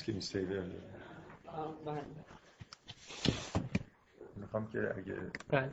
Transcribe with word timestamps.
اسکیم 0.00 0.20
سیور 0.20 0.64
بله. 1.84 2.04
می‌خوام 4.36 4.70
که 4.72 4.94
اگه 4.96 5.30
بله. 5.48 5.72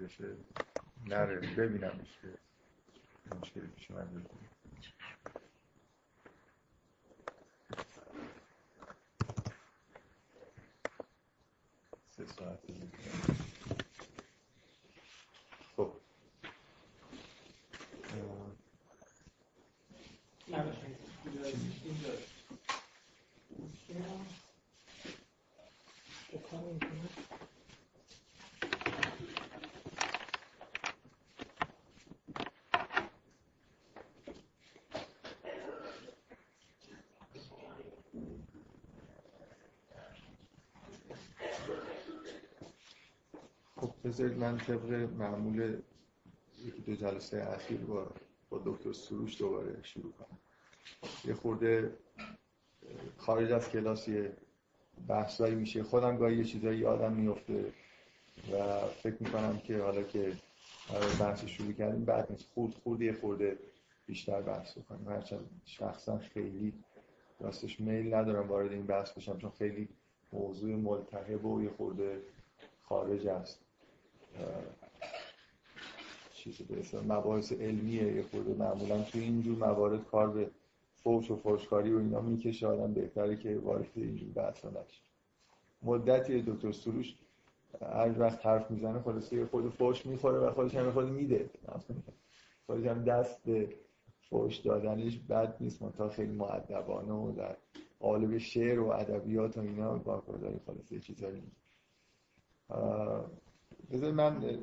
بشه 0.00 0.36
نره 1.06 1.40
ببینمش 1.56 2.18
که 2.22 2.28
مشکلی 3.36 3.66
پیش 3.66 3.90
من 3.90 4.26
سه 12.10 12.26
ساعت 12.26 12.58
خب 43.76 44.01
بذارید 44.12 44.38
من 44.38 44.58
طبق 44.58 44.92
معمول 45.18 45.76
یکی 46.64 46.82
دو 46.82 46.94
جلسه 46.94 47.48
اخیر 47.50 47.80
با 47.80 48.06
با 48.50 48.62
دکتر 48.64 48.92
سروش 48.92 49.38
دوباره 49.38 49.82
شروع 49.82 50.12
کنم. 50.12 50.38
یه 51.24 51.34
خورده 51.34 51.92
خارج 53.16 53.52
از 53.52 53.68
کلاس 53.68 54.08
یه 54.08 54.36
بحثایی 55.08 55.54
میشه. 55.54 55.82
خودم 55.82 56.16
گاهی 56.16 56.36
یه 56.36 56.44
چیزایی 56.44 56.78
یادم 56.78 57.12
میفته 57.12 57.72
و 58.52 58.86
فکر 59.02 59.16
می‌کنم 59.20 59.58
که 59.58 59.78
حالا 59.78 60.02
که 60.02 60.32
بحث 61.20 61.44
شروع 61.44 61.72
کردیم 61.72 62.04
بعد 62.04 62.32
نیست 62.32 62.48
خورد 62.54 62.74
خورد 62.74 63.00
یه 63.00 63.12
خورده 63.12 63.58
بیشتر 64.06 64.42
بحث 64.42 64.78
بکنیم. 64.78 65.08
هرچند 65.08 65.60
شخصا 65.64 66.18
خیلی 66.18 66.72
راستش 67.40 67.80
میل 67.80 68.14
ندارم 68.14 68.48
وارد 68.48 68.72
این 68.72 68.86
بحث 68.86 69.12
بشم 69.12 69.38
چون 69.38 69.50
خیلی 69.50 69.88
موضوع 70.32 70.74
ملتهب 70.74 71.44
و 71.44 71.62
یه 71.62 71.70
خورده 71.70 72.22
خارج 72.82 73.26
است. 73.26 73.71
چیز 76.32 76.62
مباحث 77.08 77.52
علمیه 77.52 78.14
یه 78.16 78.22
خورده 78.22 78.54
معمولا 78.54 79.02
توی 79.02 79.20
اینجور 79.20 79.58
موارد 79.58 80.04
کار 80.04 80.30
به 80.30 80.50
فوش 80.94 81.30
و 81.30 81.36
فوشکاری 81.36 81.92
و 81.92 81.98
اینا 81.98 82.20
می‌کشه. 82.20 82.66
آدم 82.66 82.94
بهتره 82.94 83.36
که 83.36 83.58
وارد 83.58 83.86
اینجور 83.94 84.28
بحثا 84.28 84.70
نشه. 84.70 85.02
مدتی 85.82 86.42
دکتر 86.42 86.72
سروش 86.72 87.14
هر 87.80 88.20
وقت 88.20 88.46
حرف 88.46 88.70
می‌زنه 88.70 89.02
خلاصه 89.02 89.36
یه 89.36 89.46
خود 89.46 89.68
فوش 89.68 90.06
می‌خوره 90.06 90.38
و 90.38 90.50
خودش 90.50 90.74
هم 90.74 90.90
خود 90.90 91.08
میده. 91.08 91.50
خودش 92.66 92.86
هم 92.86 93.04
دست 93.04 93.42
به 93.42 93.68
فوش 94.30 94.56
دادنش 94.56 95.18
بد 95.18 95.56
نیست. 95.60 95.82
منتها 95.82 96.08
خیلی 96.08 96.32
معدبانه 96.32 97.12
و 97.12 97.32
در 97.32 97.56
قالب 98.00 98.38
شعر 98.38 98.80
و 98.80 98.88
ادبیات 98.88 99.58
و 99.58 99.60
اینا 99.60 99.98
با 99.98 100.22
خلاصه 100.66 101.00
چیزایی 101.00 101.42
بذار 103.90 104.12
من 104.12 104.58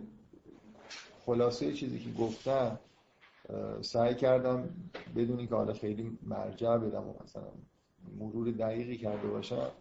خلاصه 1.26 1.74
چیزی 1.74 2.00
که 2.00 2.12
گفتم 2.12 2.80
سعی 3.82 4.16
کردم 4.16 4.70
بدونی 5.16 5.48
که 5.48 5.56
حالا 5.56 5.74
خیلی 5.74 6.18
مرجع 6.24 6.78
بدم 6.78 7.08
و 7.08 7.14
مثلا 7.24 7.52
مرور 8.20 8.52
دقیقی 8.52 8.98
کرده 8.98 9.28
باشم. 9.28 9.72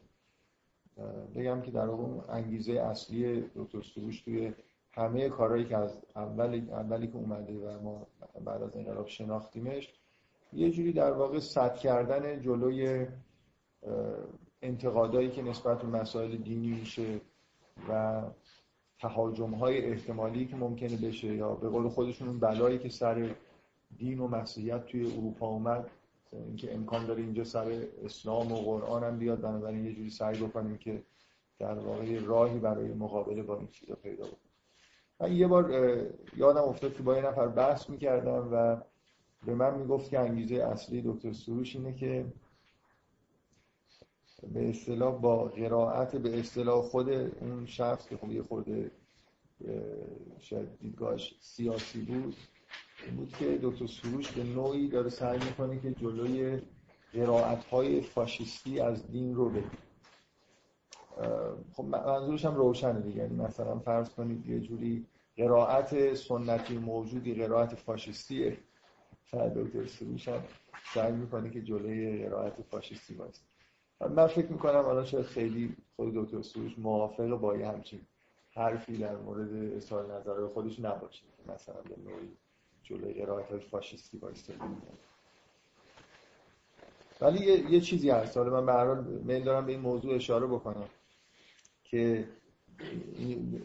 بگم 1.35 1.63
که 1.63 1.71
در 1.71 1.87
واقع 1.89 2.33
انگیزه 2.33 2.73
اصلی 2.73 3.45
دکتر 3.57 3.83
سروش 3.83 4.21
توی 4.21 4.55
همه 4.93 5.29
کارهایی 5.29 5.65
که 5.65 5.77
از 5.77 5.99
اولی, 6.17 6.71
اولی 6.71 7.07
که 7.07 7.17
اومده 7.17 7.59
و 7.59 7.83
ما 7.83 8.07
بعد 8.45 8.63
از 8.63 8.77
انقلاب 8.77 9.07
شناختیمش 9.09 9.95
یه 10.53 10.71
جوری 10.71 10.93
در 10.93 11.13
واقع 11.13 11.39
صد 11.39 11.77
کردن 11.77 12.41
جلوی 12.41 13.07
انتقادایی 14.63 15.31
که 15.31 15.43
نسبت 15.43 15.83
به 15.83 15.89
مسائل 15.89 16.37
دینی 16.37 16.69
میشه 16.69 17.21
و 17.89 18.23
تهاجم 19.01 19.51
های 19.51 19.85
احتمالی 19.85 20.47
که 20.47 20.57
ممکنه 20.57 20.97
بشه 20.97 21.35
یا 21.35 21.55
به 21.55 21.69
قول 21.69 21.89
خودشون 21.89 22.29
اون 22.29 22.41
بلایی 22.41 22.79
که 22.79 22.89
سر 22.89 23.35
دین 23.97 24.21
و 24.21 24.29
مسیحیت 24.29 24.87
توی 24.87 25.13
اروپا 25.13 25.47
اومد 25.47 25.91
اینکه 26.33 26.75
امکان 26.75 27.07
داره 27.07 27.23
اینجا 27.23 27.45
سر 27.45 27.83
اسلام 28.05 28.53
و 28.53 28.57
قرآن 28.57 29.05
هم 29.05 29.19
بیاد 29.19 29.41
بنابراین 29.41 29.85
یه 29.85 29.95
جوری 29.95 30.11
سعی 30.11 30.39
بکنیم 30.39 30.79
که 30.79 31.03
در 31.59 31.79
واقع 31.79 32.21
راهی 32.25 32.59
برای 32.59 32.93
مقابله 32.93 33.43
با 33.43 33.57
این 33.57 33.69
چیزا 33.69 33.95
پیدا 33.95 34.25
بکنیم 34.25 34.39
من 35.21 35.33
یه 35.33 35.47
بار 35.47 35.73
یادم 36.37 36.63
افتاد 36.63 36.95
که 36.95 37.03
با 37.03 37.17
یه 37.17 37.27
نفر 37.27 37.49
بحث 37.49 37.91
می‌کردم 37.91 38.49
و 38.53 38.77
به 39.47 39.55
من 39.55 39.75
می‌گفت 39.79 40.11
که 40.11 40.19
انگیزه 40.19 40.55
اصلی 40.55 41.03
دکتر 41.03 41.33
سروش 41.33 41.77
اینه 41.77 41.93
که 41.93 42.27
به 44.43 44.69
اصطلاح 44.69 45.21
با 45.21 45.45
قرائت 45.45 46.17
به 46.17 46.39
اصطلاح 46.39 46.83
خود 46.83 47.11
اون 47.11 47.67
شخص 47.67 48.09
که 48.09 48.17
خب 48.17 48.33
یه 48.33 48.43
خورده 48.43 48.91
شاید 50.39 50.79
دیدگاهش 50.79 51.35
سیاسی 51.41 52.01
بود 52.01 52.37
این 53.07 53.17
بود 53.17 53.37
که 53.37 53.59
دکتر 53.63 53.87
سروش 53.87 54.33
به 54.33 54.45
نوعی 54.45 54.89
داره 54.89 55.09
سعی 55.09 55.39
می‌کنه 55.39 55.81
که 55.81 55.91
جلوی 55.93 56.63
قرائت 57.13 57.65
های 57.65 58.01
فاشیستی 58.01 58.81
از 58.81 59.11
دین 59.11 59.35
رو 59.35 59.49
بگیره 59.51 59.71
خب 61.73 61.85
منظورش 61.85 62.45
هم 62.45 62.55
روشنه 62.55 63.01
دیگه. 63.01 63.19
یعنی 63.19 63.35
مثلا 63.35 63.79
فرض 63.79 64.11
کنید 64.11 64.47
یه 64.47 64.61
جوری 64.61 65.07
قرائت 65.37 66.15
سنتی 66.15 66.79
موجودی 66.79 67.35
قرائت 67.35 67.75
فاشیستیه 67.75 68.59
شاید 69.25 69.55
دکتر 69.55 69.87
سروش 69.87 70.29
هم 70.29 70.43
سعی 70.95 71.13
می‌کنه 71.13 71.51
که 71.51 71.63
جلوی 71.63 72.27
قرائت 72.27 72.63
فاشیستی 72.63 73.15
باشه 73.15 73.48
من 74.01 74.27
فکر 74.27 74.53
می‌کنم 74.53 74.83
حالا 74.83 75.05
شاید 75.05 75.27
خیلی 75.27 75.77
خود 75.97 76.15
دکتر 76.15 76.43
سروش 76.43 76.79
موافق 76.79 77.29
با 77.29 77.57
یه 77.57 77.69
همچین 77.69 78.01
حرفی 78.51 78.97
در 78.97 79.17
مورد 79.17 79.75
اظهار 79.77 80.15
نظر 80.15 80.47
خودش 80.47 80.81
نباشه. 80.81 81.25
مثلا 81.49 81.83
به 81.83 82.11
نوعی 82.11 82.29
جلوی 82.83 83.13
قرائت 83.13 83.59
فاشیستی 83.59 84.19
بایسته 84.19 84.55
ولی 87.21 87.45
یه،, 87.47 87.73
یه 87.73 87.81
چیزی 87.81 88.11
هست. 88.11 88.37
حالا 88.37 88.61
من 88.61 89.05
به 89.05 89.11
میل 89.11 89.45
دارم 89.45 89.67
به 89.67 89.73
این 89.73 89.81
موضوع 89.81 90.15
اشاره 90.15 90.47
بکنم 90.47 90.89
که 91.85 92.29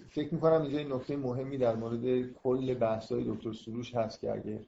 فکر 0.09 0.33
می‌کنم 0.33 0.61
اینجا 0.61 0.77
این 0.77 0.93
نکته 0.93 1.17
مهمی 1.17 1.57
در 1.57 1.75
مورد 1.75 2.33
کل 2.33 2.73
بحث‌های 2.73 3.23
دکتر 3.23 3.53
سروش 3.53 3.95
هست 3.95 4.19
که 4.19 4.31
اگه 4.31 4.59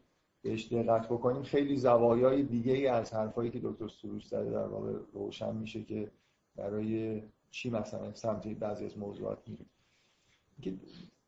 بهش 0.45 0.73
دقت 0.73 1.05
بکنیم. 1.07 1.43
خیلی 1.43 1.77
زوایای 1.77 2.43
دیگه 2.43 2.73
ای 2.73 2.87
از 2.87 3.13
حرفایی 3.13 3.51
که 3.51 3.59
دکتر 3.63 3.87
سروش 3.87 4.27
زده 4.27 4.51
در 4.51 4.67
واقع 4.67 4.93
روشن 5.13 5.55
میشه 5.55 5.83
که 5.83 6.11
برای 6.55 7.21
چی 7.51 7.69
مثلا 7.69 8.13
سمت 8.13 8.47
بعضی 8.47 8.85
از 8.85 8.97
موضوعات 8.97 9.39
میریم. 9.47 9.69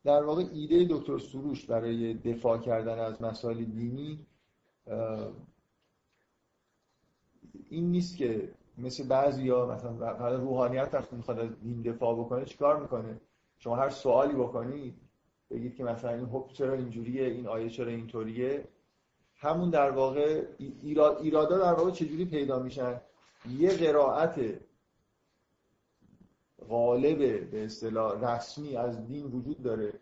در 0.03 0.23
واقع 0.23 0.43
ایده 0.53 0.87
دکتر 0.89 1.17
سروش 1.17 1.65
برای 1.65 2.13
دفاع 2.13 2.57
کردن 2.57 2.99
از 2.99 3.21
مسائل 3.21 3.63
دینی 3.63 4.25
این 7.69 7.91
نیست 7.91 8.17
که 8.17 8.49
مثل 8.77 9.07
بعضی 9.07 9.49
ها 9.49 9.65
مثلا 9.65 10.35
روحانیت 10.35 10.89
وقتی 10.93 11.15
می‌خواد 11.15 11.39
از 11.39 11.59
دین 11.63 11.81
دفاع 11.81 12.19
بکنه 12.19 12.45
چیکار 12.45 12.81
می‌کنه؟ 12.81 13.21
شما 13.57 13.75
هر 13.75 13.89
سوالی 13.89 14.33
بکنید 14.33 14.95
بگید 15.49 15.75
که 15.75 15.83
مثلا 15.83 16.13
این 16.13 16.25
حکم 16.25 16.53
چرا 16.53 16.73
اینجوریه 16.73 17.27
این 17.27 17.47
آیه 17.47 17.69
چرا 17.69 17.91
اینطوریه. 17.91 18.67
همون 19.37 19.69
در 19.69 19.91
واقع 19.91 20.43
ایرادا 21.21 21.57
در 21.57 21.73
واقع 21.73 21.91
چجوری 21.91 22.25
پیدا 22.25 22.59
میشن؟ 22.59 23.01
یه 23.49 23.77
قرائت 23.77 24.39
غالب 26.69 27.49
به 27.51 27.65
اصطلاح 27.65 28.35
رسمی 28.35 28.77
از 28.77 29.07
دین 29.07 29.25
وجود 29.25 29.63
داره 29.63 29.93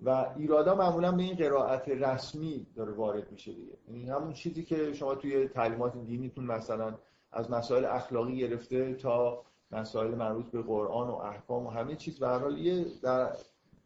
و 0.00 0.26
ایرادا 0.36 0.74
معمولا 0.74 1.12
به 1.12 1.22
این 1.22 1.36
قرائت 1.36 1.88
رسمی 1.88 2.66
داره 2.76 2.92
وارد 2.92 3.32
میشه 3.32 3.52
دیگه. 3.52 3.72
یعنی 3.88 4.10
همون 4.10 4.32
چیزی 4.32 4.64
که 4.64 4.92
شما 4.92 5.14
توی 5.14 5.48
تعلیمات 5.48 5.96
دینیتون 5.96 6.44
مثلا 6.44 6.94
از 7.32 7.50
مسائل 7.50 7.84
اخلاقی 7.84 8.36
گرفته 8.36 8.94
تا 8.94 9.42
مسائل 9.70 10.14
مربوط 10.14 10.46
به 10.50 10.62
قرآن 10.62 11.08
و 11.08 11.14
احکام 11.14 11.66
و 11.66 11.70
همه 11.70 11.96
چیز 11.96 12.18
به 12.18 12.26
هر 12.26 12.38
حال 12.38 12.58
یه 12.58 12.86
در 13.02 13.36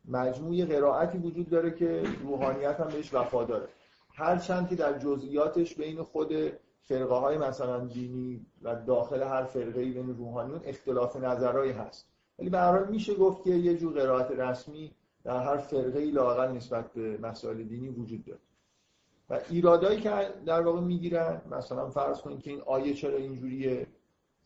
مجموعه 0.08 0.64
قرائتی 0.64 1.18
وجود 1.18 1.48
داره 1.50 1.70
که 1.70 2.02
روحانیت 2.22 2.80
هم 2.80 2.88
بهش 2.88 3.14
وفا 3.14 3.44
هرچند 4.18 4.68
که 4.68 4.76
در 4.76 4.98
جزئیاتش 4.98 5.74
بین 5.74 6.02
خود 6.02 6.32
فرقه 6.82 7.14
های 7.14 7.38
مثلا 7.38 7.84
دینی 7.84 8.46
و 8.62 8.74
داخل 8.74 9.22
هر 9.22 9.44
فرقه 9.44 9.80
ای 9.80 9.90
بین 9.90 10.16
روحانیون 10.16 10.60
اختلاف 10.64 11.16
نظرهایی 11.16 11.72
هست. 11.72 12.06
ولی 12.38 12.50
به 12.50 12.58
هر 12.58 12.84
میشه 12.84 13.14
گفت 13.14 13.44
که 13.44 13.50
یه 13.50 13.76
جور 13.76 13.92
قرائت 13.92 14.30
رسمی 14.30 14.92
در 15.24 15.44
هر 15.44 15.56
فرقه 15.56 15.98
ای 15.98 16.10
لاقل 16.10 16.52
نسبت 16.52 16.92
به 16.92 17.18
مسائل 17.18 17.62
دینی 17.62 17.88
وجود 17.88 18.24
داره. 18.24 18.40
و 19.30 19.40
ایرادایی 19.50 20.00
که 20.00 20.34
در 20.46 20.60
واقع 20.60 20.80
می‌گیرن 20.80 21.40
مثلا 21.50 21.90
فرض 21.90 22.20
کنید 22.20 22.42
که 22.42 22.50
این 22.50 22.60
آیه 22.66 22.94
چرا 22.94 23.16
اینجوریه؟ 23.16 23.86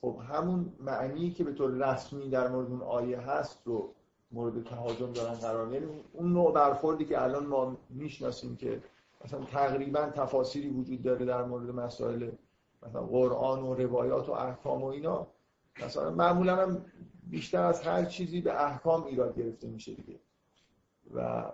خب 0.01 0.19
همون 0.29 0.73
معنی 0.81 1.31
که 1.31 1.45
به 1.45 1.53
طور 1.53 1.71
رسمی 1.71 2.31
در 2.31 2.49
مورد 2.49 2.71
اون 2.71 2.83
آیه 2.83 3.21
هست 3.21 3.63
رو 3.65 3.95
مورد 4.33 4.65
تهاجم 4.65 5.13
دارن 5.13 5.35
قرار 5.35 5.73
یعنی 5.73 5.87
اون 6.13 6.33
نوع 6.33 6.53
برخوردی 6.53 7.05
که 7.05 7.23
الان 7.23 7.47
ما 7.47 7.77
می‌شناسیم 7.91 8.57
که 8.57 8.83
مثلا 9.25 9.45
تقریبا 9.45 10.11
تفاصیلی 10.15 10.69
وجود 10.69 11.03
داره 11.03 11.25
در 11.25 11.45
مورد 11.45 11.71
مسائل 11.71 12.31
مثلا 12.87 13.03
قرآن 13.03 13.63
و 13.63 13.75
روایات 13.75 14.29
و 14.29 14.33
احکام 14.33 14.83
و 14.83 14.87
اینا. 14.87 15.27
مثلا 15.85 16.11
معمولا 16.11 16.57
هم 16.57 16.85
بیشتر 17.23 17.63
از 17.63 17.83
هر 17.83 18.05
چیزی 18.05 18.41
به 18.41 18.65
احکام 18.65 19.05
ایراد 19.05 19.39
گرفته 19.39 19.69
میشه 19.69 19.95
دیگه. 19.95 20.21
و 21.15 21.45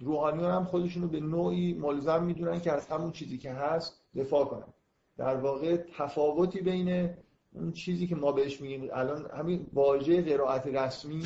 روحانیان 0.00 0.50
هم 0.50 0.64
خودشون 0.64 1.02
رو 1.02 1.08
به 1.08 1.20
نوعی 1.20 1.74
ملزم 1.74 2.24
می‌دونن 2.24 2.60
که 2.60 2.72
از 2.72 2.86
همون 2.86 3.12
چیزی 3.12 3.38
که 3.38 3.52
هست 3.52 4.00
دفاع 4.16 4.44
کنن. 4.44 4.72
در 5.16 5.36
واقع 5.36 5.76
تفاوتی 5.76 6.60
بین 6.60 7.10
اون 7.52 7.72
چیزی 7.72 8.06
که 8.06 8.16
ما 8.16 8.32
بهش 8.32 8.60
میگیم 8.60 8.88
الان 8.92 9.30
همین 9.30 9.66
واژه 9.72 10.22
قرائت 10.22 10.66
رسمی 10.66 11.22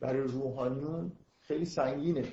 برای 0.00 0.20
روحانیون 0.20 1.12
خیلی 1.38 1.64
سنگینه. 1.64 2.24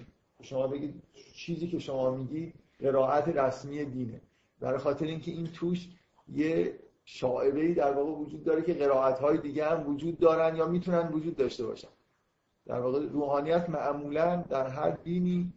شما 0.42 0.68
بگید 0.68 1.04
چیزی 1.33 1.68
که 1.68 1.80
شما 1.80 2.12
میگید 2.12 2.54
قرائت 2.81 3.28
رسمی 3.28 3.86
دینه. 3.86 4.22
برای 4.60 4.80
خاطر 4.80 5.06
اینکه 5.06 5.31
این 5.31 5.48
توش 5.48 5.89
یه 6.33 6.80
شاعبه 7.06 7.62
ای 7.62 7.74
در 7.74 7.92
واقع 7.92 8.12
وجود 8.12 8.44
داره 8.44 8.62
که 8.62 8.74
قرائت 8.74 9.19
های 9.19 9.38
دیگه 9.38 9.66
هم 9.66 9.89
وجود 9.89 10.19
دارن 10.19 10.56
یا 10.56 10.68
می‌تونن 10.68 11.07
وجود 11.07 11.36
داشته 11.36 11.66
باشن. 11.66 11.88
در 12.66 12.80
واقع 12.80 13.00
روحانیت 13.00 13.69
معمولا 13.69 14.36
در 14.50 14.68
هر 14.68 14.92
دینی 14.92 15.54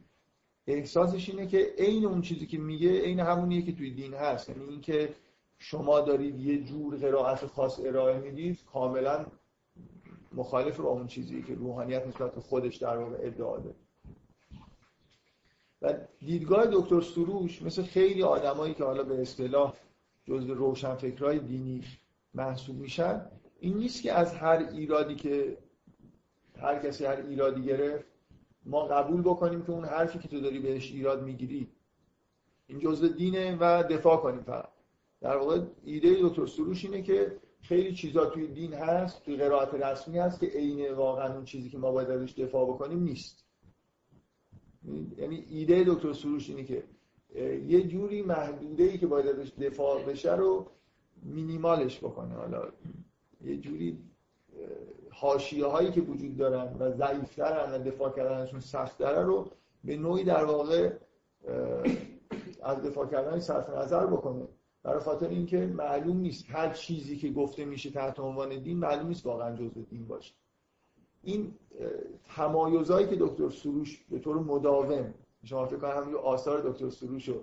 احساسش 0.66 1.28
اینه 1.28 1.46
که 1.46 1.74
عین 1.78 2.04
اون 2.04 2.20
چیزی 2.20 2.46
که 2.46 2.58
میگه 2.58 3.00
عین 3.00 3.20
همونیه 3.20 3.62
که 3.62 3.72
توی 3.72 3.90
دین 3.90 4.14
هست. 4.14 4.48
یعنی 4.48 4.64
اینکه 4.64 5.14
شما 5.58 6.00
دارید 6.00 6.40
یه 6.40 6.64
جور 6.64 6.96
قرائت 6.96 7.46
خاص 7.46 7.80
ارائه 7.80 8.18
می‌دید 8.18 8.58
کاملا 8.72 9.26
مخالف 10.32 10.80
با 10.80 10.88
اون 10.88 11.06
چیزی 11.06 11.42
که 11.42 11.54
روحانیت 11.54 12.06
نسبت 12.06 12.38
خودش 12.38 12.76
در 12.76 12.96
واقع 12.96 13.16
ادعا 13.20 13.58
داره. 13.58 13.76
و 15.84 15.94
دیدگاه 16.20 16.66
دکتر 16.66 17.00
سروش 17.00 17.62
مثل 17.62 17.82
خیلی 17.82 18.22
آدمایی 18.22 18.74
که 18.74 18.84
حالا 18.84 19.02
به 19.02 19.22
اصطلاح 19.22 19.74
جزء 20.24 20.54
روشنفکرهای 20.54 21.38
دینی 21.38 21.84
محسوب 22.34 22.76
میشن 22.76 23.26
این 23.60 23.76
نیست 23.76 24.02
که 24.02 24.12
از 24.12 24.34
هر 24.34 24.68
ایرادی 24.72 25.14
که 25.14 25.58
هر 26.58 26.78
کسی 26.78 27.04
هر 27.04 27.16
ایرادی 27.16 27.62
گرفت 27.62 28.04
ما 28.66 28.84
قبول 28.84 29.22
بکنیم 29.22 29.62
که 29.62 29.70
اون 29.70 29.84
حرفی 29.84 30.18
که 30.18 30.28
تو 30.28 30.40
داری 30.40 30.58
بهش 30.58 30.92
ایراد 30.92 31.22
می‌گیری. 31.22 31.68
این 32.66 32.78
جزء 32.78 33.08
دینه 33.08 33.56
و 33.60 33.82
دفاع 33.82 34.16
کنیم 34.16 34.42
فقط. 34.42 34.68
در 35.20 35.36
واقع 35.36 35.60
ایده 35.84 36.16
دکتر 36.22 36.46
سروش 36.46 36.84
اینه 36.84 37.02
که 37.02 37.36
خیلی 37.60 37.94
چیزا 37.94 38.26
توی 38.26 38.46
دین 38.46 38.74
هست 38.74 39.24
توی 39.24 39.36
قرائت 39.36 39.74
رسمی 39.74 40.18
هست 40.18 40.40
که 40.40 40.46
عین 40.46 40.92
واقعا 40.92 41.34
اون 41.34 41.44
چیزی 41.44 41.70
که 41.70 41.78
ما 41.78 41.92
باید 41.92 42.10
ازش 42.10 42.32
دفاع 42.32 42.66
بکنیم 42.66 43.02
نیست. 43.02 43.43
یعنی 45.18 45.44
ایده 45.50 45.84
دکتر 45.86 46.12
سروش 46.12 46.50
اینه 46.50 46.64
که 46.64 46.84
یه 47.66 47.82
جوری 47.82 48.22
محدوده 48.22 48.84
ای 48.84 48.98
که 48.98 49.06
باید 49.06 49.26
ازش 49.26 49.52
دفاع 49.60 50.02
بشه 50.02 50.34
رو 50.34 50.66
مینیمالش 51.22 51.98
بکنه. 51.98 52.34
حالا 52.34 52.62
یه 53.44 53.56
جوری 53.56 53.98
حاشیه 55.10 55.66
هایی 55.66 55.90
که 55.90 56.00
وجود 56.00 56.36
دارن 56.36 56.76
و 56.78 56.90
ضعیفترن 56.90 57.72
و 57.72 57.78
دفاع 57.78 58.12
کردنشون 58.12 58.60
سخت 58.60 58.98
داره 58.98 59.22
رو 59.22 59.50
به 59.84 59.96
نوعی 59.96 60.24
در 60.24 60.44
واقع 60.44 60.92
از 62.62 62.82
دفاع 62.82 63.06
کردن 63.06 63.38
صرف 63.38 63.70
نظر 63.70 64.06
بکنه. 64.06 64.48
برای 64.82 65.00
خاطر 65.00 65.28
اینکه 65.28 65.66
معلوم 65.66 66.16
نیست 66.16 66.44
هر 66.48 66.72
چیزی 66.72 67.16
که 67.16 67.30
گفته 67.30 67.64
میشه 67.64 67.90
تحت 67.90 68.20
عنوان 68.20 68.62
دین 68.62 68.78
معلوم 68.78 69.06
نیست 69.08 69.26
واقعا 69.26 69.56
جزء 69.56 69.80
دین 69.90 70.06
باشه. 70.06 70.34
این 71.24 71.54
تمایزهایی 72.36 73.06
که 73.06 73.16
دکتر 73.16 73.50
سروش 73.50 74.04
به 74.10 74.18
طور 74.18 74.36
مداوم 74.36 75.14
شما 75.44 75.66
فکر 75.66 75.76
کنم 75.76 76.02
همین 76.02 76.14
آثار 76.14 76.70
دکتر 76.70 76.90
سروش 76.90 77.28
رو 77.28 77.34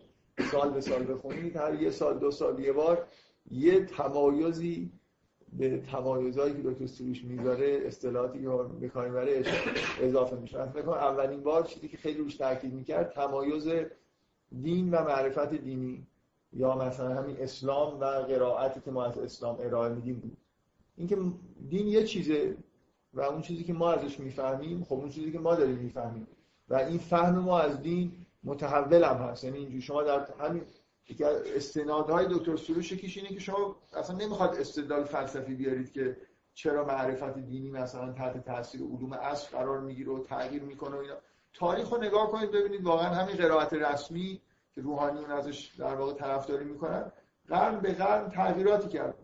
سال 0.51 0.69
به 0.69 0.81
سال 0.81 1.04
بخونید 1.04 1.56
هر 1.56 1.81
یه 1.81 1.89
سال 1.89 2.19
دو 2.19 2.31
سال 2.31 2.60
یه 2.60 2.74
بار 2.74 3.07
یه 3.51 3.86
تمایزی 3.86 4.92
به 5.54 5.78
تمایزهایی 5.78 6.54
که 6.54 6.62
دکتر 6.62 6.86
سروش 6.86 7.24
می‌ذاره 7.24 7.83
اصطلاحاتی 7.86 8.42
که 8.42 8.50
به 8.50 9.01
می‌بره 9.06 9.44
اضافه 10.01 10.36
میشه. 10.36 10.57
کنم 10.81 10.89
اولین 10.89 11.44
بار 11.44 11.63
چیزی 11.63 11.88
که 11.88 11.98
خیلی 11.98 12.18
روش 12.18 12.36
تاکید 12.36 12.74
می‌کرد 12.74 13.12
تمایز 13.12 13.68
دین 14.62 14.92
و 14.92 15.04
معرفت 15.04 15.54
دینی 15.54 16.07
یا 16.54 16.78
مثلا 16.78 17.16
همین 17.16 17.38
اسلام 17.39 18.00
و 18.00 18.06
قرائتی 18.06 18.80
که 18.80 18.92
ما 18.92 19.06
از 19.06 19.18
اسلام 19.18 19.57
ارائه 19.60 19.94
میدیم. 19.94 20.16
بود 20.16 20.38
اینکه 20.98 21.18
دین 21.69 21.88
یه 21.88 22.04
چیزه 22.04 22.57
و 23.13 23.22
اون 23.22 23.42
چیزی 23.42 23.63
که 23.63 23.74
ما 23.74 23.92
ازش 23.92 24.19
می‌فهمیم 24.19 24.84
خب 24.84 24.94
اون 24.94 25.10
چیزی 25.10 25.31
که 25.31 25.40
ما 25.40 25.56
داریم 25.56 25.78
می‌فهمیم. 25.78 26.28
و 26.69 26.75
این 26.75 26.98
فهم 26.98 27.40
ما 27.40 27.60
از 27.60 27.81
دین 27.81 28.25
متحول 28.44 29.04
هم 29.04 29.16
هست. 29.16 29.44
یعنی 29.44 29.58
اینجوری 29.58 29.81
شما 29.81 30.04
در 30.04 30.28
همین 30.40 30.63
یکی 31.10 31.24
استنادهای 31.24 32.25
دکتر 32.30 32.56
سروش 32.56 32.92
یکیش 32.92 33.18
اینه 33.18 33.30
که 33.30 33.40
شما 33.40 33.75
اصلا 33.94 34.16
نمی‌خواد 34.16 34.56
استدلال 34.56 35.04
فلسفی 35.04 35.56
بیارید 35.56 35.92
که 35.92 36.18
چرا 36.54 36.86
معرفت 36.86 37.40
دینی 37.40 37.72
مثلا 37.72 38.12
تحت 38.12 38.46
تاثیر 38.46 38.81
علوم 38.81 39.14
اصل 39.14 39.57
قرار 39.57 39.80
می‌گیره 39.80 40.12
و 40.12 40.24
تغییر 40.24 40.64
می‌کنه 40.64 40.96
و 40.96 41.00
اینا. 41.00 41.16
تاریخ 41.54 41.90
رو 41.90 42.04
نگاه 42.04 42.31
کنید 42.31 42.52
ببینید 42.52 42.84
واقعا 42.84 43.10
همین 43.10 43.36
قرائت 43.36 43.74
رسمی 43.74 44.42
که 44.74 44.81
روحانیون 44.81 45.31
ازش 45.31 45.75
در 45.78 45.96
واقع 45.96 46.14
طرفداری 46.14 46.66
می‌کنن 46.66 47.12
قرن 47.48 47.80
به 47.80 47.94
قرن 47.94 48.30
تغییراتی 48.30 48.90
کرد. 48.90 49.20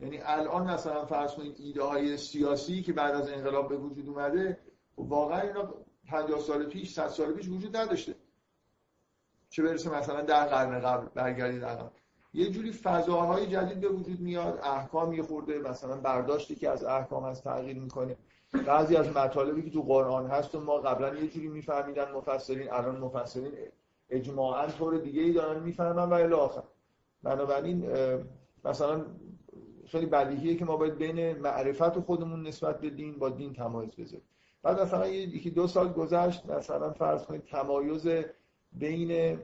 یعنی 0.00 0.18
الان 0.22 0.70
مثلا 0.70 1.04
فرض 1.04 1.34
کنید 1.34 1.56
ایده 1.58 1.82
های 1.82 2.16
سیاسی 2.16 2.82
که 2.82 2.92
بعد 2.92 3.14
از 3.14 3.28
انقلاب 3.28 3.68
به 3.68 3.76
وجود 3.76 4.08
اومده 4.08 4.58
واقعا 4.96 5.40
اینا 5.40 5.74
50 6.08 6.40
سال 6.40 6.66
پیش 6.66 6.94
100 6.94 7.08
سال 7.08 7.32
پیش 7.32 7.48
وجود 7.48 7.76
نداشته. 7.76 8.14
چه 9.50 9.62
برسه 9.62 9.98
مثلا 9.98 10.22
در 10.22 10.46
قرن 10.46 10.80
قبل 10.80 11.06
برگردید 11.14 11.64
الان. 11.64 11.90
یه 12.34 12.50
جوری 12.50 12.72
فضاهای 12.72 13.46
جدید 13.46 13.80
به 13.80 13.88
وجود 13.88 14.20
میاد 14.20 14.60
احکام 14.62 15.12
یه 15.12 15.22
خورده 15.22 15.58
مثلا 15.58 15.96
برداشتی 15.96 16.54
که 16.54 16.70
از 16.70 16.84
احکام 16.84 17.24
هست 17.24 17.44
تغییر 17.44 17.78
می‌کنه. 17.78 18.16
بعضی 18.66 18.96
از 18.96 19.08
مطالبی 19.16 19.62
که 19.62 19.70
تو 19.70 19.82
قرآن 19.82 20.26
هست 20.26 20.54
و 20.54 20.60
ما 20.60 20.78
قبلا 20.78 21.14
یه 21.14 21.28
جوری 21.28 21.48
میفهمیدن 21.48 22.12
مفسرین 22.12 22.72
الان 22.72 22.98
مفسرین 22.98 23.52
اجماعا 24.10 24.66
طور 24.66 24.98
دیگه 24.98 25.22
ای 25.22 25.32
دارن 25.32 25.62
می‌فهمن 25.62 26.10
و 26.10 26.12
الی 26.12 26.34
آخر. 26.34 26.62
بنابراین 27.22 27.86
مثلا 28.64 29.06
خیلی 29.90 30.06
بدیهیه 30.06 30.56
که 30.56 30.64
ما 30.64 30.76
باید 30.76 30.96
بین 30.96 31.32
معرفت 31.32 32.00
خودمون 32.00 32.46
نسبت 32.46 32.80
به 32.80 32.90
دین 32.90 33.18
با 33.18 33.28
دین 33.28 33.52
تمایز 33.52 33.90
بذاریم. 33.90 34.24
بعد 34.62 34.80
مثلا 34.80 35.08
یکی 35.08 35.50
دو 35.50 35.66
سال 35.66 35.92
گذشت 35.92 36.46
مثلا 36.46 36.90
فرض 36.92 37.24
کنید 37.24 37.44
تمایز 37.44 38.08
بین 38.72 39.38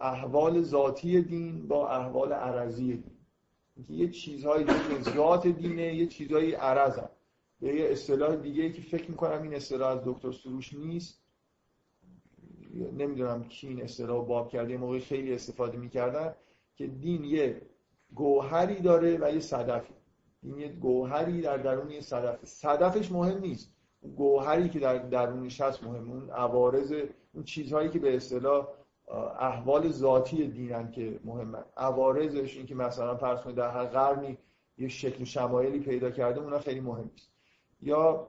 احوال 0.00 0.62
ذاتی 0.62 1.22
دین 1.22 1.68
با 1.68 1.88
احوال 1.88 2.32
عرضی 2.32 2.92
دین. 2.92 3.98
یه 3.98 4.08
چیزهای 4.08 4.64
دین 4.64 5.02
ذات 5.02 5.46
دینه 5.46 5.94
یه 5.94 6.06
چیزهایی 6.06 6.52
عرضن. 6.52 7.08
به 7.60 7.74
یه 7.74 7.90
اصطلاح 7.90 8.36
دیگه 8.36 8.72
که 8.72 8.82
فکر 8.82 9.10
می‌کنم 9.10 9.42
این 9.42 9.54
اصطلاح 9.54 9.90
از 9.90 10.00
دکتر 10.04 10.32
سروش 10.32 10.74
نیست. 10.74 11.22
نمی‌دونم 12.74 13.44
کی 13.44 13.68
این 13.68 13.82
اصطلاح 13.82 14.26
باب 14.26 14.48
کرده 14.48 14.70
یه 14.70 14.78
موقع 14.78 14.98
خیلی 14.98 15.34
استفاده 15.34 15.78
می‌کردن 15.78 16.34
که 16.76 16.86
دین 16.86 17.24
یه 17.24 17.62
گوهری 18.14 18.80
داره 18.80 19.18
و 19.20 19.34
یه 19.34 19.40
صدفی. 19.40 19.94
این 20.42 20.58
یه 20.58 20.68
گوهری 20.68 21.40
در 21.40 21.56
درون 21.56 21.90
یه 21.90 22.00
صدف. 22.00 22.44
صدفش 22.44 23.12
مهم 23.12 23.38
نیست. 23.38 23.72
گوهری 24.16 24.68
که 24.68 24.78
در 24.78 24.98
درونش 24.98 25.60
هست 25.60 25.84
مهم. 25.84 26.10
اون 26.10 26.30
عوارض 26.30 26.94
اون 27.32 27.44
چیزهایی 27.44 27.88
که 27.88 27.98
به 27.98 28.16
اصطلاح 28.16 28.68
احوال 29.40 29.90
ذاتی 29.90 30.48
دینن 30.48 30.90
که 30.90 31.20
مهمن. 31.24 31.64
عوارضش 31.76 32.56
این 32.56 32.66
که 32.66 32.74
مثلا 32.74 33.16
فرض 33.16 33.40
کنید 33.40 33.56
در 33.56 33.70
هر 33.70 33.84
قرنی 33.84 34.38
یه 34.78 34.88
شکل 34.88 35.24
شمایلی 35.24 35.78
پیدا 35.80 36.10
کرده 36.10 36.40
اونا 36.40 36.58
خیلی 36.58 36.80
مهم 36.80 37.10
نیست. 37.14 37.30
یا 37.82 38.26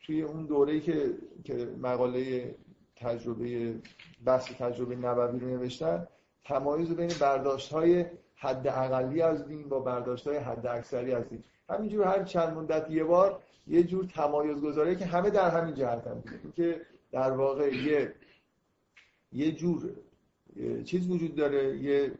توی 0.00 0.22
اون 0.22 0.46
دوره‌ای 0.46 0.80
که 0.80 1.10
که 1.44 1.54
مقاله 1.80 2.54
تجربه 2.96 3.74
بحث 4.24 4.52
تجربه 4.52 4.96
نبوی 4.96 5.40
رو 5.40 5.48
نوشتن 5.48 6.08
تمایز 6.44 6.90
بین 6.92 7.10
برداشت 7.20 7.72
های 7.72 8.04
حد 8.42 8.66
اقلی 8.66 9.22
از 9.22 9.46
دین 9.46 9.68
با 9.68 9.80
برداشت 9.80 10.26
های 10.28 10.36
حد 10.36 10.66
اکثری 10.66 11.12
از 11.12 11.28
دین. 11.28 11.44
همینجور 11.68 12.06
هر 12.06 12.22
چند 12.22 12.56
مدت 12.56 12.90
یه 12.90 13.04
بار 13.04 13.42
یه 13.66 13.82
جور 13.82 14.04
تمایز 14.04 14.60
گذاره 14.60 14.96
که 14.96 15.04
همه 15.04 15.30
در 15.30 15.50
همین 15.50 15.74
جهت 15.74 16.06
هم 16.06 16.22
که 16.56 16.80
در 17.12 17.30
واقع 17.30 17.74
یه 17.74 18.14
یه 19.32 19.52
جور 19.52 19.90
چیز 20.84 21.10
وجود 21.10 21.34
داره 21.34 21.76
یه 21.78 22.12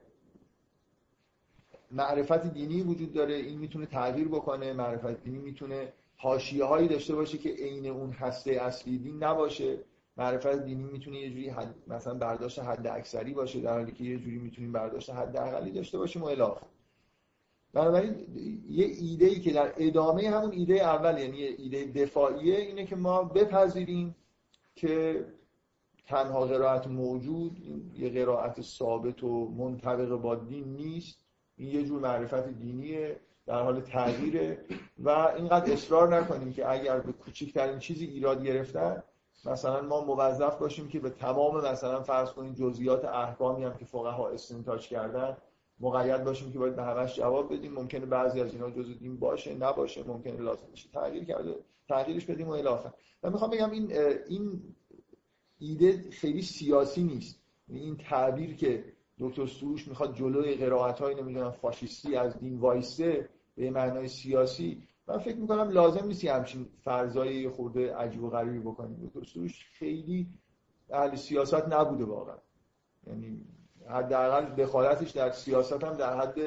معرفت 1.90 2.52
دینی 2.52 2.82
وجود 2.82 3.12
داره 3.12 3.34
این 3.34 3.58
می‌تونه 3.58 3.86
تغییر 3.86 4.28
بکنه 4.28 4.72
معرفت 4.72 5.24
دینی 5.24 5.38
می‌تونه 5.38 5.92
حاشیه 6.16 6.64
هایی 6.64 6.88
داشته 6.88 7.14
باشه 7.14 7.38
که 7.38 7.48
عین 7.48 7.86
اون 7.86 8.10
هسته 8.10 8.50
اصلی 8.50 8.98
دین 8.98 9.24
نباشه. 9.24 9.78
معرفت 10.22 10.64
دینی 10.64 10.84
می‌تونه 10.84 11.16
یه 11.18 11.30
جوری 11.30 11.48
حد 11.48 11.74
مثلا 11.86 12.14
برداشت 12.14 12.58
حد 12.58 12.86
اکثری 12.86 13.34
باشه 13.34 13.60
در 13.60 13.72
حالی 13.72 13.92
که 13.92 14.04
یه 14.04 14.18
جوری 14.18 14.38
می‌تونیم 14.38 14.72
برداشت 14.72 15.10
حد 15.10 15.36
اقلی 15.36 15.70
داشته 15.70 15.98
باشیم 15.98 16.22
و 16.22 16.26
الی 16.26 16.44
بنابراین 17.72 18.14
یه 18.68 18.86
ایده 18.86 19.26
ای 19.26 19.40
که 19.40 19.52
در 19.52 19.72
ادامه 19.76 20.30
همون 20.30 20.52
ایده 20.52 20.74
اول 20.74 21.18
یعنی 21.18 21.42
ایده 21.42 21.84
دفاعیه 21.84 22.56
اینه 22.58 22.86
که 22.86 22.96
ما 22.96 23.22
بپذیریم 23.22 24.14
که 24.74 25.24
تنها 26.06 26.46
قرائت 26.46 26.86
موجود 26.86 27.58
یه 27.98 28.10
قرائت 28.10 28.60
ثابت 28.60 29.24
و 29.24 29.48
منطبق 29.48 30.08
با 30.08 30.34
دین 30.34 30.64
نیست. 30.64 31.18
این 31.56 31.68
یه 31.68 31.84
جور 31.84 32.00
معرفت 32.00 32.48
دینیه 32.48 33.20
در 33.46 33.62
حال 33.62 33.80
تغییره. 33.80 34.64
و 34.98 35.08
اینقدر 35.10 35.72
اصرار 35.72 36.16
نکنیم 36.16 36.52
که 36.52 36.70
اگر 36.72 37.00
به 37.00 37.12
کوچکترین 37.12 37.78
چیزی 37.78 38.06
ایراد 38.06 38.44
گرفتن 38.44 39.02
مثلا 39.44 39.82
ما 39.82 40.04
موظف 40.04 40.58
باشیم 40.58 40.88
که 40.88 41.00
به 41.00 41.10
تمام 41.10 41.64
مثلا 41.64 42.02
فرض 42.02 42.30
کنیم 42.30 42.54
جزئیات 42.54 43.04
احکامی 43.04 43.64
هم 43.64 43.76
که 43.76 43.84
فقها 43.84 44.28
استنتاج 44.28 44.88
کردن 44.88 45.36
مقید 45.80 46.24
باشیم 46.24 46.52
که 46.52 46.58
باید 46.58 46.76
به 46.76 46.82
همش 46.82 47.16
جواب 47.16 47.54
بدیم. 47.54 47.72
ممکنه 47.72 48.06
بعضی 48.06 48.40
از 48.40 48.52
اینا 48.52 48.70
جزء 48.70 48.92
دین 48.92 49.18
باشه 49.18 49.54
نباشه 49.54 50.08
ممکنه 50.08 50.40
لازم 50.40 50.66
بشه 50.72 50.88
تغییر 50.88 51.24
کرده 51.24 51.56
تغییرش 51.88 52.24
بدیم 52.24 52.48
و 52.48 52.50
الی 52.50 52.68
و 53.22 53.30
می‌خوام 53.30 53.50
بگم 53.50 53.70
این 53.70 53.92
این 54.28 54.74
ایده 55.58 56.10
خیلی 56.10 56.42
سیاسی 56.42 57.02
نیست. 57.02 57.42
یعنی 57.68 57.80
این 57.82 57.96
تعبیر 57.96 58.56
که 58.56 58.84
دکتر 59.18 59.46
سروش 59.46 59.88
می‌خواد 59.88 60.14
جلوی 60.14 60.54
قرائت 60.54 60.98
های 60.98 61.14
نمی‌دونم 61.14 61.50
فاشیستی 61.50 62.16
از 62.16 62.38
دین 62.38 62.58
وایسه 62.58 63.28
به 63.56 63.70
معنای 63.70 64.08
سیاسی 64.08 64.82
من 65.08 65.18
فکر 65.18 65.36
می‌کنم 65.36 65.70
لازم 65.70 66.06
نیست 66.06 66.24
همچین 66.24 66.68
فرضای 66.84 67.48
خورده 67.48 67.94
عجیب 67.94 68.24
و 68.24 68.30
غریبی 68.30 68.58
بکنیم. 68.58 69.06
دکتر 69.06 69.30
سروش 69.30 69.66
خیلی 69.78 70.28
اهل 70.90 71.16
سیاست 71.16 71.68
نبوده 71.68 72.04
واقعا. 72.04 72.36
یعنی 73.06 73.44
حداقل 73.88 74.44
دخالتش 74.44 75.10
در 75.10 75.30
سیاست 75.30 75.84
هم 75.84 75.96
در 75.96 76.20
حد 76.20 76.38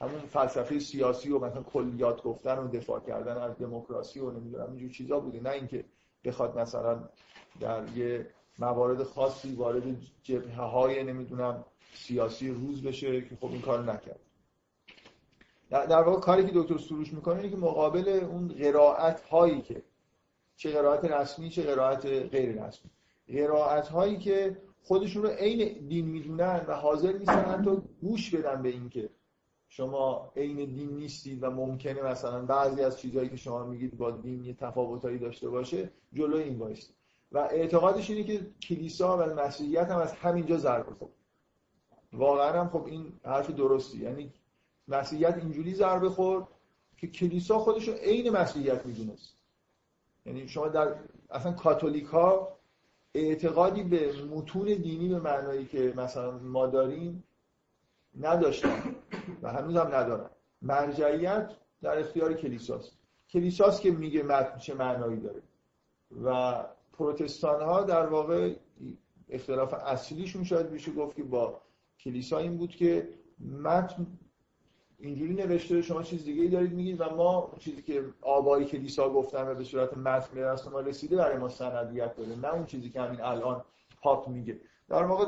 همون 0.00 0.20
فلسفه 0.20 0.78
سیاسی 0.78 1.30
و 1.30 1.38
مثلا 1.38 1.62
کلیات 1.62 2.22
گفتن 2.22 2.58
و 2.58 2.68
دفاع 2.68 3.00
کردن 3.00 3.36
از 3.36 3.58
دموکراسی 3.58 4.20
و 4.20 4.30
نمی‌دونم 4.30 4.70
اینجور 4.70 4.90
چیزا 4.90 5.20
بوده. 5.20 5.40
نه 5.40 5.50
اینکه 5.50 5.84
بخواد 6.24 6.58
مثلا 6.58 7.08
در 7.60 7.96
یه 7.96 8.30
موارد 8.58 9.02
خاصی 9.02 9.54
وارد 9.54 9.82
جبهه 10.22 10.62
های 10.62 11.04
نمی‌دونم 11.04 11.64
سیاسی 11.94 12.50
روز 12.50 12.82
بشه 12.82 13.22
که 13.22 13.36
خب 13.36 13.46
این 13.46 13.60
کار 13.60 13.92
نکرد. 13.92 14.20
در 15.70 16.02
واقع 16.02 16.20
کاری 16.20 16.46
که 16.46 16.52
دکتر 16.54 16.78
سروش 16.78 17.12
می‌کنه 17.12 17.36
اینه 17.36 17.50
که 17.50 17.56
مقابل 17.56 18.08
اون 18.08 18.48
قرائت 18.48 19.20
هایی 19.20 19.62
که 19.62 19.82
چه 20.56 20.70
قرائت 20.70 21.04
رسمی 21.04 21.50
چه 21.50 21.62
قرائت 21.62 22.06
غیر 22.06 22.66
رسمی. 22.66 22.90
قرائت 23.28 23.88
هایی 23.88 24.18
که 24.18 24.56
خودشون 24.82 25.22
رو 25.22 25.28
عین 25.28 25.86
دین 25.88 26.06
می‌دونن 26.06 26.64
و 26.68 26.74
حاضر 26.74 27.12
نیستن 27.12 27.44
حتی 27.44 27.70
گوش 28.00 28.34
بدن 28.34 28.62
به 28.62 28.68
اینکه 28.68 29.10
شما 29.68 30.32
عین 30.36 30.56
دین 30.56 30.96
نیستید 30.96 31.42
و 31.42 31.50
ممکنه 31.50 32.02
مثلا 32.02 32.42
بعضی 32.42 32.82
از 32.82 32.98
چیزهایی 32.98 33.28
که 33.28 33.36
شما 33.36 33.64
میگید 33.64 33.96
با 33.98 34.10
دین 34.10 34.44
یه 34.44 34.54
تفاوتایی 34.54 35.18
داشته 35.18 35.48
باشه 35.48 35.90
جلوی 36.12 36.42
این 36.42 36.58
وایست 36.58 36.94
و 37.32 37.38
اعتقادش 37.38 38.10
اینه 38.10 38.24
که 38.24 38.46
کلیسا 38.62 39.18
و 39.18 39.22
مسیحیت 39.22 39.90
هم 39.90 39.98
از 39.98 40.12
همینجا 40.12 40.56
ضربه 40.56 40.94
خورد 40.94 41.12
واقعا 42.12 42.60
هم 42.60 42.68
خب 42.68 42.86
این 42.86 43.12
حرف 43.24 43.50
درستی. 43.50 43.98
یعنی 43.98 44.32
مسیحیت 44.88 45.36
اینجوری 45.36 45.74
ضربه 45.74 46.08
خورد 46.08 46.48
که 46.96 47.06
کلیسا 47.06 47.58
خودش 47.58 47.88
رو 47.88 47.94
عین 47.94 48.30
مسیحیت 48.30 48.86
می‌دونست. 48.86 49.36
یعنی 50.26 50.48
شما 50.48 50.68
در 50.68 50.94
اصلا 51.30 51.52
کاتولیک 51.52 52.04
ها 52.04 52.58
اعتقادی 53.14 53.82
به 53.82 54.12
متون 54.30 54.64
دینی 54.64 55.08
به 55.08 55.20
معنایی 55.20 55.66
که 55.66 55.94
مثلا 55.96 56.38
ما 56.38 56.66
داریم 56.66 57.24
نداشتن 58.20 58.94
و 59.42 59.52
هنوز 59.52 59.76
هم 59.76 59.94
ندارن. 59.94 60.30
مرجعیت 60.62 61.50
در 61.82 61.98
اختیار 61.98 62.34
کلیساست. 62.34 62.92
کلیساست 63.30 63.80
که 63.80 63.90
میگه 63.90 64.22
متن 64.22 64.58
چه 64.58 64.74
معنایی 64.74 65.20
داره. 65.20 65.42
و 66.24 66.54
پروتستان 66.92 67.62
ها 67.62 67.82
در 67.82 68.06
واقع 68.06 68.54
اختلاف 69.28 69.74
اصلیشون 69.74 70.44
شاید 70.44 70.70
بشه 70.70 70.92
گفت 70.92 71.16
که 71.16 71.22
با 71.22 71.60
کلیسا 72.00 72.38
این 72.38 72.56
بود 72.56 72.70
که 72.70 73.08
متن 73.62 74.06
اینجوری 74.98 75.34
نوشته 75.34 75.82
شما 75.82 76.02
چیز 76.02 76.24
دیگه 76.24 76.42
ای 76.42 76.48
دارید 76.48 76.72
میگید 76.72 77.00
و 77.00 77.04
ما 77.16 77.52
چیزی 77.58 77.82
که 77.82 78.04
آبای 78.22 78.64
کلیسا 78.64 79.10
گفتن 79.10 79.48
و 79.48 79.54
به 79.54 79.64
صورت 79.64 79.98
متن 79.98 80.34
به 80.34 80.70
ما 80.72 80.80
رسیده 80.80 81.16
برای 81.16 81.36
ما 81.36 81.48
سندیت 81.48 82.16
داره 82.16 82.36
نه 82.42 82.54
اون 82.54 82.66
چیزی 82.66 82.90
که 82.90 83.00
همین 83.00 83.20
الان 83.20 83.64
پاپ 84.02 84.28
میگه. 84.28 84.60
در 84.88 85.04
واقع 85.04 85.26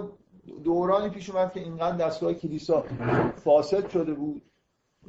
دورانی 0.64 1.08
پیش 1.08 1.30
اومد 1.30 1.52
که 1.52 1.60
اینقدر 1.60 2.06
دستگاه 2.06 2.34
کلیسا 2.34 2.84
فاسد 3.44 3.88
شده 3.88 4.14
بود 4.14 4.42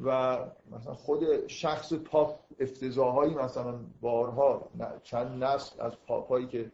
و 0.03 0.37
مثلا 0.71 0.93
خود 0.93 1.47
شخص 1.47 1.93
پاپ 1.93 2.39
افتضاحایی 2.59 3.33
مثلا 3.35 3.79
بارها 4.01 4.69
چند 5.03 5.43
نسل 5.43 5.81
از 5.81 5.93
پاپایی 6.07 6.47
که 6.47 6.71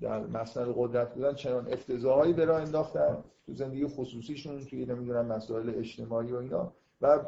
در 0.00 0.26
مسند 0.26 0.74
قدرت 0.76 1.14
بودن 1.14 1.34
چنان 1.34 1.72
افتضاحایی 1.72 2.32
به 2.32 2.44
راه 2.44 2.60
انداختن 2.60 3.24
تو 3.46 3.54
زندگی 3.54 3.86
خصوصیشون 3.86 4.64
توی 4.64 4.86
نمی‌دونم 4.86 5.26
مسائل 5.26 5.72
اجتماعی 5.78 6.32
و 6.32 6.36
اینا. 6.36 6.72
و 7.00 7.20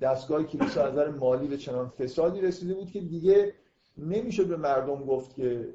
دستگاه 0.00 0.44
کلیسا 0.44 0.84
از 0.84 0.92
نظر 0.92 1.10
مالی 1.10 1.48
به 1.48 1.56
چنان 1.56 1.88
فسادی 1.88 2.40
رسیده 2.40 2.74
بود 2.74 2.90
که 2.90 3.00
دیگه 3.00 3.54
نمی‌شد 3.98 4.46
به 4.46 4.56
مردم 4.56 5.04
گفت 5.04 5.34
که 5.34 5.68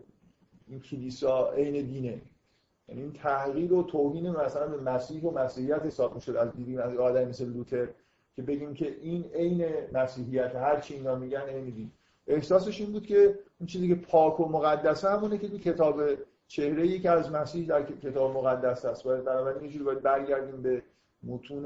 این 0.67 0.79
کلیسا 0.79 1.51
عین 1.51 1.85
دینه. 1.85 2.21
یعنی 2.87 3.01
این 3.01 3.13
تحقیر 3.13 3.73
و 3.73 3.83
توهین 3.83 4.29
مثلا 4.29 4.67
به 4.67 4.77
مسیح 4.77 5.23
و 5.23 5.31
مسیحیت 5.31 5.85
حساب 5.85 6.15
می‌شد. 6.15 6.35
از 6.35 6.55
دیدیم 6.55 6.79
از 6.79 6.95
آدمی 6.95 7.25
مثل 7.25 7.45
لوتر 7.45 7.87
که 8.35 8.41
بگیم 8.41 8.73
که 8.73 8.95
این 9.01 9.23
عین 9.33 9.65
مسیحیت 9.93 10.55
هر 10.55 10.79
چی 10.79 10.93
اینا 10.93 11.15
میگن 11.15 11.41
عین 11.41 11.69
دین. 11.69 11.91
احساسش 12.27 12.81
این 12.81 12.91
بود 12.91 13.05
که 13.05 13.39
اون 13.59 13.67
چیزی 13.67 13.87
که 13.87 13.95
پاک 13.95 14.39
و 14.39 14.49
مقدسه 14.49 15.09
همونه 15.09 15.37
که 15.37 15.49
تو 15.49 15.57
کتاب 15.57 16.01
چهره 16.47 16.87
یکی 16.87 17.07
از 17.07 17.31
مسیح 17.31 17.67
در 17.67 17.83
کتاب 17.83 18.37
مقدس 18.37 18.85
است 18.85 19.03
باید 19.03 19.23
بنابراین 19.23 19.61
اینجوری 19.61 19.83
باید 19.83 20.01
برگردیم 20.01 20.61
به 20.61 20.83
متون 21.23 21.65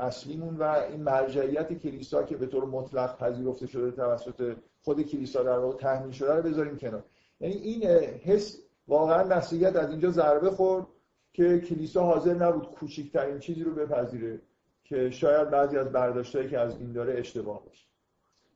اصلیمون 0.00 0.56
و 0.56 0.62
این 0.62 1.02
مرجعیت 1.02 1.72
کلیسا 1.72 2.22
که 2.22 2.36
به 2.36 2.46
طور 2.46 2.64
مطلق 2.64 3.18
پذیرفته 3.18 3.66
شده 3.66 3.90
توسط 3.90 4.56
خود 4.82 5.02
کلیسا 5.02 5.42
در 5.42 5.58
واقع 5.58 5.76
تحمیل 5.76 6.10
شده 6.10 6.34
رو 6.34 6.42
بذاریم 6.42 6.76
کنار. 6.76 7.04
یعنی 7.40 7.54
این 7.54 7.82
حس 8.24 8.58
واقعا 8.88 9.24
مسیحیت 9.24 9.76
از 9.76 9.90
اینجا 9.90 10.10
ضربه 10.10 10.50
خورد 10.50 10.86
که 11.32 11.60
کلیسا 11.60 12.02
حاضر 12.02 12.34
نبود 12.34 12.70
کوچکترین 12.70 13.38
چیزی 13.38 13.64
رو 13.64 13.74
بپذیره 13.74 14.40
که 14.84 15.10
شاید 15.10 15.50
بعضی 15.50 15.76
از 15.76 15.92
برداشتهایی 15.92 16.48
که 16.48 16.58
از 16.58 16.76
این 16.76 16.92
داره 16.92 17.18
اشتباه 17.18 17.64
باشه. 17.64 17.86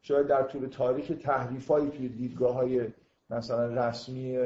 شاید 0.03 0.27
در 0.27 0.43
طول 0.43 0.67
تاریخ 0.67 1.13
تحریفایی 1.23 1.91
توی 1.91 2.09
دیدگاه 2.09 2.55
های 2.55 2.89
مثلا 3.31 3.67
رسمی 3.67 4.39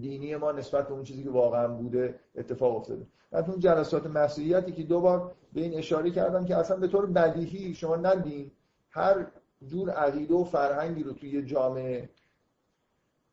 دینی 0.00 0.36
ما 0.36 0.52
نسبت 0.52 0.88
به 0.88 0.94
اون 0.94 1.02
چیزی 1.02 1.22
که 1.22 1.30
واقعا 1.30 1.68
بوده 1.68 2.20
اتفاق 2.36 2.76
افتاده. 2.76 3.06
من 3.34 3.44
اون 3.44 3.60
جلسات 3.60 4.06
مسیحیتی 4.06 4.72
که 4.72 4.82
دو 4.82 5.00
بار 5.00 5.32
به 5.52 5.60
این 5.60 5.78
اشاره 5.78 6.10
کردم 6.10 6.44
که 6.44 6.56
اصلا 6.56 6.76
به 6.76 6.88
طور 6.88 7.06
بدیهی 7.06 7.74
شما 7.74 7.96
ندین 7.96 8.50
هر 8.90 9.26
جور 9.66 9.90
عقیده 9.90 10.34
و 10.34 10.44
فرهنگی 10.44 11.02
رو 11.02 11.12
توی 11.12 11.42
جامعه 11.42 12.08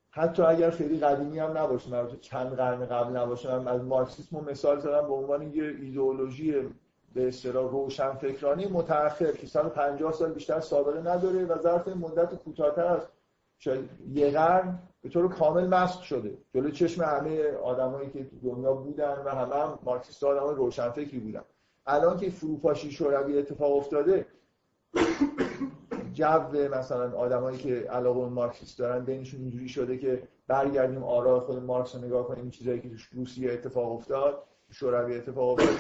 حتی 0.10 0.44
اگر 0.44 0.70
خیلی 0.70 1.00
قدیمی 1.00 1.40
هم 1.40 1.58
نباشه 1.58 1.90
مربوط 1.90 2.20
چند 2.20 2.54
قرن 2.54 2.86
قبل 2.86 3.18
نباشه 3.18 3.60
من 3.60 3.68
از 3.68 3.82
مارکسیسم 3.82 4.46
مثال 4.50 4.80
زدم 4.80 5.08
به 5.08 5.14
عنوان 5.14 5.42
یه 5.42 5.64
ایدئولوژی 5.64 6.54
به 7.14 7.28
اصطلاح 7.28 7.72
روشن 7.72 8.14
فکرانی 8.14 8.66
متأخر 8.66 9.32
که 9.32 9.48
150 9.48 10.14
سال 10.14 10.32
بیشتر 10.32 10.60
سابقه 10.60 11.00
نداره 11.00 11.46
و 11.46 11.62
ظرف 11.62 11.88
مدت 11.88 12.36
کوتاه‌تر 12.36 12.86
از 12.86 13.02
شاید 13.64 13.90
یه 14.14 14.32
قرن 14.32 14.80
به 15.02 15.10
طور 15.10 15.30
کامل 15.30 15.68
مسخ 15.68 16.04
شده. 16.04 16.38
جلو 16.54 16.72
چشم 16.72 17.04
همه 17.04 17.52
آدمایی 17.52 18.10
که 18.10 18.30
دنیا 18.44 18.74
بودن 18.74 19.18
و 19.26 19.30
همه 19.30 19.56
هم 19.56 19.80
مارکسیست 19.84 20.24
آدمای 20.24 20.56
روشنفکری 20.56 21.20
بودن. 21.20 21.42
الان 21.86 22.18
که 22.18 22.30
فروپاشی 22.30 22.92
شوروی 22.92 23.38
اتفاق 23.40 23.78
افتاده 23.78 24.26
جو 26.14 26.70
مثلا 26.74 27.18
آدمایی 27.18 27.58
که 27.58 27.76
علاقه 27.76 28.30
مارکسیست 28.30 28.80
دارن 28.80 29.06
بینشون 29.06 29.42
اینجوری 29.42 29.70
شده 29.70 29.98
که 29.98 30.28
برگردیم 30.48 31.04
آرای 31.04 31.40
خود 31.40 31.64
مارکس 31.64 31.96
رو 31.96 32.02
نگاه 32.02 32.28
کنیم 32.28 32.42
این 32.42 32.52
چیزایی 32.52 32.80
که 32.80 32.90
تو 32.90 32.96
روسیه 33.12 33.54
اتفاق 33.54 33.92
افتاد 33.92 34.44
شوروی 34.72 35.18
اتفاق 35.18 35.50
افتاد 35.50 35.76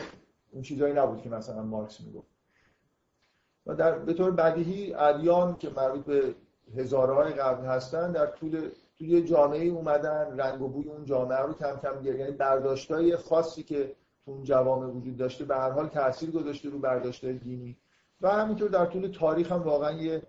اون 0.51 0.61
چیزایی 0.61 0.93
نبود 0.93 1.21
که 1.21 1.29
مثلا 1.29 1.63
مارکس 1.63 2.01
می‌گفت. 2.01 2.27
و 3.65 3.75
در 3.75 3.99
به 3.99 4.13
طور 4.13 4.31
بدیهی 4.31 4.93
ادیان 4.93 5.57
که 5.57 5.69
مربوط 5.69 6.05
به 6.05 6.35
هزارهای 6.75 7.33
قبل 7.33 7.65
هستن 7.65 8.11
در 8.11 8.25
طول 8.25 8.69
توی 8.97 9.23
جامعه 9.23 9.65
اومدن 9.65 10.39
رنگ 10.39 10.61
و 10.61 10.67
بوی 10.67 10.87
اون 10.87 11.05
جامعه 11.05 11.39
رو 11.39 11.53
کم 11.53 11.79
کم 11.81 12.01
گرفت. 12.01 12.19
یعنی 12.19 12.31
برداشتای 12.31 13.15
خاصی 13.15 13.63
که 13.63 13.95
تو 14.25 14.31
اون 14.31 14.43
جوامع 14.43 14.85
وجود 14.85 15.17
داشته 15.17 15.45
به 15.45 15.55
هر 15.55 15.69
حال 15.71 15.87
تاثیر 15.87 16.31
گذاشته 16.31 16.69
رو 16.69 16.79
برداشتای 16.79 17.33
دینی. 17.33 17.77
و 18.21 18.29
همینطور 18.29 18.69
در 18.69 18.85
طول 18.85 19.07
تاریخ 19.07 19.51
هم 19.51 19.61
واقعا 19.63 19.91
یه 19.91 20.21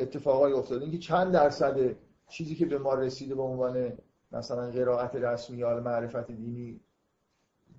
اتفاقای 0.00 0.52
افتاده 0.52 0.82
اینکه 0.82 0.98
چند 0.98 1.32
درصد 1.32 1.96
چیزی 2.28 2.54
که 2.54 2.66
به 2.66 2.78
ما 2.78 2.94
رسیده 2.94 3.34
به 3.34 3.42
عنوان 3.42 3.92
مثلا 4.32 4.70
قرائت 4.70 5.14
رسمی 5.14 5.58
یا 5.58 5.80
معرفت 5.80 6.30
دینی 6.30 6.80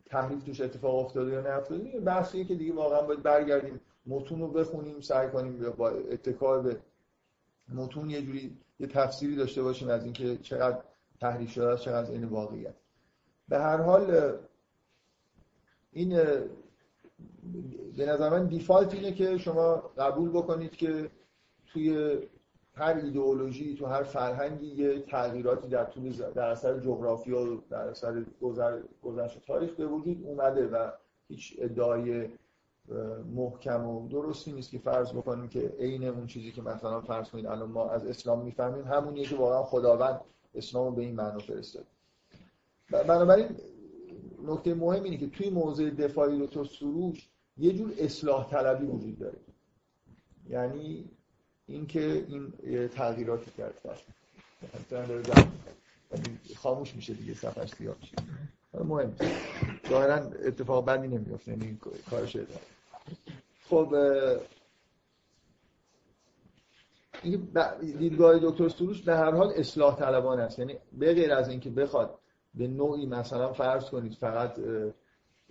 تحریف 0.06 0.44
توش 0.44 0.62
اتفاق 0.62 0.96
افتاده 0.96 1.32
یا 1.32 1.42
نه 1.42 1.50
افتاده 1.50 2.00
بحثیه 2.00 2.46
که 2.46 2.56
دیگه 2.56 2.74
واقعا 2.74 3.02
باید 3.02 3.24
برگردیم 3.24 3.80
متون 4.06 4.40
رو 4.40 4.48
بخونیم 4.48 5.00
سعی 5.00 5.30
کنیم 5.30 5.74
با 5.78 5.90
اتکار 5.90 6.62
به 6.62 6.78
متون 7.74 8.10
یه 8.10 8.22
جوری 8.22 8.58
یه 8.80 8.88
تفسیری 8.88 9.36
داشته 9.36 9.64
باشیم 9.64 9.90
از 9.90 10.04
اینکه 10.04 10.38
چقدر 10.38 10.84
تحریف 11.22 11.52
شده 11.52 11.68
است 11.68 11.84
چقدر 11.84 12.12
این 12.12 12.24
واقعیت. 12.24 12.74
به 13.50 13.60
هر 13.60 13.78
حال 13.78 14.38
این 15.92 16.10
به 17.98 18.06
نظر 18.06 18.30
من 18.30 18.48
دیفالت 18.48 18.94
اینه 18.94 19.12
که 19.12 19.38
شما 19.38 19.76
قبول 19.76 20.30
بکنید 20.30 20.76
که 20.76 21.10
توی 21.68 22.18
هر 22.76 22.94
ایدئولوژی 23.04 23.76
تو 23.76 23.86
هر 23.86 24.04
فرهنگی 24.04 24.66
یه 24.66 25.00
تغییراتی 25.00 25.68
در 25.68 25.86
طول 25.86 26.12
در 26.12 26.48
اثر 26.50 26.80
جغرافیا 26.80 27.42
و 27.42 27.64
در 27.70 27.88
اثر 27.88 28.24
گذشت 29.02 29.46
تاریخ 29.48 29.74
به 29.74 29.88
وجود 29.88 30.24
اومده 30.24 30.68
و 30.68 30.92
هیچ 31.28 31.56
ادعای 31.60 32.30
محکم 33.36 33.86
و 33.86 34.08
درستی 34.08 34.52
نیست 34.52 34.72
که 34.72 34.80
فرض 34.80 35.12
بکنیم 35.12 35.50
که 35.50 35.74
عین 35.80 36.04
اون 36.04 36.28
چیزی 36.28 36.52
که 36.52 36.62
مثلا 36.62 37.02
فرض 37.02 37.30
کنید 37.30 37.46
الان 37.46 37.70
ما 37.70 37.90
از 37.90 38.06
اسلام 38.06 38.46
می‌فهمیم 38.46 38.88
همونیه 38.88 39.26
که 39.26 39.36
واقعا 39.36 39.64
خداوند 39.64 40.22
اسلام 40.56 40.86
رو 40.86 40.92
به 40.92 41.02
این 41.02 41.16
معنا 41.16 41.40
فرستاد 41.40 41.86
بنابراین 42.92 43.50
نکته 44.46 44.74
مهم 44.74 45.04
اینه 45.04 45.18
که 45.18 45.28
توی 45.28 45.50
موضع 45.50 45.90
دفاعی 45.90 46.48
تو 46.48 46.66
سروش 46.66 47.30
یه 47.58 47.74
جور 47.74 47.94
اصلاح 47.98 48.50
طلبی 48.50 48.86
وجود 48.86 49.20
داره. 49.20 49.38
یعنی 50.50 51.10
اینکه 51.68 52.26
این 52.28 52.54
تغییراتی 52.88 53.52
کرد. 53.52 54.00
خاموش 56.56 56.96
میشه 56.96 57.14
دیگه 57.14 57.34
صفحش 57.34 57.74
سیاه 57.74 57.96
مهم. 58.74 59.16
ظاهرا 59.90 60.16
اتفاق 60.16 60.86
بدی 60.86 61.08
نمیفته 61.08 61.52
یعنی 61.52 61.80
کارش 62.10 62.36
اداره 62.36 62.60
خب 63.70 63.96
این 67.24 67.48
دیدگاه 68.00 68.40
دکتر 68.40 68.70
سروش 68.70 69.02
به 69.02 69.16
هر 69.16 69.32
حال 69.32 69.54
اصلاح 69.56 69.96
طلبان 69.96 70.40
است. 70.40 70.60
یعنی 70.60 70.76
به 70.94 71.14
غیر 71.14 71.34
از 71.34 71.50
اینکه 71.50 71.70
بخواد 71.70 72.20
به 72.54 72.68
نوعی 72.68 73.06
مثلا 73.06 73.54
فرض 73.54 73.90
کنید 73.90 74.14
فقط 74.14 74.60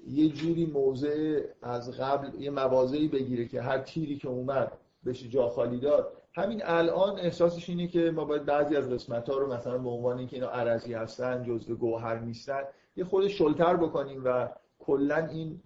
یه 0.07 0.29
جوری 0.29 0.67
موضع 0.67 1.41
از 1.62 1.91
قبل 1.91 2.41
یه 2.41 2.50
موازهی 2.50 3.09
بگیره 3.09 3.49
که 3.49 3.62
هر 3.62 3.79
تیری 3.79 4.17
که 4.17 4.29
اومد 4.29 4.73
بشه 5.07 5.29
جا 5.29 5.49
خالی 5.49 5.81
داد 5.81 6.12
همین 6.35 6.62
الان 6.64 7.19
احساسش 7.19 7.69
اینه 7.69 7.87
که 7.87 8.11
ما 8.11 8.25
باید 8.25 8.45
بعضی 8.45 8.76
از 8.76 8.91
قسمت 8.91 9.29
رو 9.29 9.52
مثلا 9.52 9.79
به 9.79 9.88
عنوان 9.88 10.19
اینکه 10.19 10.37
اینا 10.37 10.49
عرضی 10.49 10.95
هستن 10.95 11.45
جزء 11.45 11.75
گوهر 11.75 12.19
نیستن 12.19 12.62
یه 12.97 13.05
خود 13.05 13.29
شلتر 13.29 13.77
بکنیم 13.77 14.23
و 14.25 14.49
کلا 14.79 15.17
این 15.27 15.61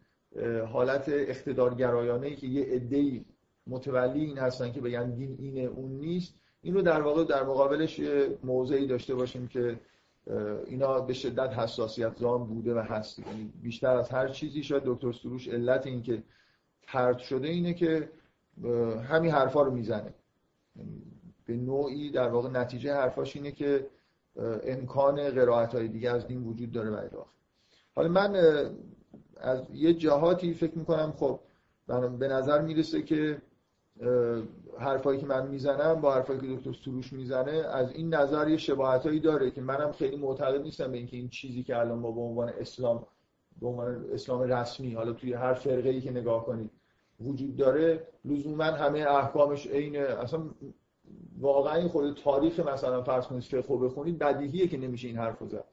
حالت 0.73 1.09
اقتدارگرایانه 1.09 2.26
ای 2.26 2.37
که 2.37 2.47
یه 2.47 2.64
عده‌ای 2.64 3.25
متولی 3.66 4.25
این 4.25 4.38
هستن 4.38 4.73
که 4.73 4.80
بگن 4.80 5.11
دین 5.11 5.37
اینه 5.38 5.61
اون 5.61 5.90
نیست 5.90 6.35
این 6.62 6.75
رو 6.75 6.83
در 6.83 7.02
واقع 7.02 7.25
در 7.25 7.42
مقابلش 7.42 8.00
موضعی 8.45 8.87
داشته 8.87 9.14
باشیم 9.14 9.49
که 9.49 9.80
اینا 10.66 11.00
به 11.00 11.12
شدت 11.12 11.52
حساسیت 11.52 12.16
زام 12.16 12.47
بوده 12.47 12.75
و 12.75 12.78
هست. 12.78 13.18
یعنی 13.18 13.52
بیشتر 13.62 13.97
از 13.97 14.11
هر 14.11 14.28
چیزی 14.28 14.62
شاید 14.62 14.83
دکتر 14.87 15.12
سروش 15.12 15.49
علت 15.49 15.87
این 15.87 16.02
که 16.02 16.23
ترد 16.83 17.18
شده 17.18 17.49
اینه 17.49 17.75
که 17.75 18.11
همین 19.09 19.30
حرفا 19.30 19.62
رو 19.62 19.71
می‌زنه. 19.71 20.14
یعنی 20.76 21.02
به 21.47 21.56
نوعی 21.56 22.11
در 22.11 22.28
واقع 22.28 22.50
نتیجه 22.50 22.95
حرفاش 22.95 23.37
اینه 23.37 23.52
که 23.52 23.87
امکان 24.64 25.31
قرائت 25.31 25.75
های 25.75 25.88
دیگه 25.88 26.11
از 26.11 26.26
دین 26.26 26.43
وجود 26.43 26.73
داره 26.73 26.90
و 26.90 27.25
حالا 27.95 28.09
من 28.09 28.37
از 29.37 29.62
یه 29.72 29.94
جهاتی 29.94 30.55
فکر 30.55 30.79
می‌کنم 30.79 31.12
خب 31.16 31.40
به 32.18 32.29
نظر 32.29 32.62
می‌رسه 32.62 33.03
که 33.03 33.42
حرفایی 34.79 35.20
که 35.20 35.27
من 35.27 35.49
می‌زنم 35.49 36.01
با 36.01 36.14
حرفایی 36.14 36.40
که 36.40 36.46
دکتر 36.46 36.72
سروش 36.85 37.12
می‌زنه 37.12 37.53
از 37.53 37.92
این 37.92 38.14
نظر 38.14 38.49
یه 38.49 38.57
شباهتایی 38.57 39.20
داره 39.20 39.51
که 39.51 39.61
منم 39.61 39.92
خیلی 39.92 40.16
معتقد 40.16 40.62
نیستم 40.62 40.92
به 40.92 40.99
اینکه 40.99 41.16
این 41.16 41.29
چیزی 41.29 41.62
که 41.62 41.79
الان 41.79 41.99
ما 41.99 42.12
به 42.12 42.20
عنوان 42.20 42.49
اسلام 42.49 43.07
به 43.61 43.66
عنوان 43.66 44.07
اسلام 44.12 44.40
رسمی 44.42 44.94
حالا 44.94 45.12
توی 45.12 45.33
هر 45.33 45.55
فرقه 45.55 45.88
ای 45.88 46.01
که 46.01 46.11
نگاه 46.11 46.44
کنید 46.46 46.70
وجود 47.20 47.57
داره 47.57 48.09
لزوما 48.25 48.64
همه 48.64 48.99
احکامش 48.99 49.66
عین 49.66 49.96
اصلا 49.96 50.40
واقعا 51.40 51.75
این 51.75 51.88
خود 51.88 52.14
تاریخ 52.14 52.61
مثلا 52.61 53.03
فرض 53.03 53.27
کنید 53.27 53.42
فقه 53.42 53.77
بخونید 53.77 54.18
بدیهیه 54.18 54.68
که 54.68 54.77
نمیشه 54.77 55.09
این 55.09 55.16
حرفو 55.16 55.49
زد. 55.49 55.64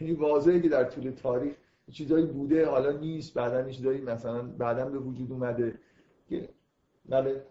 یعنی 0.00 0.14
واضحه 0.14 0.60
که 0.60 0.68
در 0.68 0.84
طول 0.84 1.10
تاریخ 1.10 1.56
چیزایی 1.92 2.26
بوده 2.26 2.66
حالا 2.66 2.92
نیست 2.92 3.34
بعدا 3.34 3.70
چیزایی 3.70 4.00
مثلا 4.00 4.42
بعدا 4.42 4.84
به 4.84 4.98
وجود 4.98 5.32
اومده 5.32 5.78
که 6.28 6.48
بله. 7.08 7.46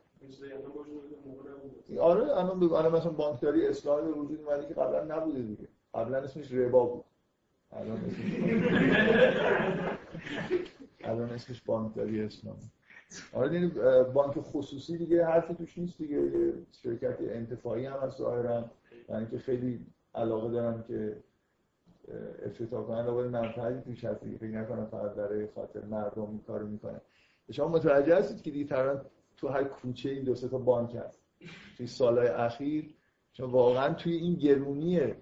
آره 2.00 2.38
الان 2.38 2.60
بگو 2.60 2.74
الان 2.74 2.96
مثلا 2.96 3.12
بانکداری 3.12 3.68
اسلامی 3.68 4.14
به 4.14 4.20
وجود 4.20 4.42
اومده 4.42 4.68
که 4.68 4.74
قبلا 4.74 5.18
نبوده 5.18 5.42
دیگه. 5.42 5.68
قبلا 5.94 6.18
اسمش 6.18 6.52
ربا 6.52 6.86
بود. 6.86 7.06
الان 7.72 7.98
اسمش 7.98 8.34
الان 11.10 11.30
اسمش 11.30 11.62
بانکداری 11.62 12.22
اسلامی 12.22 12.72
آره 13.34 13.54
یعنی 13.54 13.72
بانک 14.14 14.40
خصوصی 14.40 14.98
دیگه 14.98 15.26
حرفی 15.26 15.54
توش 15.54 15.78
نیست 15.78 15.98
دیگه 15.98 16.54
شرکت 16.72 17.18
انتفاعی 17.22 17.86
هم 17.86 18.00
هست 18.00 18.18
ظاهرا. 18.18 18.66
یعنی 19.10 19.28
که 19.28 19.38
خیلی 19.38 19.86
علاقه 20.16 20.52
دارن 20.52 20.84
که 20.88 21.18
افتتاح 22.46 22.84
کنن. 22.84 23.06
دوباره 23.06 23.28
منفعتی 23.28 23.82
توش 23.82 24.04
هست 24.06 24.24
دیگه. 24.24 24.38
فکر 24.38 24.62
نکنم 24.62 24.86
فقط 24.86 25.12
برای 25.12 25.48
خاطر 25.48 25.86
مردم 25.86 26.22
این 26.22 26.40
کارو 26.48 26.68
می‌کنه 26.68 27.02
شما 27.52 27.68
متوجه 27.68 28.16
هستید 28.16 28.42
که 28.42 28.52
دیگه 28.52 29.02
تو 29.38 29.48
هر 29.48 29.64
کوچه 29.64 30.10
این 30.10 30.24
دو 30.24 30.36
تا 30.36 30.58
بانک 30.58 30.96
هست. 30.96 31.20
توی 31.78 31.88
سالهای 31.88 32.28
اخیر 32.28 32.96
چون 33.34 33.52
واقعا 33.52 33.94
توی 33.94 34.14
این 34.14 34.34
گرونی 34.34 35.14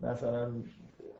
مثلا 0.00 0.52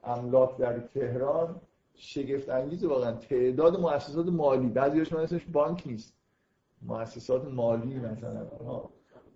املاک 0.04 0.58
در 0.58 0.78
تهران 0.78 1.60
شگفت 1.96 2.48
انگیز 2.48 2.84
واقعا. 2.84 3.12
تعداد 3.12 3.80
مؤسسات 3.80 4.26
مالی 4.26 4.68
بعضی 4.68 4.98
هاشون 4.98 5.20
اسمش 5.20 5.44
بانک 5.52 5.82
نیست. 5.86 6.14
مؤسسات 6.82 7.44
مالی 7.44 7.94
مثلا. 7.94 8.46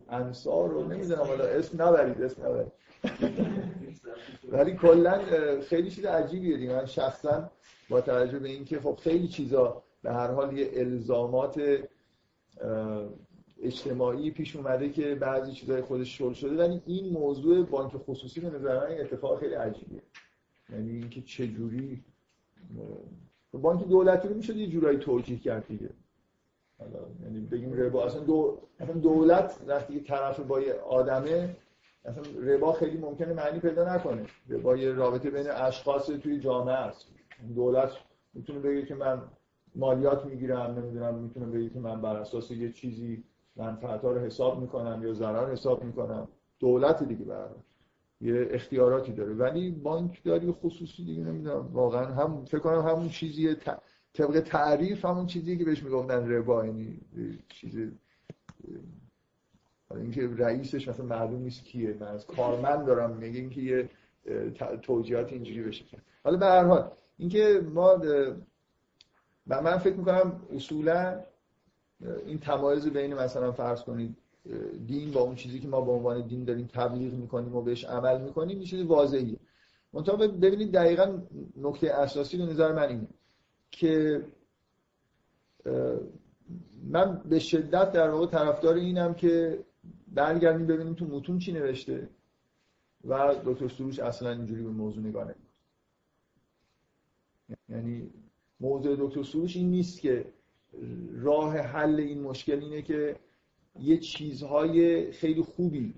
انصار 0.09 0.69
رو 0.69 0.89
نمی‌دونم 0.89 1.23
حالا 1.23 1.45
اسم 1.45 1.83
نبرید 1.83 2.23
اسم 2.23 2.47
نبرید. 2.47 2.73
ولی 4.53 4.73
کلا 4.73 5.21
خیلی 5.61 5.91
چیز 5.91 6.05
عجیبیه 6.05 6.57
دیگه. 6.57 6.73
من 6.73 6.87
شخصا 6.87 7.51
با 7.89 8.01
توجه 8.01 8.39
به 8.39 8.49
اینکه 8.49 8.81
خب 8.81 8.99
خیلی 9.03 9.29
چیزا 9.29 9.83
به 10.03 10.13
هر 10.13 10.31
حال 10.31 10.59
یه 10.59 10.71
الزامات 10.73 11.63
اجتماعی 13.63 14.31
پیش 14.31 14.57
اومده 14.57 14.91
که 14.91 15.15
بعضی 15.15 15.53
چیزای 15.53 15.83
خودش 15.83 16.19
شل 16.19 16.33
شده. 16.33 16.57
ولی 16.57 16.83
این 16.87 17.13
موضوع 17.13 17.63
بانک 17.63 17.93
خصوصی 17.97 18.41
به 18.41 18.51
نظر 18.51 18.79
من 18.79 19.01
اتفاق 19.01 19.41
خیلی 19.41 19.55
عجیبیه. 19.55 20.03
یعنی 20.71 20.91
اینکه 20.91 21.21
چه 21.21 21.47
جوری 21.47 22.05
بانک 23.53 23.89
دولتی 23.89 24.29
رو 24.29 24.35
میشه 24.35 24.57
یه 24.57 24.67
جورایی 24.67 24.99
توجیه 24.99 25.39
کرد 25.39 25.67
دیگه. 25.67 25.91
یعنی 27.23 27.41
بگیم 27.41 27.73
ربا 27.73 28.05
اصلا, 28.05 28.21
دو... 28.21 28.59
اصلا 28.81 28.95
دولت 28.95 29.59
وقتی 29.67 30.01
طرف 30.01 30.41
با 30.41 30.61
یه 30.61 30.75
آدمه 30.75 31.57
اصلا 32.05 32.23
ربا 32.41 32.73
خیلی 32.73 32.99
ممکنه 32.99 33.33
معنی 33.33 33.61
پیدا 33.61 33.95
نکنه. 33.95 34.27
ربا 34.49 34.77
یه 34.77 34.93
رابطه 34.93 35.31
بین 35.31 35.51
اشخاص 35.51 36.07
توی 36.07 36.41
جامعه 36.41 36.75
است. 36.75 37.07
دولت 37.55 37.91
می‌تونه 38.35 38.59
بگه 38.59 38.87
که 38.87 38.95
من 38.95 39.23
مالیات 39.77 40.25
می‌گیرم 40.25 40.79
نمی‌دونم 40.79 41.15
می‌تونه 41.15 41.47
بگه 41.47 41.71
که 41.71 41.81
من 41.81 42.01
بر 42.01 42.17
اساس 42.17 42.51
یه 42.51 42.73
چیزی 42.73 43.25
منفعت 43.57 44.03
ها 44.03 44.13
رو 44.13 44.21
حساب 44.21 44.61
می‌کنم 44.61 45.03
یا 45.03 45.15
ضرر 45.15 45.53
حساب 45.53 45.85
می‌کنم. 45.85 46.29
دولت 46.61 47.03
دیگه 47.03 47.25
برای. 47.25 47.51
یه 48.21 48.49
اختیاراتی 48.51 49.13
داره. 49.13 49.35
ولی 49.35 49.71
بانک 49.71 50.23
داری 50.25 50.53
خصوصی 50.53 51.05
دیگه 51.05 51.23
نمی‌دونم. 51.23 51.69
واقعا 51.73 52.05
هم 52.05 52.45
فکر 52.45 52.59
کنم 52.59 52.81
همون 52.81 53.09
چیزی 53.09 53.57
طبق 54.15 54.41
تعریف 54.41 55.05
همون 55.05 55.27
چیزی 55.27 55.59
که 55.59 55.65
بهش 55.65 55.83
می‌گفتن 55.83 56.31
ربا. 56.31 56.67
یعنی 56.67 57.01
چیزی 57.49 57.93
اینکه 59.91 60.29
رئیسش 60.37 60.89
مثلا 60.89 61.07
معلوم 61.07 61.43
نیست 61.43 61.65
کیه. 61.65 61.97
من 62.01 62.07
از 62.07 62.27
کارمند 62.27 62.87
دارم. 62.87 63.17
میگه 63.17 63.39
اینکه 63.39 63.61
یه 63.61 63.89
توجیهات 64.83 65.33
اینجوری 65.33 65.63
بشه. 65.63 65.85
حالا 66.25 66.37
به 66.37 66.47
هر 66.47 66.65
حال 66.65 66.91
اینکه 67.19 67.63
ما 67.75 68.03
من 69.47 69.79
فکر 69.79 69.97
می‌کنم 69.97 70.41
اصولا 70.55 71.21
این 72.27 72.39
تمایز 72.39 72.89
بین 72.89 73.15
مثلا 73.15 73.53
فرض 73.53 73.83
کنید 73.83 74.17
دین 74.87 75.11
با 75.11 75.21
اون 75.21 75.35
چیزی 75.35 75.61
که 75.61 75.69
ما 75.69 75.81
به 75.81 75.93
عنوان 75.93 76.27
دین 76.27 76.45
داریم 76.45 76.67
تبلیغ 76.67 77.13
می‌کنیم 77.13 77.57
و 77.57 77.63
بهش 77.63 77.85
عمل 77.85 78.21
می‌کنیم 78.21 78.59
یه 78.59 78.65
چیز 78.65 78.83
واضحیه. 78.83 79.39
منتها 79.93 80.17
ببینید 80.17 80.73
دقیقا 80.73 81.23
نکته 81.57 81.95
اساسی 81.95 82.37
به 82.39 82.45
نظر 82.45 82.73
من 82.73 82.89
اینه 82.89 83.09
که 83.71 84.25
من 86.83 87.23
به 87.29 87.39
شدت 87.39 87.93
در 87.93 88.11
واقع 88.11 88.27
طرفدار 88.27 88.75
اینم 88.75 89.15
که 89.15 89.65
برگردیم 90.15 90.67
ببینیم 90.67 90.95
تو 90.95 91.05
متون 91.05 91.39
چی 91.39 91.53
نوشته 91.53 92.09
و 93.05 93.35
دکتر 93.45 93.69
سروش 93.69 93.99
اصلا 93.99 94.31
اینجوری 94.31 94.63
به 94.63 94.71
موضوع 94.71 95.05
نگاه 95.05 95.25
نمی‌کنه. 95.25 95.45
یعنی 97.69 98.11
موضوع 98.61 98.97
دکتر 98.99 99.23
سروش 99.23 99.57
این 99.57 99.71
نیست 99.71 100.01
که 100.01 100.25
راه 101.13 101.59
حل 101.59 102.01
این 102.01 102.21
مشکل 102.21 102.61
اینه 102.61 102.83
که 102.83 103.17
یه 103.83 103.99
چیزهای 103.99 105.13
خیلی 105.13 105.43
خوبی 105.43 105.95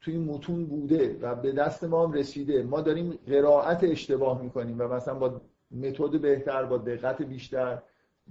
توی 0.00 0.18
متون 0.18 0.66
بوده 0.66 1.18
و 1.20 1.34
به 1.34 1.52
دست 1.52 1.84
ما 1.84 2.06
هم 2.06 2.12
رسیده. 2.12 2.62
ما 2.62 2.80
داریم 2.80 3.18
قرائت 3.26 3.84
اشتباه 3.84 4.42
می‌کنیم 4.42 4.76
و 4.78 4.88
مثلا 4.88 5.14
با 5.14 5.40
متد 5.70 6.20
بهتر 6.20 6.64
با 6.64 6.78
دقت 6.78 7.22
بیشتر 7.22 7.82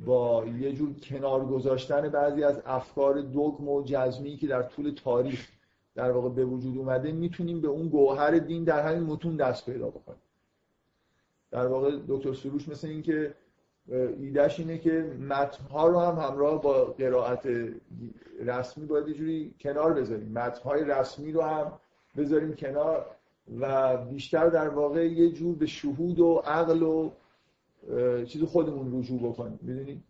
با 0.05 0.45
یه 0.45 0.73
جور 0.73 0.93
کنار 0.93 1.45
گذاشتن 1.45 2.09
بعضی 2.09 2.43
از 2.43 2.61
افکار 2.65 3.21
دوگم 3.21 3.69
و 3.69 3.83
جزمی 3.85 4.37
که 4.37 4.47
در 4.47 4.63
طول 4.63 4.91
تاریخ 4.91 5.47
در 5.95 6.11
واقع 6.11 6.29
به 6.29 6.45
وجود 6.45 6.77
اومده 6.77 7.11
می‌تونیم 7.11 7.61
به 7.61 7.67
اون 7.67 7.89
گوهر 7.89 8.31
دین 8.31 8.63
در 8.63 8.87
همین 8.87 9.03
متون 9.03 9.35
دست 9.35 9.65
پیدا 9.65 9.89
بکنیم. 9.89 10.21
در 11.51 11.67
واقع 11.67 11.97
دکتر 12.07 12.33
سروش 12.33 12.69
مثل 12.69 12.87
این 12.87 13.01
که 13.01 13.33
ایدهش 13.89 14.59
اینه 14.59 14.77
که 14.77 15.15
متنها 15.19 15.87
رو 15.87 15.99
هم 15.99 16.15
همراه 16.15 16.61
با 16.61 16.85
قرائت 16.85 17.47
رسمی 18.45 18.85
باید 18.85 19.13
جوری 19.13 19.55
کنار 19.59 19.93
بذاریم. 19.93 20.31
متنهای 20.31 20.83
رسمی 20.83 21.31
رو 21.31 21.41
هم 21.41 21.71
بذاریم 22.17 22.53
کنار 22.53 23.05
و 23.59 23.97
بیشتر 23.97 24.49
در 24.49 24.69
واقع 24.69 25.07
یه 25.07 25.31
جور 25.31 25.55
به 25.55 25.65
شهود 25.65 26.19
و 26.19 26.41
عقل 26.45 26.83
و 26.83 27.09
چیز 28.25 28.43
خودمون 28.43 28.99
رجوع 28.99 29.19
بکنیم. 29.19 29.59
می‌دونید 29.61 30.03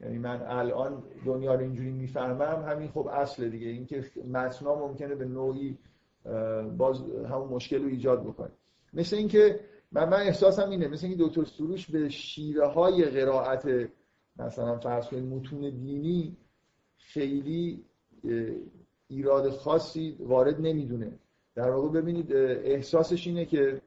یعنی 0.00 0.18
من 0.18 0.42
الان 0.42 1.02
دنیا 1.26 1.54
رو 1.54 1.60
اینجوری 1.60 1.90
می‌فهمم 1.90 2.64
همین 2.68 2.88
خب 2.88 3.06
اصل 3.06 3.48
دیگه. 3.48 3.68
اینکه 3.68 4.04
متنا 4.32 4.74
ممکنه 4.74 5.14
به 5.14 5.24
نوعی 5.24 5.78
باز 6.76 7.02
همون 7.30 7.48
مشکل 7.48 7.82
رو 7.82 7.88
ایجاد 7.88 8.22
بکنه. 8.22 8.50
مثل 8.92 9.16
اینکه 9.16 9.60
من 9.92 10.08
من 10.08 10.20
احساسم 10.20 10.70
اینه 10.70 10.88
مثل 10.88 11.06
اینکه 11.06 11.24
دکتر 11.24 11.44
سروش 11.44 11.90
به 11.90 12.08
شیوه 12.08 12.66
های 12.66 13.04
قرائت 13.04 13.88
مثلا 14.36 14.78
فرض 14.78 15.06
کنید 15.06 15.24
متون 15.24 15.60
دینی 15.60 16.36
خیلی 16.98 17.84
ایراد 19.08 19.50
خاصی 19.50 20.16
وارد 20.20 20.60
نمی‌دونه. 20.60 21.18
در 21.54 21.70
واقع 21.70 21.88
ببینید 21.88 22.32
احساسش 22.32 23.26
اینه 23.26 23.44
که 23.44 23.80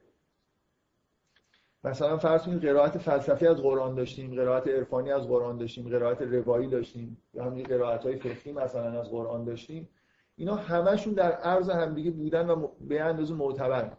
مثلا 1.84 2.18
فرض 2.18 2.42
کنید 2.42 2.62
قرائت 2.62 2.98
فلسفی 2.98 3.46
از 3.46 3.56
قرآن 3.56 3.94
داشتیم 3.94 4.34
قرائت 4.34 4.68
عرفانی 4.68 5.10
از 5.10 5.28
قرآن 5.28 5.58
داشتیم 5.58 5.88
قرائت 5.88 6.22
روایی 6.22 6.68
داشتیم 6.68 7.16
یا 7.34 7.44
همین 7.44 7.64
قرائت 7.64 8.02
های 8.02 8.16
فقهی 8.16 8.52
مثلا 8.52 9.00
از 9.00 9.10
قرآن 9.10 9.44
داشتیم. 9.44 9.88
اینا 10.36 10.54
همشون 10.54 11.12
در 11.14 11.32
عرض 11.32 11.70
همدیگه 11.70 12.10
بودن 12.10 12.48
و 12.48 12.68
به 12.88 13.00
اندازه 13.00 13.34
معتبر. 13.34 13.96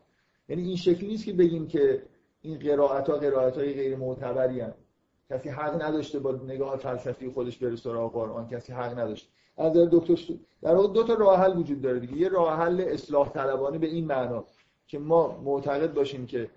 یعنی 0.49 0.63
این 0.63 0.75
شکلی 0.75 1.07
نیست 1.07 1.25
که 1.25 1.33
بگیم 1.33 1.67
که 1.67 2.03
این 2.41 2.59
قرائت 2.59 3.09
ها 3.09 3.17
قرائت 3.17 3.57
های 3.57 3.73
غیر 3.73 3.95
معتبری 3.95 4.59
هستند. 4.59 4.83
کسی 5.29 5.49
حق 5.49 5.81
نداشته 5.81 6.19
با 6.19 6.31
نگاه 6.31 6.77
فلسفی 6.77 7.29
خودش 7.29 7.57
بره 7.57 7.75
سراغ 7.75 8.13
قرآن. 8.13 8.47
کسی 8.47 8.73
حق 8.73 8.99
نداشته. 8.99 9.29
از 9.57 9.73
دکتر 9.73 10.33
در 10.61 10.75
واقع 10.75 10.93
دو 10.93 11.03
تا 11.03 11.13
راه 11.13 11.39
حل 11.39 11.57
وجود 11.57 11.81
داره 11.81 11.99
دیگه. 11.99 12.17
یه 12.17 12.29
راه 12.29 12.57
حل 12.57 12.81
اصلاح 12.81 13.29
طلبانه 13.29 13.77
به 13.77 13.87
این 13.87 14.05
معنا 14.05 14.45
که 14.87 14.99
ما 14.99 15.41
معتقد 15.43 15.93
باشیم 15.93 16.25
که 16.25 16.49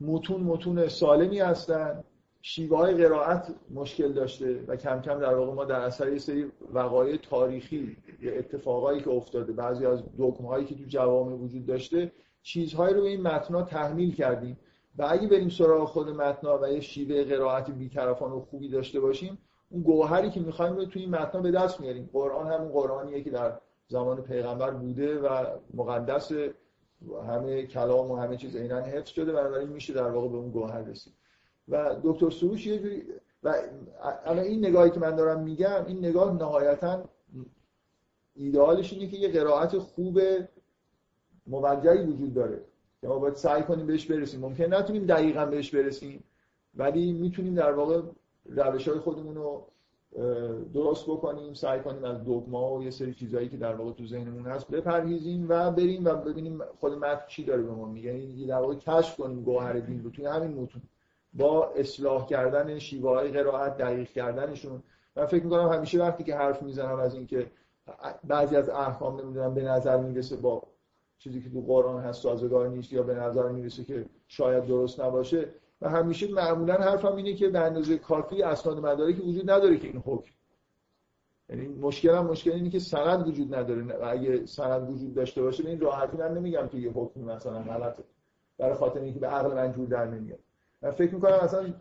متون 0.00 0.40
متون 0.40 0.88
سالمی 0.88 1.40
هستن. 1.40 2.04
شیوه 2.42 2.78
های 2.78 2.94
قرائت 2.94 3.54
مشکل 3.74 4.12
داشته 4.12 4.64
و 4.66 4.76
کم 4.76 5.00
کم 5.00 5.18
در 5.20 5.34
واقع 5.34 5.52
ما 5.52 5.64
در 5.64 5.80
اثر 5.80 6.12
یه 6.12 6.18
سری 6.18 6.52
وقایع 6.72 7.16
تاریخی 7.16 7.96
یا 8.20 8.32
اتفاقایی 8.32 9.00
که 9.00 9.10
افتاده 9.10 9.52
بعضی 9.52 9.86
از 9.86 10.02
دکمه 10.18 10.48
هایی 10.48 10.64
که 10.64 10.74
تو 10.74 10.84
جوامع 10.88 11.32
وجود 11.32 11.66
داشته 11.66 12.12
چیزهایی 12.42 12.94
رو 12.94 13.02
به 13.02 13.08
این 13.08 13.22
متنا 13.22 13.62
تحمیل 13.62 14.14
کردیم. 14.14 14.58
و 14.98 15.06
اگه 15.08 15.28
بریم 15.28 15.48
سراغ 15.48 15.88
خود 15.88 16.08
متنا 16.08 16.58
و 16.62 16.68
یه 16.68 16.80
شیوه 16.80 17.24
قرائت 17.24 17.70
بیطرفان 17.70 18.32
و 18.32 18.40
خوبی 18.40 18.68
داشته 18.68 19.00
باشیم 19.00 19.38
اون 19.70 19.82
گوهری 19.82 20.30
که 20.30 20.40
می‌خوایم 20.40 20.76
رو 20.76 20.84
توی 20.84 21.02
این 21.02 21.10
متنا 21.10 21.40
به 21.40 21.50
دست 21.50 21.80
میاریم. 21.80 22.10
قرآن 22.12 22.52
همون 22.52 22.68
قرآنیه 22.68 23.22
که 23.22 23.30
در 23.30 23.60
زمان 23.88 24.22
پیغمبر 24.22 24.70
بوده 24.70 25.18
و 25.18 25.46
مقدس 25.74 26.32
همه 27.28 27.66
کلام 27.66 28.10
و 28.10 28.16
همه 28.16 28.36
چیز 28.36 28.56
عینا 28.56 28.80
حفظ 28.80 29.10
شده 29.10 29.32
بنابراین 29.32 29.68
میشه 29.68 29.92
در 29.92 30.10
واقع 30.10 30.28
به 30.28 30.36
اون 30.36 30.50
گوهر 30.50 30.82
رسید. 30.82 31.12
و 31.68 31.96
دکتر 32.04 32.30
سروش 32.30 32.66
یه 32.66 32.78
جوری 32.78 33.04
و 33.42 33.54
الان 34.24 34.44
این 34.44 34.66
نگاهی 34.66 34.90
که 34.90 35.00
من 35.00 35.16
دارم 35.16 35.40
میگم 35.40 35.84
این 35.86 35.98
نگاه 35.98 36.34
نهایتا 36.34 37.04
ایدئالش 38.34 38.92
اینه 38.92 39.06
که 39.06 39.16
یه 39.16 39.28
قرائت 39.28 39.78
خوب 39.78 40.20
موجهی 41.48 42.04
وجود 42.04 42.34
داره. 42.34 42.60
که 43.00 43.08
ما 43.08 43.18
باید 43.18 43.34
سعی 43.34 43.62
کنیم 43.62 43.86
بهش 43.86 44.06
برسیم. 44.06 44.40
ممکن 44.40 44.74
نتونیم 44.74 45.06
دقیقا 45.06 45.46
بهش 45.46 45.74
برسیم 45.74 46.24
ولی 46.74 47.12
می‌تونیم 47.12 47.54
در 47.54 47.72
واقع 47.72 48.02
روش 48.46 48.88
های 48.88 48.98
خودمون 48.98 49.34
رو 49.34 49.66
درست 50.74 51.06
بکنیم 51.06 51.54
سعی 51.54 51.80
کنیم 51.80 52.04
از 52.04 52.24
دوگما 52.24 52.74
و 52.74 52.82
یه 52.82 52.90
سری 52.90 53.14
چیزهایی 53.14 53.48
که 53.48 53.56
در 53.56 53.74
واقع 53.74 53.92
تو 53.92 54.06
ذهنمون 54.06 54.46
هست 54.46 54.70
بپرهیزیم 54.70 55.46
و 55.48 55.70
بریم 55.70 56.04
و 56.04 56.14
ببینیم 56.14 56.60
خود 56.80 56.92
متن 56.92 57.24
چی 57.28 57.44
داره 57.44 57.62
به 57.62 57.70
ما 57.70 57.86
میگه. 57.86 58.18
یعنی 58.18 58.46
در 58.46 58.58
واقع 58.58 58.74
کشف 58.74 59.16
کنیم 59.16 59.42
گوهر 59.42 59.72
دین 59.72 60.04
رو 60.04 60.10
توی 60.10 60.26
همین 60.26 60.62
متون. 60.62 60.82
با 61.32 61.68
اصلاح 61.76 62.26
کردن 62.26 62.78
شیوه 62.78 63.10
های 63.10 63.30
قرائت 63.30 63.76
دقیق 63.76 64.08
کردنشون. 64.08 64.82
من 65.16 65.26
فکر 65.26 65.44
می‌کنم 65.44 65.68
همیشه 65.68 66.00
وقتی 66.00 66.24
که 66.24 66.36
حرف 66.36 66.62
می‌زنم 66.62 66.98
از 66.98 67.14
اینکه 67.14 67.50
بعضی 68.24 68.56
از 68.56 68.68
احکام 68.68 69.20
نمی‌دونم 69.20 69.54
به 69.54 69.62
نظر 69.62 69.96
می‌رسه 69.96 70.36
با 70.36 70.62
چیزی 71.18 71.42
که 71.42 71.50
تو 71.50 71.60
قرآن 71.60 72.02
هست 72.02 72.22
سازگار 72.22 72.68
نیست 72.68 72.92
یا 72.92 73.02
به 73.02 73.14
نظر 73.14 73.48
می‌رسه 73.48 73.84
که 73.84 74.06
شاید 74.28 74.66
درست 74.66 75.00
نباشه. 75.00 75.48
و 75.80 75.88
همیشه 75.88 76.32
معمولا 76.32 76.74
حرفم 76.74 77.16
اینه 77.16 77.34
که 77.34 77.48
به 77.48 77.58
اندازه 77.58 77.98
کافی 77.98 78.42
اسناد 78.42 78.78
مدارکی 78.78 79.20
وجود 79.20 79.50
نداره 79.50 79.76
که 79.76 79.88
این 79.88 80.02
حکم. 80.06 80.32
یعنی 81.48 81.68
مشکل 81.68 82.10
هم 82.14 82.26
مشکل 82.26 82.50
اینه 82.52 82.70
که 82.70 82.78
سند 82.78 83.28
وجود 83.28 83.54
نداره. 83.54 83.82
و 83.82 84.04
اگه 84.08 84.46
سند 84.46 84.90
وجود 84.90 85.14
داشته 85.14 85.42
باشه 85.42 85.68
این 85.68 85.80
راحتی 85.80 86.16
من 86.16 86.34
نمیگم 86.34 86.68
که 86.68 86.78
یه 86.78 86.90
حکم 86.90 87.20
مثلا 87.20 87.62
غلطه. 87.62 88.04
برای 88.58 88.74
خاطر 88.74 89.00
اینکه 89.00 89.20
به 89.20 89.26
عقل 89.26 89.54
من 89.54 89.72
جور 89.72 89.88
در 89.88 90.04
نمیاد. 90.04 90.38
من 90.82 90.90
فکر 90.90 91.14
می‌کنم 91.14 91.38
مثلا 91.44 91.74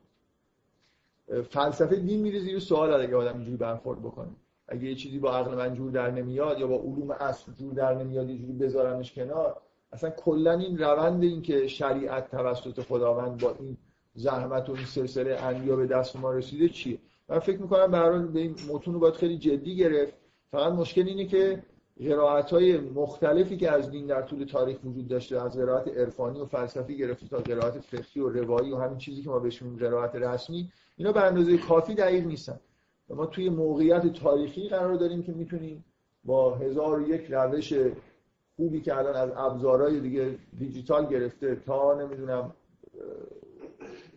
فلسفه 1.50 1.96
دین 1.96 2.22
میره 2.22 2.40
زیر 2.40 2.60
سوال 2.60 2.94
اگه 2.94 3.16
آدم 3.16 3.34
اینجوری 3.34 3.58
برخورد 3.58 4.00
بکنه. 4.00 4.30
اگه 4.68 4.84
یه 4.84 4.96
چیزی 4.96 5.20
با 5.20 5.38
عقل 5.38 5.56
من 5.56 5.74
جور 5.74 5.92
در 5.92 6.12
نمیاد 6.12 6.60
یا 6.60 6.68
با 6.68 6.76
علوم 6.76 7.12
اصل 7.12 7.52
جور 7.52 7.74
در 7.74 7.96
نمیاد 7.96 8.30
یه 8.30 8.38
جوری 8.38 8.54
بذارمش 8.54 9.14
کنار 9.14 9.62
اصلا 9.92 10.10
کلا 10.10 10.52
این 10.52 10.78
روند 10.78 11.24
این 11.24 11.42
که 11.42 11.68
شریعت 11.68 12.32
توسط 12.32 12.82
خداوند 12.82 13.42
با 13.42 13.56
این 13.60 13.78
زحمت 14.14 14.70
و 14.70 14.74
این 14.74 14.86
سلسله 14.86 15.44
انبیا 15.44 15.76
به 15.76 15.88
دست 15.88 16.16
ما 16.16 16.32
رسیده 16.32 16.70
چیه؟ 16.70 16.98
من 17.30 17.40
فکر 17.40 17.62
می‌کنم 17.62 17.92
به 17.92 18.28
به 18.28 18.40
این 18.40 18.56
متون 18.70 18.94
رو 18.94 19.00
باید 19.00 19.14
خیلی 19.14 19.38
جدی 19.38 19.76
گرفت. 19.76 20.14
فقط 20.52 20.74
مشکل 20.74 21.08
اینه 21.08 21.26
که 21.26 21.64
قرائت 22.00 22.52
های 22.52 22.78
مختلفی 22.78 23.58
که 23.58 23.72
از 23.72 23.92
دین 23.92 24.06
در 24.06 24.22
طول 24.22 24.44
تاریخ 24.46 24.78
وجود 24.84 25.08
داشته 25.08 25.42
از 25.42 25.58
قرائت 25.58 25.88
عرفانی 25.88 26.40
و 26.40 26.46
فلسفی 26.46 26.98
گرفته 26.98 27.28
تا 27.28 27.38
قرائت 27.38 27.80
فقهی 27.80 28.22
و 28.22 28.30
روایی 28.30 28.72
و 28.72 28.78
همین 28.78 28.98
چیزی 28.98 29.22
که 29.22 29.30
ما 29.30 29.40
بهش 29.40 29.62
میگیم 29.62 29.80
قرائت 29.80 30.16
رسمی 30.16 30.72
اینا 30.98 31.12
به 31.12 31.22
اندازه 31.22 31.58
کافی 31.58 31.96
دقیق 31.96 32.26
نیستن. 32.26 32.60
ما 33.10 33.26
توی 33.26 33.50
موقعیت 33.50 34.14
تاریخی 34.14 34.70
قرار 34.70 34.94
داریم 34.94 35.24
که 35.24 35.32
می‌تونیم 35.32 35.86
با 36.24 36.56
هزار 36.56 37.00
و 37.00 37.10
یک 37.10 37.26
روش 37.30 37.74
خوبی 38.56 38.82
که 38.82 38.98
الان 38.98 39.16
از 39.16 39.32
ابزارهای 39.36 40.00
دیگه 40.00 40.36
دیجیتال 40.60 41.06
گرفته 41.06 41.56
تا 41.56 41.94
نمی‌دونم 41.94 42.54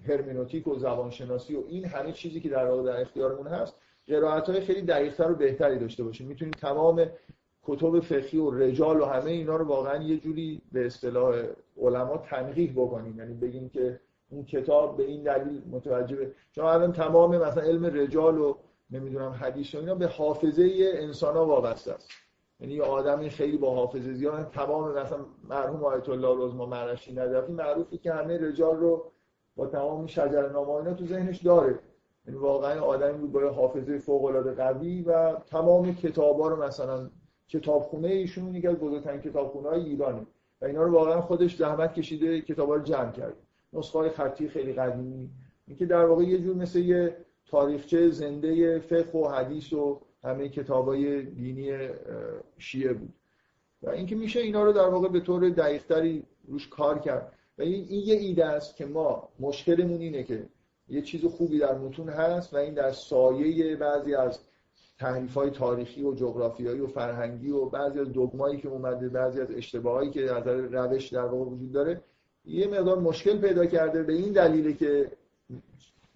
هرمنوتیک 0.09 0.68
و 0.68 0.74
زبانشناسی 0.74 1.57
و 1.57 1.62
این 1.68 1.85
همه 1.85 2.12
چیزی 2.12 2.40
که 2.40 2.48
در 2.48 2.66
واقع 2.66 2.83
در 2.83 3.00
اختیارمون 3.00 3.46
هست 3.46 3.74
قرائت 4.07 4.50
های 4.50 4.61
خیلی 4.61 4.83
دقیقتر 4.83 5.31
و 5.31 5.35
بهتری 5.35 5.79
داشته 5.79 6.05
باشیم. 6.05 6.26
می‌تونیم 6.26 6.55
تمام 6.61 7.07
کتب 7.62 8.00
فقهی 8.00 8.38
و 8.38 8.50
رجال 8.50 9.00
و 9.00 9.05
همه 9.05 9.31
اینا 9.31 9.57
رو 9.57 9.64
واقعا 9.64 10.03
یه 10.03 10.16
جوری 10.16 10.62
به 10.72 10.87
اصطلاح 10.87 11.42
علما 11.83 12.16
تنقیح 12.16 12.72
بکنیم. 12.72 13.18
یعنی 13.18 13.35
بگیم 13.35 13.68
که 13.68 14.00
اون 14.31 14.44
کتاب 14.44 14.96
به 14.96 15.05
این 15.05 15.22
دلیل 15.22 15.62
متوجه 15.70 16.33
چون 16.53 16.64
الان 16.64 16.92
تمام 16.92 17.37
مثلا 17.37 17.62
علم 17.62 17.87
رجال 17.87 18.38
و 18.38 18.55
نمی‌دونم 18.90 19.31
حدیث 19.31 19.74
و 19.74 19.79
اینا 19.79 19.94
به 19.94 20.07
حافظه 20.07 20.92
انسان 20.94 21.37
ها 21.37 21.46
وابسته 21.46 21.92
است. 21.92 22.11
یعنی 22.61 22.74
یه 22.74 22.83
آدمی 22.83 23.31
خیلی 23.31 23.57
با 23.57 23.74
حافظه 23.74 24.12
زیاد 24.12 24.50
تمام 24.53 24.98
مثلا 24.98 25.18
مرحوم 25.48 25.85
آیت 25.85 26.09
الله 26.09 26.44
رزما 26.44 26.66
مرشی 26.66 27.12
ندفی 27.12 27.53
معروفی 27.53 27.98
که 27.98 28.12
همه 28.12 28.38
رجال 28.38 28.76
رو 28.76 29.12
با 29.57 29.66
تمام 29.66 30.07
شجر 30.07 30.48
نامه 30.48 30.70
اینا 30.70 30.94
تو 30.94 31.07
ذهنش 31.07 31.42
داره. 31.42 31.79
یعنی 32.26 32.38
واقعا 32.38 32.81
آدمی 32.81 33.18
بود 33.18 33.33
با 33.33 33.50
حافظه 33.50 33.98
فوق 33.98 34.24
العاده 34.24 34.53
قوی 34.53 35.03
و 35.03 35.35
تمام 35.35 35.94
کتابا 35.94 36.48
رو 36.48 36.62
مثلا 36.62 37.11
کتابخونه 37.48 38.09
ایشون 38.09 38.55
یکی 38.55 38.68
از 38.68 38.76
بزرگترین 38.76 39.20
کتابخونه 39.20 39.68
های 39.68 39.85
ایرانه 39.85 40.26
و 40.61 40.64
اینا 40.64 40.83
رو 40.83 40.92
واقعا 40.92 41.20
خودش 41.20 41.57
زحمت 41.57 41.94
کشیده 41.94 42.40
کتابا 42.40 42.74
رو 42.74 42.83
جمع 42.83 43.12
کرد 43.12 43.37
نسخه 43.72 43.98
های 43.98 44.11
خطی 44.11 44.48
خیلی 44.48 44.72
قدیمی. 44.72 45.31
اینکه 45.68 45.87
در 45.87 46.05
واقع 46.05 46.24
یه 46.24 46.38
جور 46.38 46.57
مثل 46.57 46.79
یه 46.79 47.16
تاریخچه 47.46 48.11
زنده 48.11 48.79
فقه 48.79 49.18
و 49.18 49.29
حدیث 49.29 49.72
و 49.72 50.00
همه 50.24 50.48
کتابای 50.48 51.22
دینی 51.22 51.88
شیعه 52.59 52.92
بود. 52.92 53.14
و 53.83 53.90
اینکه 53.90 54.16
میشه 54.16 54.40
اینا 54.40 54.64
رو 54.64 54.72
در 54.72 54.88
واقع 54.88 55.09
به 55.09 55.20
طور 55.20 55.48
دقیقتری 55.48 56.22
روش 56.48 56.68
کار 56.68 56.98
کرد. 56.98 57.33
و 57.59 57.62
این, 57.62 57.87
یه 57.90 58.14
ایده 58.14 58.46
است 58.46 58.76
که 58.76 58.87
ما 58.87 59.29
مشکلمون 59.40 60.00
اینه 60.00 60.22
که 60.22 60.46
یه 60.88 61.03
چیز 61.03 61.24
خوبی 61.24 61.59
در 61.59 61.79
متون 61.79 62.09
هست 62.09 62.55
و 62.55 62.57
این 62.57 62.74
در 62.74 62.92
سایه 62.92 63.76
بعضی 63.76 64.14
از 64.14 64.38
تحریف 64.98 65.35
های 65.35 65.50
تاریخی 65.50 66.03
و 66.03 66.14
جغرافیایی 66.14 66.81
و 66.81 66.87
فرهنگی 66.87 67.50
و 67.50 67.64
بعضی 67.64 68.00
از 68.00 68.09
دگمایی 68.14 68.59
که 68.59 68.68
اومده 68.68 69.09
بعضی 69.09 69.40
از 69.40 69.50
اشتباهایی 69.50 70.11
که 70.11 70.33
از 70.33 70.46
روش 70.46 71.09
در 71.09 71.24
واقع 71.24 71.50
وجود 71.50 71.72
داره 71.72 72.00
یه 72.44 72.66
مقدار 72.66 72.98
مشکل 72.98 73.38
پیدا 73.38 73.66
کرده 73.66 74.03
به 74.03 74.12
این 74.12 74.33
دلیله 74.33 74.72
که 74.72 75.12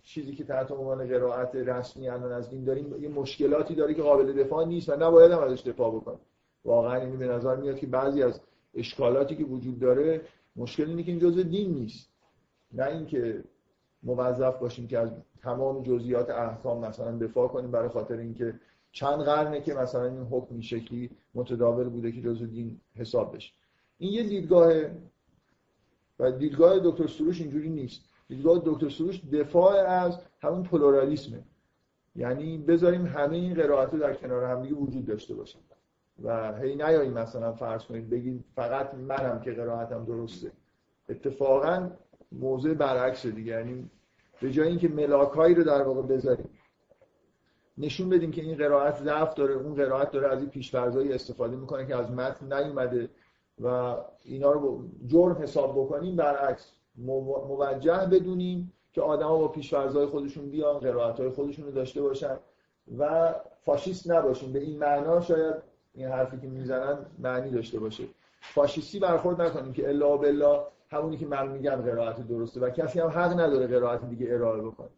چیزی 0.05 0.35
که 0.35 0.45
تحت 0.45 0.71
عنوان 0.71 1.09
قرائت 1.09 1.55
رسمی 1.55 2.09
الان 2.09 2.33
از 2.33 2.51
دین 2.51 2.65
داریم 2.65 3.03
یه 3.03 3.09
مشکلاتی 3.09 3.75
داره 3.75 3.95
که 3.95 4.03
قابل 4.03 4.33
دفاع 4.33 4.67
نیست 4.67 4.89
و 4.89 4.97
نباید 4.97 5.33
هم 5.33 5.39
ازش 5.39 5.63
دفاع 5.63 5.95
بکنیم. 5.95 6.21
واقعا 6.65 7.01
این 7.01 7.19
به 7.19 7.27
نظر 7.27 7.57
میاد 7.57 7.79
که 7.79 7.87
بعضی 7.87 8.23
از 8.23 8.41
اشکالاتی 8.75 9.37
که 9.37 9.45
وجود 9.45 9.79
داره 9.79 10.21
مشکل 10.57 10.89
اینه 10.89 11.03
که 11.03 11.11
این 11.11 11.21
جزء 11.21 11.43
دین 11.43 11.75
نیست. 11.75 12.11
نه 12.73 12.87
اینکه 12.87 13.45
موظف 14.03 14.59
باشیم 14.59 14.87
که 14.89 14.99
از 14.99 15.11
تمام 15.43 15.83
جزئیات 15.83 16.31
احکام 16.31 16.87
مثلا 16.87 17.19
دفاع 17.19 17.49
کنیم 17.49 17.71
برای 17.71 17.89
خاطر 17.89 18.17
اینکه 18.17 18.55
چند 18.93 19.19
قرنه 19.19 19.61
که 19.61 19.75
مثلا 19.75 20.05
این 20.05 20.23
حکم 20.23 20.49
این 20.51 20.63
شکلی 20.63 21.11
متداول 21.35 21.89
بوده 21.89 22.13
که 22.13 22.23
جزء 22.23 22.47
دین 22.47 22.81
حساب 22.95 23.37
بشه. 23.37 23.53
این 23.99 24.13
یه 24.13 24.23
دیدگاه 24.23 24.73
و 26.19 26.33
دیدگاه 26.33 26.79
دکتر 26.79 27.07
سروش 27.07 27.41
اینجوری 27.41 27.71
نیست. 27.71 28.14
دیدگاه 28.29 28.63
دکتر 28.65 28.89
سروش 28.89 29.21
دفاع 29.25 29.75
از 29.75 30.19
همون 30.41 30.63
پلورالیسمه. 30.63 31.45
یعنی 32.17 32.59
بذاریم 32.59 33.07
همه 33.07 33.37
این 33.37 33.55
قرائت 33.55 33.95
در 33.95 34.15
کنار 34.15 34.45
هم 34.45 34.63
دیگه 34.63 34.75
وجود 34.75 35.07
داشته 35.07 35.35
باشن. 35.35 35.59
و 36.23 36.55
هی 36.55 36.75
نیاییم 36.75 37.13
مثلا 37.13 37.53
فرض 37.53 37.85
کنید 37.85 38.11
بگید 38.11 38.45
فقط 38.55 38.95
منم 38.95 39.41
که 39.41 39.53
قرائتم 39.53 40.05
درسته. 40.05 40.53
اتفاقا 41.09 41.91
موضوع 42.33 42.75
برعکس 42.75 43.27
دیگه. 43.27 43.53
یعنی 43.53 43.91
به 44.41 44.51
جای 44.51 44.69
اینکه 44.69 44.89
ملاکایی 44.89 45.55
رو 45.55 45.65
در 45.65 45.83
واقع 45.83 46.03
بذاریم 46.03 46.51
نشون 47.79 48.09
بدیم 48.09 48.31
که 48.31 48.43
این 48.43 48.57
قرائت 48.57 49.03
ضعف 49.03 49.35
داره 49.35 49.55
اون 49.55 49.75
قرائت 49.75 50.11
داره 50.11 50.29
از 50.29 50.39
این 50.39 50.49
پیشفرضایی 50.49 51.13
استفاده 51.13 51.57
می‌کنه 51.57 51.87
که 51.87 51.97
از 51.97 52.11
متن 52.11 52.63
نیومده 52.63 53.11
و 53.61 53.97
اینا 54.25 54.53
رو 54.53 54.89
جرم 55.07 55.43
حساب 55.43 55.73
بکنیم 55.73 56.17
برعکس. 56.17 56.73
موجه 56.97 58.07
بدونیم 58.13 58.73
که 58.93 59.01
آدما 59.01 59.39
با 59.39 59.49
پیشفرضای 59.49 60.07
خودشون 60.07 60.51
بیان 60.51 60.79
قرائت‌های 60.79 61.31
خودشون 61.31 61.65
رو 61.65 61.71
داشته 61.71 62.03
باشن 62.03 62.37
و 62.99 63.35
فاشیست 63.65 64.11
نباشیم. 64.11 64.53
به 64.53 64.61
این 64.61 64.79
معنا 64.79 65.21
شاید 65.21 65.55
این 65.95 66.09
حرفی 66.09 66.41
که 66.41 66.47
می‌زنن 66.47 66.99
معنی 67.19 67.51
داشته 67.51 67.81
باشه. 67.81 68.05
فاشیستی 68.41 68.99
برخورد 68.99 69.41
نکنیم 69.41 69.73
که 69.73 69.89
الا 69.89 70.17
بالله 70.17 70.61
همونی 70.91 71.17
که 71.17 71.27
من 71.27 71.49
میگم 71.49 71.77
قرائت 71.77 72.29
درسته 72.29 72.61
و 72.61 72.71
کسی 72.71 73.01
هم 73.01 73.09
حق 73.09 73.41
نداره 73.41 73.67
قرائت 73.67 74.09
دیگه 74.09 74.27
ارائه 74.31 74.63
بکنه. 74.63 74.89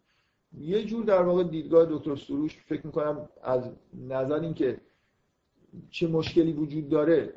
یه 0.59 0.85
جور 0.85 1.05
در 1.05 1.21
واقع 1.21 1.43
دیدگاه 1.43 1.85
دکتر 1.85 2.15
سروش 2.15 2.57
فکر 2.65 2.85
می‌کنم 2.85 3.29
از 3.43 3.69
نظر 4.07 4.39
اینکه 4.39 4.77
چه 5.89 6.07
مشکلی 6.07 6.53
وجود 6.53 6.89
داره 6.89 7.33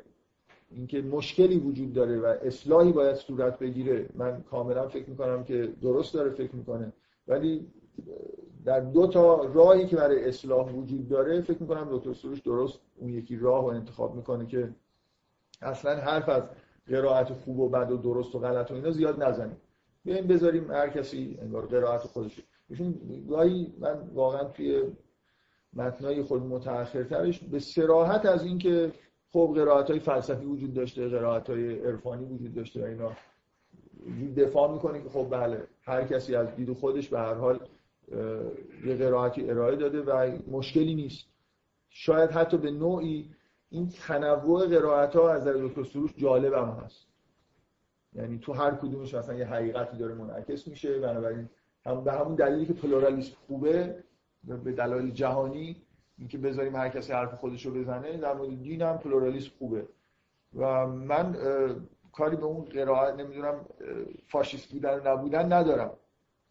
اینکه 0.75 1.01
مشکلی 1.01 1.59
وجود 1.59 1.93
داره 1.93 2.19
و 2.19 2.25
اصلاحی 2.25 2.91
باید 2.91 3.15
صورت 3.15 3.59
بگیره 3.59 4.09
من 4.15 4.41
کاملا 4.41 4.87
فکر 4.87 5.09
می‌کنم 5.09 5.43
که 5.43 5.73
درست 5.81 6.13
داره 6.13 6.29
فکر 6.29 6.55
می‌کنه. 6.55 6.93
ولی 7.27 7.67
در 8.65 8.79
دو 8.79 9.07
تا 9.07 9.45
راهی 9.45 9.87
که 9.87 9.95
برای 9.95 10.25
اصلاح 10.25 10.71
وجود 10.71 11.07
داره 11.07 11.41
فکر 11.41 11.61
می‌کنم 11.61 11.87
دکتر 11.91 12.13
سروش 12.13 12.39
درست 12.39 12.79
اون 12.97 13.09
یکی 13.09 13.37
راه 13.37 13.63
و 13.63 13.67
انتخاب 13.67 14.15
می‌کنه 14.15 14.45
که 14.45 14.69
اصلا 15.61 15.95
حرف 15.95 16.29
از 16.29 16.43
قرائت 16.87 17.33
خوب 17.33 17.59
و 17.59 17.69
بد 17.69 17.91
و 17.91 17.97
درست 17.97 18.35
و 18.35 18.39
غلط 18.39 18.71
و 18.71 18.73
اینا 18.73 18.91
زیاد 18.91 19.23
نزنیم. 19.23 19.57
بیایم 20.05 20.27
بذاریم 20.27 20.71
هر 20.71 20.89
کسی 20.89 21.37
انگار 21.41 21.65
قرائت 21.65 22.01
خودش. 22.01 22.43
ایشون 22.69 22.95
گاهی 23.29 23.73
من 23.79 24.09
واقعا 24.13 24.43
توی 24.43 24.83
متنای 25.73 26.23
خود 26.23 26.41
متأخرترش 26.41 27.39
به 27.39 27.59
سراحت 27.59 28.25
از 28.25 28.45
اینکه 28.45 28.91
خب 29.31 29.53
قرائت 29.55 29.89
های 29.89 29.99
فلسفی 29.99 30.45
وجود 30.45 30.73
داشته 30.73 31.09
قرائت 31.09 31.49
های 31.49 31.79
عرفانی 31.79 32.25
وجود 32.25 32.53
داشته 32.53 32.81
و 32.81 32.85
اینا. 32.85 33.11
دفاع 34.37 34.73
می‌کنه 34.73 35.01
که 35.03 35.09
خب 35.09 35.27
بله 35.31 35.67
هر 35.81 36.03
کسی 36.03 36.35
از 36.35 36.55
دید 36.55 36.73
خودش 36.73 37.09
به 37.09 37.19
هر 37.19 37.33
حال 37.33 37.59
یه 38.85 38.95
قرائتی 38.95 39.49
ارائه 39.49 39.75
داده 39.75 40.01
و 40.01 40.37
مشکلی 40.47 40.95
نیست. 40.95 41.25
شاید 41.89 42.31
حتی 42.31 42.57
به 42.57 42.71
نوعی 42.71 43.29
این 43.69 43.89
تنوع 43.89 44.67
قرائت 44.67 45.15
ها 45.15 45.31
از 45.31 45.41
نظر 45.41 45.53
دکتر 45.53 45.83
سروش 45.83 46.15
جالب 46.17 46.53
هم 46.53 46.69
هست. 46.69 47.07
یعنی 48.13 48.39
تو 48.39 48.53
هر 48.53 48.71
کدومش 48.71 49.13
مثلا 49.13 49.35
یه 49.35 49.45
حقیقتی 49.45 49.97
داره 49.97 50.13
منعکس 50.13 50.67
میشه 50.67 50.99
بنابراین 50.99 51.49
هم 51.85 52.03
به 52.03 52.11
همون 52.11 52.35
دلیلی 52.35 52.65
که 52.65 52.73
پلورالیسم 52.73 53.35
خوبه 53.47 54.03
به 54.43 54.71
دلایل 54.71 55.11
جهانی 55.11 55.81
اینکه 56.17 56.37
بذاریم 56.37 56.75
هر 56.75 56.89
کسی 56.89 57.13
حرف 57.13 57.33
خودش 57.33 57.65
رو 57.65 57.73
بزنه 57.73 58.17
در 58.17 58.33
مورد 58.33 58.61
دین 58.61 58.81
هم 58.81 58.97
پلورالیسم 58.97 59.51
خوبه. 59.59 59.87
و 60.55 60.87
من 60.87 61.35
کاری 62.11 62.35
به 62.35 62.45
اون 62.45 62.65
قرائت 62.65 63.15
نمی‌دونم 63.15 63.65
فاشیست 64.27 64.71
بودن 64.71 65.07
نبودن 65.07 65.53
ندارم. 65.53 65.91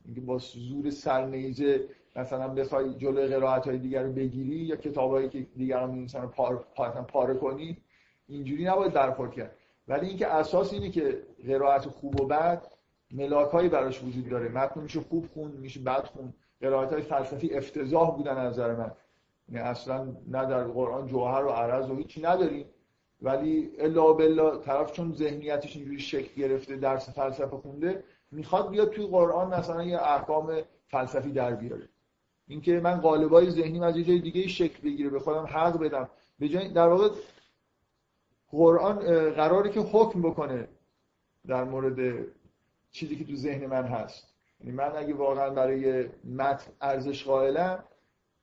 اینکه 0.04 0.20
با 0.20 0.38
زور 0.38 0.90
سرنیزه 0.90 1.88
مثلا 2.16 2.48
بخوای 2.48 2.94
جلوی 2.94 3.26
قرائت 3.26 3.68
های 3.68 3.78
دیگر 3.78 4.02
رو 4.02 4.12
بگیری 4.12 4.56
یا 4.56 4.76
کتابایی 4.76 5.28
که 5.28 5.40
دیگران 5.40 5.90
می‌نویسن 5.90 6.26
پار 6.26 6.66
پاره 7.08 7.34
کنی 7.34 7.78
اینجوری 8.28 8.64
نباید 8.64 8.92
برخورد 8.92 9.32
کرد. 9.32 9.56
ولی 9.88 10.08
اینکه 10.08 10.26
اساس 10.26 10.72
اینه 10.72 10.90
که 10.90 11.22
قرائت 11.46 11.86
خوب 11.88 12.20
و 12.20 12.26
بد 12.26 12.66
ملاکایی 13.10 13.68
براش 13.68 14.04
وجود 14.04 14.28
داره. 14.28 14.48
متن 14.48 14.80
میشه 14.80 15.00
خوب 15.00 15.26
خون 15.26 15.50
میشه 15.50 15.80
بد 15.80 16.04
خون 16.04 16.34
قرائت 16.60 16.92
های 16.92 17.02
فلسفی 17.02 17.54
افتضاح 17.54 18.16
بودن 18.16 18.36
از 18.36 18.52
نظر 18.52 18.74
من. 18.74 18.92
اصلا 19.58 20.04
نه 20.28 20.46
در 20.46 20.64
قرآن 20.64 21.06
جوهر 21.06 21.44
و 21.44 21.48
عرض 21.48 21.90
و 21.90 21.96
هیچی 21.96 22.22
نداریم. 22.22 22.66
ولی 23.22 23.70
الا 23.78 24.12
بالله 24.12 24.58
طرف 24.58 24.92
چون 24.92 25.14
ذهنیتش 25.14 25.76
اینجوری 25.76 26.00
شکل 26.00 26.42
گرفته 26.42 26.76
درس 26.76 27.10
فلسفه 27.10 27.56
خونده 27.56 28.04
می‌خواد 28.30 28.70
بیاد 28.70 28.90
توی 28.90 29.06
قرآن 29.06 29.54
مثلا 29.54 29.84
یه 29.84 29.98
احکام 30.02 30.60
فلسفی 30.88 31.32
در 31.32 31.54
بیاره. 31.54 31.88
اینکه 32.48 32.80
من 32.80 33.00
قالبای 33.00 33.50
ذهنیم 33.50 33.82
از 33.82 33.96
یه 33.96 34.04
جای 34.04 34.18
دیگه 34.18 34.48
شکل 34.48 34.82
بگیره 34.82 35.10
به 35.10 35.18
خودم 35.18 35.44
حق 35.44 35.78
بدم. 35.78 36.08
به 36.38 36.48
جای 36.48 36.68
در 36.68 36.88
واقع 36.88 37.08
قرآن 38.50 38.98
قراره 39.30 39.70
که 39.70 39.80
حکم 39.80 40.22
بکنه 40.22 40.68
در 41.46 41.64
مورد 41.64 42.26
چیزی 42.90 43.16
که 43.16 43.24
تو 43.24 43.36
ذهن 43.36 43.66
من 43.66 43.84
هست. 43.84 44.28
یعنی 44.60 44.72
من 44.72 44.92
اگه 44.96 45.14
واقعا 45.14 45.50
برای 45.50 46.08
متن 46.24 46.72
ارزش 46.80 47.24
قائلم 47.24 47.84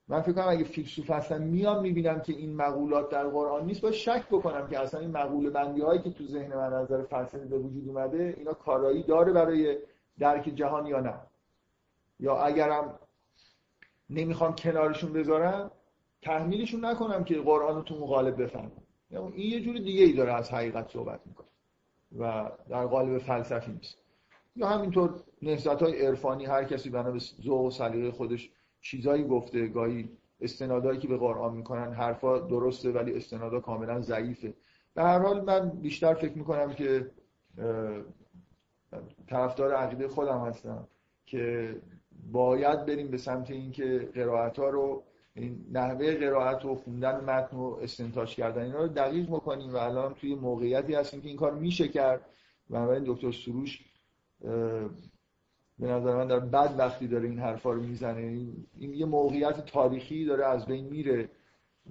من 0.08 0.22
فکر 0.22 0.32
کنم 0.32 0.48
اگه 0.48 0.64
فیلسوف 0.64 1.10
هستم 1.10 1.42
میام 1.42 1.82
می‌بینم 1.82 2.20
که 2.20 2.34
این 2.34 2.56
مقولات 2.56 3.10
در 3.10 3.28
قرآن 3.28 3.66
نیست. 3.66 3.82
باید 3.82 3.94
شک 3.94 4.28
بکنم 4.32 4.68
که 4.68 4.80
اصلا 4.80 5.00
این 5.00 5.12
مقوله 5.12 5.50
بندی 5.50 5.82
هایی 5.82 6.02
که 6.02 6.10
تو 6.10 6.26
ذهن 6.28 6.56
من 6.56 6.74
از 6.74 6.84
نظر 6.92 7.04
فلسفی 7.04 7.46
به 7.46 7.58
وجود 7.58 7.90
اومده 7.90 8.34
اینا 8.38 8.54
کارایی 8.54 9.04
داره 9.04 9.34
برای 9.34 9.78
درک 10.20 10.52
جهان 10.56 10.86
یا 10.86 11.00
نه. 11.00 11.14
یا 12.20 12.38
اگرم 12.38 13.00
نمی‌خوام 14.10 14.56
کنارشون 14.56 15.14
بذارم 15.14 15.72
تحمیلشون 16.22 16.86
نکنم 16.86 17.24
که 17.24 17.36
قرآن 17.36 17.76
رو 17.76 17.82
تو 17.82 17.96
مقالب 18.00 18.44
بفهمم. 18.44 18.72
این 19.12 19.52
یه 19.52 19.62
جور 19.62 19.78
دیگه 19.78 20.04
ای 20.04 20.14
داره 20.14 20.34
از 20.34 20.52
حقیقت 20.52 20.92
صحبت 20.92 21.20
می‌کنه 21.26 21.48
و 22.20 22.52
در 22.70 22.86
قالب 22.86 23.18
فلسفی 23.18 23.72
نیست. 23.72 23.98
یا 24.56 24.68
همینطور 24.68 25.14
نهضت 25.42 25.82
های 25.82 26.06
عرفانی 26.06 26.46
هر 26.46 26.64
کسی 26.64 26.90
بنا 26.90 27.12
به 27.12 27.20
ذوق 27.20 27.62
و 27.62 27.72
سلیقه 27.72 28.12
خودش 28.12 28.50
چیزایی 28.82 29.24
گفته 29.24 29.68
گاهی 29.68 30.10
استنادایی 30.42 31.00
که 31.00 31.08
به 31.08 31.18
قرآن 31.18 31.56
می‌کنن 31.56 31.94
حرفا 31.94 32.40
درسته 32.40 32.92
ولی 32.92 33.14
استنادا 33.14 33.60
کاملا 33.60 34.02
ضعیفه. 34.02 34.54
به 34.94 35.04
هر 35.04 35.20
حال 35.20 35.42
من 35.42 35.70
بیشتر 35.70 36.14
فکر 36.14 36.38
می‌کنم 36.38 36.74
که 36.74 37.12
طرفدار 39.28 39.74
عقیده 39.74 40.08
خودم 40.08 40.40
هستم 40.40 40.88
که 41.26 41.76
باید 42.32 42.86
بریم 42.86 43.08
به 43.08 43.18
سمت 43.18 43.52
اینکه 43.52 44.10
قرائت 44.14 44.60
ها 44.60 44.70
رو 44.70 45.04
این 45.34 45.66
نحوه 45.72 46.16
قرائت 46.16 46.66
و 46.66 46.76
خوندن 46.76 47.24
متن 47.24 47.58
و 47.58 47.78
استنتاج 47.82 48.36
کردن 48.36 48.64
اینا 48.64 48.82
رو 48.82 48.88
دقیق 48.88 49.28
بکنیم 49.28 49.74
و 49.74 49.78
الان 49.78 50.14
توی 50.14 50.36
موقعیتی 50.36 50.96
هستیم 50.96 51.22
که 51.22 51.28
این 51.28 51.38
کار 51.38 51.54
میشه 51.54 51.88
کرد. 51.88 52.22
و 52.70 52.76
این 52.76 53.04
دکتر 53.08 53.32
سروش 53.32 53.80
به 55.80 55.88
نظر 55.88 56.16
من 56.16 56.28
در 56.28 56.40
بد 56.40 56.76
وقتی 56.78 57.08
داره 57.08 57.30
این 57.30 57.40
حرفا 57.40 57.72
رو 57.72 57.82
می‌زنه. 57.82 58.22
این 58.78 58.94
یه 58.94 59.06
موقعیت 59.06 59.66
تاریخی 59.66 60.26
داره 60.26 60.46
از 60.46 60.66
بین 60.66 60.86
میره 60.86 61.30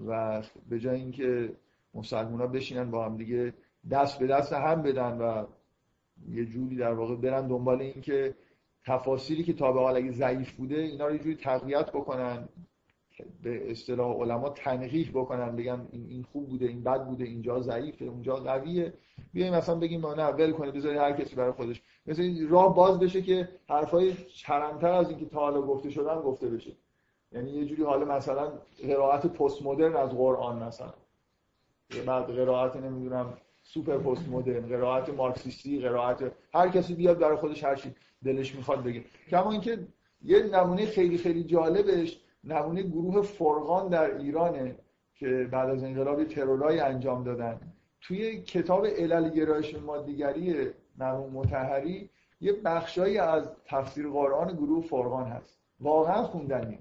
و 0.07 0.43
به 0.69 0.79
جای 0.79 1.01
اینکه 1.01 1.53
مسلمان 1.95 2.41
ها 2.41 2.47
بشینن 2.47 2.91
با 2.91 3.05
هم 3.05 3.17
دیگه 3.17 3.55
دست 3.91 4.19
به 4.19 4.27
دست 4.27 4.53
هم 4.53 4.83
بدن 4.83 5.19
و 5.19 5.47
یه 6.29 6.45
جوری 6.45 6.77
در 6.77 6.93
واقع 6.93 7.17
برن 7.17 7.49
دنبال 7.49 7.81
این 7.81 8.01
که 8.01 8.35
تفاصیلی 8.85 9.43
که 9.43 9.53
تا 9.53 9.73
به 9.73 9.81
حال 9.81 9.97
اگه 9.97 10.13
ضعیف 10.13 10.53
بوده 10.53 10.77
اینا 10.77 11.07
رو 11.07 11.13
یه 11.13 11.19
جوری 11.19 11.37
تقویت 11.37 11.91
بکنن 11.91 12.49
به 13.43 13.71
اصطلاح 13.71 14.17
علما 14.17 14.49
تنقیح 14.49 15.11
بکنن 15.15 15.57
بگن 15.57 15.89
این 15.93 16.23
خوب 16.23 16.49
بوده 16.49 16.67
این 16.67 16.83
بد 16.83 17.07
بوده 17.07 17.25
اینجا 17.25 17.61
ضعیفه 17.61 18.05
اونجا 18.05 18.37
قویه. 18.37 18.95
بیایم 19.33 19.55
مثلا 19.55 19.75
بگیم 19.75 20.01
ما 20.01 20.15
نه 20.15 20.27
ول 20.27 20.53
کنه 20.53 20.71
بذاری 20.71 20.99
هر 20.99 21.13
کسی 21.13 21.37
برای 21.37 21.53
خودش. 21.53 21.83
مثل 22.07 22.49
راه 22.49 22.75
باز 22.75 22.99
بشه 22.99 23.23
که 23.23 23.49
حرفای 23.69 24.15
چرمتر 24.15 24.93
از 24.93 25.11
اینکه 25.11 25.27
تا 25.27 25.41
حالا 25.41 25.63
گفته 25.63 25.91
شدن 25.91 26.21
گفته 26.21 26.49
بشه. 26.49 26.73
یعنی 27.33 27.51
یه 27.51 27.65
جوری 27.65 27.83
حالا 27.83 28.05
مثلا 28.05 28.53
قرائت 28.89 29.27
پست 29.27 29.63
مدرن 29.63 29.97
از 29.97 30.11
قرآن 30.11 30.63
مثلا. 30.63 30.93
بعد 32.07 32.27
قرائت 32.27 32.77
نمی‌دونم 32.77 33.33
سوپر 33.63 33.99
پست 33.99 34.29
مدرن 34.29 34.69
قرائت 34.69 35.09
مارکسیستی 35.09 35.81
قرائت 35.81 36.33
هر 36.55 36.69
کسی 36.69 36.95
بیاد 36.95 37.19
برای 37.19 37.37
خودش 37.37 37.65
هر 37.65 37.75
چی 37.75 37.95
دلش 38.25 38.55
می‌خواد 38.55 38.83
بگه. 38.83 39.05
کما 39.31 39.51
اینکه 39.53 39.79
یه 40.25 40.43
نمونه 40.43 40.87
خیلی 40.87 41.19
خیلی 41.19 41.45
جالبش 41.45 42.21
نمونه 42.45 42.83
گروه 42.83 43.23
فرقان 43.23 43.89
در 43.89 44.17
ایرانه 44.17 44.77
که 45.15 45.49
بعد 45.53 45.71
از 45.71 45.85
انقلاب 45.85 46.25
ترورای 46.25 46.81
انجام 46.81 47.25
دادن. 47.25 47.61
توی 48.01 48.43
کتاب 48.43 48.87
علل 48.87 49.29
گرایش 49.31 49.75
مادیگری 49.75 50.71
مرحوم 50.99 51.31
متحری 51.33 52.11
یه 52.41 52.53
بخشایی 52.53 53.19
از 53.19 53.49
تفسیر 53.65 54.09
قرآن 54.09 54.57
گروه 54.57 54.85
فرقان 54.85 55.27
هست. 55.27 55.59
واقعا 55.81 56.23
خوندنی 56.23 56.79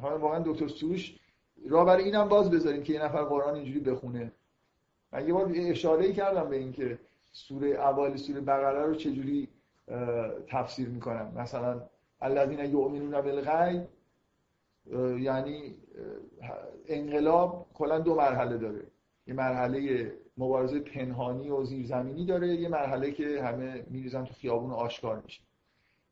حالا 0.00 0.18
واقعا 0.18 0.38
دکتر 0.46 0.68
سروش 0.68 1.18
را 1.68 1.84
برای 1.84 2.04
اینم 2.04 2.28
باز 2.28 2.50
بذاریم 2.50 2.82
که 2.82 2.92
یه 2.92 3.04
نفر 3.04 3.22
قرآن 3.22 3.54
اینجوری 3.54 3.80
بخونه. 3.80 4.32
من 5.12 5.26
یه 5.26 5.34
بار 5.34 5.52
اشاره 5.54 6.12
کردم 6.12 6.48
به 6.50 6.56
اینکه 6.56 6.98
سوره 7.32 7.68
اول 7.68 8.16
سوره 8.16 8.40
بقره 8.40 8.86
رو 8.86 8.94
چجوری 8.94 9.48
تفسیر 10.48 10.88
می‌کنم 10.88 11.32
مثلا 11.36 11.82
الذین 12.20 12.58
یؤمنون 12.58 13.20
بالغیب 13.20 13.82
یعنی 15.20 15.74
انقلاب 16.86 17.66
کلا 17.74 17.98
دو 17.98 18.14
مرحله 18.14 18.58
داره. 18.58 18.82
یه 19.26 19.34
مرحله 19.34 20.12
مبارزه 20.38 20.80
پنهانی 20.80 21.50
و 21.50 21.64
زیرزمینی 21.64 22.26
داره 22.26 22.48
یه 22.48 22.68
مرحله 22.68 23.12
که 23.12 23.42
همه 23.42 23.84
میریزن 23.90 24.24
تو 24.24 24.34
خیابون 24.34 24.70
آشکار 24.70 25.22
میشه 25.24 25.42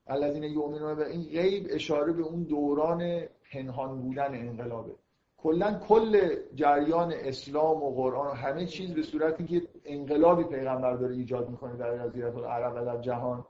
الذین 0.07 0.43
یؤمنون 0.43 0.95
به 0.95 1.11
این 1.11 1.23
غیب 1.23 1.67
اشاره 1.71 2.13
به 2.13 2.23
اون 2.23 2.43
دوران 2.43 3.21
پنهان 3.53 4.01
بودن 4.01 4.35
انقلابه. 4.35 4.93
کلا 5.37 5.79
کل 5.89 6.37
جریان 6.55 7.13
اسلام 7.13 7.83
و 7.83 7.95
قرآن 7.95 8.27
و 8.27 8.31
همه 8.31 8.67
چیز 8.67 8.95
به 8.95 9.03
صورتی 9.03 9.45
که 9.45 9.63
انقلابی 9.85 10.45
پیغمبر 10.45 10.97
داره 10.97 11.15
ایجاد 11.15 11.51
می‌کنه 11.51 11.77
در 11.77 12.09
جزیره 12.09 12.37
العرب 12.37 12.73
و 12.77 12.85
در 12.85 13.01
جهان. 13.01 13.45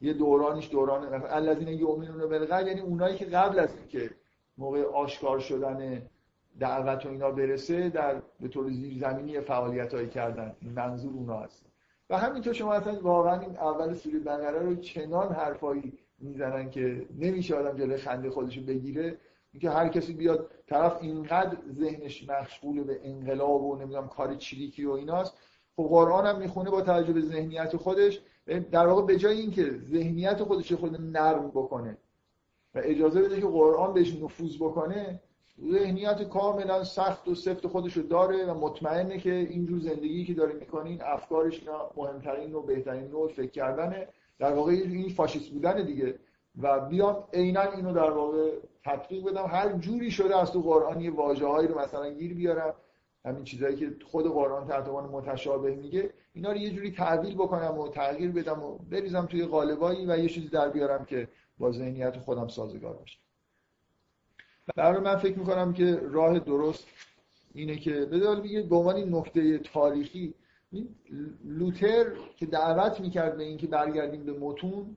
یه 0.00 0.12
دورانش 0.12 0.70
دوران 0.70 1.22
الذین 1.28 1.68
یؤمنون 1.68 2.30
بالغیب 2.30 2.66
یعنی 2.66 2.80
اونایی 2.80 3.16
که 3.16 3.24
قبل 3.24 3.58
از 3.58 3.76
اینکه 3.76 4.10
موقع 4.58 4.82
آشکار 4.84 5.38
شدن 5.38 6.02
دعوت 6.60 7.06
و 7.06 7.08
اینا 7.08 7.30
برسه 7.30 7.88
در 7.88 8.22
به 8.40 8.48
طور 8.48 8.70
زیرزمینی 8.70 9.40
فعالیت 9.40 9.94
هایی 9.94 10.08
کردن. 10.08 10.56
این 10.60 10.72
منظور 10.72 11.12
اونا 11.12 11.38
هست. 11.38 11.66
و 12.10 12.18
همینطور 12.18 12.52
شما 12.52 12.72
اصلا 12.72 13.00
واقعا 13.02 13.40
این 13.40 13.56
اول 13.56 13.94
سوره 13.94 14.18
بقره 14.18 14.58
رو 14.58 14.74
چنان 14.74 15.32
حرفایی 15.32 15.92
می‌زنن 16.18 16.70
که 16.70 17.06
نمیشه 17.18 17.54
آدم 17.54 17.78
جلوی 17.78 17.96
خنده 17.96 18.30
خودش 18.30 18.58
بگیره. 18.58 19.18
اینکه 19.52 19.70
هر 19.70 19.88
کسی 19.88 20.12
بیاد 20.12 20.50
طرف 20.66 20.98
اینقدر 21.00 21.56
ذهنش 21.72 22.28
مشغول 22.28 22.84
به 22.84 23.00
انقلاب 23.04 23.62
و 23.62 23.76
نمی‌دونم 23.76 24.08
کار 24.08 24.34
چریکی 24.34 24.84
و 24.84 24.90
ایناست. 24.90 25.38
خب 25.76 25.82
قرآن 25.82 26.26
هم 26.26 26.38
می‌خونه 26.38 26.70
با 26.70 26.82
توجه 26.82 27.12
به 27.12 27.20
ذهنیت 27.20 27.76
خودش. 27.76 28.20
در 28.70 28.86
واقع 28.86 29.06
به 29.06 29.16
جای 29.16 29.40
اینکه 29.40 29.78
ذهنیت 29.78 30.42
خودش 30.42 30.72
خود 30.72 31.00
نرم 31.00 31.48
بکنه 31.48 31.98
و 32.74 32.80
اجازه 32.84 33.22
بده 33.22 33.40
که 33.40 33.46
قرآن 33.46 33.94
بهش 33.94 34.22
نفوذ 34.22 34.56
بکنه 34.56 35.20
ذهنیت 35.60 36.22
کاملا 36.28 36.84
سخت 36.84 37.28
و 37.28 37.34
سفت 37.34 37.66
خودش 37.66 37.96
رو 37.96 38.02
داره 38.02 38.44
و 38.44 38.54
مطمئنه 38.54 39.18
که 39.18 39.32
اینجور 39.32 39.80
زندگی 39.80 40.24
که 40.24 40.34
داره 40.34 40.52
می‌کنین 40.52 41.02
افکارش 41.02 41.60
اینا 41.60 41.90
مهمترین 41.96 42.54
و 42.54 42.62
بهترین 42.62 43.08
نوع 43.08 43.28
فکر 43.28 43.50
کردنه. 43.50 44.08
در 44.38 44.52
واقع 44.52 44.72
این 44.72 45.08
فاشیست 45.08 45.50
بودن 45.50 45.84
دیگه. 45.84 46.18
و 46.62 46.80
بیام 46.80 47.24
عینا 47.32 47.62
اینو 47.62 47.92
در 47.92 48.10
واقع 48.10 48.50
تطبیق 48.84 49.24
بدم. 49.24 49.46
هر 49.46 49.72
جوری 49.72 50.10
شده 50.10 50.36
از 50.36 50.52
تو 50.52 50.60
قرآن 50.62 51.00
یه 51.00 51.10
واژه‌هایی 51.10 51.68
رو 51.68 51.78
مثلا 51.78 52.10
گیر 52.10 52.34
بیارم. 52.34 52.74
همین 53.24 53.44
چیزایی 53.44 53.76
که 53.76 53.96
خود 54.10 54.26
قرآن 54.32 54.66
تحت 54.66 54.88
عنوان 54.88 55.04
متشابه 55.04 55.74
میگه 55.74 56.10
اینا 56.34 56.50
رو 56.50 56.56
یه 56.56 56.70
جوری 56.70 56.92
تعویل 56.92 57.34
بکنم 57.34 57.78
و 57.78 57.88
تغییر 57.88 58.30
بدم 58.30 58.62
و 58.62 58.78
بریزم 58.78 59.26
توی 59.26 59.44
قالبایی 59.44 60.06
و 60.06 60.18
یه 60.18 60.28
چیزی 60.28 60.48
در 60.48 60.68
بیارم 60.68 61.04
که 61.04 61.28
با 61.58 61.72
ذهنیت 61.72 62.18
خودم 62.18 62.48
سازگار 62.48 62.92
باشه. 62.92 63.18
برای 64.76 65.00
من 65.00 65.16
فکر 65.16 65.38
می‌کنم 65.38 65.72
که 65.72 66.00
راه 66.02 66.38
درست 66.38 66.86
اینه 67.54 67.76
که 67.76 67.90
به 67.90 68.34
بگید 68.36 68.68
به 68.68 68.76
عنوان 68.76 69.14
نکته 69.14 69.58
تاریخی 69.58 70.34
لوتر 71.44 72.12
که 72.36 72.46
دعوت 72.46 73.00
می‌کرد 73.00 73.36
به 73.36 73.42
اینکه 73.42 73.66
برگردیم 73.66 74.24
به 74.24 74.32
متون 74.32 74.96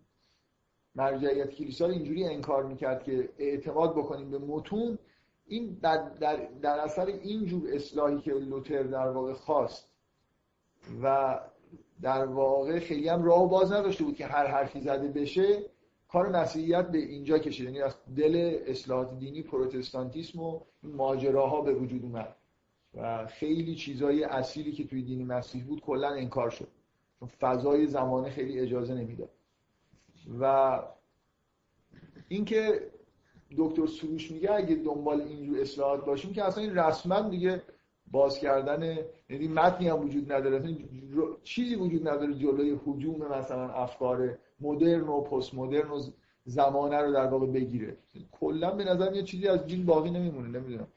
مرجعیت 0.96 1.50
کلیسا 1.50 1.88
اینجوری 1.88 2.24
انکار 2.26 2.64
می‌کرد 2.64 3.04
که 3.04 3.30
اعتماد 3.38 3.96
بکنیم 3.96 4.32
به 4.32 4.38
متون 4.38 4.98
این 5.48 5.78
در, 5.82 6.10
در, 6.10 6.48
در 6.62 6.80
اثر 6.80 7.06
اینجور 7.06 7.70
اصلاحی 7.74 8.22
که 8.22 8.32
لوتر 8.32 8.84
در 8.84 9.08
واقع 9.08 9.34
خواست 9.34 9.90
و 11.04 11.40
در 12.02 12.26
واقع 12.26 12.80
خیلی 12.80 13.10
هم 13.10 13.24
راه 13.24 13.50
باز 13.50 13.72
نداشته 13.72 14.04
بود 14.04 14.16
که 14.16 14.26
هر 14.26 14.48
حرفی 14.48 14.82
زده 14.82 15.08
بشه 15.08 15.64
کار 16.16 16.30
مسیحیت 16.30 16.88
به 16.88 16.98
اینجا 16.98 17.38
کشید 17.40 17.66
یعنی 17.66 17.82
از 17.82 17.96
دل 18.18 18.60
اصلاحات 18.68 19.20
دینی 19.20 19.42
پروتستانتیسم 19.42 20.40
و 20.40 20.60
ماجراها 20.84 21.62
به 21.62 21.74
وجود 21.74 22.04
اومد. 22.04 22.36
و 22.94 23.26
خیلی 23.26 23.76
چیزای 23.76 24.24
اصیلی 24.24 24.72
که 24.72 24.88
توی 24.88 25.02
دین 25.02 25.28
مسیح 25.28 25.64
بود 25.64 25.82
کلا 25.82 26.10
انکار 26.10 26.50
شد. 26.50 26.68
چون 27.20 27.30
فضای 27.40 27.88
زمانه 27.88 28.30
خیلی 28.30 28.60
اجازه 28.60 28.94
نمی‌داد. 28.94 29.30
و 30.40 30.80
اینکه 32.28 32.92
دکتر 33.58 33.86
سروش 33.88 34.32
میگه 34.32 34.52
اگه 34.52 34.76
دنبال 34.76 35.22
اینجور 35.22 35.60
اصلاحات 35.60 36.06
باشیم 36.06 36.34
که 36.34 36.44
اصلا 36.44 36.64
این 36.64 36.78
رسما 36.78 37.22
دیگه 37.22 37.62
باز 38.12 38.40
کردن 38.40 38.98
یعنی 39.30 39.48
متنی 39.48 39.88
هم 39.88 40.02
وجود 40.02 40.32
نداره. 40.32 40.78
چیزی 41.44 41.76
وجود 41.76 42.08
نداره 42.08 42.34
جلوی 42.34 42.80
حجوم 42.86 43.16
مثلا 43.16 43.70
افکار 43.70 44.38
مدرن 44.60 45.02
و 45.02 45.22
پست 45.22 45.54
مدرن 45.54 45.90
و 45.90 46.02
زمانه 46.46 46.98
رو 46.98 47.14
در 47.14 47.28
واقع 47.28 47.46
بگیره. 47.46 47.98
کلا 48.32 48.72
به 48.72 48.84
نظر 48.84 49.16
یه 49.16 49.24
چیزی 49.24 49.48
از 49.48 49.66
دین 49.66 49.86
باقی 49.86 50.12
نمیمونه 50.12 50.60
نمی‌دونم. 50.60 50.88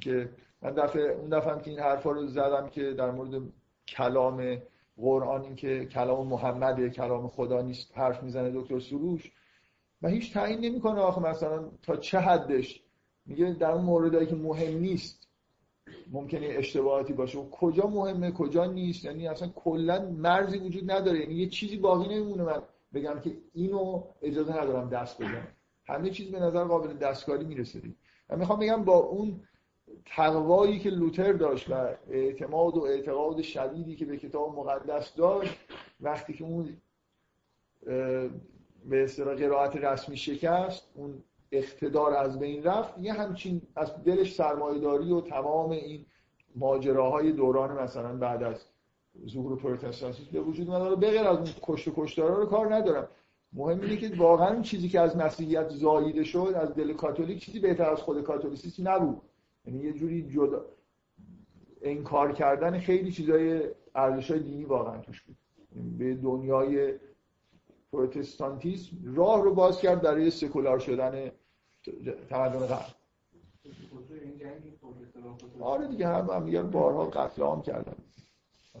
که 0.00 0.30
من 0.62 0.70
دفعه 0.70 1.02
اون 1.02 1.28
دفعه 1.28 1.52
هم 1.52 1.60
که 1.60 1.70
این 1.70 1.80
حرفا 1.80 2.10
رو 2.10 2.26
زدم 2.26 2.68
که 2.68 2.92
در 2.92 3.10
مورد 3.10 3.42
کلام 3.88 4.58
قرآن 4.96 5.42
این 5.42 5.56
که 5.56 5.86
کلام 5.86 6.26
محمد 6.26 6.88
کلام 6.88 7.28
خدا 7.28 7.62
نیست 7.62 7.92
حرف 7.94 8.22
می‌زنه 8.22 8.50
دکتر 8.54 8.78
سروش 8.78 9.32
و 10.02 10.08
هیچ 10.08 10.34
تعیین 10.34 10.60
نمی‌کنه 10.60 11.00
آخه 11.00 11.20
مثلا 11.20 11.68
تا 11.82 11.96
چه 11.96 12.18
حدش؟ 12.18 12.82
میگه 13.26 13.52
در 13.52 13.70
اون 13.70 13.84
موردایی 13.84 14.26
که 14.26 14.34
مهم 14.34 14.78
نیست. 14.78 15.28
ممکنه 16.12 16.46
اشتباهاتی 16.50 17.12
باشه. 17.12 17.38
و 17.38 17.50
کجا 17.50 17.86
مهمه 17.86 18.32
کجا 18.32 18.64
نیست؟ 18.64 19.04
یعنی 19.04 19.28
اصلا 19.28 19.48
کلا 19.48 20.10
مرزی 20.10 20.58
وجود 20.58 20.90
نداره. 20.90 21.20
یعنی 21.20 21.34
یه 21.34 21.48
چیزی 21.48 21.76
باقی 21.76 22.08
نمیمونه. 22.08 22.42
من 22.42 22.62
بگم 22.94 23.20
که 23.20 23.36
اینو 23.54 24.04
اجازه 24.22 24.52
ندارم 24.62 24.88
دست 24.88 25.22
بزنم 25.22 25.48
همه 25.86 26.10
چیز 26.10 26.30
به 26.30 26.40
نظر 26.40 26.64
قابل 26.64 26.92
دستکاری 26.92 27.44
می‌رسه 27.44 27.82
من 28.30 28.38
می‌خوام 28.38 28.58
بگم 28.58 28.84
با 28.84 28.96
اون 28.96 29.40
تقوایی 30.06 30.78
که 30.78 30.90
لوتر 30.90 31.32
داشت 31.32 31.70
و 31.70 31.74
اعتماد 32.10 32.76
و 32.76 32.82
اعتقاد 32.82 33.42
شدیدی 33.42 33.96
که 33.96 34.04
به 34.04 34.16
کتاب 34.16 34.58
مقدس 34.58 35.14
داشت 35.14 35.58
وقتی 36.00 36.32
که 36.32 36.44
اون 36.44 36.76
به 38.84 39.04
اصطلاح 39.04 39.34
قرائت 39.34 39.76
رسمی 39.76 40.16
شکست 40.16 40.90
اون 40.94 41.22
اقتدار 41.52 42.14
از 42.14 42.38
بین 42.38 42.62
رفت 42.62 42.98
یه 42.98 43.12
همچین 43.12 43.62
از 43.76 44.04
دلش 44.04 44.34
سرمایه‌داری 44.34 45.12
و 45.12 45.20
تمام 45.20 45.70
این 45.70 46.06
ماجراهای 46.56 47.32
دوران 47.32 47.82
مثلا 47.82 48.16
بعد 48.16 48.42
از 48.42 48.64
ظهور 49.26 49.58
پروتستانتیسم 49.58 50.30
به 50.32 50.40
وجود 50.40 50.70
اومد 50.70 51.00
به 51.00 51.10
غیر 51.10 51.20
از 51.20 51.36
اون 51.36 51.48
کشت 51.62 51.88
و 51.88 51.92
کشتارا 51.96 52.38
رو 52.38 52.46
کار 52.46 52.74
ندارم. 52.74 53.08
مهم 53.52 53.80
اینه 53.80 53.96
که 53.96 54.16
واقعا 54.16 54.52
این 54.52 54.62
چیزی 54.62 54.88
که 54.88 55.00
از 55.00 55.16
مسیحیت 55.16 55.68
زاییده 55.68 56.24
شد 56.24 56.52
از 56.56 56.74
دل 56.74 56.92
کاتولیک 56.92 57.44
چیزی 57.44 57.60
بهتر 57.60 57.90
از 57.90 58.02
خود 58.02 58.22
کاتولیسیسم 58.22 58.88
نبود. 58.88 59.20
یعنی 59.64 59.78
یه 59.78 59.92
جوری 59.92 60.30
جدا 60.30 60.64
انکار 61.82 62.32
کردن 62.32 62.78
خیلی 62.78 63.12
چیزای 63.12 63.62
ارزش‌های 63.94 64.40
دینی 64.40 64.64
واقعا 64.64 65.00
توش 65.00 65.22
بود. 65.22 65.36
به 65.98 66.14
دنیای 66.14 66.94
پروتستانتیسم 67.92 68.96
راه 69.04 69.42
رو 69.42 69.54
باز 69.54 69.80
کرد 69.80 70.02
برای 70.02 70.30
سکولار 70.30 70.78
شدن 70.78 71.30
تمدن 72.30 72.66
غرب. 72.66 72.94
آره 75.60 75.86
دیگه 75.86 76.06
هم 76.06 76.30
هم 76.30 76.70
بارها 76.70 77.04
قتل 77.06 77.42
عام 77.42 77.62
کردن. 77.62 77.94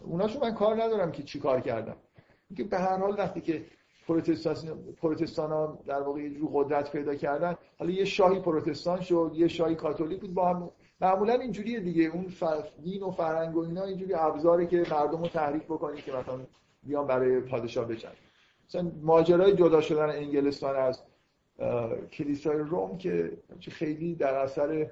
اوناشو 0.04 0.40
من 0.40 0.54
کار 0.54 0.82
ندارم 0.82 1.12
که 1.12 1.22
چی 1.22 1.40
کار 1.40 1.60
کردم. 1.60 1.96
اینکه 2.50 2.64
به 2.64 2.78
هر 2.78 2.96
حال 2.96 3.14
وقتی 3.18 3.40
که 3.40 3.64
پروتستان 5.00 5.50
ها 5.50 5.78
در 5.86 6.02
واقع 6.02 6.28
جور 6.28 6.50
قدرت 6.52 6.92
پیدا 6.92 7.14
کردن 7.14 7.56
حالا 7.78 7.90
یه 7.90 8.04
شاهی 8.04 8.40
پروتستان 8.40 9.00
شد 9.00 9.32
یه 9.34 9.48
شاهی 9.48 9.74
کاتولیک 9.74 10.20
بود 10.20 10.34
با 10.34 10.48
هم 10.48 10.70
معمولا 11.00 11.32
اینجوریه 11.32 11.80
دیگه. 11.80 12.04
اون 12.04 12.32
دین 12.82 13.02
و 13.02 13.10
فرهنگ 13.10 13.56
و 13.56 13.60
اینا 13.60 13.84
اینجوری 13.84 14.14
ابزاری 14.14 14.66
که 14.66 14.76
مردم 14.76 15.22
رو 15.22 15.28
تحریک 15.28 15.62
بکنی 15.62 16.02
که 16.02 16.12
مثلا 16.12 16.40
بیان 16.82 17.06
برای 17.06 17.40
پادشاه 17.40 17.84
بجن 17.84 18.12
مثلا 18.68 18.92
ماجرای 19.02 19.56
جدا 19.56 19.80
شدن 19.80 20.10
انگلستان 20.10 20.76
از 20.76 21.02
کلیسای 22.12 22.58
روم 22.58 22.98
که 22.98 23.38
خیلی 23.70 24.14
در 24.14 24.34
اثر 24.34 24.90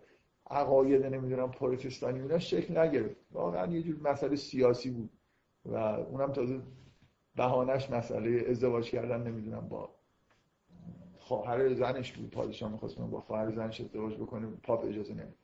عقاید 0.50 1.06
نمی‌دونم 1.06 1.50
پروتستانی 1.50 2.20
اینا 2.20 2.38
شکل 2.38 2.78
نگرفت. 2.78 3.16
واقعا 3.32 3.66
یه 3.66 3.82
جور 3.82 3.96
مسئله 4.00 4.36
سیاسی 4.36 4.90
بود 4.90 5.10
و 5.64 5.74
اونم 5.76 6.32
تازه 6.32 6.60
بهانش 7.36 7.90
مسئله 7.90 8.44
ازدواج 8.48 8.90
کردن 8.90 9.22
نمی‌دونم 9.22 9.68
با 9.68 9.94
خواهر 11.18 11.74
زنش 11.74 12.12
بود. 12.12 12.30
پادشاه 12.30 12.72
می‌خواست 12.72 12.98
با 12.98 13.20
خواهر 13.20 13.50
زنش 13.50 13.80
ازدواج 13.80 14.14
بکنه 14.14 14.46
پاپ 14.62 14.84
اجازه 14.84 15.14
نمید 15.14 15.34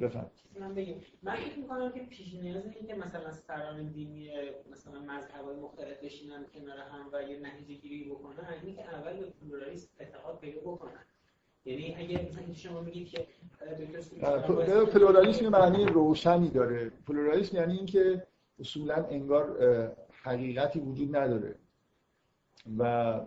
بفهم 0.00 0.30
من 0.60 0.74
بگیم 0.74 1.00
من 1.22 1.36
فکر 1.36 1.58
می‌کنم 1.58 1.92
که 1.92 2.00
پیش 2.00 2.34
نیاز 2.34 2.64
این 2.64 2.86
که 2.86 2.94
مثلا 2.94 3.32
سران 3.32 3.92
دینی 3.92 4.30
مثلا 4.72 5.00
مذهبای 5.00 5.56
مختلف 5.56 6.04
بشینن 6.04 6.44
کنار 6.54 6.78
هم 6.78 7.10
و 7.12 7.22
یه 7.22 7.40
نتیجه 7.40 7.74
گیری 7.74 8.10
بکنن. 8.10 8.54
اینی 8.62 8.76
که 8.76 8.84
اول 8.84 9.16
به 9.16 9.26
پلورالیسم 9.26 9.88
اعتقاد 9.98 10.38
پیدا 10.38 10.60
بکنن. 10.60 11.04
یعنی 11.64 11.94
اگه 11.98 12.28
مثلا 12.28 12.54
شما 12.54 12.80
میگید 12.80 13.08
که 13.08 13.26
پلورالیسم 14.92 15.48
معنی 15.48 15.86
روشنی 15.86 16.48
داره. 16.48 16.90
پلورالیسم 17.06 17.56
یعنی 17.56 17.76
اینکه 17.76 18.26
اصولا 18.58 18.94
انگار 18.94 19.56
حقیقتی 20.22 20.80
وجود 20.80 21.16
نداره. 21.16 21.54
و 22.78 23.20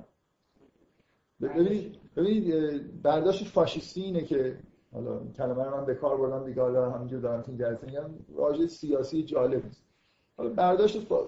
ببینید 1.42 2.00
ببینید 2.16 3.02
برداشت 3.02 3.46
فاشیستی 3.48 4.02
اینه 4.02 4.24
که 4.24 4.58
حالا 4.92 5.20
کلمه 5.38 5.64
رو 5.64 5.78
من 5.78 5.86
به 5.86 5.96
کار 5.96 6.18
بردم 6.18 6.46
دیگه 6.46 6.62
حالا 6.62 6.92
همینجور 6.92 7.20
دارم 7.20 7.42
تو 7.42 7.52
جلسه 7.52 7.86
میگم 7.88 8.10
واژه 8.30 8.68
سیاسی 8.68 9.24
جالب 9.24 9.66
است 9.66 9.84
حالا 10.38 10.50
برداشت 10.50 11.00
فا... 11.00 11.20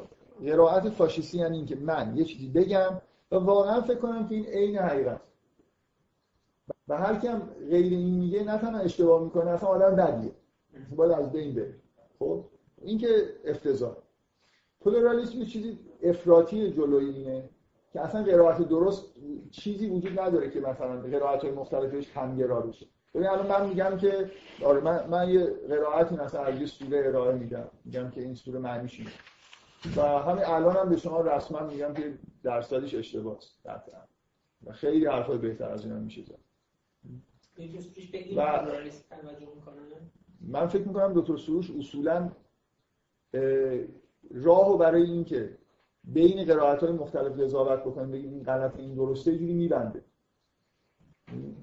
قرائت 0.46 0.90
فاشیستی 0.90 1.38
یعنی 1.38 1.58
اینکه 1.58 1.76
من 1.76 2.18
یه 2.18 2.26
چیزی 2.26 2.48
بگم 2.48 3.02
و 3.32 3.36
واقعا 3.36 3.82
فکر 3.82 3.98
کنم 3.98 4.28
که 4.28 4.36
این 4.36 4.46
عین 4.46 4.78
حقیقت. 4.78 5.22
و 6.90 6.98
هر 6.98 7.16
کیم 7.16 7.40
غیر 7.70 7.94
این 7.94 8.20
میگه 8.20 8.44
نه 8.44 8.58
تنها 8.58 8.80
اشتباه 8.80 9.24
می‌کنه 9.24 9.52
اصلا 9.52 9.70
آدم 9.70 9.96
بدیه. 9.96 10.32
باید 10.96 11.12
از 11.12 11.32
بین 11.32 11.54
بره. 11.54 11.76
خب؟ 12.20 12.46
این 12.82 12.98
که 12.98 13.08
افتضاح. 13.46 13.96
پلورالیسم 14.82 15.46
چیزی 15.46 15.80
افراطی 16.04 16.72
جلوی 16.72 17.06
اینه 17.06 17.50
که 17.94 18.02
اصلا 18.02 18.24
قرائت 18.24 18.62
درست 18.62 19.06
چیزی 19.52 19.90
وجود 19.90 20.20
نداره 20.20 20.50
که 20.50 20.60
مثلا 20.60 21.02
قرائت 21.02 21.44
های 21.44 21.52
مختلفش 21.52 22.10
همگرا 22.18 22.62
بشه. 22.62 22.86
ببین 23.14 23.28
الان 23.28 23.48
من 23.48 23.70
میگم 23.70 23.98
که 23.98 24.32
آره 24.66 24.82
من, 24.82 25.08
من 25.08 25.30
یه 25.30 25.46
قرائتی 25.70 26.16
مثلا 26.16 26.44
از 26.44 26.60
یه 26.60 26.66
سوره 26.66 27.08
ارائه 27.08 27.36
میدم. 27.36 27.70
میگم 27.86 28.10
که 28.10 28.22
این 28.22 28.36
سوره 28.36 28.60
معنیش 28.60 29.00
اینه. 29.00 29.12
و 29.96 30.02
همین 30.02 30.46
الان 30.46 30.76
هم 30.76 30.90
به 30.90 30.98
شما 30.98 31.22
رسما 31.22 31.68
میگم 31.68 31.94
که 31.94 32.14
درصدش 32.44 32.96
اشتباهه 32.96 33.38
و 34.66 34.72
خیلی 34.72 35.06
حرفای 35.06 35.38
بهتر 35.38 35.70
از 35.70 35.86
اینا 35.86 36.00
میشه 36.00 36.22
زد. 36.22 36.49
و 38.36 38.66
من 40.42 40.68
فکر 40.68 40.88
می‌کنم 40.88 41.14
دکتر 41.16 41.38
سروش 41.38 41.72
اصولا 41.72 42.32
راهو 44.32 44.78
برای 44.78 45.04
اینکه 45.04 45.58
بین 46.04 46.46
قرائت 46.46 46.84
های 46.84 46.92
مختلف 46.92 47.40
قضاوت 47.40 47.80
بکنیم 47.80 48.12
بگیم 48.12 48.34
این 48.34 48.44
غلط 48.44 48.76
این 48.78 48.94
درسته 48.94 49.38
جوری 49.38 49.54
میبنده. 49.54 50.04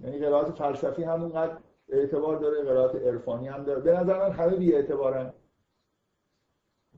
یعنی 0.04 0.18
قرائت 0.18 0.50
فلسفی 0.50 1.02
همونقدر 1.02 1.58
اعتبار 1.88 2.36
داره 2.36 2.62
قرائت 2.62 2.94
عرفانی 2.94 3.48
هم 3.48 3.64
داره. 3.64 3.80
به 3.80 3.92
نظر 3.92 4.28
من 4.28 4.34
همه 4.34 4.56
بی 4.56 4.74
اعتبارن. 4.74 5.32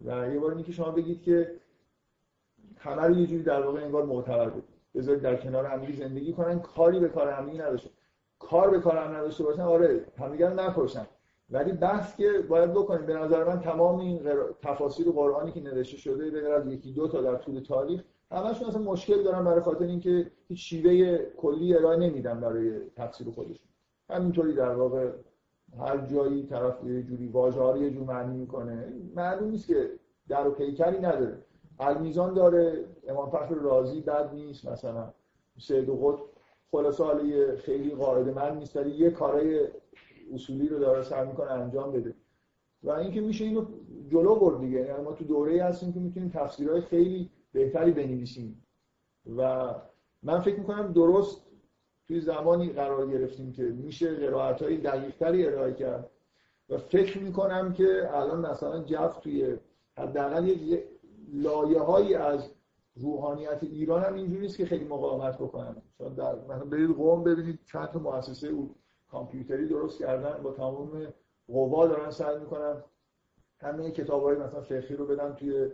و 0.04 0.32
یه 0.32 0.38
بار 0.38 0.62
که 0.62 0.72
شما 0.72 0.90
بگید 0.90 1.22
که 1.22 1.60
همه 2.78 3.02
رو 3.02 3.18
یه 3.18 3.26
جوری 3.26 3.42
در 3.42 3.62
واقع 3.62 3.84
انگار 3.84 4.04
معتبر 4.04 4.50
بود. 4.50 4.68
بذارید 4.94 5.22
در 5.22 5.36
کنار 5.36 5.66
همدیگه 5.66 5.92
زندگی 5.92 6.32
کنن. 6.32 6.60
کاری 6.60 7.00
به 7.00 7.08
کار 7.08 7.28
همدیگه 7.28 7.64
نداشته 7.64 7.90
کار 8.38 8.70
به 8.70 8.80
کار 8.80 8.96
هم 8.96 9.16
نداشته 9.16 9.44
باشن 9.44 9.62
آره 9.62 10.04
همدیگه 10.18 10.48
نکشن. 10.48 11.06
ولی 11.50 11.72
بحث 11.72 12.16
که 12.16 12.32
باید 12.48 12.72
بکنیم 12.72 13.06
به 13.06 13.14
نظر 13.14 13.44
من 13.44 13.60
تمام 13.60 13.98
این 13.98 14.20
تفاسیر 14.62 15.10
قرآنی 15.10 15.52
که 15.52 15.60
نوشته 15.60 15.96
شده 15.96 16.30
به 16.30 16.52
از 16.52 16.66
یکی 16.66 16.92
دو 16.92 17.08
تا 17.08 17.20
در 17.22 17.34
طول 17.34 17.60
تاریخ 17.60 18.02
همشون 18.30 18.68
اصلا 18.68 18.82
مشکل 18.82 19.22
دارن 19.22 19.44
برای 19.44 19.60
خاطر 19.60 19.84
اینکه 19.84 20.30
هیچ 20.48 20.68
شیوه 20.68 21.18
کلی 21.36 21.76
ارائه 21.76 21.96
نمیدن 21.96 22.40
برای 22.40 22.80
تفسیر 22.96 23.30
خودشون. 23.30 23.68
همینطوری 24.10 24.54
در 24.54 24.74
واقع 24.74 25.10
هر 25.80 25.98
جایی 25.98 26.46
طرف 26.46 26.84
یه 26.84 27.02
جوری 27.02 27.28
واژه 27.28 27.60
ها 27.60 27.70
رو 27.70 27.82
یه 27.82 27.90
جور 27.90 28.04
معنی 28.04 28.36
می‌کنه. 28.36 28.92
معلوم 29.16 29.50
نیست 29.50 29.66
که 29.66 29.90
در 30.28 30.48
و 30.48 30.50
پیکری 30.50 30.98
نداره. 30.98 31.38
المیزان 31.80 32.34
داره 32.34 32.84
امام 33.08 33.30
فخر 33.30 33.54
رازی 33.54 34.00
بد 34.00 34.34
نیست 34.34 34.68
مثلا 34.68 35.12
سید 35.58 35.90
قطب 35.90 36.37
خلاصه 36.70 37.04
حالا 37.04 37.56
خیلی 37.56 37.94
قاعده 37.94 38.32
من 38.32 38.58
نیست 38.58 38.76
ولی 38.76 38.90
یه 38.90 39.10
کارای 39.10 39.68
اصولی 40.34 40.68
رو 40.68 40.78
داره 40.78 41.02
سعی 41.02 41.26
می‌کنه 41.26 41.50
انجام 41.50 41.92
بده. 41.92 42.14
و 42.82 42.90
اینکه 42.90 43.20
میشه 43.20 43.44
اینو 43.44 43.66
جلو 44.08 44.34
برد 44.34 44.60
دیگه. 44.60 44.78
یعنی 44.78 45.02
ما 45.02 45.12
تو 45.12 45.24
دوره 45.24 45.64
هستیم 45.64 45.92
که 45.92 46.00
می‌تونیم 46.00 46.30
تفسیرهای 46.34 46.80
خیلی 46.80 47.30
بهتری 47.52 47.92
بنویسیم. 47.92 48.64
و 49.36 49.70
من 50.22 50.40
فکر 50.40 50.58
می‌کنم 50.58 50.92
درست 50.92 51.42
توی 52.08 52.20
زمانی 52.20 52.68
قرار 52.72 53.10
گرفتیم 53.10 53.52
که 53.52 53.62
میشه 53.62 54.14
قرائت 54.14 54.62
های 54.62 54.76
دقیقتری 54.76 55.46
ارائه 55.46 55.72
کرد. 55.72 56.10
و 56.68 56.78
فکر 56.78 57.18
می‌کنم 57.18 57.72
که 57.72 58.08
الان 58.12 58.50
مثلا 58.50 58.82
جف 58.82 59.18
توی 59.18 59.56
حداقل 59.98 60.48
یه 60.48 60.84
لایه 61.32 61.80
هایی 61.80 62.14
از 62.14 62.50
روحانیت 63.00 63.62
ایران 63.62 64.04
هم 64.04 64.14
اینجوری 64.14 64.40
نیست 64.40 64.56
که 64.56 64.66
خیلی 64.66 64.84
مقاومت 64.84 65.38
بکنن 65.38 65.76
در 66.16 66.34
مثلا 66.34 66.64
برید 66.64 66.90
قوم 66.90 67.24
ببینید 67.24 67.58
چند 67.72 67.88
تا 67.88 67.98
مؤسسه 67.98 68.52
کامپیوتری 69.10 69.68
درست 69.68 69.98
کردن 69.98 70.42
با 70.42 70.52
تمام 70.52 71.06
قوا 71.48 71.86
دارن 71.86 72.10
سعی 72.10 72.38
می‌کنن 72.38 72.82
همه 73.60 73.90
کتاب 73.90 74.22
های 74.22 74.36
مثلا 74.36 74.60
فقهی 74.60 74.96
رو 74.96 75.06
بدن 75.06 75.34
توی 75.34 75.68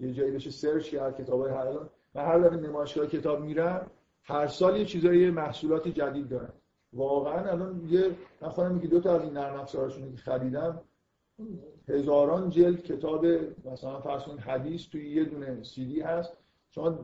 یه 0.00 0.12
جایی 0.12 0.30
بشه 0.30 0.50
سرچ 0.50 0.90
کرد 0.90 1.16
کتاب 1.16 1.40
های 1.40 1.50
هر 1.50 1.72
من 2.14 2.24
هر 2.24 2.38
دفعه 2.38 2.56
نمایشگاه 2.56 3.06
کتاب 3.06 3.40
میرم 3.40 3.90
هر 4.22 4.46
سال 4.46 4.76
یه 4.76 4.84
چیزای 4.84 5.30
محصولات 5.30 5.88
جدید 5.88 6.28
دارن 6.28 6.52
واقعا 6.92 7.50
الان 7.50 7.86
یه 7.88 8.10
من 8.40 8.48
خودم 8.48 8.80
که 8.80 8.88
دو 8.88 9.00
تا 9.00 9.14
از 9.14 9.22
این 9.22 9.32
نرم 9.32 9.60
افزارشون 9.60 10.10
که 10.10 10.16
خریدم 10.16 10.80
هزاران 11.88 12.50
جلد 12.50 12.82
کتاب 12.82 13.26
مثلا 13.64 14.00
فرض 14.00 14.22
حدیث 14.22 14.88
توی 14.88 15.10
یه 15.10 15.24
دونه 15.24 15.62
سی 15.62 15.84
دی 15.84 16.00
هست. 16.00 16.36
شما 16.76 16.98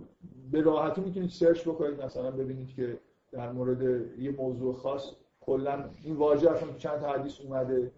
به 0.51 0.61
راحتی 0.61 1.01
می‌تونید 1.01 1.31
سرچ 1.31 1.68
بکنید 1.68 2.03
مثلا 2.03 2.31
ببینید 2.31 2.75
که 2.75 2.99
در 3.33 3.53
مورد 3.53 3.83
یه 4.18 4.31
موضوع 4.31 4.75
خاص 4.75 5.14
کلا 5.41 5.91
این 6.03 6.16
واژه 6.16 6.51
اصلا 6.51 6.68
چند 6.79 7.01
تا 7.01 7.12
حدیث 7.12 7.41
اومده. 7.41 7.93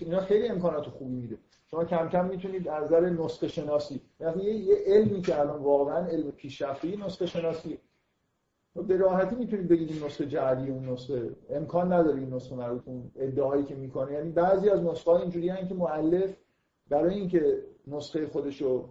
اینا 0.00 0.20
خیلی 0.20 0.48
امکانات 0.48 0.86
خوبی 0.86 1.14
میده. 1.14 1.38
شما 1.70 1.84
کم 1.84 2.08
کم 2.08 2.28
می‌تونید 2.28 2.68
از 2.68 2.84
نظر 2.84 3.00
نسخه 3.00 3.48
شناسی 3.48 4.00
یعنی 4.20 4.44
یه 4.44 4.76
علمی 4.86 5.20
که 5.20 5.40
الان 5.40 5.62
واقعا 5.62 6.06
علم 6.06 6.30
پیشرفته 6.30 7.04
نسخه 7.04 7.26
شناسی. 7.26 7.78
به 8.74 8.96
راحتی 8.96 9.36
می‌تونید 9.36 9.68
بگید 9.68 10.04
نسخه 10.04 10.26
جعلی 10.26 10.70
اون 10.70 10.88
نسخه. 10.88 11.30
امکان 11.50 11.92
نداره 11.92 12.18
این 12.18 12.34
نسخه 12.34 12.56
مربوط 12.56 12.82
اون 12.84 13.10
ادعایی 13.16 13.64
که 13.64 13.74
می‌کنه. 13.74 14.12
یعنی 14.12 14.30
بعضی 14.30 14.70
از 14.70 14.82
نسخه 14.82 15.10
ها 15.10 15.18
اینجوری 15.18 15.66
که 15.68 15.74
مؤلف 15.74 16.36
برای 16.88 17.14
اینکه 17.14 17.62
نسخه 17.86 18.26
خودشو 18.26 18.88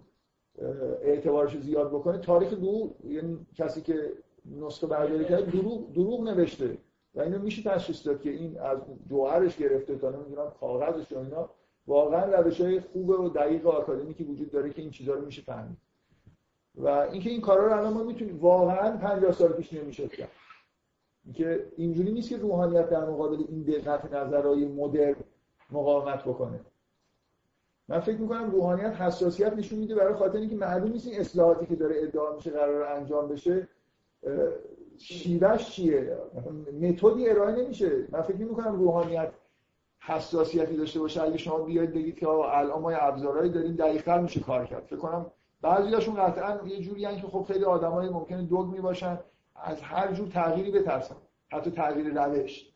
اعتبارش 1.02 1.58
زیاد 1.58 1.90
بکنه 1.90 2.18
تاریخ 2.18 2.52
دو 2.52 2.94
یعنی 3.04 3.46
کسی 3.54 3.80
که 3.80 4.12
نسخه 4.60 4.86
برداری 4.86 5.24
کرده 5.24 5.50
دروغ 5.50 5.92
دروغ 5.92 6.28
نوشته. 6.28 6.78
و 7.14 7.20
اینو 7.20 7.38
میشه 7.38 7.70
تشخیص 7.70 8.06
داد 8.06 8.20
که 8.20 8.30
این 8.30 8.58
از 8.58 8.78
جوهرش 9.08 9.56
گرفته 9.56 9.98
تا 9.98 10.10
نمی‌دونم 10.10 10.52
کاغذش 10.60 11.12
و 11.12 11.18
اینا. 11.18 11.50
واقعا 11.86 12.40
روش 12.40 12.60
های 12.60 12.80
خوب 12.80 13.08
و 13.08 13.28
دقیق 13.28 13.66
آکادمیکی 13.66 14.24
وجود 14.24 14.50
داره 14.50 14.70
که 14.70 14.82
این 14.82 14.90
چیزها 14.90 15.14
رو 15.14 15.24
میشه 15.24 15.42
فهمید. 15.42 15.76
و 16.74 16.88
اینکه 16.88 17.30
این 17.30 17.40
کارا 17.40 17.66
رو 17.66 17.78
الان 17.78 17.92
ما 17.92 18.04
می‌تونیم 18.04 18.40
واقعا 18.40 18.96
50 18.96 19.32
سال 19.32 19.52
پیش 19.52 19.72
نمی‌شد 19.72 20.08
کرد. 20.12 20.30
اینکه 21.24 21.66
اینجوری 21.76 22.12
نیست 22.12 22.28
که 22.28 22.36
روحانیت 22.36 22.90
در 22.90 23.10
مقابل 23.10 23.44
این 23.48 23.62
دقت 23.62 24.12
نظرهای 24.14 24.64
مدرن 24.64 25.16
مقاومت 25.70 26.24
بکنه. 26.24 26.60
من 27.90 28.00
فکر 28.00 28.16
می‌کنم 28.16 28.50
روحانیت 28.50 29.00
حساسیت 29.00 29.52
نشون 29.52 29.78
میده 29.78 29.94
برای 29.94 30.14
خاطر 30.14 30.38
اینکه 30.38 30.56
معلوم 30.56 30.92
نیست 30.92 31.06
این 31.06 31.20
اصلاحاتی 31.20 31.66
که 31.66 31.76
داره 31.76 31.94
ادعا 31.98 32.34
میشه 32.36 32.50
قرار 32.50 32.82
انجام 32.82 33.28
بشه 33.28 33.68
شیوهش 34.98 35.70
چیه؟ 35.70 36.16
متدی 36.80 37.28
ارائه 37.28 37.56
نمیشه. 37.64 38.06
من 38.12 38.22
فکر 38.22 38.36
می‌کنم 38.36 38.76
روحانیت 38.76 39.30
حساسیتی 40.00 40.76
داشته 40.76 41.00
باشه. 41.00 41.22
اگه 41.22 41.36
شما 41.36 41.58
بیاید 41.58 41.92
بگید 41.92 42.18
که 42.18 42.28
الان 42.28 42.80
ما 42.80 42.90
ابزارهایی 42.90 43.50
داریم 43.50 43.76
دقیق‌تر 43.76 44.20
میشه 44.20 44.40
کار 44.40 44.66
کرد. 44.66 44.82
فکر 44.86 44.96
کنم 44.96 45.26
بعضیاشون 45.62 46.14
قطعا 46.14 46.68
یه 46.68 46.80
جوری 46.80 47.02
که 47.02 47.26
خب 47.26 47.44
خیلی 47.48 47.64
آدمای 47.64 48.08
ممکنه 48.08 48.42
دوگ 48.42 48.80
باشن 48.80 49.18
از 49.54 49.80
هر 49.82 50.12
جور 50.12 50.28
تغییری 50.28 50.70
بترسن. 50.70 51.16
حتی 51.52 51.70
تغییر 51.70 52.24
روش. 52.24 52.69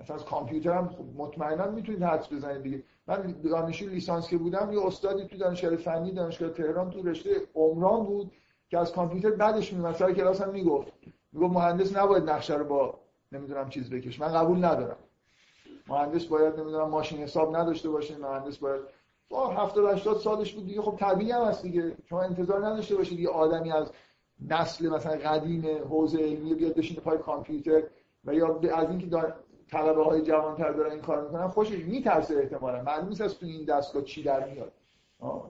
مثلا 0.00 0.16
از 0.16 0.24
کامپیوتر 0.24 0.72
هم 0.72 0.88
خب 0.88 1.04
مطمئنا 1.16 1.70
می‌تونید 1.70 2.02
حدس 2.02 2.32
بزنید 2.32 2.62
دیگه. 2.62 2.82
من 3.06 3.34
دانشجو 3.44 3.88
لیسانس 3.88 4.28
که 4.28 4.38
بودم 4.38 4.72
یه 4.72 4.86
استادی 4.86 5.24
تو 5.24 5.36
دانشگاه 5.36 5.76
فنی 5.76 6.12
دانشگاه 6.12 6.50
تهران 6.50 6.90
تو 6.90 7.02
رشته 7.02 7.30
عمران 7.54 8.04
بود 8.04 8.32
که 8.70 8.78
از 8.78 8.92
کامپیوتر 8.92 9.30
بعدش 9.30 9.72
میومد 9.72 9.94
سر 9.94 10.12
کلاس 10.12 10.40
هم 10.40 10.50
می‌گفت. 10.50 10.92
می‌گفت 11.32 11.54
مهندس 11.54 11.96
نباید 11.96 12.30
نقشه 12.30 12.54
رو 12.54 12.64
با 12.64 12.94
نمی‌دونم 13.32 13.68
چیز 13.68 13.90
بکش 13.90 14.20
من 14.20 14.32
قبول 14.32 14.64
ندارم. 14.64 14.96
مهندس 15.88 16.24
باید 16.24 16.60
نمی‌دونم 16.60 16.88
ماشین 16.88 17.18
حساب 17.18 17.56
نداشته 17.56 17.90
باشه. 17.90 18.18
مهندس 18.18 18.58
باید 18.58 18.80
با 19.28 19.48
70 19.48 19.92
80 19.92 20.16
سالش 20.18 20.54
بود 20.54 20.66
دیگه. 20.66 20.82
خب 20.82 20.96
طبیعی 20.96 21.30
هم 21.30 21.42
هست 21.42 21.62
دیگه. 21.62 21.96
شما 22.08 22.22
انتظار 22.22 22.66
نداشته 22.66 22.96
باشید 22.96 23.20
یه 23.20 23.28
آدمی 23.28 23.72
از 23.72 23.92
نسل 24.48 24.88
مثلا 24.88 25.12
قدیم 25.12 25.64
حوزه 25.90 26.18
علمی 26.18 26.54
بیاد 26.54 26.74
بشینه 26.74 27.00
پای 27.00 27.18
کامپیوتر 27.18 27.82
و 28.24 28.34
یا 28.34 28.60
از 28.74 28.90
اینکه 28.90 29.06
طلبه 29.70 30.04
های 30.04 30.22
جوانتر 30.22 30.72
دارن 30.72 30.90
این 30.90 31.00
کار 31.00 31.24
می‌کنن 31.24 31.48
خوشش 31.48 31.78
میترسه 31.84 32.36
احتمالا. 32.36 32.82
معلوم 32.82 33.08
نیست 33.08 33.20
از 33.20 33.38
تو 33.38 33.46
این 33.46 33.64
دستگاه 33.64 34.02
چی 34.02 34.22
در 34.22 34.48
میاد. 34.50 34.72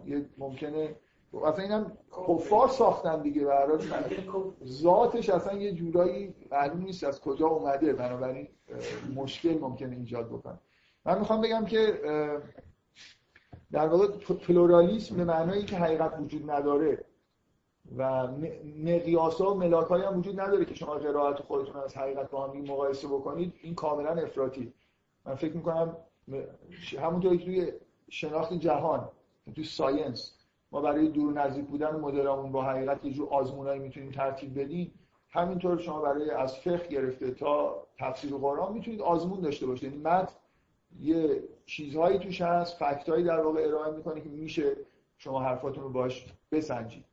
یه 0.06 0.26
ممکنه 0.38 0.96
اصلا 1.44 1.64
اینم 1.64 1.92
کفار 2.28 2.68
ساختن 2.68 3.22
دیگه 3.22 3.44
برای 3.44 3.78
ذاتش 4.66 5.30
اصلا 5.30 5.58
یه 5.58 5.72
جورایی 5.72 6.34
معلوم 6.52 6.82
نیست 6.82 7.04
از 7.04 7.20
کجا 7.20 7.46
اومده. 7.46 7.92
بنابراین 7.92 8.48
مشکل 9.14 9.58
ممکنه 9.58 9.96
ایجاد 9.96 10.28
بکنه. 10.28 10.58
من 11.04 11.18
می‌خوام 11.18 11.40
بگم 11.40 11.64
که 11.64 12.00
در 13.72 13.86
واقع 13.86 14.06
پلورالیسم 14.46 15.16
به 15.16 15.24
معنایی 15.24 15.64
که 15.64 15.76
حقیقت 15.76 16.18
وجود 16.20 16.50
نداره 16.50 17.04
و 17.96 18.26
مقیاس 18.84 19.40
ها 19.40 19.54
و 19.54 19.58
ملاک 19.58 19.90
هم 19.90 20.18
وجود 20.18 20.40
نداره 20.40 20.64
که 20.64 20.74
شما 20.74 20.94
قرائت 20.94 21.42
خودتون 21.42 21.76
از 21.76 21.96
حقیقت 21.96 22.30
با 22.30 22.46
هم 22.46 22.60
مقایسه 22.60 23.08
بکنید. 23.08 23.54
این 23.62 23.74
کاملا 23.74 24.10
افراطی. 24.10 24.72
من 25.24 25.34
فکر 25.34 25.56
می‌کنم 25.56 25.96
همونطوری 26.98 27.38
که 27.38 27.44
توی 27.44 27.72
شناخت 28.10 28.52
جهان 28.52 29.08
توی 29.54 29.64
ساینس 29.64 30.34
ما 30.72 30.80
برای 30.80 31.08
دور 31.08 31.32
نزدیک 31.32 31.66
بودن 31.66 31.96
مدلمون 31.96 32.52
با 32.52 32.62
حقیقت 32.62 33.04
یه 33.04 33.12
جور 33.12 33.28
آزمونایی 33.28 33.80
می‌تونیم 33.80 34.10
ترتیب 34.10 34.60
بدیم 34.60 34.94
همینطور 35.30 35.78
شما 35.78 36.00
برای 36.00 36.30
از 36.30 36.56
فقه 36.56 36.88
گرفته 36.88 37.30
تا 37.30 37.86
تفسیر 37.98 38.30
قرآن 38.30 38.72
می‌تونید 38.72 39.00
آزمون 39.00 39.40
داشته 39.40 39.66
باشید. 39.66 39.84
یعنی 39.84 39.96
متن 39.96 40.34
یه 41.00 41.42
چیزهایی 41.66 42.18
توش 42.18 42.40
هست 42.40 42.76
فکتایی 42.84 43.24
در 43.24 43.40
واقع 43.40 43.66
ارائه 43.66 43.92
می‌کنه 43.92 44.20
که 44.20 44.28
میشه 44.28 44.76
شما 45.18 45.40
حرفاتون 45.40 45.82
رو 45.84 45.90
باش 45.90 46.26
بسنجید. 46.52 47.04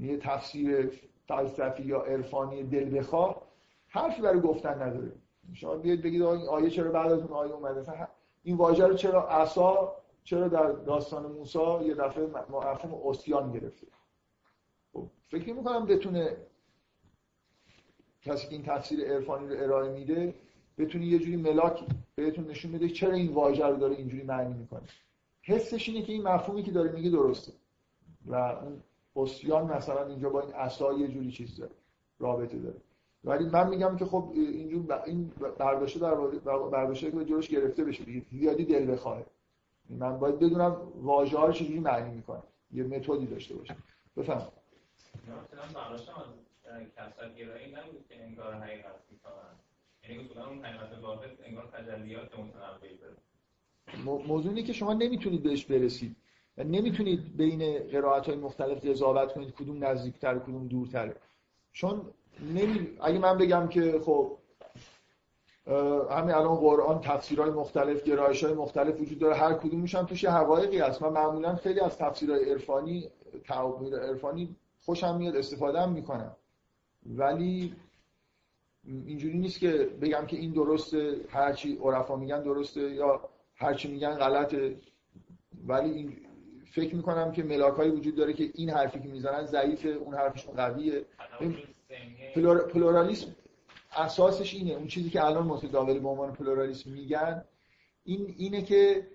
یه 0.00 0.16
تفسیر 0.16 0.90
فلسفی 1.28 1.82
یا 1.82 2.02
عرفانی 2.02 2.62
دل 2.62 2.98
بخواه 2.98 3.42
حرفی 3.88 4.22
برای 4.22 4.40
گفتن 4.40 4.82
نداره. 4.82 5.12
شما 5.52 5.76
بیاید 5.76 6.02
بگید 6.02 6.22
این 6.22 6.48
آیه 6.48 6.70
چرا 6.70 6.90
بعد 6.90 7.12
از 7.12 7.20
اون 7.20 7.32
آیه 7.32 7.52
اومده؟ 7.52 8.08
این 8.42 8.56
واژه 8.56 8.86
رو 8.86 8.94
چرا 8.94 9.28
عصا 9.28 9.92
چرا 10.24 10.48
در 10.48 10.72
داستان 10.72 11.32
موسی 11.32 11.84
یه 11.84 11.94
دفعه 11.94 12.26
مفهوم 12.26 12.94
اوسیان 12.94 13.52
گرفته؟ 13.52 13.86
خب 14.92 15.06
فکر 15.28 15.52
می‌کنم 15.52 15.86
بتونه 15.86 16.36
کسی 18.22 18.46
که 18.46 18.52
این 18.52 18.62
تفسیر 18.62 19.04
عرفانی 19.04 19.48
رو 19.48 19.62
ارائه 19.62 19.92
میده 19.92 20.34
بتونه 20.78 21.06
یه 21.06 21.18
جوری 21.18 21.36
ملاک 21.36 21.84
بهتون 22.14 22.46
نشون 22.46 22.72
بده 22.72 22.88
چرا 22.88 23.12
این 23.12 23.32
واژه 23.32 23.66
رو 23.66 23.76
داره 23.76 23.96
اینجوری 23.96 24.22
معنی 24.22 24.54
می‌کنه. 24.54 24.82
حسش 25.42 25.88
اینه 25.88 26.02
که 26.02 26.12
این 26.12 26.22
مفهومی 26.22 26.62
که 26.62 26.70
داره 26.70 26.92
میگه 26.92 27.10
درسته. 27.10 27.52
و 28.26 28.34
اون 28.34 28.82
اوسیان 29.12 29.66
مثلا 29.66 30.06
اینجا 30.06 30.30
با 30.30 30.40
این 30.40 30.52
عصا 30.52 30.92
یه 30.92 31.08
جوری 31.08 31.30
چیز 31.30 31.56
داره 31.56 31.72
رابطه 32.18 32.58
داره. 32.58 32.80
ولی 33.24 33.44
من 33.44 33.68
میگم 33.68 33.96
که 33.96 34.04
خب 34.04 34.30
اینجور 34.34 35.02
این 35.06 35.32
برداشته 35.58 36.00
در 36.00 36.14
برداشته 36.58 37.10
که 37.10 37.16
به 37.16 37.24
جلوش 37.24 37.48
گرفته 37.48 37.84
بشه 37.84 38.04
دیگه. 38.04 38.22
زیادی 38.30 38.64
دل 38.64 38.92
بخواه. 38.92 39.22
من 39.90 40.18
باید 40.18 40.38
بدونم 40.38 40.76
واژه 40.96 41.38
ها 41.38 41.46
رو 41.46 41.52
چجوری 41.52 41.80
معنی 41.80 42.14
می‌کنم 42.14 42.42
یه 42.72 42.82
متدی 42.82 43.26
داشته 43.26 43.54
باشه. 43.54 43.76
بفهم 44.16 44.36
مثلا 44.36 45.80
برداشتم 45.80 46.12
از 46.64 46.82
کسر 46.96 47.28
گرایی 47.28 47.72
نبود 47.72 48.04
که 48.08 48.14
یعنی 48.14 48.34
شما 54.72 54.92
نمی‌تونید 54.92 55.42
بهش 55.42 55.64
برسید. 55.64 56.16
نمی‌تونید 56.64 57.36
بین 57.36 57.78
قرائت 57.78 58.26
های 58.26 58.36
مختلف 58.36 58.86
قضاوت 58.86 59.32
کنید 59.32 59.54
کدوم 59.54 59.84
نزدیکتر 59.84 60.38
کدوم 60.38 60.66
دورتره. 60.66 61.16
چون 61.72 62.00
نمی... 62.54 62.88
اگه 63.00 63.18
من 63.18 63.38
بگم 63.38 63.68
که 63.68 64.00
خب 64.04 64.36
همین 66.10 66.34
الان 66.34 66.56
قرآن 66.56 67.00
تفسیرهای 67.00 67.50
مختلف 67.50 68.04
گرایش 68.04 68.44
های 68.44 68.54
مختلف 68.54 69.00
وجود 69.00 69.18
داره 69.18 69.34
هر 69.34 69.54
کدومش 69.54 69.94
هم 69.94 70.06
توش 70.06 70.24
حقایقی 70.24 70.78
هست. 70.78 71.02
من 71.02 71.08
معمولا 71.08 71.56
خیلی 71.56 71.80
از 71.80 71.98
تفسیرهای 71.98 72.50
عرفانی 72.50 73.08
تعابیر 73.44 73.96
عرفانی 73.96 74.56
خوشم 74.80 75.16
میاد 75.16 75.36
استفاده 75.36 75.80
هم 75.80 75.92
می‌کنم. 75.92 76.36
ولی 77.06 77.74
اینجوری 78.84 79.38
نیست 79.38 79.60
که 79.60 79.68
بگم 80.00 80.26
که 80.26 80.36
این 80.36 80.52
درسته 80.52 81.20
هرچی 81.28 81.78
عرفا 81.84 82.16
میگن 82.16 82.42
درسته 82.42 82.80
یا 82.80 83.28
هرچی 83.54 83.88
میگن 83.92 84.14
غلطه. 84.14 84.76
ولی 85.66 85.90
این 85.90 86.16
فکر 86.70 86.94
می‌کنم 86.94 87.32
که 87.32 87.42
ملاک 87.42 87.78
وجود 87.78 88.16
داره 88.16 88.32
که 88.32 88.50
این 88.54 88.70
حرفی 88.70 89.00
که 89.00 89.08
می‌زنن 89.08 89.46
ضعیفه 89.46 89.88
اون 89.88 90.14
حرفشون 90.14 90.54
قویه. 90.54 91.04
پلورالیسم 92.72 93.26
اساسش 93.96 94.54
اینه. 94.54 94.72
اون 94.72 94.86
چیزی 94.86 95.10
که 95.10 95.24
الان 95.24 95.46
متداول 95.46 95.98
به 95.98 96.08
عنوان 96.08 96.32
پلورالیسم 96.32 96.90
میگن 96.90 97.44
این 98.04 98.34
اینه 98.38 98.62
که 98.62 99.06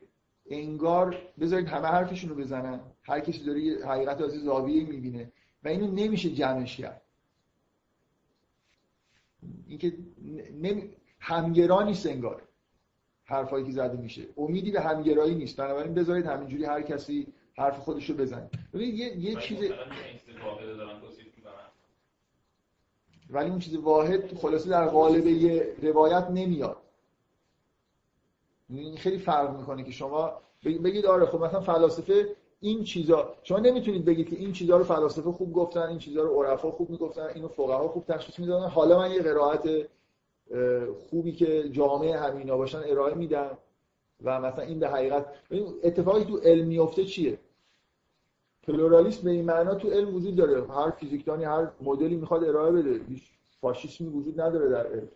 انگار 0.49 1.17
بذارید 1.39 1.67
همه 1.67 1.87
حرفشون 1.87 2.29
رو 2.29 2.35
بزنن. 2.35 2.79
هر 3.03 3.19
کسی 3.19 3.43
داره 3.43 3.61
یه 3.61 3.85
حقیقت 3.85 4.21
از 4.21 4.31
زاویه 4.31 4.83
می‌بینه 4.83 5.31
و 5.63 5.67
اینو 5.67 5.91
نمیشه 5.91 6.29
جمعش 6.29 6.77
کرد. 6.77 7.01
اینکه 9.67 9.93
نمی... 10.61 10.89
همگرا 11.19 11.83
نیست 11.83 12.07
انگار 12.07 12.41
حرفایی 13.25 13.65
که 13.65 13.71
زده 13.71 13.97
میشه. 13.97 14.21
امیدی 14.37 14.71
به 14.71 14.81
همگرایی 14.81 15.35
نیست. 15.35 15.57
بنابراین 15.57 15.93
بذارید 15.93 16.25
همینجوری 16.25 16.65
هر 16.65 16.81
کسی 16.81 17.27
حرف 17.57 17.79
خودش 17.79 18.09
رو 18.09 18.15
بزنه 18.15 18.49
ببینید 18.73 18.95
یه, 18.95 19.17
یه 19.17 19.35
چیز 19.35 19.57
ولی 23.29 23.49
اون 23.49 23.59
چیز 23.59 23.75
واحد 23.75 24.37
خلاصه 24.37 24.69
در 24.69 24.87
قالب 24.87 25.27
یه 25.27 25.75
روایت 25.81 26.27
نمیاد. 26.29 26.77
این 28.69 28.97
خیلی 28.97 29.17
فرق 29.17 29.57
می‌کنه 29.57 29.83
که 29.83 29.91
شما 29.91 30.33
بگید 30.63 31.05
آره 31.05 31.25
خب 31.25 31.41
مثلا 31.41 31.61
فلاسفه 31.61 32.35
این 32.61 32.83
چیزا 32.83 33.35
شما 33.43 33.59
نمی‌تونید 33.59 34.05
بگید 34.05 34.29
که 34.29 34.35
این 34.35 34.51
چیزا 34.51 34.77
رو 34.77 34.83
فلاسفه 34.83 35.31
خوب 35.31 35.53
گفتن 35.53 35.81
این 35.81 35.97
چیزا 35.97 36.23
رو 36.23 36.43
عرفا 36.43 36.71
خوب 36.71 36.89
می‌گفتن 36.89 37.27
اینو 37.35 37.47
فقها 37.47 37.87
خوب 37.87 38.05
تشخیص 38.05 38.39
می‌دادن. 38.39 38.67
حالا 38.67 38.99
من 38.99 39.11
یه 39.11 39.21
قرائت 39.21 39.87
خوبی 41.09 41.31
که 41.31 41.69
جامعه 41.69 42.19
همینا 42.19 42.57
باشن 42.57 42.81
ارائه 42.85 43.15
میدم 43.15 43.57
و 44.23 44.41
مثلا 44.41 44.63
این 44.63 44.79
به 44.79 44.89
حقیقت 44.89 45.25
اتفاقی 45.83 46.23
تو 46.23 46.37
علم 46.37 46.67
میفته 46.67 47.05
چیه؟ 47.05 47.39
پلورالیسم 48.67 49.23
به 49.23 49.31
این 49.31 49.45
معنا 49.45 49.75
تو 49.75 49.89
علم 49.89 50.15
وجود 50.15 50.35
داره. 50.35 50.67
هر 50.67 50.91
فیزیکدانی 50.91 51.43
هر 51.43 51.67
مدلی 51.81 52.15
می‌خواد 52.15 52.43
ارائه 52.43 52.71
بده. 52.71 53.01
هیچ 53.09 53.23
فاشیسمی 53.61 54.07
وجود 54.07 54.41
نداره 54.41 54.69
در 54.69 54.87
علم. 54.87 55.07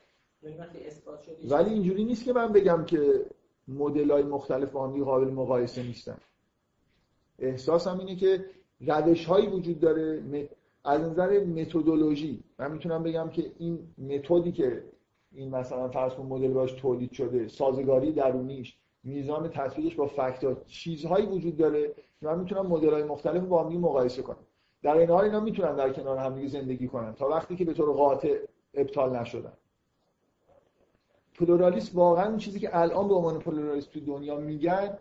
ولی 1.49 1.69
اینجوری 1.69 2.03
نیست 2.03 2.25
که 2.25 2.33
من 2.33 2.51
بگم 2.51 2.85
که 2.85 3.25
مدل 3.67 4.11
های 4.11 4.23
مختلف 4.23 4.71
با 4.71 4.87
هم 4.87 5.03
قابل 5.03 5.27
مقایسه 5.27 5.83
نیستن. 5.83 6.17
احساسم 7.39 7.99
اینه 7.99 8.15
که 8.15 8.45
روش 8.81 9.25
هایی 9.25 9.47
وجود 9.47 9.79
داره. 9.79 10.23
از 10.83 11.01
نظر 11.01 11.39
متدولوژی 11.39 12.43
من 12.59 12.71
می‌تونم 12.71 13.03
بگم 13.03 13.29
که 13.29 13.51
این 13.57 13.79
متدی 13.97 14.51
که 14.51 14.83
این 15.31 15.55
مثلا 15.55 15.87
فرض 15.87 16.13
کن 16.13 16.25
مدل 16.25 16.53
باش 16.53 16.71
تولید 16.71 17.11
شده 17.11 17.47
سازگاری 17.47 18.11
درونیش 18.11 18.77
میزان 19.03 19.47
تطبیقش 19.47 19.95
با 19.95 20.07
فکت 20.07 20.65
چیزهایی 20.67 21.25
وجود 21.25 21.57
داره 21.57 21.93
که 22.19 22.25
من 22.25 22.39
می‌تونم 22.39 22.67
مدل 22.67 22.93
های 22.93 23.03
مختلف 23.03 23.43
با 23.43 23.63
هم 23.63 23.77
مقایسه 23.77 24.21
کنم. 24.21 24.45
در 24.83 24.97
این 24.97 25.09
حال 25.09 25.23
اینا 25.23 25.39
می‌تونن 25.39 25.75
در 25.75 25.93
کنار 25.93 26.17
هم 26.17 26.47
زندگی 26.47 26.87
کنن 26.87 27.13
تا 27.13 27.29
وقتی 27.29 27.55
که 27.55 27.65
به 27.65 27.73
طور 27.73 27.93
قاطع 27.93 28.37
ابطال 28.73 29.15
نشدن. 29.15 29.53
پلورالیسم 31.33 31.97
واقعا 31.97 32.29
این 32.29 32.37
چیزی 32.37 32.59
که 32.59 32.77
الان 32.77 33.07
به 33.07 33.13
عنوان 33.13 33.39
پلورالیسم 33.39 33.91
تو 33.91 33.99
دنیا 33.99 34.37
میگن 34.37 34.97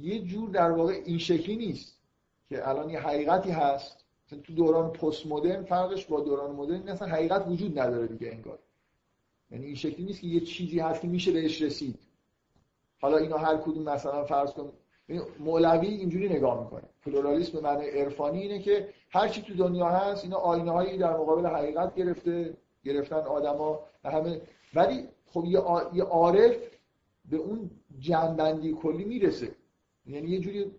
یه 0.00 0.18
جور 0.18 0.50
در 0.50 0.70
واقع 0.70 0.92
این 1.04 1.18
شکلی 1.18 1.56
نیست 1.56 2.00
که 2.48 2.68
الان 2.68 2.90
یه 2.90 3.00
حقیقتی 3.00 3.50
هست. 3.50 3.98
تو 4.44 4.52
دوران 4.52 4.90
پست 4.92 5.26
مدرن 5.26 5.62
فرقش 5.62 6.06
با 6.06 6.20
دوران 6.20 6.56
مدرن 6.56 6.88
اصلا 6.88 7.08
حقیقت 7.08 7.48
وجود 7.48 7.78
نداره 7.78 8.06
دیگه 8.06 8.32
انگار. 8.32 8.58
یعنی 9.50 9.66
این 9.66 9.74
شکلی 9.74 10.04
نیست 10.04 10.20
که 10.20 10.26
یه 10.26 10.40
چیزی 10.40 10.78
هست 10.78 11.00
که 11.00 11.08
میشه 11.08 11.32
بهش 11.32 11.62
رسید. 11.62 11.98
حالا 13.02 13.16
اینا 13.16 13.36
هر 13.36 13.56
کدوم 13.56 13.82
مثلا 13.82 14.24
فرض 14.24 14.52
کن 14.52 14.72
مولوی 15.38 15.86
اینجوری 15.86 16.28
نگاه 16.28 16.64
می‌کنه. 16.64 16.82
پلورالیسم 17.04 17.52
به 17.52 17.60
معنی 17.60 17.86
عرفانی 17.86 18.42
اینه 18.42 18.58
که 18.58 18.88
هر 19.10 19.28
چی 19.28 19.42
تو 19.42 19.54
دنیا 19.54 19.86
هست 19.86 20.24
اینا 20.24 20.36
آینه 20.36 20.70
هایی 20.70 20.98
در 20.98 21.16
مقابل 21.16 21.46
حقیقت 21.46 21.94
گرفته 21.94 22.56
گرفتن 22.84 23.16
آدما 23.16 23.80
همه. 24.04 24.40
ولی 24.74 25.08
خب 25.26 25.44
یه 25.92 26.04
عارف 26.04 26.56
به 27.30 27.36
اون 27.36 27.70
جنبندی 27.98 28.72
کلی 28.72 29.04
می‌رسه. 29.04 29.54
یعنی 30.06 30.30
یه 30.30 30.38
جوری 30.38 30.70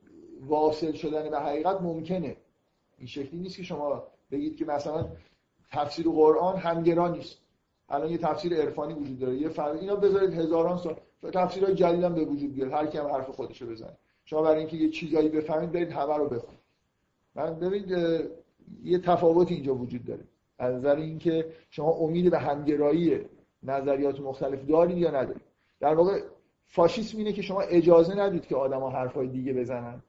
واصل 0.47 0.91
شدن 0.91 1.29
به 1.29 1.39
حقیقت 1.39 1.81
ممکنه. 1.81 2.37
این 2.97 3.07
شکلی 3.07 3.39
نیست 3.39 3.57
که 3.57 3.63
شما 3.63 4.03
بگید 4.31 4.57
که 4.57 4.65
مثلا 4.65 5.09
تفسیر 5.71 6.09
قرآن 6.09 6.55
همگرا 6.55 7.07
نیست. 7.07 7.37
الان 7.89 8.09
یه 8.09 8.17
تفسیر 8.17 8.61
عرفانی 8.61 8.93
وجود 8.93 9.19
داره. 9.19 9.35
یه 9.35 9.49
فرق 9.49 9.79
اینا 9.79 9.95
بذارید 9.95 10.33
هزاران 10.33 10.77
سال. 10.77 10.95
تفسیرهای 11.31 11.75
جدید 11.75 12.03
هم 12.03 12.15
به 12.15 12.25
وجود 12.25 12.53
بیاد. 12.53 12.71
هر 12.71 12.85
کی 12.85 12.97
حرف 12.97 13.29
خودشو 13.29 13.67
بزنه. 13.67 13.97
شما 14.25 14.41
برای 14.41 14.59
اینکه 14.59 14.77
یه 14.77 14.89
چیزایی 14.89 15.29
بفهمید 15.29 15.71
برید 15.71 15.91
همه 15.91 16.17
رو 16.17 16.29
بخونید. 16.29 16.59
من 17.35 17.59
ببینید 17.59 17.91
یه 18.83 18.99
تفاوت 18.99 19.51
اینجا 19.51 19.75
وجود 19.75 20.05
داره. 20.05 20.23
از 20.59 20.75
نظر 20.75 20.95
اینکه 20.95 21.45
شما 21.69 21.91
امید 21.91 22.31
به 22.31 22.39
همگرایی 22.39 23.19
نظریات 23.63 24.19
مختلف 24.19 24.65
دارید 24.65 24.97
یا 24.97 25.09
ندارید. 25.09 25.41
در 25.79 25.95
واقع 25.95 26.21
فاشیسم 26.65 27.17
اینه 27.17 27.33
که 27.33 27.41
شما 27.41 27.61
اجازه 27.61 28.15
ندید 28.15 28.45
که 28.45 28.55
آدما 28.55 28.89
حرفای 28.89 29.27
دیگه 29.27 29.53
بزنن. 29.53 30.03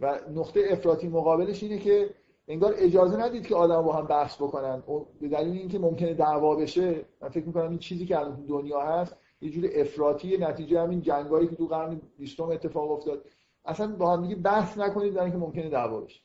و 0.00 0.20
نقطه 0.34 0.60
افراطی 0.70 1.08
مقابلش 1.08 1.62
اینه 1.62 1.78
که 1.78 2.10
انگار 2.48 2.74
اجازه 2.76 3.16
ندید 3.16 3.46
که 3.46 3.54
آدم 3.54 3.82
با 3.82 3.92
هم 3.92 4.06
بحث 4.06 4.36
بکنن. 4.36 4.82
به 5.20 5.28
دلیل 5.28 5.58
اینکه 5.58 5.78
ممکنه 5.78 6.14
دعوا 6.14 6.56
بشه 6.56 7.04
من 7.20 7.28
فکر 7.28 7.46
می‌کنم 7.46 7.68
این 7.68 7.78
چیزی 7.78 8.06
که 8.06 8.18
الان 8.18 8.46
دنیا 8.46 8.80
هست 8.80 9.16
یه 9.40 9.50
جور 9.50 9.70
افراطی 9.74 10.36
نتیجه 10.36 10.80
همین 10.80 11.02
جنگایی 11.02 11.48
که 11.48 11.56
تو 11.56 11.66
قرن 11.66 12.00
20 12.18 12.40
اتفاق 12.40 12.90
افتاد. 12.90 13.24
اصلا 13.64 13.96
با 13.96 14.12
هم 14.12 14.22
دیگه 14.22 14.34
بحث 14.34 14.78
نکنید 14.78 15.14
در 15.14 15.22
اینکه 15.22 15.38
ممکنه 15.38 15.68
دعوا 15.68 16.00
بشه. 16.00 16.20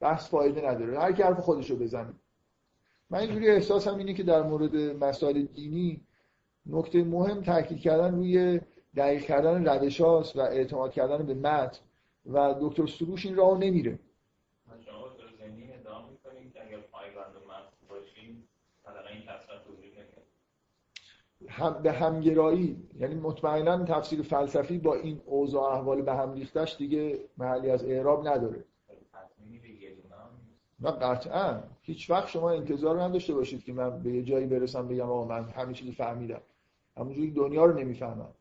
بحث 0.00 0.28
فایده 0.28 0.68
نداره. 0.68 1.00
هر 1.00 1.12
کی 1.12 1.22
حرف 1.22 1.40
خودشو 1.40 1.76
بزنه. 1.76 2.14
من 3.10 3.18
اینجوری 3.18 3.50
احساسم 3.50 3.96
اینه 3.96 4.14
که 4.14 4.22
در 4.22 4.42
مورد 4.42 4.76
مسائل 4.76 5.42
دینی 5.42 6.00
نکته 6.66 7.04
مهم 7.04 7.42
تاکید 7.42 7.80
کردن 7.80 8.14
روی 8.14 8.60
دقیق 8.96 9.22
کردن 9.22 9.68
روش 9.68 10.00
و 10.00 10.40
اعتماد 10.40 10.92
کردن 10.92 11.26
به 11.26 11.34
متن 11.34 11.80
و 12.26 12.54
دکتر 12.60 12.86
سروش 12.86 13.26
این 13.26 13.36
راهو 13.36 13.58
نمیره. 13.58 13.98
هم 21.52 21.82
به 21.82 21.92
همگرایی 21.92 22.76
یعنی 23.00 23.14
مطمئنا 23.14 23.84
تفسیر 23.84 24.22
فلسفی 24.22 24.78
با 24.78 24.94
این 24.94 25.20
اوضاع 25.26 25.62
احوال 25.62 26.02
به 26.02 26.14
هم 26.14 26.32
ریختش 26.32 26.76
دیگه 26.76 27.18
محلی 27.38 27.70
از 27.70 27.84
اعراب 27.84 28.28
نداره. 28.28 28.64
نه 30.80 30.90
قطعا. 30.90 31.60
هیچ 31.82 32.10
وقت 32.10 32.28
شما 32.28 32.50
انتظار 32.50 33.02
نداشته 33.02 33.34
باشید 33.34 33.64
که 33.64 33.72
من 33.72 34.02
به 34.02 34.12
یه 34.12 34.22
جایی 34.22 34.46
برسم 34.46 34.88
بگم 34.88 35.10
آقا 35.10 35.24
من 35.24 35.44
همه 35.44 35.72
چیزی 35.72 35.92
فهمیدم. 35.92 36.40
همونجوری 36.96 37.30
دنیا 37.30 37.64
رو 37.64 37.78
نمی‌فهمم. 37.78 38.34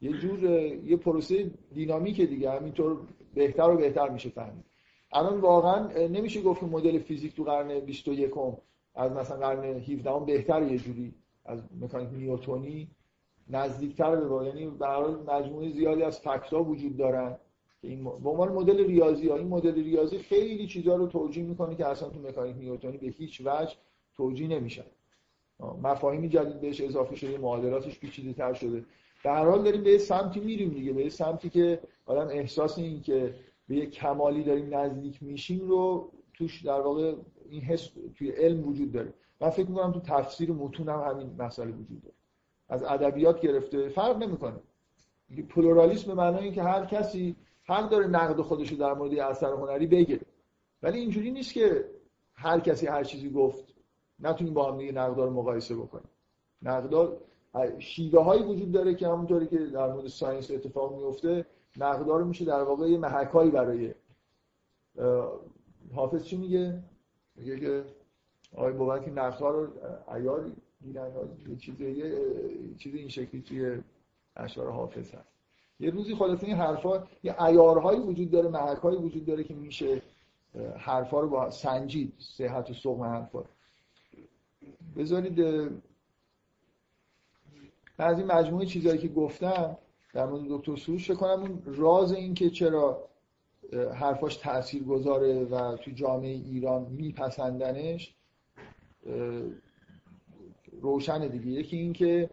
یه 0.00 0.12
جور 0.12 0.44
یه 0.44 0.96
پروسه 0.96 1.50
دینامیک 1.74 2.20
دیگه 2.20 2.50
همینطور 2.50 3.00
بهتر 3.34 3.70
و 3.70 3.76
بهتر 3.76 4.08
میشه 4.08 4.28
فهمید. 4.28 4.64
الان 5.12 5.40
واقعا 5.40 6.06
نمیشه 6.06 6.42
گفت 6.42 6.60
که 6.60 6.66
مدل 6.66 6.98
فیزیک 6.98 7.36
تو 7.36 7.44
قرن 7.44 7.80
21 7.80 8.30
از 8.94 9.12
مثلا 9.12 9.36
قرن 9.36 9.64
17 9.64 10.24
بهتر 10.26 10.62
یه 10.62 10.78
جوری 10.78 11.14
از 11.48 11.62
مکانیک 11.80 12.08
نیوتونی 12.12 12.88
نزدیکتر 13.50 14.16
به 14.16 14.46
یعنی 14.46 14.66
به 14.66 14.86
مجموعه 15.32 15.70
زیادی 15.70 16.02
از 16.02 16.20
فکت‌ها 16.20 16.64
وجود 16.64 16.96
دارن 16.96 17.36
که 17.80 17.88
این 17.88 18.04
به 18.04 18.30
عنوان 18.30 18.52
مدل 18.52 18.86
ریاضی 18.86 19.28
ها 19.28 19.36
این 19.36 19.48
مدل 19.48 19.74
ریاضی 19.74 20.18
خیلی 20.18 20.66
چیزها 20.66 20.94
رو 20.94 21.06
توجیه 21.06 21.44
می‌کنه 21.44 21.74
که 21.76 21.86
اصلا 21.86 22.08
تو 22.08 22.20
مکانیک 22.20 22.56
نیوتونی 22.56 22.98
به 22.98 23.06
هیچ 23.06 23.42
وجه 23.44 23.74
توجیه 24.16 24.48
نمیشن 24.48 24.84
مفاهیم 25.82 26.26
جدید 26.26 26.60
بهش 26.60 26.80
اضافه 26.80 27.16
شده 27.16 27.38
معادلاتش 27.38 27.98
پیچیده‌تر 27.98 28.52
شده. 28.52 28.84
در 29.24 29.44
حال 29.44 29.62
داریم 29.62 29.82
به 29.82 29.98
سمتی 29.98 30.40
میریم 30.40 30.68
دیگه 30.68 30.92
به 30.92 31.08
سمتی 31.08 31.50
که 31.50 31.80
آدم 32.06 32.28
احساس 32.28 32.78
این 32.78 33.02
که 33.02 33.34
به 33.68 33.76
یه 33.76 33.86
کمالی 33.86 34.42
داریم 34.42 34.74
نزدیک 34.74 35.22
میشیم 35.22 35.68
رو 35.68 36.12
توش 36.34 36.62
در 36.62 36.80
واقع 36.80 37.14
این 37.50 37.60
حس 37.62 37.88
توی 38.14 38.30
علم 38.30 38.68
وجود 38.68 38.92
داره. 38.92 39.14
من 39.40 39.50
فکر 39.50 39.68
می‌کنم 39.68 39.92
تو 39.92 40.00
تفسیر 40.00 40.52
متون 40.52 40.88
هم 40.88 41.00
همین 41.00 41.36
مسئله 41.38 41.72
وجود 41.72 42.02
داره. 42.02 42.14
از 42.68 42.82
ادبیات 42.82 43.40
گرفته 43.40 43.88
فرق 43.88 44.16
نمی‌کنه. 44.16 44.60
پلورالیسم 45.48 46.06
به 46.06 46.14
معنای 46.14 46.44
اینکه 46.44 46.62
هر 46.62 46.84
کسی 46.84 47.36
حق 47.64 47.88
داره 47.90 48.06
نقد 48.06 48.40
خودش 48.40 48.72
در 48.72 48.94
مورد 48.94 49.18
اثر 49.18 49.52
هنری 49.52 49.86
بگه 49.86 50.20
ولی 50.82 50.98
اینجوری 50.98 51.30
نیست 51.30 51.52
که 51.52 51.84
هر 52.34 52.60
کسی 52.60 52.86
هر 52.86 53.04
چیزی 53.04 53.30
گفت 53.30 53.74
نتونیم 54.20 54.54
با 54.54 54.72
هم 54.72 54.78
دیگه 54.78 54.92
نقدار 54.92 55.30
مقایسه 55.30 55.76
بکنیم. 55.76 56.08
نقدار 56.62 57.20
شیوه 57.78 58.24
هایی 58.24 58.42
وجود 58.42 58.72
داره 58.72 58.94
که 58.94 59.08
همونطوری 59.08 59.46
که 59.46 59.58
در 59.58 59.92
مورد 59.92 60.06
ساینس 60.06 60.50
اتفاق 60.50 60.96
میفته 60.96 61.46
نقدار 61.76 62.24
میشه 62.24 62.44
در 62.44 62.62
واقع 62.62 62.88
یه 62.88 62.98
محکایی 62.98 63.50
برای 63.50 63.94
حافظ 65.94 66.24
چی 66.24 66.36
میگه؟ 66.36 66.82
میگه 67.36 67.60
که 67.60 67.84
آقای 68.54 68.72
بابا 68.72 68.98
که 68.98 69.10
نقدها 69.10 69.50
رو 69.50 69.68
عیار 70.08 70.52
یه 71.48 71.56
چیزی 71.56 71.90
یه 71.90 72.14
چیزی 72.78 72.98
این 72.98 73.08
شکلی 73.08 73.42
توی 73.42 73.82
اشعار 74.36 74.70
حافظ 74.70 75.14
هست. 75.14 75.28
یه 75.80 75.90
روزی 75.90 76.14
خلاصه 76.14 76.46
این 76.46 76.56
حرفا 76.56 77.06
یه 77.22 77.32
عیارهایی 77.32 78.00
وجود 78.00 78.30
داره 78.30 78.48
محکهایی 78.48 78.98
وجود 78.98 79.26
داره 79.26 79.44
که 79.44 79.54
میشه 79.54 80.02
حرفا 80.78 81.20
رو 81.20 81.28
با 81.28 81.50
سنجید 81.50 82.12
صحت 82.18 82.70
و 82.70 82.74
سقم 82.74 83.02
حرفا. 83.02 83.44
بذارید 84.96 85.40
از 87.98 88.18
این 88.18 88.32
مجموعه 88.32 88.66
چیزهایی 88.66 88.98
که 88.98 89.08
گفتم 89.08 89.78
در 90.14 90.26
مورد 90.26 90.44
دکتر 90.48 90.76
سروش 90.76 91.10
کنم 91.10 91.40
اون 91.40 91.62
راز 91.66 92.12
این 92.12 92.34
که 92.34 92.50
چرا 92.50 93.08
حرفاش 93.94 94.36
تأثیر 94.36 94.82
گذاره 94.82 95.44
و 95.44 95.76
تو 95.76 95.90
جامعه 95.90 96.28
ایران 96.28 96.82
میپسندنش 96.82 98.14
روشن 100.80 101.28
دیگه. 101.28 101.46
یکی 101.46 101.76
این 101.76 101.92
که 101.92 102.30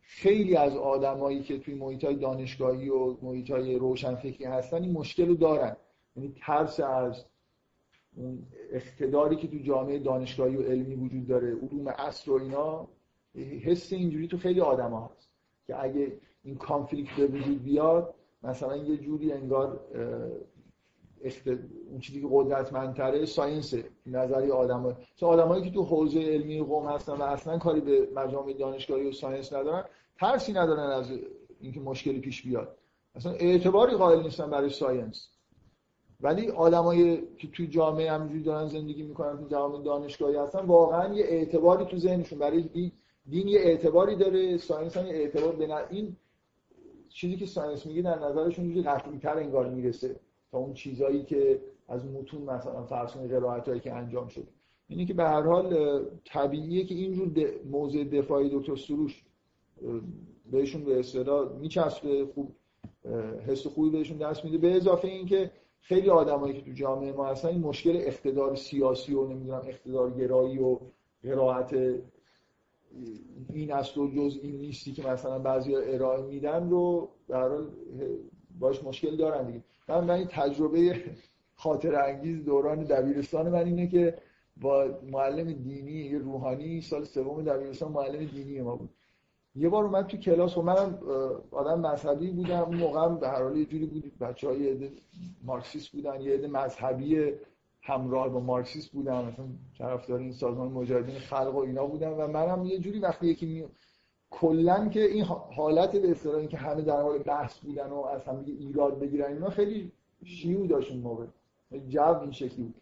خیلی 0.00 0.56
از 0.56 0.76
آدمایی 0.76 1.42
که 1.42 1.58
توی 1.58 1.74
محیط 1.74 2.04
های 2.04 2.16
دانشگاهی 2.16 2.88
و 2.88 3.16
محیط 3.22 3.50
های 3.50 3.78
روشنفکری 3.78 4.44
هستن 4.44 4.82
این 4.82 4.92
مشکل 4.92 5.28
رو 5.28 5.34
دارن. 5.34 5.76
یعنی 6.16 6.34
ترس 6.40 6.80
از 6.80 7.24
اون 8.16 8.46
اقتداری 8.72 9.36
که 9.36 9.48
تو 9.48 9.58
جامعه 9.58 9.98
دانشگاهی 9.98 10.56
و 10.56 10.62
علمی 10.62 10.94
وجود 10.94 11.26
داره 11.26 11.54
علوم 11.54 11.86
اصل 11.86 12.30
و 12.30 12.34
اینا 12.34 12.88
حس 13.64 13.92
اینجوری 13.92 14.28
تو 14.28 14.38
خیلی 14.38 14.60
آدم 14.60 14.94
هست 14.94 15.30
که 15.66 15.82
اگه 15.84 16.12
این 16.42 16.56
conflict 16.56 17.16
به 17.16 17.26
وجود 17.26 17.62
بیاد 17.62 18.14
مثلا 18.42 18.76
یه 18.76 18.96
جوری 18.96 19.32
انگار 19.32 19.80
اون 21.90 22.00
چیزی 22.00 22.20
که 22.20 22.28
قدرتمندتره 22.30 23.24
science 23.24 23.74
به 24.06 24.24
نظر 24.24 24.50
میاد 24.50 24.96
چون 25.16 25.28
آدمایی 25.28 25.64
که 25.64 25.70
تو 25.70 25.82
حوزه 25.82 26.20
علمیه 26.20 26.62
قم 26.62 26.86
هستن 26.86 27.12
و 27.12 27.22
اصلا 27.22 27.58
کاری 27.58 27.80
به 27.80 28.08
مجامع 28.14 28.52
دانشگاهی 28.52 29.08
و 29.08 29.12
science 29.12 29.52
ندارن 29.52 29.84
ترسی 30.16 30.52
ندارن 30.52 30.90
از 30.90 31.12
اینکه 31.60 31.80
مشکلی 31.80 32.20
پیش 32.20 32.42
بیاد. 32.42 32.76
اصلا 33.14 33.32
اعتباری 33.32 33.96
قائل 33.96 34.22
نیستن 34.22 34.50
برای 34.50 34.70
science. 34.70 35.28
ولی 36.20 36.50
آدمایی 36.50 37.22
که 37.36 37.48
توی 37.48 37.66
جامعه 37.66 38.12
همینجوری 38.12 38.42
دارن 38.42 38.68
زندگی 38.68 39.02
می‌کنن 39.02 39.38
تو 39.38 39.48
جامعه 39.48 39.82
دانشگاهی 39.82 40.36
هستن 40.36 40.66
واقعا 40.66 41.14
یه 41.14 41.24
اعتباری 41.24 41.84
تو 41.84 41.98
ذهنشون. 41.98 42.38
برای 42.38 42.62
دین, 42.62 42.92
دین 43.30 43.48
یه 43.48 43.60
اعتباری 43.60 44.16
داره 44.16 44.56
science 44.56 44.96
هم 44.96 45.06
یه 45.06 45.12
اعتبار. 45.12 45.52
به 45.52 45.68
این 45.90 46.16
چیزی 47.08 47.36
که 47.36 47.46
science 47.46 47.86
میگه 47.86 48.02
در 48.02 48.18
نظرشون 48.18 48.76
یه 48.76 48.82
قطعی 48.82 49.18
تر 49.18 49.38
انگار 49.38 49.68
می‌رسه. 49.68 50.16
اون 50.56 50.74
چیزایی 50.74 51.22
که 51.22 51.60
از 51.88 52.06
متون 52.06 52.42
مثلا 52.42 52.82
فرسون 52.82 53.28
قرائت 53.28 53.82
که 53.82 53.92
انجام 53.92 54.28
شده. 54.28 54.48
اینی 54.88 55.06
که 55.06 55.14
به 55.14 55.24
هر 55.24 55.42
حال 55.42 56.00
طبیعیه 56.24 56.84
که 56.84 56.94
اینجور 56.94 57.32
موضع 57.70 58.04
دفاعی 58.04 58.50
دکتر 58.52 58.76
سروش 58.76 59.24
بهشون 60.50 60.84
به 60.84 60.98
اصطلاح 60.98 61.52
میچسبه 61.52 62.26
خوب 62.34 62.54
حس 63.46 63.66
خوبی 63.66 63.90
بهشون 63.90 64.18
دست 64.18 64.44
میده. 64.44 64.58
به 64.58 64.76
اضافه 64.76 65.08
اینکه 65.08 65.50
خیلی 65.80 66.10
آدمایی 66.10 66.54
که 66.54 66.60
تو 66.60 66.72
جامعه 66.72 67.12
ما 67.12 67.26
هستن 67.26 67.48
این 67.48 67.60
مشکل 67.60 67.96
اقتدار 67.96 68.54
سیاسی 68.54 69.14
و 69.14 69.28
نمی‌دونم 69.28 69.62
اقتدار 69.66 70.10
گرایی 70.10 70.58
و 70.58 70.78
قرائت 71.22 71.72
این 73.52 73.72
است 73.72 73.98
و 73.98 74.08
جز 74.08 74.38
این 74.42 74.56
نیستی 74.56 74.92
که 74.92 75.08
مثلا 75.08 75.38
بعضی 75.38 75.74
ارائه 75.74 76.22
میدن 76.22 76.70
رو 76.70 77.08
در 77.28 77.50
باش 78.58 78.84
مشکل 78.84 79.16
دارن 79.16 79.46
دیگه. 79.46 79.64
من 79.88 80.04
من 80.04 80.14
این 80.14 80.26
تجربه 80.30 81.04
خاطر 81.54 81.94
انگیز 81.94 82.44
دوران 82.44 82.84
دبیرستان 82.84 83.48
من 83.48 83.64
اینه 83.64 83.86
که 83.86 84.18
با 84.56 85.00
معلم 85.10 85.52
دینی 85.52 86.18
روحانی 86.18 86.80
سال 86.80 87.04
سوم 87.04 87.42
دبیرستان 87.42 87.92
معلم 87.92 88.24
دینی 88.24 88.60
ما 88.60 88.76
بود. 88.76 88.90
یه 89.56 89.68
بار 89.68 89.84
اومد 89.84 90.06
تو 90.06 90.16
کلاس 90.16 90.58
و 90.58 90.62
منم 90.62 90.98
آدم 91.50 91.80
مذهبی 91.80 92.30
بودم. 92.30 92.60
اون 92.60 92.76
موقع 92.76 93.08
به 93.08 93.28
هر 93.28 93.42
حال 93.42 93.56
یه 93.56 93.64
جوری 93.64 93.86
بود 93.86 94.18
بچه‌ها 94.20 94.54
یه 94.54 94.90
مارکسیست 95.44 95.92
بودن 95.92 96.20
یه 96.20 96.34
عده 96.34 96.48
مذهبی 96.48 97.32
همراه 97.82 98.28
با 98.28 98.40
مارکسیست 98.40 98.92
بودن. 98.92 99.24
مثلا 99.24 99.46
طرفدار 99.78 100.18
این 100.18 100.32
سازمان 100.32 100.72
مجاهدین 100.72 101.18
خلق 101.18 101.54
و 101.54 101.58
اینا 101.58 101.86
بودن. 101.86 102.08
و 102.08 102.26
منم 102.26 102.64
یه 102.64 102.78
جوری 102.78 102.98
وقتی 102.98 103.26
یکی 103.26 103.46
می... 103.46 103.64
کلا 104.30 104.88
که 104.88 105.04
این 105.04 105.24
حالت 105.24 105.96
به 105.96 106.10
اصطلاح 106.10 106.36
اینکه 106.36 106.56
همه 106.56 106.82
در 106.82 107.02
حال 107.02 107.18
بحث 107.18 107.58
بودن 107.58 107.86
و 107.86 108.00
از 108.00 108.24
هم 108.24 108.44
ایراد 108.46 108.98
بگیرن 108.98 109.32
اینا 109.32 109.50
خیلی 109.50 109.92
شیوع 110.24 110.66
داشت 110.66 110.92
اون 110.92 111.00
موقع. 111.00 111.26
جو 111.88 112.20
این 112.20 112.32
شکلی 112.32 112.62
بود. 112.64 112.74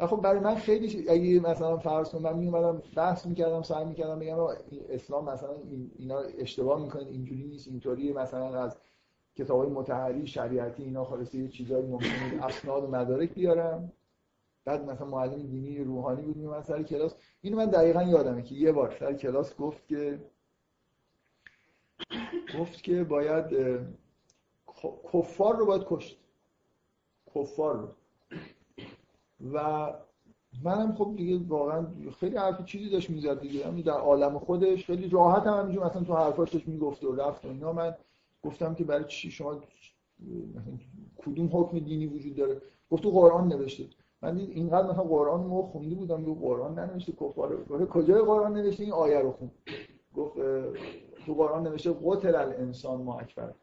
خب 0.00 0.16
برای 0.16 0.40
من 0.40 0.54
خیلی 0.54 1.08
اگه 1.08 1.40
مثلا 1.40 1.76
فرض 1.76 2.10
کنم 2.10 2.22
من 2.22 2.38
میومدم 2.38 2.82
بحث 2.96 3.26
می‌کردم 3.26 3.62
سعی 3.62 3.84
می‌کردم 3.84 4.18
بگم 4.18 4.38
اسلام 4.88 5.24
مثلا 5.24 5.50
اینا 5.98 6.18
اشتباه 6.18 6.82
می‌کنه 6.82 7.02
اینجوری 7.02 7.44
نیست 7.44 7.68
اینطوری 7.68 8.12
مثلا 8.12 8.62
از 8.62 8.76
کتاب 9.36 9.70
متحری 9.72 10.26
شریعتی 10.26 10.82
اینا 10.82 11.04
خالصه 11.04 11.38
یه 11.38 11.48
چیزایی 11.48 11.86
ممکنه 11.86 12.44
اسناد 12.44 12.84
و 12.84 12.86
مدارک 12.86 13.34
بیارم. 13.34 13.92
بعد 14.64 14.90
مثلا 14.90 15.06
معلم 15.06 15.42
دینی 15.42 15.78
روحانی 15.78 16.22
بود 16.22 16.36
میومد 16.36 16.64
سر 16.64 16.82
کلاس. 16.82 17.14
اینو 17.40 17.56
من 17.56 17.66
دقیقا 17.66 18.02
یادمه 18.02 18.42
که 18.42 18.54
یه 18.54 18.72
بار 18.72 18.96
سر 19.00 19.12
کلاس 19.12 19.56
گفت 19.56 19.88
که 19.88 20.18
گفت 22.58 22.82
که 22.82 23.04
باید 23.04 23.44
کفار 25.12 25.56
رو 25.56 25.66
باید 25.66 25.82
کشت. 25.86 26.18
کفار 27.34 27.76
رو. 27.76 27.88
و 29.52 29.92
منم 30.64 30.94
خب 30.94 31.14
دیگه 31.16 31.46
واقعا 31.48 31.86
خیلی 32.20 32.36
حرف 32.36 32.64
چیزی 32.64 32.90
داشت 32.90 33.10
می‌زد 33.10 33.40
دیگه. 33.40 33.66
همین 33.66 33.84
در 33.84 33.92
عالم 33.92 34.38
خودش 34.38 34.86
خیلی 34.86 35.08
راحت 35.08 35.46
هم 35.46 35.54
همینجور 35.54 35.86
مثلا 35.86 36.02
تو 36.02 36.14
حرفاش 36.14 36.50
داشت 36.50 36.68
می‌گفت 36.68 37.04
و 37.04 37.16
رفت 37.16 37.44
و 37.44 37.48
اینا. 37.48 37.72
من 37.72 37.96
گفتم 38.42 38.74
که 38.74 38.84
برای 38.84 39.04
چی 39.08 39.30
شما 39.30 39.60
کدوم 41.18 41.50
حکم 41.52 41.78
دینی 41.78 42.06
وجود 42.06 42.36
داره؟ 42.36 42.62
گفت 42.90 43.02
تو 43.02 43.10
قرآن 43.10 43.48
نوشته. 43.48 43.84
من 44.22 44.34
دید 44.34 44.50
اینقدر 44.50 44.90
مثلا 44.90 45.02
قرآن 45.02 45.44
رو 45.44 45.62
خونده 45.62 45.94
بودم 45.94 46.24
که 46.24 46.40
قرآن 46.40 46.78
ننوشته 46.78 47.12
کفار 47.12 47.64
کجای 47.90 48.22
قرآن 48.22 48.52
نوشته؟ 48.52 48.82
این 48.82 48.92
آیه 48.92 49.18
رو 49.18 49.32
خون. 49.32 49.50
گفت 50.16 50.36
تو 51.28 51.34
قرآن 51.34 51.62
نوشته 51.62 51.94
قتل 52.04 52.34
الانسان 52.34 53.02
ما 53.02 53.20
اکبر. 53.20 53.54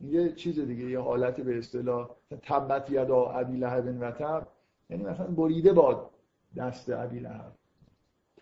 یه 0.00 0.32
چیز 0.32 0.60
دیگه 0.60 0.90
یه 0.90 1.00
حالتی 1.00 1.42
به 1.42 1.58
اصطلاح 1.58 2.10
تبت 2.42 2.90
یدا 2.90 3.24
ابی 3.24 3.56
لهب 3.56 3.96
و 4.00 4.10
تب. 4.10 4.46
یعنی 4.90 5.04
مثلا 5.04 5.26
بریده 5.26 5.72
باد 5.72 6.10
دست 6.56 6.90
ابی 6.90 7.18
لهب. 7.18 7.52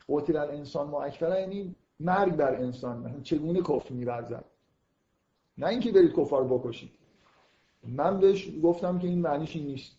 قتل 0.09 0.37
الانسان 0.37 0.89
ما 0.89 1.03
اکبر 1.03 1.41
یعنی 1.41 1.75
مرگ 2.01 2.37
بر 2.37 2.55
انسان. 2.55 2.99
مثلا 2.99 3.21
چگونه 3.21 3.61
کفر 3.61 3.95
میورزد؟ 3.95 4.45
نه 5.59 5.67
اینکه 5.67 5.93
برید 5.93 6.13
کفار 6.13 6.45
بکشید. 6.45 6.91
من 7.85 8.21
بهش 8.21 8.51
گفتم 8.63 8.99
که 8.99 9.09
این 9.09 9.19
معنیش 9.19 9.57
این 9.57 9.67
نیست. 9.67 9.97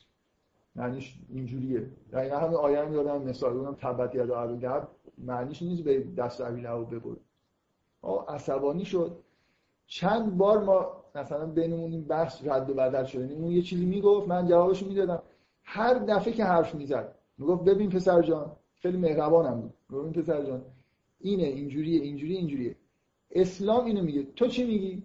معنیش 0.75 1.19
اینجوریه. 1.29 1.89
دقیقا 2.11 2.37
همین 2.37 2.55
آیه 2.55 2.79
هم 2.79 2.93
یادم 2.93 3.21
مثال 3.21 3.53
بودم 3.53 3.75
تبت 3.75 4.15
یدا 4.15 4.41
ابی 4.41 4.57
لهب 4.57 4.87
معنیش 5.17 5.61
نیست 5.61 5.83
به 5.83 6.03
دست 6.17 6.41
ابی 6.41 6.61
لهب 6.61 6.95
ببرید. 6.95 7.32
عصبانی 8.11 8.85
شد. 8.85 9.17
چند 9.87 10.37
بار 10.37 10.63
ما 10.63 11.03
مثلا 11.15 11.45
بینمون 11.45 11.91
این 11.91 12.03
بحث 12.03 12.47
رد 12.47 12.69
و 12.69 12.73
بدل 12.73 13.19
یعنی 13.19 13.33
اون 13.33 13.51
یه 13.51 13.61
چیزی 13.61 13.85
می‌گفت 13.85 14.27
من 14.27 14.47
جوابش 14.47 14.83
می‌دادم. 14.83 15.21
هر 15.63 15.93
دفعه 15.93 16.33
که 16.33 16.45
حرف 16.45 16.75
می‌زد 16.75 17.15
می‌گفت 17.37 17.63
ببین 17.63 17.89
پسر 17.89 18.21
جان 18.21 18.51
خیلی 18.81 18.97
مهربانم 18.97 19.61
بود. 19.61 19.73
ببین 19.91 20.13
پسر 20.13 20.45
جان 20.45 20.61
اینه 21.19 21.43
اینجوریه 21.43 22.01
اینجوریه 22.01 22.37
اینجوریه. 22.37 22.75
اسلام 23.31 23.85
اینو 23.85 24.01
میگه. 24.01 24.27
تو 24.35 24.47
چی 24.47 24.63
میگی؟ 24.63 25.03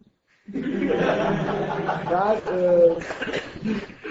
بعد 2.12 2.42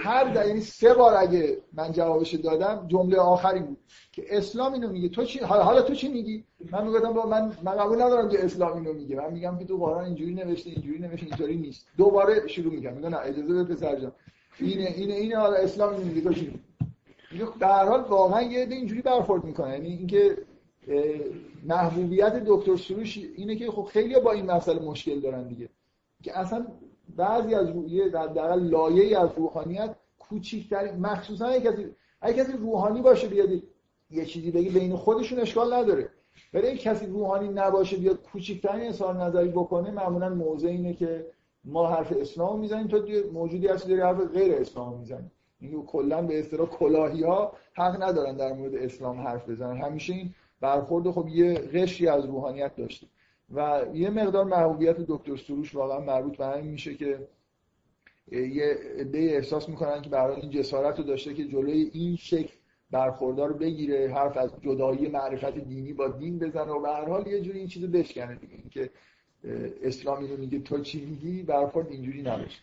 هر 0.08 0.24
در 0.24 0.48
یعنی 0.48 0.62
سه 0.62 0.94
بار 0.94 1.14
اگه 1.18 1.58
من 1.74 1.92
جوابش 1.92 2.34
دادم 2.36 2.86
جمله 2.88 3.18
آخری 3.18 3.60
بود 3.60 3.78
که 4.12 4.38
اسلام 4.38 4.74
اینو 4.74 4.92
میگه. 4.92 5.10
تو 5.10 5.24
چی 5.24 5.40
حالا 5.40 5.82
تو 5.82 5.94
چی 5.94 6.08
میگی؟ 6.08 6.44
من 6.72 6.88
میگم 6.88 7.14
با 7.14 7.26
من 7.26 7.52
من 7.64 7.72
قبول 7.72 8.02
ندارم 8.02 8.30
که 8.30 8.46
اسلام 8.46 8.78
اینو 8.78 8.94
میگه. 8.94 9.16
من 9.16 9.34
میگم 9.34 9.58
که 9.58 9.66
تو 9.66 9.78
قرآن 9.78 10.06
اینجوری 10.06 10.34
نوشته 10.34 10.70
اینجوری 10.70 11.00
نوشته 11.00 11.26
اینطوری 11.26 11.56
نیست. 11.56 11.88
دوباره 11.98 12.48
شروع 12.48 12.74
میگم 12.74 12.94
میگم 12.94 13.10
نه 13.10 13.18
اجازه 13.18 13.54
بده 13.54 13.64
پسر 13.64 14.12
اینه 14.60 14.94
اینه 14.98 15.14
اینه 15.14 15.38
حالا 15.38 15.56
اسلام 15.56 15.94
اینو 15.94 16.06
میگه. 16.06 16.22
تو 16.22 16.34
چی 16.34 16.60
در 17.60 17.86
حال 17.86 18.02
واقعا 18.02 18.42
یه 18.42 18.68
اینجوری 18.70 19.02
برخورد 19.02 19.44
می‌کنه. 19.44 19.72
یعنی 19.72 19.88
اینکه 19.88 20.38
محبوبیت 21.64 22.44
دکتر 22.46 22.76
سروش 22.76 23.18
اینه 23.18 23.56
که 23.56 23.72
خب 23.72 23.84
خیلی 23.84 24.20
با 24.20 24.32
این 24.32 24.46
مسئله 24.46 24.80
مشکل 24.80 25.20
دارن 25.20 25.48
دیگه. 25.48 25.70
که 26.24 26.40
اصلا 26.40 26.68
بعضی 27.16 27.56
از 27.56 27.70
رویه 27.70 28.10
در 28.10 28.28
در 28.28 28.56
لایه 28.56 29.20
از 29.20 29.30
روحانیت 29.38 29.96
کوچیکترین 30.20 30.96
مخصوصا 30.96 31.46
اگه 31.46 31.72
کسی 31.72 31.86
اگه 32.22 32.44
کسی 32.44 32.54
روحانی 32.54 33.02
باشه 33.02 33.28
بیاد 33.28 33.50
یه 34.12 34.26
چیزی 34.26 34.52
بگی 34.52 34.70
بین 34.70 34.96
خودشون 34.96 35.40
اشکال 35.40 35.74
نداره. 35.74 36.10
اگه 36.54 36.78
کسی 36.78 37.06
روحانی 37.06 37.48
نباشه 37.48 37.98
بیاد 37.98 38.22
کوچیکترین 38.22 38.90
اظهار 38.90 39.24
نظری 39.24 39.50
بکنه 39.50 39.92
معمولا 39.92 40.30
موضع 40.30 40.68
اینه 40.68 40.94
که 40.94 41.26
ما 41.64 41.88
حرف 41.88 42.14
اسلام 42.20 42.60
می‌زنیم 42.60 42.88
تو 42.88 43.06
موجودی 43.34 43.68
هستی 43.68 43.90
داری 43.90 44.02
حرف 44.02 44.32
غیر 44.34 44.54
اسلام 44.54 45.00
می‌زنی. 45.00 45.32
این 45.60 45.86
کلا 45.86 46.22
به 46.22 46.40
اصطلاح 46.40 46.68
کلاهی 46.68 47.24
ها 47.24 47.54
حق 47.74 48.04
ندارن 48.04 48.38
در 48.38 48.54
مورد 48.54 48.76
اسلام 48.76 49.20
حرف 49.20 49.50
بزنن. 49.50 49.78
همیشه 49.82 50.14
این 50.14 50.34
برخورد 50.62 51.12
خب 51.12 51.28
یه 51.28 51.54
قشری 51.54 52.08
از 52.08 52.26
روحانیت 52.26 52.76
داشته. 52.76 53.08
و 53.54 53.86
یه 53.94 54.10
مقدار 54.10 54.46
محبوبیت 54.46 54.98
دکتر 54.98 55.36
سروش 55.36 55.76
واقعا 55.76 56.00
مربوط 56.00 56.38
به 56.38 56.46
همین 56.46 56.72
میشه 56.72 56.96
که 56.96 57.28
یه 58.32 58.78
عده 59.00 59.18
احساس 59.20 59.70
می‌کنن 59.70 60.02
که 60.02 60.10
برای 60.10 60.42
این 60.42 60.50
جسارت 60.50 60.98
رو 60.98 61.04
داشته 61.04 61.34
که 61.34 61.46
جلوی 61.46 61.90
این 61.94 62.16
شکل 62.16 62.54
برخوردار 62.92 63.50
رو 63.50 63.56
بگیره 63.56 64.14
حرف 64.14 64.38
از 64.38 64.52
جدایی 64.62 65.08
معرفت 65.08 65.58
دینی 65.58 65.94
با 65.94 66.08
دین 66.08 66.40
بزنه 66.40 66.72
و 66.72 66.82
به 66.82 66.90
هر 66.90 67.06
حال 67.06 67.28
یه 67.28 67.42
جوری 67.42 67.60
این 67.60 67.68
چیزو 67.68 67.88
بشکنه 67.88 68.36
دیگه. 68.36 68.54
اینکه 68.54 68.90
اسلام 69.84 70.28
رو 70.28 70.38
میگه 70.38 70.60
تو 70.60 70.82
چی 70.82 71.06
میگی 71.06 71.44
برخورد 71.44 71.92
اینجوری 71.92 72.22
نباشه. 72.22 72.60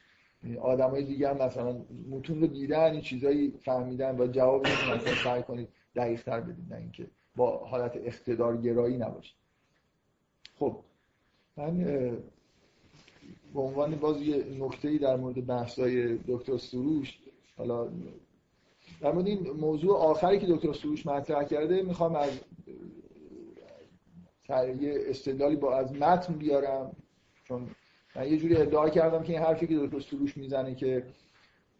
آدمای 0.60 1.04
دیگه 1.04 1.28
هم 1.28 1.36
مثلا 1.36 1.76
متون 2.10 2.40
رو 2.40 2.46
دیدن 2.46 2.92
این 2.92 3.00
چیزایی 3.00 3.54
فهمیدن 3.64 4.20
و 4.20 4.26
جواب 4.26 4.66
مثلا 4.66 5.14
سعی 5.24 5.42
کنید 5.42 5.68
دقیق 5.96 6.22
تر 6.22 6.40
بدید 6.40 6.72
نه 6.72 6.76
اینکه 6.76 7.06
با 7.36 7.58
حالت 7.58 7.96
اقتدارگرایی 7.96 8.96
نباشه. 8.96 9.34
خب 10.58 10.76
من 11.56 11.84
به 13.54 13.60
عنوان 13.60 13.96
باز 13.96 14.22
یه 14.22 14.44
نکته 14.58 14.98
در 14.98 15.16
مورد 15.16 15.46
بحثای 15.46 16.18
دکتر 16.28 16.56
سروش 16.56 17.18
حالا 17.56 17.88
در 19.00 19.12
مورد 19.12 19.26
این 19.26 19.50
موضوع 19.50 19.96
آخری 19.96 20.38
که 20.38 20.46
دکتر 20.46 20.72
سروش 20.72 21.06
مطرح 21.06 21.44
کرده 21.44 21.82
می‌خوام 21.82 22.16
از 22.16 22.40
یه 24.80 24.94
استدلالی 25.06 25.56
با 25.56 25.76
از 25.76 25.92
متن 25.92 26.34
بیارم 26.34 26.96
چون 27.44 27.70
من 28.16 28.28
یه 28.28 28.38
جوری 28.38 28.56
ادعا 28.56 28.88
کردم 28.88 29.22
که 29.22 29.32
این 29.32 29.42
حرفی 29.42 29.66
که 29.66 29.78
دکتر 29.78 30.00
سروش 30.00 30.36
می‌زنه 30.36 30.74
که 30.74 31.06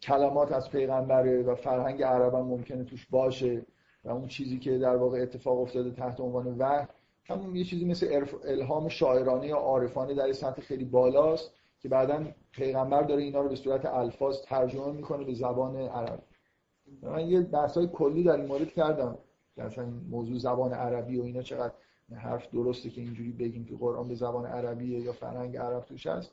کلمات 0.03 0.53
از 0.53 0.70
پیغمبره 0.70 1.43
و 1.43 1.55
فرهنگ 1.55 2.03
عرب 2.03 2.37
ممکنه 2.37 2.85
توش 2.85 3.07
باشه 3.11 3.62
و 4.05 4.11
اون 4.11 4.29
چیزی 4.29 4.59
که 4.59 4.79
در 4.79 4.97
واقع 4.97 5.18
اتفاق 5.18 5.61
افتاده 5.61 5.91
تحت 5.91 6.20
عنوان 6.20 6.59
وحی 6.59 6.87
همون 7.25 7.57
یه 7.57 7.64
چیزی 7.64 7.85
مثل 7.85 8.27
الهام 8.45 8.89
شاعرانه 8.89 9.47
یا 9.47 9.57
عارفانه 9.57 10.14
در 10.14 10.33
سطح 10.33 10.62
خیلی 10.62 10.85
بالاست 10.85 11.51
که 11.81 11.89
بعدا 11.89 12.25
پیغمبر 12.53 13.03
داره 13.03 13.22
اینا 13.22 13.41
رو 13.41 13.49
به 13.49 13.57
صورت 13.57 13.87
الفاظ 13.87 14.41
ترجمه 14.41 14.93
می‌کنه 14.93 15.25
به 15.25 15.35
زبان 15.35 15.77
عربی 15.77 16.22
من 17.03 17.29
یه 17.29 17.49
های 17.75 17.87
کلی 17.87 18.22
در 18.22 18.37
این 18.37 18.47
مورد 18.47 18.72
کردم. 18.72 19.18
که 19.57 19.62
اصلا 19.62 19.87
موضوع 20.11 20.39
زبان 20.39 20.72
عربی 20.72 21.18
و 21.18 21.22
اینا 21.22 21.43
چقدر 21.43 21.75
حرف 22.16 22.51
درسته 22.51 22.91
که 22.91 23.01
اینجوری 23.01 23.33
بگیم 23.33 23.64
که 23.64 23.77
قرآن 23.77 24.09
به 24.09 24.14
زبان 24.14 24.47
عربیه 24.47 25.01
یا 25.01 25.12
فرهنگ 25.12 25.57
عرب 25.57 25.85
توش 25.85 26.07
هست. 26.07 26.33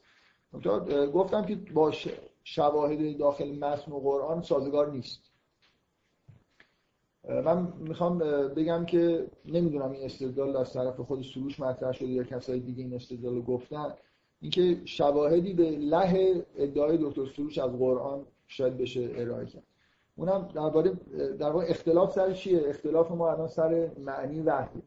گفتم 1.13 1.45
که 1.45 1.55
با 1.55 1.93
شواهد 2.43 3.17
داخل 3.17 3.51
متن 3.51 3.91
و 3.91 3.99
قرآن 3.99 4.41
سازگار 4.41 4.91
نیست. 4.91 5.30
من 7.29 7.73
می‌خوام 7.79 8.17
بگم 8.55 8.85
که 8.85 9.27
نمی‌دونم 9.45 9.91
این 9.91 10.05
استدلال 10.05 10.57
از 10.57 10.73
طرف 10.73 10.99
خود 10.99 11.23
سروش 11.23 11.59
مطرح 11.59 11.91
شده 11.91 12.07
یا 12.07 12.23
کسای 12.23 12.59
دیگه 12.59 12.83
این 12.83 12.93
استدلال 12.93 13.35
رو 13.35 13.41
گفتن. 13.41 13.93
اینکه 14.41 14.77
شواهدی 14.85 15.53
به 15.53 15.69
له 15.71 16.45
ادعای 16.57 16.97
دکتر 17.01 17.25
سروش 17.25 17.57
از 17.57 17.71
قرآن 17.71 18.25
شاید 18.47 18.77
بشه 18.77 19.09
ارائه 19.15 19.45
کرد. 19.45 19.63
اونم 20.15 20.49
درباره 20.55 20.91
در 21.39 21.49
واقع 21.49 21.65
اختلاف 21.67 22.13
سر 22.13 22.33
چیه؟ 22.33 22.61
اختلاف 22.65 23.11
ما 23.11 23.31
الان 23.31 23.47
سر 23.47 23.91
معنی 23.99 24.41
وحی. 24.41 24.81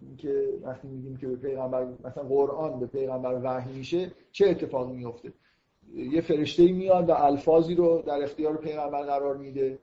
اینکه 0.00 0.48
وقتی 0.62 0.88
میگیم 0.88 1.16
که 1.16 1.26
به 1.26 1.36
پیغمبر 1.36 1.86
مثلا 2.04 2.24
قرآن 2.24 2.80
به 2.80 2.86
پیغمبر 2.86 3.40
وحی 3.42 3.72
میشه 3.72 4.10
چه 4.32 4.48
اتفاقی 4.48 4.92
میفته 4.92 5.32
یه 5.94 6.20
فرشته 6.20 6.72
میاد 6.72 7.08
و 7.08 7.12
الفاظی 7.12 7.74
رو 7.74 8.02
در 8.06 8.22
اختیار 8.22 8.56
پیغمبر 8.56 9.02
قرار 9.02 9.36
میده. 9.36 9.78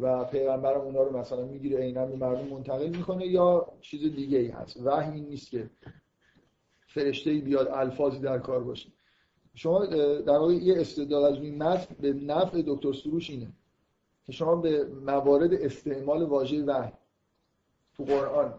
و 0.00 0.24
پیغمبر 0.24 0.74
اونا 0.74 1.02
رو 1.02 1.18
مثلا 1.18 1.44
می‌گیره 1.44 1.78
عینا 1.78 2.06
به 2.06 2.16
مردم 2.16 2.48
منتقل 2.48 2.88
می‌کنه 2.88 3.26
یا 3.26 3.72
چیز 3.80 4.14
دیگه 4.16 4.38
ای 4.38 4.48
هست. 4.48 4.76
وحی 4.76 5.20
نیست 5.20 5.50
که 5.50 5.70
فرشته 6.86 7.30
ای 7.30 7.40
بیاد 7.40 7.68
الفاظی 7.68 8.18
در 8.18 8.38
کار 8.38 8.64
باشه. 8.64 8.88
شما 9.54 9.86
در 9.86 10.38
واقع 10.38 10.52
یه 10.52 10.80
استدلال 10.80 11.24
از 11.24 11.42
این 11.42 11.62
متن 11.62 11.94
به 12.00 12.12
نفع 12.12 12.62
دکتر 12.66 12.92
سروش 12.92 13.30
اینه 13.30 13.52
که 14.26 14.32
شما 14.32 14.56
به 14.56 14.84
موارد 14.84 15.54
استعمال 15.54 16.22
واژه 16.22 16.64
وحی 16.64 16.92
تو 17.96 18.04
قرآن 18.04 18.54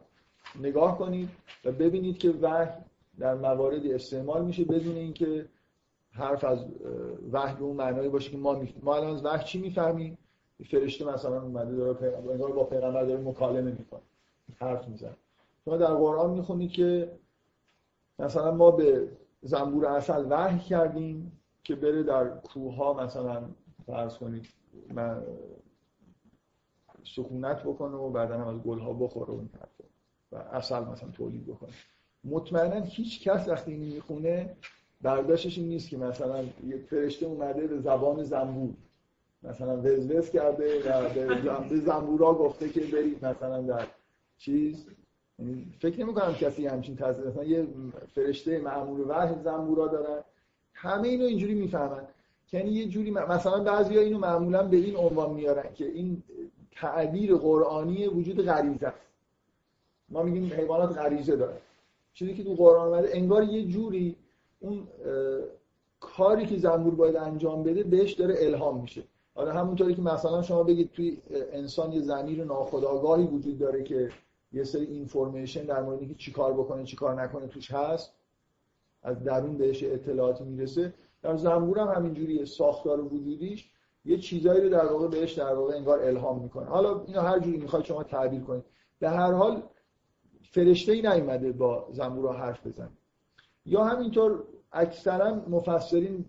نگاه 0.60 0.98
کنید 0.98 1.30
و 1.66 1.72
ببینید 1.72 2.18
که 2.18 2.30
وحی 2.30 2.70
در 3.20 3.36
مواردی 3.36 3.94
استعمال 3.94 4.46
میشه 4.46 4.66
بدون 4.66 4.96
اینکه 4.96 5.50
حرف 6.12 6.44
از 6.44 6.66
وحی 7.32 7.56
به 7.56 7.64
اون 7.64 7.76
معنایی 7.76 8.10
باشه 8.10 8.32
که 8.32 8.38
ما 8.38 8.54
می... 8.54 8.74
ما 8.84 8.96
الان 8.96 9.14
از 9.14 9.26
وحی 9.26 9.46
چی 9.46 9.62
می‌فهمیم؟ 9.62 10.18
فرشته 10.64 11.06
مثلا 11.06 11.42
اومده 11.42 11.76
داره 11.76 11.94
پیغمبر 11.94 12.48
با 12.48 12.64
پیغمبر 12.64 13.04
داره 13.04 13.22
مکالمه 13.22 13.72
می‌کنه. 13.72 14.02
حرف 14.58 14.88
می‌زنه. 14.88 15.16
شما 15.66 15.78
در 15.78 15.94
قرآن 15.94 16.30
می‌خونید 16.30 16.72
که 16.72 17.12
مثلا 18.20 18.52
ما 18.52 18.72
به 18.72 19.10
زنبور 19.42 19.86
اصل 19.86 20.26
وحی 20.30 20.60
کردیم 20.60 21.40
که 21.64 21.76
بره 21.76 22.04
در 22.04 22.30
کوه 22.30 22.76
ها 22.76 22.94
مثلا 22.94 23.44
فرض 23.86 24.18
کنید 24.18 24.48
من 24.94 25.24
سکونت 27.04 27.64
بکنه 27.64 27.96
و 27.96 28.10
بعدا 28.10 28.38
هم 28.38 28.48
از 28.48 28.62
گل 28.62 28.80
ها 28.80 28.94
بخوره 28.94 29.34
و 29.34 29.38
این 29.38 29.50
و 30.32 30.36
اصل 30.36 30.84
مثلا 30.84 31.10
تولید 31.10 31.48
بکنه. 31.48 31.70
مطمئنا 32.24 32.82
هیچ 32.86 33.30
کس 33.30 33.50
وقتی 33.50 33.72
اینو 33.72 33.96
می‌خونه 33.96 34.56
برداشتش 35.02 35.58
این 35.58 35.68
نیست 35.68 35.90
که 35.90 35.98
مثلا 35.98 36.44
یه 36.68 36.78
فرشته 36.78 37.26
اومده 37.26 37.68
به 37.68 37.80
زبان 37.80 38.24
زنبور. 38.24 38.74
مثلا 39.44 39.78
وزوز 39.78 40.30
کرده 40.30 40.92
و 41.46 41.62
به 41.70 41.78
زنبورا 41.78 42.34
گفته 42.34 42.70
که 42.70 42.80
برید 42.80 43.26
مثلا 43.26 43.62
در 43.62 43.88
چیز. 44.38 44.86
یعنی 45.40 45.74
فکر 45.80 46.00
نمی 46.00 46.14
کنم 46.14 46.34
کسی 46.34 46.68
همچین 46.68 46.96
تصویر 46.96 47.28
مثلا 47.28 47.44
یه 47.44 47.68
فرشته 48.16 48.60
معمول 48.60 49.04
وحی 49.08 49.36
زنبورا 49.44 49.88
دارن. 49.88 50.24
همه 50.74 51.08
اینو 51.08 51.26
اینجوری 51.26 51.54
می‌فهمن. 51.54 52.08
یعنی 52.52 52.70
یه 52.72 52.88
جوری 52.88 53.12
مثلا 53.12 53.64
بعضیا 53.64 54.02
اینو 54.02 54.18
معمولا 54.18 54.64
به 54.64 54.78
این 54.78 54.96
عنوان 54.96 55.34
میارن 55.34 55.74
که 55.74 55.86
این 55.86 56.24
تعبیر 56.72 57.36
قرآنی 57.36 58.08
وجود 58.08 58.46
غریزه 58.46 58.88
است. 58.88 58.98
ما 60.10 60.24
میگیم 60.24 60.54
حیوانات 60.54 60.98
غریزه 60.98 61.36
داره 61.36 61.58
چیزی 62.14 62.34
که 62.34 62.44
تو 62.44 62.54
قرآن 62.54 62.88
اومده 62.88 63.10
انگار 63.14 63.44
یه 63.44 63.64
جوری 63.68 64.16
اون 64.60 64.88
کاری 66.00 66.46
که 66.46 66.58
زنبور 66.58 66.96
باید 66.96 67.16
انجام 67.16 67.64
بده 67.64 67.84
بهش 67.84 68.14
داره 68.14 68.36
الهام 68.38 68.82
میشه. 68.82 69.04
حالا 69.36 69.54
همونطوری 69.54 69.96
که 69.96 70.02
مثلا 70.02 70.42
شما 70.42 70.64
بگید 70.64 70.92
توی 70.92 71.22
انسان 71.32 71.92
یه 71.92 72.02
زمیر 72.02 72.44
ناخودآگاهی 72.44 73.24
وجود 73.24 73.60
داره 73.60 73.84
که 73.84 74.10
یه 74.52 74.64
سری 74.64 74.86
اینفورمیشن 74.86 75.64
در 75.64 75.82
مورد 75.82 76.00
اینکه 76.00 76.16
چیکار 76.16 76.54
بکنه 76.54 76.84
چیکار 76.84 77.22
نکنه 77.22 77.48
توش 77.48 77.72
هست 77.72 78.14
از 79.04 79.24
درون 79.24 79.58
بهش 79.58 79.84
اطلاعاتی 79.84 80.44
می‌رسه. 80.44 80.94
در 81.22 81.36
زنبور 81.36 81.80
هم 81.80 81.88
همینجوری 81.88 82.46
ساختار 82.46 83.02
وجودیش 83.02 83.72
یه 84.06 84.18
چیزایی 84.18 84.62
رو 84.62 84.70
در 84.70 84.86
واقع 84.86 85.08
بهش 85.08 85.34
در 85.34 85.54
واقع 85.54 85.76
انگار 85.76 86.00
الهام 86.00 86.42
می‌کنه. 86.42 86.66
حالا 86.66 87.04
اینو 87.04 87.22
هر 87.22 87.40
جوری 87.40 87.58
می‌خواید 87.58 87.86
شما 87.86 88.04
تعبیر 88.04 88.42
کنید. 88.42 88.64
به 89.00 89.10
هر 89.10 89.32
حال 89.32 89.64
فرشته 90.42 90.92
ای 90.92 91.02
نیومده 91.02 91.52
با 91.52 91.88
زنبور 91.92 92.36
حرف 92.36 92.68
بزنه. 92.68 92.90
یا 93.66 93.84
همینطور 93.84 94.44
اکثرا 94.72 95.36
مفسرین 95.36 96.26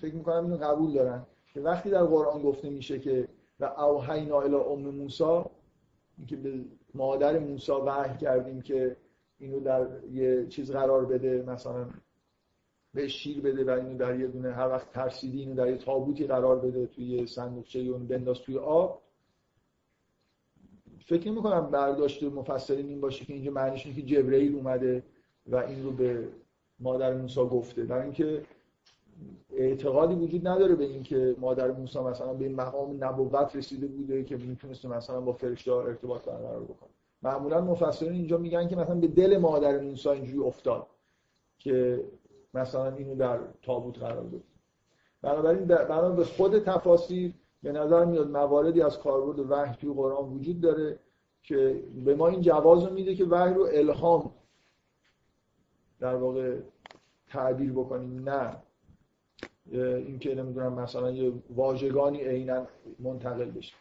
فکر 0.00 0.14
می‌کنم 0.14 0.44
اینو 0.44 0.56
قبول 0.56 0.92
دارن. 0.92 1.26
که 1.54 1.60
وقتی 1.60 1.90
در 1.90 2.04
قرآن 2.04 2.42
گفته 2.42 2.70
میشه 2.70 2.98
که 2.98 3.28
و 3.60 3.64
اوحینا 3.64 4.40
الی 4.40 4.54
ام 4.54 4.94
موسی 4.94 5.42
که 6.26 6.36
به 6.36 6.64
مادر 6.94 7.38
موسی 7.38 7.72
وحی 7.72 8.18
کردیم 8.18 8.62
که 8.62 8.96
اینو 9.38 9.60
در 9.60 9.86
یه 10.12 10.46
چیز 10.46 10.70
قرار 10.70 11.04
بده 11.04 11.42
مثلا 11.46 11.86
به 12.94 13.08
شیر 13.08 13.40
بده 13.40 13.64
و 13.64 13.70
اینو 13.70 13.98
در 13.98 14.20
یه 14.20 14.26
دونه 14.26 14.52
هر 14.52 14.68
وقت 14.68 14.92
ترسیدی 14.92 15.40
اینو 15.40 15.54
در 15.54 15.70
یه 15.70 15.76
تابوتی 15.76 16.26
قرار 16.26 16.58
بده 16.58 16.86
توی 16.86 17.04
یه 17.04 17.26
صندوقچه 17.26 17.78
اون 17.78 18.06
بنداز 18.06 18.38
توی 18.40 18.58
آب. 18.58 19.02
فکر 21.06 21.30
نمی 21.30 21.42
کنم 21.42 21.70
برداشت 21.70 22.22
مفسرین 22.22 22.88
این 22.88 23.00
باشه 23.00 23.24
که 23.24 23.32
اینجا 23.32 23.50
معنیش 23.50 23.86
اینه 23.86 24.00
که 24.00 24.06
جبرئیل 24.06 24.54
اومده 24.54 25.02
و 25.46 25.56
این 25.56 25.84
رو 25.84 25.90
به 25.90 26.28
مادر 26.80 27.14
موسی 27.14 27.40
گفته. 27.40 27.84
در 27.84 28.02
اینکه 28.02 28.42
اعتقادی 29.52 30.14
وجود 30.14 30.48
نداره 30.48 30.74
به 30.74 30.84
اینکه 30.84 31.36
مادر 31.38 31.70
موسی 31.70 31.98
مثلا 31.98 32.32
به 32.34 32.44
این 32.44 32.54
مقام 32.54 33.04
نبوت 33.04 33.56
رسیده 33.56 33.86
بوده 33.86 34.24
که 34.24 34.36
می‌تونسته 34.36 34.88
مثلا 34.88 35.20
با 35.20 35.32
فرشته 35.32 35.72
ارتباط 35.72 36.24
برقرار 36.24 36.62
بکنه. 36.62 36.90
معمولا 37.22 37.60
مفسرین 37.60 38.12
اینجا 38.12 38.38
میگن 38.38 38.68
که 38.68 38.76
مثلا 38.76 38.94
به 38.94 39.06
دل 39.06 39.38
مادر 39.38 39.80
موسی 39.80 40.08
اینجوری 40.08 40.46
افتاد 40.48 40.86
که 41.58 42.04
مثلا 42.54 42.94
اینو 42.94 43.14
در 43.14 43.38
تابوت 43.62 43.98
قرار 43.98 44.22
بده 44.22 44.40
بنابراین 45.22 45.64
بنا 45.64 46.10
به 46.10 46.24
خود 46.24 46.58
تفاسیر 46.58 47.34
به 47.62 47.72
نظر 47.72 48.04
میاد 48.04 48.30
مواردی 48.30 48.82
از 48.82 48.98
کاربرد 48.98 49.50
وحی 49.50 49.74
توی 49.76 49.92
قرآن 49.94 50.32
وجود 50.32 50.60
داره 50.60 50.98
که 51.42 51.84
به 52.04 52.14
ما 52.14 52.28
این 52.28 52.40
جواز 52.40 52.84
رو 52.84 52.94
میده 52.94 53.14
که 53.14 53.24
وحی 53.24 53.54
رو 53.54 53.68
الهام 53.72 54.30
در 56.00 56.14
واقع 56.14 56.56
تعبیر 57.28 57.72
بکنیم. 57.72 58.28
نه. 58.28 58.56
اینکه 59.72 60.34
نمی‌دونم 60.34 60.72
مثلا 60.72 61.10
یه 61.10 61.32
واژگانی 61.50 62.24
عینا 62.24 62.66
منتقل 62.98 63.50
بشه. 63.50 63.74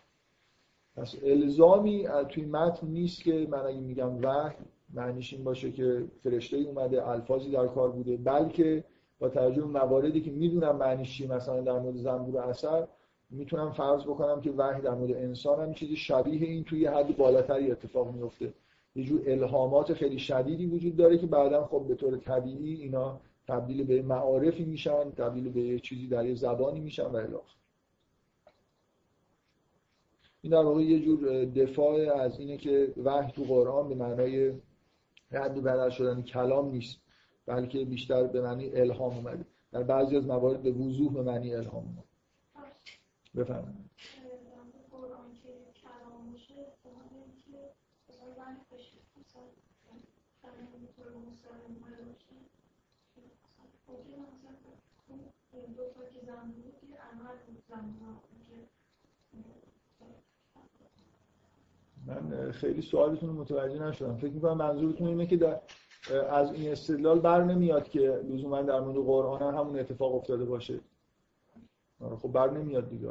پس 0.95 1.15
الزامی 1.23 2.07
توی 2.29 2.45
متن 2.45 2.87
نیست 2.87 3.23
که 3.23 3.47
من 3.51 3.59
اگه 3.59 3.79
میگم 3.79 4.21
وحی 4.21 4.55
معنیش 4.93 5.33
این 5.33 5.43
باشه 5.43 5.71
که 5.71 6.03
فرشته 6.23 6.57
اومده 6.57 7.07
الفاظی 7.07 7.51
در 7.51 7.67
کار 7.67 7.91
بوده 7.91 8.17
بلکه 8.17 8.83
با 9.19 9.29
توجه 9.29 9.61
به 9.61 9.67
مواردی 9.67 10.21
که 10.21 10.31
می‌دونم 10.31 10.75
معنیش 10.75 11.17
چی 11.17 11.27
مثلا 11.27 11.61
در 11.61 11.79
مورد 11.79 11.95
زنبور 11.95 12.41
اثر 12.41 12.87
می‌تونم 13.29 13.71
فرض 13.71 14.03
بکنم 14.03 14.41
که 14.41 14.51
وحی 14.51 14.81
در 14.81 14.93
مورد 14.93 15.11
انسان 15.11 15.61
هم 15.61 15.73
چیزی 15.73 15.95
شبیه 15.95 16.47
این 16.47 16.63
توی 16.63 16.85
حد 16.85 17.17
بالاتری 17.17 17.71
اتفاق 17.71 18.11
میفته 18.11 18.53
یه 18.95 19.03
جور 19.03 19.21
الهامات 19.27 19.93
خیلی 19.93 20.19
شدیدی 20.19 20.65
وجود 20.65 20.95
داره 20.95 21.17
که 21.17 21.27
بعدا 21.27 21.65
خب 21.65 21.85
به 21.87 21.95
طور 21.95 22.17
طبیعی 22.17 22.73
اینا 22.73 23.19
تبدیل 23.47 23.83
به 23.83 24.01
معارفی 24.01 24.65
میشن 24.65 25.11
تبدیل 25.11 25.49
به 25.49 25.79
چیزی 25.79 26.07
در 26.07 26.25
یه 26.25 26.35
زبانی 26.35 26.79
میشن 26.79 27.05
و 27.05 27.15
الی 27.15 27.35
این 30.41 30.51
در 30.51 30.63
واقع 30.63 30.81
یه 30.81 30.99
جور 30.99 31.45
دفاع 31.45 32.21
از 32.21 32.39
اینه 32.39 32.57
که 32.57 32.93
وحی 33.03 33.31
تو 33.31 33.43
قرآن 33.43 33.89
به 33.89 33.95
معنای 33.95 34.53
رد 35.31 35.63
بدل 35.63 35.89
شدن 35.89 36.21
کلام 36.21 36.71
نیست 36.71 36.99
بلکه 37.45 37.85
بیشتر 37.85 38.27
به 38.27 38.41
معنی 38.41 38.69
الهام 38.69 39.13
اومده. 39.13 39.45
در 39.71 39.83
بعضی 39.83 40.17
از 40.17 40.27
موارد 40.27 40.63
به 40.63 40.71
وضوح 40.71 41.13
به 41.13 41.21
معنی 41.21 41.53
الهام 41.53 41.83
اومده. 41.83 42.03
بفرمایید. 43.35 43.87
من 62.05 62.51
خیلی 62.51 62.81
سوالتون 62.81 63.29
رو 63.29 63.35
متوجه 63.35 63.83
نشدم. 63.83 64.17
فکر 64.17 64.31
می‌کنم 64.31 64.57
منظورتون 64.57 65.07
اینه 65.07 65.27
که 65.27 65.37
در 65.37 65.61
از 66.29 66.53
این 66.53 66.71
استدلال 66.71 67.19
بر 67.19 67.43
نمیاد 67.43 67.89
که 67.89 67.99
لزوما 67.99 68.61
در 68.61 68.79
مورد 68.79 69.05
قرآن 69.05 69.55
همون 69.55 69.79
اتفاق 69.79 70.15
افتاده 70.15 70.45
باشه. 70.45 70.79
آره، 71.99 72.15
خب 72.15 72.31
بر 72.31 72.49
نمیاد 72.49 72.89
دیگه. 72.89 73.09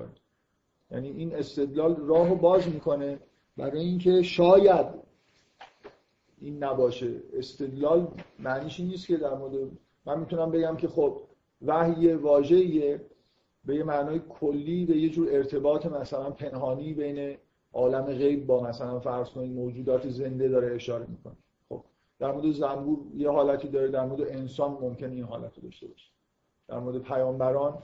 یعنی 0.91 1.09
این 1.09 1.35
استدلال 1.35 1.97
راهو 1.97 2.35
باز 2.35 2.69
می‌کنه 2.69 3.19
برای 3.57 3.81
اینکه 3.81 4.23
شاید 4.23 4.87
این 6.39 6.65
نباشه. 6.65 7.23
استدلال 7.33 8.09
معنیش 8.39 8.81
این 8.81 8.89
نیست 8.89 9.07
که 9.07 9.17
در 9.17 9.35
مورد 9.35 9.71
من 10.07 10.21
می‌تونم 10.21 10.51
بگم 10.51 10.77
که 10.77 10.89
خب 10.89 11.21
وحی 11.63 12.13
واژه‌ایه 12.13 13.01
به 13.65 13.75
یه 13.75 13.85
معنای 13.85 14.21
کلی 14.29 14.87
به 14.87 14.97
یه 14.97 15.09
جور 15.09 15.29
ارتباط 15.31 15.87
مثلا 15.87 16.31
پنهانی 16.31 16.95
بین 16.95 17.37
عالم 17.73 18.05
غیب 18.05 18.47
با 18.47 18.63
مثلا 18.63 18.99
فرض 19.01 19.31
کنید 19.31 19.53
موجودات 19.53 20.09
زنده 20.09 20.49
داره 20.49 20.75
اشاره 20.75 21.07
می‌کنه. 21.09 21.37
خب 21.69 21.83
در 22.19 22.33
مورد 22.33 22.53
زنبور 22.53 22.99
یه 23.17 23.31
حالتی 23.31 23.69
داره 23.69 23.89
در 23.89 24.07
مورد 24.07 24.21
انسان 24.21 24.71
ممکن 24.71 25.11
این 25.11 25.25
حالت 25.25 25.57
رو 25.57 25.63
داشته 25.63 25.87
باشه. 25.87 26.11
در 26.69 26.79
مورد 26.79 26.99
پیامبران 26.99 27.79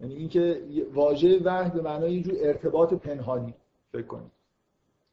یعنی 0.00 0.14
اینکه 0.14 0.62
واژه 0.94 1.40
وحی 1.44 1.70
به 1.70 1.82
معنای 1.82 2.14
یه 2.14 2.22
جور 2.22 2.34
ارتباط 2.40 2.94
پنهانی 2.94 3.54
فکر 3.92 4.06
کنید. 4.06 4.30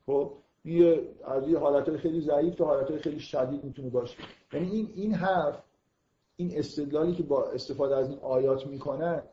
خب 0.06 0.32
یه 0.66 1.02
از 1.26 1.48
یه 1.48 1.58
حالت 1.58 1.98
خیلی 1.98 2.22
ضعیف 2.22 2.56
تا 2.56 2.66
حالت 2.66 2.98
خیلی 2.98 3.20
شدید 3.20 3.64
می‌تونه 3.64 3.90
باشه. 3.90 4.18
یعنی 4.54 4.72
این 4.72 4.90
این 4.96 5.14
حرف 5.14 5.64
این 6.38 6.58
استدلالی 6.58 7.14
که 7.14 7.24
با 7.24 7.44
استفاده 7.44 7.96
از 7.96 8.10
این 8.10 8.20
آیات 8.20 8.68
می‌کنن 8.68 9.24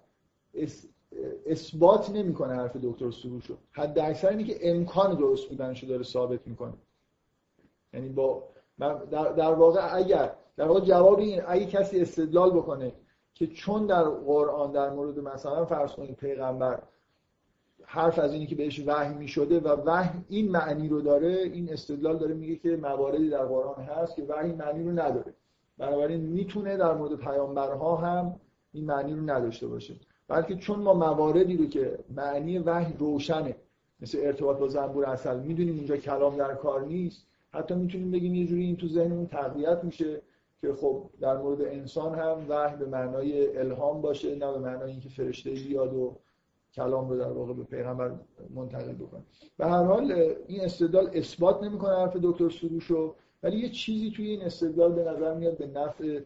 اثبات 1.47 2.11
نمی‌کنه 2.11 2.55
حرف 2.55 2.77
دکتر 2.77 3.11
سروش 3.11 3.47
رو. 3.47 3.57
حد 3.73 3.99
اکثر 3.99 4.29
اینه 4.29 4.45
که 4.45 4.71
امکان 4.71 5.15
درست 5.15 5.49
بودنشو 5.49 5.87
داره 5.87 6.03
ثابت 6.03 6.47
می‌کنه. 6.47 6.75
یعنی 7.93 8.09
با 8.09 8.43
در, 8.79 9.33
در 9.33 9.53
واقع 9.53 9.97
اگر 9.97 10.35
در 10.57 10.65
واقع 10.65 10.81
جواب 10.81 11.19
این 11.19 11.43
اگه 11.47 11.67
کسی 11.67 12.01
استدلال 12.01 12.51
بکنه 12.51 12.93
که 13.35 13.47
چون 13.47 13.87
در 13.87 14.03
قرآن 14.05 14.73
در 14.73 14.91
مورد 14.91 15.19
مثلا 15.19 15.65
فرض 15.65 15.93
کنید 15.93 16.17
پیغمبر 16.17 16.83
حرف 17.83 18.19
از 18.19 18.33
اینی 18.33 18.47
که 18.47 18.55
بهش 18.55 18.83
وحی 18.87 19.15
می 19.15 19.29
شده 19.29 19.61
و 19.61 19.69
وحی 19.69 20.25
این 20.29 20.51
معنی 20.51 20.89
رو 20.89 21.01
داره 21.01 21.29
این 21.29 21.73
استدلال 21.73 22.19
داره 22.19 22.35
میگه 22.35 22.57
که 22.57 22.77
مواردی 22.77 23.31
در 23.31 23.45
قرآن 23.45 23.85
هست 23.85 24.17
که 24.17 24.23
وحی 24.23 24.53
معنی 24.53 24.85
رو 24.85 24.91
نداره. 24.91 25.35
بنابراین 25.79 26.21
می‌تونه 26.21 26.77
در 26.77 26.95
مورد 26.95 27.17
پیامبرها 27.17 27.97
هم 27.97 28.41
این 28.73 28.85
معنی 28.85 29.15
رو 29.15 29.21
نداشته 29.21 29.67
باشه. 29.67 29.95
بلکه 30.29 30.57
چون 30.57 30.81
ما 30.81 30.95
مواردی 30.95 31.57
رو 31.57 31.67
که 31.67 31.99
معنی 32.17 32.59
وحی 32.59 32.95
روشنه 32.99 33.57
مثل 34.01 34.19
ارتباط 34.23 34.59
با 34.59 34.69
زنبور 34.69 35.05
اصل 35.05 35.41
می‌دونیم 35.41 35.77
اونجا 35.77 35.97
کلام 35.97 36.37
در 36.37 36.55
کار 36.55 36.87
نیست. 36.87 37.27
حتی 37.51 37.75
می‌تونیم 37.75 38.11
بگیم 38.11 38.35
یه 38.35 38.47
جوری 38.47 38.63
این 38.65 38.77
تو 38.77 38.89
ذهنمون 38.89 39.27
تقویت 39.27 39.85
میشه 39.85 40.23
که 40.61 40.75
خب 40.75 41.11
در 41.21 41.37
مورد 41.37 41.61
انسان 41.61 42.15
هم 42.15 42.47
وحی 42.49 42.77
به 42.77 42.87
معنای 42.87 43.59
الهام 43.59 44.01
باشه 44.01 44.35
نه 44.35 44.53
به 44.53 44.59
معنای 44.59 44.91
اینکه 44.91 45.09
فرشته 45.09 45.51
بیاد 45.51 45.95
و 45.95 46.17
کلام 46.75 47.09
رو 47.09 47.19
در 47.19 47.33
واقع 47.33 47.53
به 47.53 47.63
پیغمبر 47.63 48.13
منتقل 48.55 48.93
بکنه. 48.93 49.23
به 49.57 49.67
هر 49.67 49.85
حال 49.85 50.13
این 50.47 50.61
استدلال 50.61 51.11
اثبات 51.13 51.63
نمی‌کنه 51.63 51.97
حرف 51.97 52.17
دکتر 52.17 52.49
سروشو 52.49 53.15
ولی 53.45 53.59
یه 53.59 53.71
چیزی 53.71 54.11
توی 54.11 54.27
این 54.27 54.43
استدلال 54.43 54.93
به 54.93 55.05
نظر 55.05 55.35
میاد 55.35 55.59
به 55.59 55.67
نفع 55.67 56.21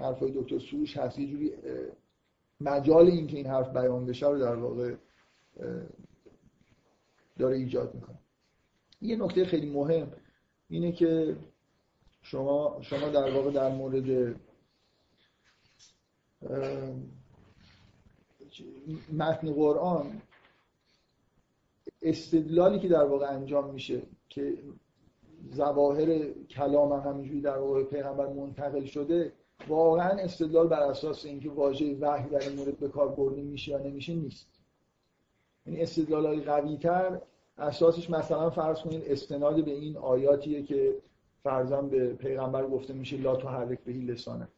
حرفای 0.00 0.30
دکتر 0.30 0.58
سروش 0.58 0.96
هست. 0.96 1.18
یه 1.18 1.26
جوری 1.26 1.52
مجال 2.60 3.06
این 3.06 3.26
که 3.26 3.36
این 3.36 3.46
حرف 3.46 3.72
بیان 3.72 4.06
بشه 4.06 4.26
رو 4.26 4.38
در 4.38 4.54
واقع 4.54 4.94
داره 7.38 7.56
ایجاد 7.56 7.94
می‌کنه. 7.94 8.18
یه 9.00 9.16
نکته 9.16 9.44
خیلی 9.44 9.70
مهم 9.70 10.12
اینه 10.68 10.92
که 10.92 11.36
شما 12.22 12.78
شما 12.80 13.08
در 13.08 13.34
واقع 13.34 13.50
در 13.50 13.68
مورد 13.68 14.36
متن 19.12 19.52
قرآن 19.52 20.22
استدلالی 22.02 22.78
که 22.78 22.88
در 22.88 23.04
واقع 23.04 23.26
انجام 23.26 23.74
میشه 23.74 24.02
که 24.28 24.58
ظواهر 25.54 26.32
کلام 26.32 26.92
هم 26.92 27.10
همینجوری 27.10 27.40
در 27.40 27.58
واقع 27.58 27.84
پیغمبر 27.84 28.26
منتقل 28.26 28.84
شده 28.84 29.32
واقعا 29.68 30.08
استدلال 30.08 30.68
بر 30.68 30.82
اساس 30.82 31.24
اینکه 31.24 31.50
واژه 31.50 31.96
وحی 32.00 32.28
در 32.28 32.38
این 32.38 32.58
مورد 32.58 32.78
به 32.78 32.88
کار 32.88 33.08
برده 33.08 33.42
میشه 33.42 33.70
یا 33.70 33.78
نمیشه 33.78 34.14
نیست. 34.14 34.48
این 35.66 35.74
یعنی 35.74 35.82
استدلال 35.82 36.26
های 36.26 36.40
قوی 36.40 36.76
تر 36.76 37.20
اساسش 37.58 38.10
مثلا 38.10 38.50
فرض 38.50 38.80
کنید 38.80 39.02
استناد 39.06 39.64
به 39.64 39.70
این 39.70 39.96
آیاتیه 39.96 40.62
که 40.62 40.96
فرضاً 41.42 41.82
به 41.82 42.14
پیغمبر 42.14 42.66
گفته 42.66 42.92
میشه 42.94 43.16
لا 43.16 43.36
تو 43.36 43.48
حرک 43.48 43.80
بهی 43.80 44.00
لسانه. 44.00 44.48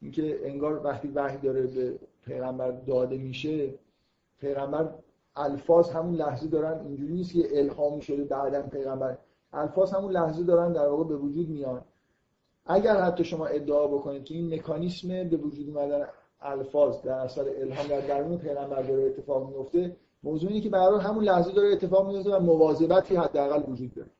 اینکه 0.00 0.40
انگار 0.42 0.84
وقتی 0.84 1.08
وحی 1.08 1.38
داره 1.38 1.66
به 1.66 1.98
پیغمبر 2.24 2.70
داده 2.70 3.18
میشه 3.18 3.74
پیغمبر 4.40 4.94
الفاظ 5.36 5.90
همون 5.90 6.14
لحظه 6.14 6.46
دارن 6.46 6.86
اینجوری 6.86 7.12
نیست 7.12 7.32
که 7.32 7.60
الهامی 7.60 8.02
شده 8.02 8.24
بعدا 8.24 8.62
پیغمبر 8.62 9.18
الفاظ 9.54 9.94
همون 9.94 10.12
لحظه 10.12 10.42
دارن 10.42 10.72
در 10.72 10.88
واقع 10.88 11.04
به 11.04 11.16
وجود 11.16 11.48
میان. 11.48 11.82
اگر 12.66 13.00
حتی 13.00 13.24
شما 13.24 13.46
ادعا 13.46 13.86
بکنید 13.86 14.24
که 14.24 14.34
این 14.34 14.54
مکانیسم 14.54 15.08
به 15.08 15.36
وجود 15.36 15.68
اومدن 15.68 16.06
الفاظ 16.40 17.02
در 17.02 17.12
اثر 17.12 17.44
الهام 17.56 17.88
در 17.88 18.00
درون 18.00 18.38
پیغمبر 18.38 18.82
داره 18.82 19.02
اتفاق 19.02 19.48
میفته 19.48 19.96
موضوع 20.22 20.50
اینه 20.50 20.60
که 20.60 20.68
به 20.68 20.78
همون 20.78 21.24
لحظه 21.24 21.52
داره 21.52 21.72
اتفاق 21.72 22.08
میفته 22.08 22.36
و 22.36 22.40
مواظبتی 22.40 23.16
حداقل 23.16 23.72
وجود 23.72 23.94
داره. 23.94 24.10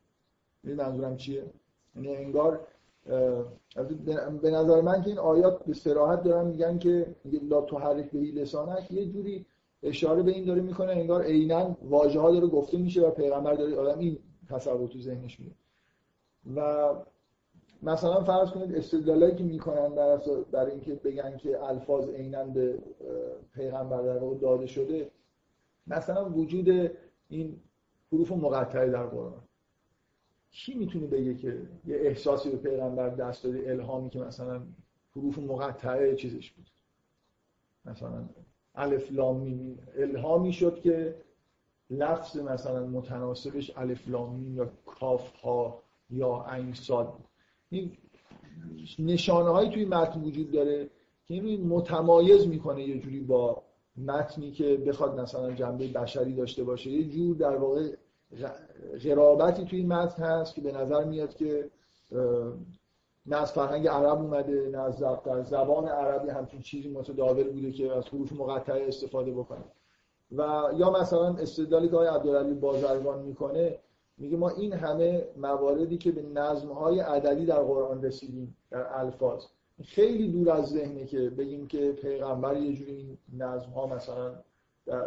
این 0.64 0.74
منظورم 0.74 1.16
چیه؟ 1.16 1.44
یعنی 1.96 2.16
انگار 2.16 2.60
به 4.42 4.50
نظر 4.50 4.80
من 4.80 5.02
که 5.02 5.08
این 5.08 5.18
آیات 5.18 5.64
به 5.64 5.74
صراحت 5.74 6.22
دارن 6.22 6.46
میگن 6.46 6.78
که 6.78 7.06
لا 7.48 7.60
تحرک 7.60 8.10
به 8.10 8.18
لسانک. 8.18 8.90
یه 8.90 9.06
جوری 9.06 9.46
اشاره 9.82 10.22
به 10.22 10.30
این 10.30 10.44
داره 10.44 10.60
می‌کنه 10.60 10.92
انگار 10.92 11.22
عینا 11.22 11.76
واژه 11.82 12.20
ها 12.20 12.30
داره 12.32 12.46
گفته 12.46 12.78
میشه 12.78 13.02
و 13.02 13.10
پیغمبر 13.10 13.54
داره 13.54 13.76
آدم 13.76 13.98
این 13.98 14.18
تصور 14.54 14.88
تو 14.88 14.98
ذهنش 14.98 15.40
میاد. 15.40 15.54
و 16.56 16.94
مثلا 17.82 18.24
فرض 18.24 18.50
کنید 18.50 18.74
استدلالایی 18.74 19.34
که 19.34 19.44
می‌کنن 19.44 19.94
برای 19.94 20.44
برای 20.52 20.70
اینکه 20.72 20.94
بگن 20.94 21.36
که 21.36 21.62
الفاظ 21.62 22.08
عینا 22.08 22.44
به 22.44 22.78
پیغمبر 23.54 24.02
در 24.02 24.18
داده 24.18 24.66
شده 24.66 25.10
مثلا 25.86 26.30
وجود 26.30 26.90
این 27.28 27.60
حروف 28.12 28.32
مقطعه 28.32 28.90
در 28.90 29.06
قرآن. 29.06 29.42
کی 30.50 30.74
می‌تونه 30.74 31.06
بگه 31.06 31.34
که 31.34 31.48
یه 31.86 31.96
احساسی 31.96 32.50
به 32.50 32.56
پیغمبر 32.56 33.08
دست 33.08 33.44
داده 33.44 33.70
الهامی 33.70 34.10
که 34.10 34.18
مثلا 34.18 34.62
حروف 35.16 35.38
مقطعه 35.38 36.14
چیزش 36.14 36.50
بود؟ 36.50 36.66
مثلا 37.84 38.28
الف 38.74 39.12
لام 39.12 39.78
الهامی 39.96 40.52
شد 40.52 40.80
که 40.80 41.14
لفظ 41.90 42.36
مثلا 42.36 42.86
متناسبش 42.86 43.72
الف 43.76 44.08
لام 44.08 44.56
یا 44.56 44.70
کاف 44.86 45.32
ها 45.32 45.82
یا 46.10 46.44
عین 46.48 46.74
صاد 46.74 47.12
این 47.70 47.96
نشانه 48.98 49.50
هایی 49.50 49.70
توی 49.70 49.84
متن 49.84 50.20
وجود 50.20 50.50
داره 50.50 50.90
که 51.26 51.34
این 51.34 51.66
متمایز 51.68 52.46
می‌کنه 52.46 52.82
یه 52.82 52.98
جوری 52.98 53.20
با 53.20 53.62
متنی 53.96 54.50
که 54.52 54.76
بخواد 54.76 55.20
مثلا 55.20 55.52
جنبه 55.52 55.88
بشری 55.88 56.34
داشته 56.34 56.64
باشه. 56.64 56.90
یه 56.90 57.04
جور 57.04 57.36
در 57.36 57.56
واقع 57.56 57.90
غرابتی 59.04 59.64
توی 59.64 59.82
متن 59.82 60.22
هست 60.22 60.54
که 60.54 60.60
به 60.60 60.72
نظر 60.72 61.04
میاد 61.04 61.34
که 61.36 61.70
نه 63.26 63.36
از 63.36 63.52
فرهنگ 63.52 63.88
عرب 63.88 64.18
اومده 64.18 64.68
نه 64.72 64.78
از 64.78 64.96
زبان 65.48 65.88
عربی 65.88 66.28
همچین 66.28 66.60
چیزی 66.60 66.88
متداول 66.88 67.50
بوده 67.50 67.72
که 67.72 67.92
از 67.92 68.08
حروف 68.08 68.32
مقطعه 68.32 68.88
استفاده 68.88 69.30
بکنه. 69.30 69.64
و 70.36 70.70
یا 70.76 70.90
مثلا 70.90 71.34
استدلالی 71.34 71.88
که 71.88 71.94
آقای 71.94 72.08
عبدالعلی 72.08 72.54
بازرگان 72.54 73.22
می‌کنه 73.22 73.78
میگه 74.18 74.36
ما 74.36 74.48
این 74.48 74.72
همه 74.72 75.24
مواردی 75.36 75.98
که 75.98 76.12
به 76.12 76.22
نظمهای 76.22 77.00
عددی 77.00 77.46
در 77.46 77.62
قرآن 77.62 78.02
رسیدیم 78.02 78.56
در 78.70 78.98
الفاظ 78.98 79.44
خیلی 79.84 80.28
دور 80.28 80.50
از 80.50 80.66
ذهنه 80.66 81.04
که 81.04 81.30
بگیم 81.30 81.66
که 81.66 81.92
پیغمبر 81.92 82.56
یه 82.56 82.72
جوری 82.72 82.92
این 82.92 83.18
نظم 83.38 83.70
ها 83.70 83.86
مثلا 83.86 84.34
در 84.86 85.04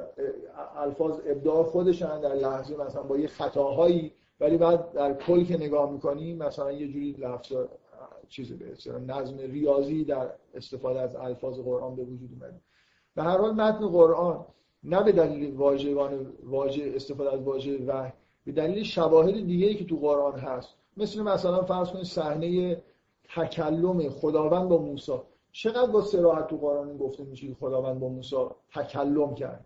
الفاظ 0.76 1.20
ابداع 1.26 1.64
خودشن 1.64 2.22
در 2.22 2.34
لحظه 2.34 2.78
مثلا 2.78 3.04
با 3.04 3.18
یه 3.18 3.28
خطاهایی 3.28 4.12
ولی 4.40 4.58
بعد 4.58 4.92
در 4.92 5.14
کل 5.14 5.44
که 5.44 5.58
نگاه 5.58 5.92
می‌کنیم 5.92 6.38
مثلا 6.38 6.72
یه 6.72 6.88
جوری 6.88 7.12
لفظ 7.12 7.54
چیزی 8.30 8.54
به 8.54 9.00
نظم 9.08 9.38
ریاضی 9.38 10.06
در 10.06 10.30
استفاده 10.54 11.00
از 11.00 11.16
الفاظ 11.16 11.60
قرآن 11.60 11.96
به 11.96 12.04
وجود 12.04 12.30
اومده. 12.34 12.60
به 13.16 13.24
هر 13.24 13.38
حال 13.38 13.52
متن 13.52 13.88
قرآن 13.88 14.46
نه 14.88 15.04
به 15.04 15.12
دلیل 15.12 15.56
واژگان 15.56 16.34
واژه 16.44 16.92
استفاده 16.96 17.34
از 17.34 17.40
واژه 17.40 17.86
وحی 17.86 18.12
به 18.46 18.52
دلیل 18.52 18.84
شواهد 18.84 19.34
دیگه 19.34 19.68
ای 19.68 19.76
که 19.76 19.86
تو 19.86 19.96
قرآن 19.96 20.40
هست. 20.40 20.70
مثل 20.98 21.22
مثلا 21.22 21.64
فرض 21.64 21.90
کنید 21.90 22.06
صحنه 22.06 22.78
تکلم 23.36 24.10
خداوند 24.10 24.70
با 24.70 24.78
موسی. 24.78 25.14
چقدر 25.52 25.92
با 25.92 26.02
صراحت 26.02 26.48
تو 26.48 26.58
قرآن 26.58 26.98
گفته 26.98 27.24
میشه 27.24 27.54
خداوند 27.60 28.00
با 28.00 28.10
موسی 28.10 28.36
تکلم 28.74 29.36
کرد؟ 29.36 29.66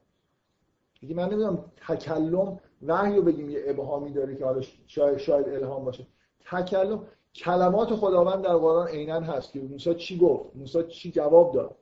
دیگه 0.99 1.15
من 1.15 1.25
نمی‌دونم 1.29 1.65
تکلم 1.87 2.59
وحی 2.81 3.15
رو 3.15 3.21
بگیم 3.21 3.49
یه 3.49 3.63
ابهامی 3.65 4.11
داره 4.11 4.35
که 4.35 4.45
حالا 4.45 4.61
شاید, 4.87 5.17
شاید 5.17 5.49
الهام 5.49 5.85
باشه. 5.85 6.07
تکلم 6.51 7.07
کلمات 7.35 7.95
خداوند 7.95 8.43
در 8.43 8.55
قرآن 8.55 8.87
عینا 8.87 9.19
هست 9.19 9.51
که 9.51 9.61
موسی 9.61 9.95
چی 9.95 10.17
گفت؟ 10.17 10.55
موسی 10.55 10.83
چی 10.83 11.11
جواب 11.11 11.53
داد؟ 11.53 11.75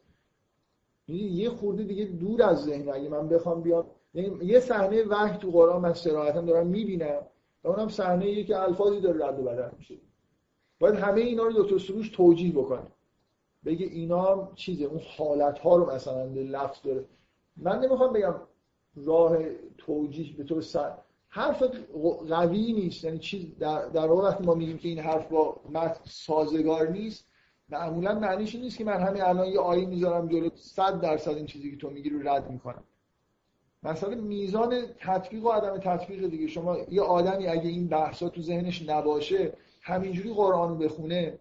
یه 1.18 1.50
خورده 1.50 1.84
دیگه 1.84 2.06
دور 2.06 2.44
از 2.44 2.64
ذهن 2.64 2.90
اگه 2.90 3.10
من 3.10 3.30
بخوام 3.30 3.62
بیام 3.62 3.86
یعنی 4.14 4.46
یه 4.46 4.60
صحنه 4.60 5.04
وحی 5.04 5.38
تو 5.38 5.52
قرآن 5.52 5.82
من 5.82 5.94
صراحتا 5.94 6.42
دارم 6.42 6.68
می‌بینم 6.68 7.22
و 7.64 7.68
اونم 7.68 7.88
صحنه 7.88 8.44
که 8.44 8.60
الفاظی 8.60 9.00
داره 9.02 9.28
رد 9.28 9.40
و 9.40 9.44
بدل 9.44 9.70
میشه. 9.78 9.96
باید 10.80 10.96
همه 10.96 11.22
اینا 11.22 11.44
رو 11.44 11.64
دکتر 11.64 11.78
سروش 11.78 12.10
توجیه 12.10 12.52
بکنه. 12.52 12.88
بگه 13.66 13.86
اینا 13.86 14.52
چیزه 14.56 14.86
اون 14.86 15.02
حالت 15.18 15.60
ها 15.60 15.76
رو 15.76 15.92
مثلا 15.92 16.24
لفظ 16.26 16.82
داره. 16.84 17.06
من 17.58 17.80
نمی‌خوام 17.80 18.14
بگم 18.14 18.36
راه 18.96 19.38
توجیه 19.78 20.38
به 20.38 20.44
طور 20.44 20.62
سر 20.62 20.94
حرف 21.28 21.64
قوی 22.30 22.74
نیست. 22.74 23.04
یعنی 23.04 23.20
چیز 23.20 23.58
در, 23.60 23.86
در 23.86 24.08
ما 24.08 24.54
میگیم 24.54 24.78
که 24.78 24.88
این 24.88 25.00
حرف 25.00 25.28
با 25.28 25.62
متن 25.70 26.00
سازگار 26.04 26.90
نیست 26.90 27.29
معمولا 27.72 28.20
معنیش 28.20 28.56
نیست 28.56 28.78
که 28.78 28.84
من 28.84 29.00
همین 29.00 29.22
الان 29.22 29.48
یه 29.48 29.60
آیه 29.60 29.86
می‌ذارم 29.86 30.28
جلو 30.28 30.50
100 30.56 31.02
درصد 31.02 31.32
این 31.32 31.46
چیزی 31.46 31.72
که 31.72 31.78
تو 31.78 31.90
میگی 31.90 32.10
رو 32.10 32.30
رد 32.30 32.52
می‌کنم. 32.52 32.84
مثلا 33.84 34.16
میزان 34.16 34.86
تطبیق 35.00 35.46
و 35.46 35.50
عدم 35.50 35.78
تطبیق 35.78 36.28
دیگه. 36.28 36.48
شما 36.48 36.78
یه 36.78 37.02
آدمی 37.02 37.48
اگه 37.48 37.70
این 37.70 37.88
بحثا 37.88 38.30
تو 38.30 38.42
ذهنش 38.42 38.90
نباشه 38.90 39.54
همینجوری 39.82 40.34
قرآن 40.34 40.70
رو 40.70 40.76
بخونه 40.76 41.40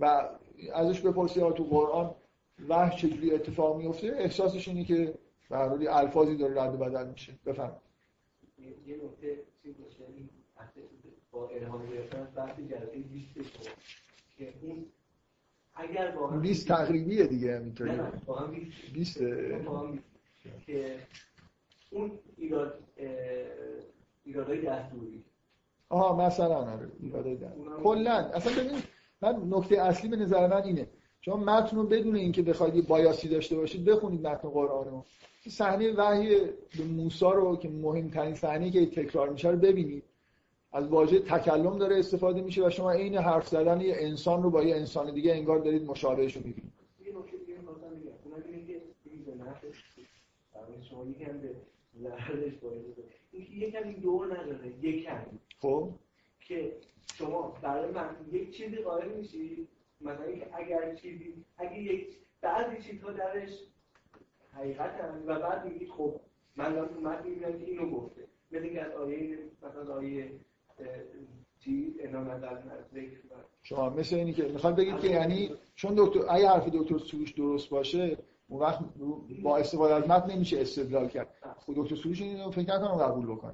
و 0.00 0.28
ازش 0.74 1.00
بپرسی 1.00 1.40
تو 1.40 1.64
قرآن 1.64 2.14
وحی 2.68 2.96
چجوری 2.96 3.34
اتفاق 3.34 3.76
میفته 3.76 4.06
احساسش 4.06 4.68
اینه 4.68 4.84
که 4.84 5.14
به 5.48 5.96
الفاظی 5.96 6.36
داره 6.36 6.62
رد 6.62 6.74
و 6.74 6.76
بدل 6.76 7.06
میشه. 7.06 7.32
بفهم 7.46 7.72
یه 8.86 8.96
نکته 8.96 9.38
چیز 9.62 9.74
باشه 9.84 10.04
با 11.30 11.48
الهام 11.48 11.86
گرفتن 11.86 12.28
بحث 12.36 12.56
جلسه 12.60 12.98
20 12.98 13.34
که 14.38 14.54
اون 14.62 14.84
اگر 15.80 16.10
با 16.10 16.26
20 16.26 16.68
تقریبیه 16.68 17.26
دیگه 17.26 17.56
همینطوری. 17.56 17.90
نه 17.90 18.12
با 18.26 18.38
هم 18.38 18.54
20 18.94 19.18
که 20.66 20.96
اون 21.90 22.10
ایراد 22.36 22.78
ایرادای 24.24 24.60
دستوری. 24.60 25.24
آها 25.88 26.26
مثلا 26.26 26.56
آره 26.56 26.88
ایرادای 27.00 27.36
دستوری 27.36 27.82
کلا. 27.82 28.12
اصلا 28.12 28.62
ببین 28.62 28.82
من 29.22 29.58
نکته 29.58 29.80
اصلی 29.82 30.10
به 30.10 30.16
نظر 30.16 30.46
من 30.46 30.62
اینه. 30.62 30.86
شما 31.20 31.36
متن 31.36 31.76
رو 31.76 31.82
بدون 31.82 32.16
اینکه 32.16 32.42
بخواید 32.42 32.76
یه 32.76 32.82
بایاسی 32.82 33.28
داشته 33.28 33.56
باشید 33.56 33.84
بخونید 33.84 34.26
متن 34.26 34.48
قرآن 34.48 34.84
رو. 34.84 35.04
صحنه 35.48 35.92
وحی 35.92 36.36
به 36.78 36.84
موسی 36.84 37.24
رو 37.24 37.56
که 37.56 37.68
مهمترین 37.68 38.34
صحنه 38.34 38.70
که 38.70 38.86
تکرار 38.86 39.30
میشه 39.30 39.50
رو 39.50 39.56
ببینید. 39.56 40.04
از 40.72 40.88
واژه 40.88 41.20
تکلم 41.20 41.78
داره 41.78 41.98
استفاده 41.98 42.42
میشه 42.42 42.66
و 42.66 42.70
شما 42.70 42.92
عین 42.92 43.16
حرف 43.16 43.48
زدن 43.48 43.80
یه 43.80 43.94
انسان 43.98 44.42
رو 44.42 44.50
با 44.50 44.62
یه 44.62 44.76
انسان 44.76 45.14
دیگه 45.14 45.32
انگار 45.32 45.58
دارید 45.58 45.82
مشابهش 45.82 46.36
رو 46.36 46.42
می‌بینید 46.44 46.72
که 53.32 53.38
یکم 53.38 53.88
این 53.88 53.96
دور 53.96 54.38
نداره 54.38 54.84
یکم. 54.84 55.26
خب. 55.58 55.90
که 56.40 56.72
شما 57.14 57.58
برای 57.62 57.90
من 57.90 58.16
یک 58.32 58.56
چیزی 58.56 58.76
قائل 58.76 59.08
میشی 59.08 59.68
مثلا 60.00 60.24
اینکه 60.24 60.46
اگر 60.52 60.94
چیزی 60.94 61.44
اگه 61.56 61.82
یک 61.82 62.16
بعضی 62.40 62.82
چیزها 62.82 63.12
درش 63.12 63.50
حقیقتن 64.52 65.22
و 65.26 65.40
بعد 65.40 65.64
میگید 65.64 65.90
خب 65.90 66.20
من 66.56 66.74
دارم 66.74 66.88
تو 66.88 67.00
متن 67.00 67.28
می‌بینم 67.28 67.58
که 67.58 67.64
اینو 67.64 67.90
گفته. 67.90 68.24
مثل 68.52 68.64
اینکه 68.64 68.82
از 68.82 68.92
آیه 68.92 69.38
مثلا 69.62 69.94
آیه 69.94 70.30
چیز 71.64 71.92
شما 73.62 73.90
مثل 73.90 74.16
اینی 74.16 74.32
که 74.32 74.42
می‌خواد 74.42 74.76
بگید 74.76 75.00
که 75.00 75.08
یعنی 75.08 75.50
چون 75.74 75.94
دکتر 75.96 76.20
اگه 76.28 76.48
حرف 76.48 76.68
دکتر 76.68 76.98
سروش 76.98 77.32
درست 77.32 77.70
باشه 77.70 78.16
اون 78.48 78.60
وقت 78.60 78.78
با 79.42 79.58
استفاده 79.58 79.94
از 79.94 80.08
متن 80.08 80.32
نمیشه 80.32 80.60
استدلال 80.60 81.08
کرد. 81.08 81.28
خود 81.58 81.76
دکتر 81.76 81.96
سروش 81.96 82.22
اینو 82.22 82.50
فکر 82.50 82.74
نکنم 82.74 82.96
قبول 82.96 83.26
بکنه. 83.26 83.52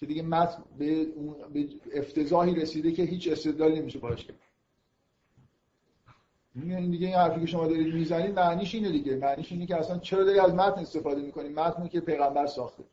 که 0.00 0.06
دیگه 0.06 0.22
متن 0.22 0.62
به, 0.78 1.04
به 1.52 1.68
افتضاحی 1.94 2.54
رسیده 2.54 2.92
که 2.92 3.02
هیچ 3.02 3.28
استدلالی 3.28 3.80
نمیشه 3.80 3.98
باش 3.98 4.24
کرد. 4.24 4.36
این 6.54 6.90
دیگه 6.90 7.06
این 7.06 7.16
حرفی 7.16 7.40
که 7.40 7.46
شما 7.46 7.66
دارید 7.66 7.94
می‌زنید 7.94 8.34
معنیش 8.34 8.74
اینه 8.74 8.90
دیگه. 8.90 9.16
معنیش 9.16 9.52
اینه 9.52 9.66
که 9.66 9.76
اصلا 9.76 9.98
چرا 9.98 10.24
داری 10.24 10.38
از 10.38 10.54
متن 10.54 10.80
استفاده 10.80 11.22
می‌کنی؟ 11.22 11.48
متنی 11.48 11.88
که 11.88 12.00
پیغمبر 12.00 12.46
ساخته. 12.46 12.84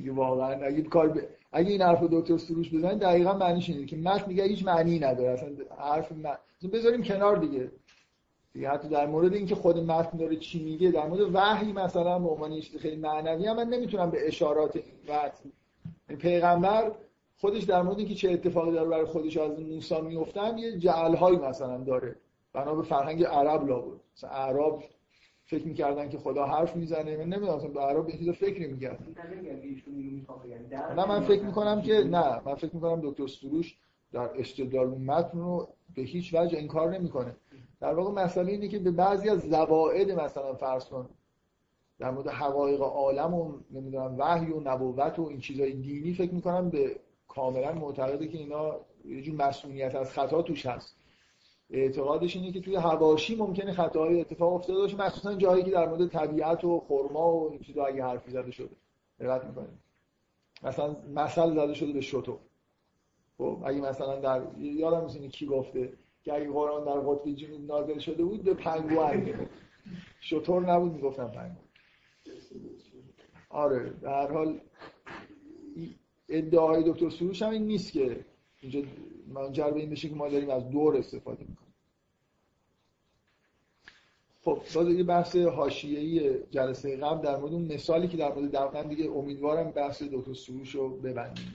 دیگه 0.00 0.12
واقعا. 0.12 0.66
اگه 0.66 0.82
کار 0.82 1.08
ب... 1.08 1.18
اگه 1.52 1.70
این 1.70 1.82
حرف 1.82 2.02
دکتر 2.02 2.36
سروش 2.36 2.74
بزنید 2.74 2.98
دقیقا 2.98 3.32
معنیش 3.32 3.68
اینه 3.68 3.86
که 3.86 3.96
متن 3.96 4.26
دیگه 4.26 4.44
هیچ 4.44 4.64
معنی 4.64 4.98
نداره. 4.98 5.30
اصلا 5.30 5.48
حرف 5.78 6.12
متن 6.12 6.68
بذاریم 6.72 7.02
کنار 7.02 7.36
دیگه. 7.36 7.70
دیگه 8.52 8.70
حتی 8.70 8.88
در 8.88 9.06
مورد 9.06 9.34
اینکه 9.34 9.54
خود 9.54 9.78
متن 9.78 10.18
داره 10.18 10.36
چی 10.36 10.64
میگه 10.64 10.90
در 10.90 11.06
مورد 11.06 11.34
وحی 11.34 11.72
مثلا 11.72 12.18
به 12.18 12.28
عنوان 12.28 12.60
خیلی 12.60 12.96
معنوی 12.96 13.52
من 13.52 13.68
نمی‌تونم 13.68 14.10
به 14.10 14.28
اشارات 14.28 14.76
متن 15.08 15.52
یعنی 16.08 16.22
پیغمبر 16.22 16.92
خودش 17.40 17.62
در 17.62 17.82
مورد 17.82 17.98
اینکه 17.98 18.14
چه 18.14 18.30
اتفاقی 18.30 18.72
داره 18.72 18.88
برای 18.88 19.04
خودش 19.04 19.36
از 19.36 19.60
موسی 19.60 20.00
میفتن 20.00 20.58
یه 20.58 20.78
جعلهایی 20.78 21.36
مثلا 21.38 21.78
داره. 21.78 22.16
بنا 22.52 22.74
به 22.74 22.82
فرهنگ 22.82 23.24
عرب 23.24 23.68
لابد. 23.68 24.00
مثلا 24.16 24.30
عرب 24.30 24.82
فکر 25.50 25.66
می‌کردن 25.66 26.08
که 26.08 26.18
خدا 26.18 26.46
حرف 26.46 26.76
می‌زنه 26.76 27.16
من 27.16 27.24
نمی‌دونم 27.24 27.54
اصلا 27.54 27.68
به 27.68 27.80
عرب 27.80 28.06
این 28.06 28.32
فکر 28.32 28.66
در 30.70 30.94
نه 30.94 31.08
من 31.08 31.20
فکر 31.20 31.42
می‌کنم 31.42 31.82
که 31.82 31.94
نه 31.94 32.40
من 32.44 32.54
فکر 32.54 32.74
می‌کنم 32.74 33.00
دکتر 33.04 33.26
سروش 33.26 33.76
در 34.12 34.30
استدلال 34.34 34.88
متن 34.88 35.38
رو 35.38 35.68
به 35.94 36.02
هیچ 36.02 36.34
وجه 36.34 36.58
انکار 36.58 36.98
نمی‌کنه. 36.98 37.36
در 37.80 37.94
واقع 37.94 38.24
مسئله 38.24 38.52
اینه 38.52 38.68
که 38.68 38.78
به 38.78 38.90
بعضی 38.90 39.28
از 39.28 39.40
زوائد 39.40 40.10
مثلا 40.10 40.54
فرض 40.54 40.84
کن 40.84 41.08
در 41.98 42.10
مورد 42.10 42.28
حقایق 42.28 42.80
عالم 42.80 43.34
و 43.34 43.52
نمی‌دونم 43.70 44.14
وحی 44.18 44.52
و 44.52 44.60
نبوت 44.60 45.18
و 45.18 45.22
این 45.22 45.40
چیزای 45.40 45.72
دینی 45.72 46.14
فکر 46.14 46.34
می‌کنم 46.34 46.70
به 46.70 46.96
کاملا 47.28 47.72
معتقده 47.72 48.28
که 48.28 48.38
اینا 48.38 48.76
یه 49.04 49.22
جور 49.22 49.34
مسئولیت 49.34 49.94
از 49.94 50.12
خطا 50.12 50.42
توش 50.42 50.66
هست. 50.66 50.99
اعتقادش 51.70 52.36
اینه 52.36 52.52
که 52.52 52.60
توی 52.60 52.76
حواشی 52.76 53.36
ممکنه 53.36 53.72
خطاهای 53.72 54.20
اتفاق 54.20 54.52
افتاده 54.52 54.78
باشه 54.78 54.96
مخصوصا 54.96 55.34
جایی 55.34 55.64
که 55.64 55.70
در 55.70 55.88
مورد 55.88 56.06
طبیعت 56.06 56.64
و 56.64 56.80
خرما 56.88 57.32
و 57.32 57.50
این 57.50 57.60
چیزا 57.60 57.84
اگه 57.84 58.04
حرفی 58.04 58.30
زده 58.30 58.50
شده. 58.50 58.76
دقت 59.20 59.44
می‌کنید. 59.44 59.90
مثلا 60.62 60.96
مثل 61.14 61.54
زده 61.54 61.74
شده 61.74 61.92
به 61.92 62.00
شتر 62.00 62.32
خب 63.38 63.62
اگه 63.64 63.80
مثلا 63.80 64.20
در 64.20 64.42
یادم 64.58 65.04
نیست 65.04 65.36
کی 65.36 65.46
گفته 65.46 65.92
که 66.22 66.34
اگه 66.34 66.50
قرآن 66.50 66.84
در 66.84 67.00
قطب 67.00 67.30
جنوب 67.30 67.60
نازل 67.60 67.98
شده 67.98 68.24
بود 68.24 68.42
به 68.42 68.54
پنگوان 68.54 69.48
شتر 70.20 70.60
نبود 70.60 70.92
می‌گفتن 70.92 71.28
پنگوان 71.28 71.68
آره 73.50 73.90
در 74.02 74.32
حال 74.32 74.60
ادعای 76.28 76.82
دکتر 76.90 77.10
سروش 77.10 77.42
هم 77.42 77.50
این 77.50 77.66
نیست 77.66 77.92
که 77.92 78.24
اینجا 78.60 78.80
منجر 79.30 79.70
به 79.70 79.80
این 79.80 79.90
بشه 79.90 80.08
که 80.08 80.14
ما 80.14 80.28
داریم 80.28 80.50
از 80.50 80.70
دور 80.70 80.96
استفاده 80.96 81.44
می‌کنیم. 81.48 81.74
خب 84.42 84.60
باز 84.74 84.88
یه 84.88 85.04
بحث 85.04 85.36
حاشیه‌ای 85.36 86.38
جلسه 86.50 86.96
قبل 86.96 87.22
در 87.22 87.36
مورد 87.36 87.52
اون 87.52 87.72
مثالی 87.72 88.08
که 88.08 88.16
در 88.16 88.34
مورد 88.34 88.50
دقیقا 88.50 88.82
دیگه 88.82 89.10
امیدوارم 89.10 89.70
بحث 89.70 90.02
دکتر 90.02 90.34
سروش 90.34 90.74
رو 90.74 90.88
ببندیم. 90.88 91.54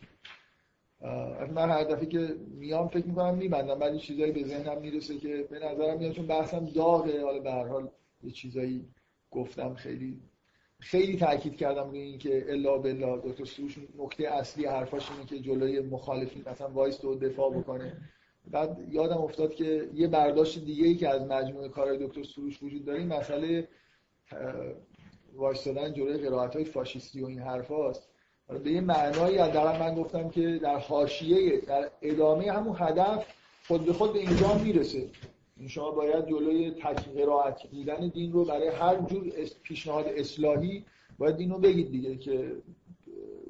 من 1.55 1.69
هر 1.69 1.83
دفعه 1.83 2.05
که 2.05 2.35
میام 2.47 2.87
فکر 2.87 3.05
می‌کنم 3.05 3.35
میبندم 3.35 3.79
بعد 3.79 3.97
چیزایی 3.97 4.31
به 4.31 4.43
ذهنم 4.43 4.81
می‌رسه 4.81 5.17
که 5.17 5.47
به 5.49 5.59
نظرم 5.59 5.97
میاد 5.97 6.11
چون 6.11 6.27
بحثم 6.27 6.65
داغه. 6.65 7.23
حالا 7.23 7.39
به 7.39 7.51
هر 7.51 7.67
حال 7.67 7.89
یه 8.23 8.31
چیزایی 8.31 8.85
گفتم 9.31 9.73
خیلی 9.73 10.21
خیلی 10.85 11.17
تاکید 11.17 11.57
کردم 11.57 11.89
روی 11.89 11.99
اینکه 11.99 12.45
الا 12.49 12.77
بالله 12.77 13.21
دکتر 13.23 13.45
سروش 13.45 13.77
نکته 13.97 14.27
اصلی 14.27 14.65
حرفاش 14.65 15.11
اینه 15.11 15.25
که 15.25 15.39
جلوی 15.39 15.79
مخالفین 15.79 16.43
مثلا 16.47 16.69
وایس 16.69 17.05
و 17.05 17.15
دفاع 17.15 17.53
بکنه. 17.53 17.97
بعد 18.51 18.77
یادم 18.89 19.17
افتاد 19.17 19.55
که 19.55 19.89
یه 19.93 20.07
برداشت 20.07 20.65
دیگه 20.65 20.85
ای 20.85 20.95
که 20.95 21.09
از 21.09 21.21
مجموعه 21.21 21.69
کارهای 21.69 22.07
دکتر 22.07 22.23
سروش 22.23 22.63
وجود 22.63 22.85
داره 22.85 22.99
این 22.99 23.07
مسئله 23.07 23.67
وایستادن 25.35 25.93
جلوی 25.93 26.17
قرائت 26.17 26.55
های 26.55 26.65
فاشیستی 26.65 27.21
و 27.21 27.25
این 27.25 27.39
حرفاست. 27.39 28.09
به 28.63 28.71
یه 28.71 28.81
معنایی 28.81 29.37
حداقل 29.37 29.79
من 29.79 29.95
گفتم 29.95 30.29
که 30.29 30.59
در 30.63 30.77
حاشیه 30.77 31.59
در 31.59 31.91
ادامه 32.01 32.51
همون 32.51 32.75
هدف 32.79 33.25
خود 33.67 33.85
به 33.85 33.93
خود 33.93 34.13
به 34.13 34.19
اینجا 34.19 34.57
می‌رسه. 34.57 35.09
شما 35.67 35.91
باید 35.91 36.27
جلوی 36.27 36.71
تک 36.71 37.09
قرائت 37.09 37.67
دیدن 37.71 38.07
دین 38.07 38.31
رو 38.31 38.45
برای 38.45 38.67
هر 38.67 38.95
جور 38.95 39.31
پیشنهاد 39.63 40.07
اصلاحی 40.07 40.85
باید 41.17 41.35
دین 41.35 41.49
رو 41.49 41.59
بگید 41.59 41.91
دیگه 41.91 42.15
که 42.15 42.55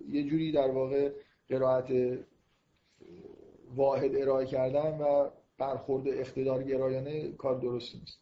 یه 0.10 0.24
جوری 0.24 0.52
در 0.52 0.72
واقع 0.72 1.12
قرائت 1.50 2.20
واحد 3.76 4.16
ارائه 4.16 4.46
کردن 4.46 4.98
و 4.98 5.30
برخورد 5.58 6.08
اقتدار 6.08 6.64
گرایانه 6.64 7.32
کار 7.32 7.60
درستی 7.60 7.98
نیست. 7.98 8.20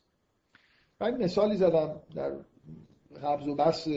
من 1.00 1.24
مثالی 1.24 1.58
زدم 1.58 2.02
در 2.16 2.32
قبض 3.24 3.48
و 3.48 3.56
بس 3.56 3.88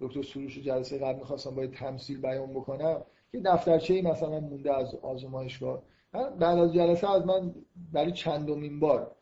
دکتر 0.00 0.22
سروش 0.22 0.58
جلسه 0.58 0.98
قبل 0.98 1.18
می‌خواستم 1.18 1.54
باید 1.54 1.72
تمثیل 1.72 2.20
بیان 2.20 2.50
بکنم 2.50 3.02
که 3.32 3.40
دفترچه 3.40 4.02
مثلا 4.02 4.40
مونده 4.40 4.76
از 4.76 4.94
آزمایشگاه. 4.94 5.82
بعد 6.12 6.58
از 6.58 6.74
جلسه 6.74 7.10
از 7.10 7.26
من 7.26 7.54
برای 7.92 8.12
چندمین 8.12 8.80
بار 8.80 9.16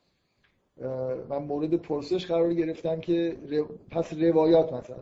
من 1.29 1.39
مورد 1.39 1.75
پرسش 1.75 2.27
قرار 2.27 2.55
گرفتم 2.55 3.01
که 3.01 3.37
پس 3.91 4.13
روایات 4.13 4.73
مثلا 4.73 4.97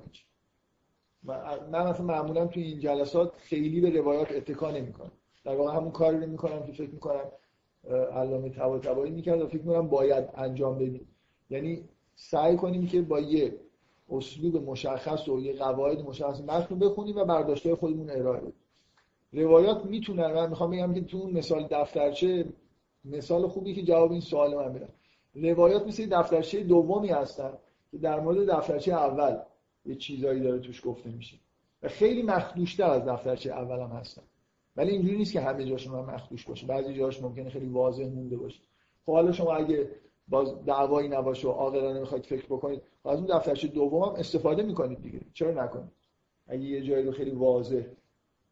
من 1.73 1.91
مثلا 1.91 2.07
معمولا 2.07 2.47
توی 2.47 2.63
این 2.63 2.81
جلسات 2.81 3.33
خیلی 3.37 3.81
به 3.81 3.91
روایات 3.91 4.33
اتکا 4.33 4.71
نمی‌کنم. 4.71 5.13
در 5.45 5.57
واقع 5.57 5.77
همون 5.77 5.91
کاری 5.91 6.21
رو 6.21 6.27
می‌کنم 6.27 6.67
که 6.67 6.73
فکر 6.73 6.91
می‌کنم 6.91 7.25
علامه 8.13 8.49
طباطبایی 8.49 9.13
می‌کرد 9.13 9.41
و 9.41 9.47
فکر 9.47 9.63
می‌کنم 9.63 9.89
باید 9.89 10.25
انجام 10.35 10.79
بدیم. 10.79 11.09
یعنی 11.51 11.85
سعی 12.15 12.57
کنیم 12.57 12.87
که 12.87 13.03
با 13.03 13.21
یه 13.21 13.57
اسلوب 14.11 14.57
مشخص 14.57 15.29
و 15.29 15.41
یه 15.41 15.53
قواعد 15.53 16.01
مشخص 16.01 16.41
متن 16.41 16.79
بخونیم 16.79 17.17
و 17.17 17.25
برداشت‌های 17.25 17.75
خودمون 17.75 18.11
ارائه 18.11 18.41
بدیم. 18.41 18.66
روایات 19.33 19.85
می‌تونن 19.85 20.33
من 20.33 20.49
می‌خوام 20.49 20.71
بگم 20.71 20.95
که 20.95 21.01
تو 21.01 21.17
اون 21.17 21.33
مثال 21.33 21.69
دفترچه 21.71 22.47
مثال 23.05 23.47
خوبی 23.47 23.75
که 23.75 23.83
جواب 23.83 24.13
این 24.13 24.21
سوال 24.21 24.55
من 24.55 24.73
میدن 24.73 24.89
روایات 25.35 25.87
مثل 25.87 26.07
دفترچه 26.07 26.63
دومی 26.63 27.09
هستن 27.09 27.53
که 27.91 27.99
در 27.99 28.21
مورد 28.21 28.51
دفترچه 28.51 28.93
اول 28.93 29.37
یه 29.87 29.95
چیزایی 29.95 30.41
داره 30.41 30.59
توش 30.59 30.83
گفته 30.85 31.11
میشه. 31.11 31.37
و 31.83 31.89
خیلی 31.89 32.23
مخدوشتر 32.23 32.91
از 32.91 33.05
دفترچه 33.05 33.51
اول 33.51 33.81
هم 33.81 33.91
هستن. 33.91 34.23
ولی 34.77 34.91
اینجوری 34.91 35.17
نیست 35.17 35.33
که 35.33 35.41
همه 35.41 35.65
جاشون 35.65 35.99
هم 35.99 36.15
مخدوش 36.15 36.45
باشه. 36.45 36.67
بعضی 36.67 36.95
جاش 36.95 37.23
ممکنه 37.23 37.51
خیلی 37.51 37.67
واضح 37.67 38.05
مونده 38.05 38.37
باشه. 38.37 38.61
خب 39.07 39.13
حالا 39.13 39.33
شما 39.33 39.55
اگه 39.55 39.91
باز 40.29 40.65
دعوایی 40.65 41.09
نباشه 41.09 41.49
و 41.49 41.51
عاقلانه 41.51 42.01
می‌خواید 42.01 42.27
فکر 42.27 42.47
بکنید 42.47 42.83
از 43.05 43.19
اون 43.19 43.27
دفترچه 43.27 43.69
دوم 43.69 44.03
هم 44.03 44.15
استفاده 44.15 44.63
می‌کنید 44.63 45.03
دیگه. 45.03 45.21
چرا 45.35 45.65
نکنید؟ 45.65 45.93
اگه 46.47 46.63
یه 46.63 46.83
جایی 46.83 47.07
رو 47.07 47.13
خیلی 47.13 47.31
واضح 47.31 47.83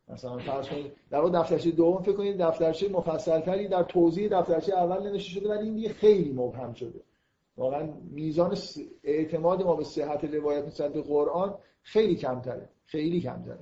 مثلا 0.08 0.38
فرض 0.38 0.68
کنید 0.68 0.92
در 1.10 1.20
واقع 1.20 1.38
دفترچه 1.40 1.70
دوم 1.70 2.02
فکر 2.02 2.16
کنید 2.16 2.38
دفترچه 2.38 2.88
مفصلتری 2.88 3.68
در 3.68 3.82
توضیح 3.82 4.28
دفترچه 4.28 4.74
اول 4.74 5.10
نوشته 5.10 5.30
شده 5.30 5.48
ولی 5.48 5.64
این 5.64 5.74
دیگه 5.74 5.88
خیلی 5.88 6.32
مبهم 6.32 6.74
شده. 6.74 7.00
واقعا 7.56 7.88
میزان 8.10 8.56
اعتماد 9.04 9.62
ما 9.62 9.76
به 9.76 9.84
صحت 9.84 10.24
روایت 10.24 10.64
نسبت 10.64 10.96
قرآن 10.96 11.54
خیلی 11.82 12.16
کمتره 12.16 12.68
خیلی 12.84 13.20
کمتره. 13.20 13.58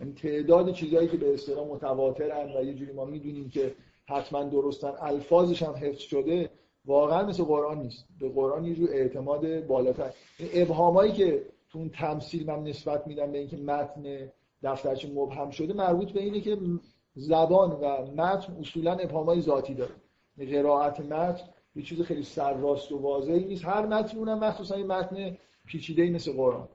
یعنی 0.00 0.12
تعداد 0.12 0.72
چیزهایی 0.72 1.08
که 1.08 1.16
به 1.16 1.34
اصطلاح 1.34 1.66
متواترن 1.68 2.56
و 2.56 2.64
یه 2.64 2.74
جوری 2.74 2.92
ما 2.92 3.04
می‌دونیم 3.04 3.50
که 3.50 3.74
حتما 4.06 4.42
درستن 4.42 4.92
الفاظش 5.00 5.62
هم 5.62 5.72
حفظ 5.72 5.98
شده 5.98 6.50
واقعا 6.84 7.26
مثل 7.26 7.44
قرآن 7.44 7.78
نیست. 7.78 8.04
به 8.20 8.28
قرآن 8.28 8.64
یه 8.64 8.74
جور 8.74 8.88
اعتماد 8.92 9.66
بالاتر. 9.66 10.10
ابهامایی 10.54 11.12
که 11.12 11.42
تو 11.70 11.78
اون 11.78 11.88
تمثیل 11.88 12.46
من 12.46 12.64
نسبت 12.64 13.06
میدم 13.06 13.32
به 13.32 13.38
اینکه 13.38 13.56
متن 13.56 14.30
دفترچه 14.62 15.12
مبهم 15.12 15.50
شده 15.50 15.72
مربوط 15.72 16.12
به 16.12 16.22
اینه 16.22 16.40
که 16.40 16.58
زبان 17.14 17.70
و 17.70 18.06
متن 18.06 18.56
اصولا 18.60 18.92
ابهامای 18.92 19.40
ذاتی 19.40 19.74
داره. 19.74 19.94
قرائت 20.38 21.00
متن 21.00 21.44
یه 21.76 21.82
چیز 21.82 22.00
خیلی 22.00 22.22
سرراست 22.22 22.92
و 22.92 22.98
واضحی 22.98 23.44
نیست. 23.44 23.64
هر 23.64 23.86
متن 23.86 24.18
اونم 24.18 24.38
مخصوصا 24.38 24.74
این 24.74 24.86
متن 24.86 25.36
پیچیده 25.66 26.10
مثل 26.10 26.32
قرآن 26.32 26.68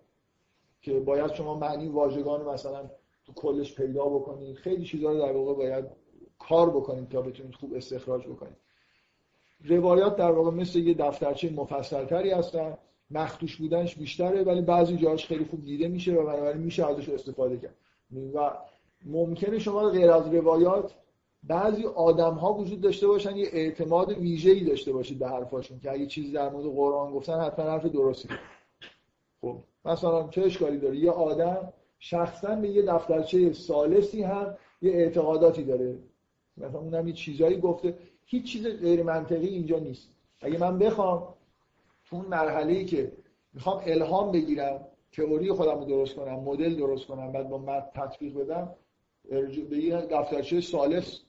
که 0.81 0.99
باید 0.99 1.33
شما 1.33 1.59
معنی 1.59 1.87
واژگان 1.87 2.41
مثلا 2.41 2.89
تو 3.25 3.33
کلش 3.33 3.75
پیدا 3.75 4.05
بکنید. 4.05 4.55
خیلی 4.55 4.85
چیزا 4.85 5.11
رو 5.11 5.19
در 5.19 5.31
واقع 5.31 5.53
باید 5.53 5.85
کار 6.39 6.69
بکنید 6.69 7.09
تا 7.09 7.21
بتونید 7.21 7.55
خوب 7.55 7.73
استخراج 7.73 8.27
بکنید. 8.27 8.57
روایات 9.65 10.15
در 10.15 10.31
واقع 10.31 10.51
مثل 10.51 10.79
یه 10.79 10.93
دفترچه 10.93 11.49
مفصلتری 11.49 12.31
هستن. 12.31 12.77
مخدوش 13.11 13.55
بودنش 13.55 13.95
بیشتره 13.95 14.43
ولی 14.43 14.61
بعضی 14.61 14.97
جاهاش 14.97 15.25
خیلی 15.25 15.45
خوب 15.45 15.65
دیده 15.65 15.87
میشه 15.87 16.13
و 16.13 16.25
بنابراین 16.25 16.61
میشه 16.61 16.87
ازش 16.87 17.09
استفاده 17.09 17.57
کرد. 17.57 17.75
و 18.33 18.51
ممکنه 19.05 19.59
شما 19.59 19.89
غیر 19.89 20.11
از 20.11 20.33
روایات 20.33 20.93
بعضی 21.43 21.85
آدم 21.85 22.33
ها 22.33 22.53
وجود 22.53 22.81
داشته 22.81 23.07
باشن 23.07 23.37
یه 23.37 23.47
اعتماد 23.51 24.17
ویژه‌ای 24.17 24.63
داشته 24.63 24.93
باشید 24.93 25.19
به 25.19 25.27
حرفاشون 25.27 25.79
که 25.79 25.91
اگه 25.91 26.05
چیزی 26.05 26.31
در 26.31 26.49
مورد 26.49 26.65
قرآن 26.65 27.11
گفتن 27.11 27.39
حتما 27.39 27.65
حرف 27.65 27.85
درستی 27.85 28.29
خب 29.41 29.57
مثلا 29.85 30.27
چه 30.27 30.41
اشکالی 30.41 30.77
داره؟ 30.77 30.97
یه 30.97 31.11
آدم 31.11 31.73
شخصا 31.99 32.55
به 32.55 32.69
یه 32.69 32.81
دفترچه 32.81 33.53
سالسی 33.53 34.23
هم 34.23 34.57
یه 34.81 34.91
اعتقاداتی 34.91 35.63
داره. 35.63 35.97
مثلا 36.57 36.79
اونم 36.79 37.07
یه 37.07 37.13
چیزایی 37.13 37.57
گفته. 37.57 37.97
هیچ 38.25 38.43
چیز 38.45 38.67
غیر 38.67 39.03
منطقی 39.03 39.47
اینجا 39.47 39.79
نیست. 39.79 40.09
اگه 40.41 40.59
من 40.59 40.79
بخوام 40.79 41.34
تو 42.05 42.15
اون 42.15 42.25
مرحله 42.25 42.83
که 42.83 43.11
می‌خوام 43.53 43.81
الهام 43.85 44.31
بگیرم 44.31 44.87
تئوری 45.11 45.51
خودم 45.51 45.79
رو 45.79 45.85
درست 45.85 46.15
کنم 46.15 46.39
مدل 46.39 46.75
درست 46.75 47.05
کنم 47.07 47.31
بعد 47.31 47.49
با 47.49 47.57
متن 47.57 47.89
تطبیق 47.95 48.33
بدم 48.33 48.75
به 49.69 49.77
یه 49.77 49.95
دفترچه 49.95 50.61
سالس 50.61 51.21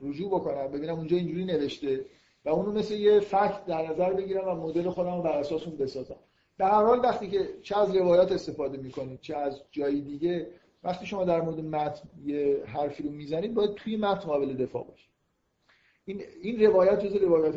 رجوع 0.00 0.30
بکنم 0.30 0.68
ببینم 0.68 0.98
اونجا 0.98 1.16
اینجوری 1.16 1.44
نوشته 1.44 2.04
و 2.44 2.48
اونو 2.48 2.72
مثل 2.72 2.94
یه 2.94 3.20
فکت 3.20 3.64
در 3.66 3.90
نظر 3.90 4.12
بگیرم 4.12 4.48
و 4.48 4.54
مدل 4.54 4.90
خودم 4.90 5.16
رو 5.16 5.22
بر 5.22 5.38
اساس 5.38 5.66
اون 5.66 5.76
بسازم. 5.76 6.16
در 6.58 6.70
هر 6.70 6.84
حال 6.84 6.98
وقتی 6.98 7.30
که 7.30 7.48
چه 7.62 7.78
از 7.78 7.96
روایات 7.96 8.32
استفاده 8.32 8.78
می‌کنید 8.78 9.20
چه 9.20 9.36
از 9.36 9.62
جای 9.70 10.00
دیگه 10.00 10.46
وقتی 10.84 11.06
شما 11.06 11.24
در 11.24 11.40
مورد 11.40 11.60
متن 11.60 12.08
یه 12.24 12.62
حرفی 12.66 13.02
رو 13.02 13.10
می‌زنید 13.10 13.54
باید 13.54 13.74
توی 13.74 13.96
متن 13.96 14.28
قابل 14.28 14.54
دفاع 14.54 14.84
باشه 14.84 15.08
این 16.04 16.22
این 16.42 16.66
روایت 16.66 17.04
جز 17.04 17.14
روایات 17.14 17.56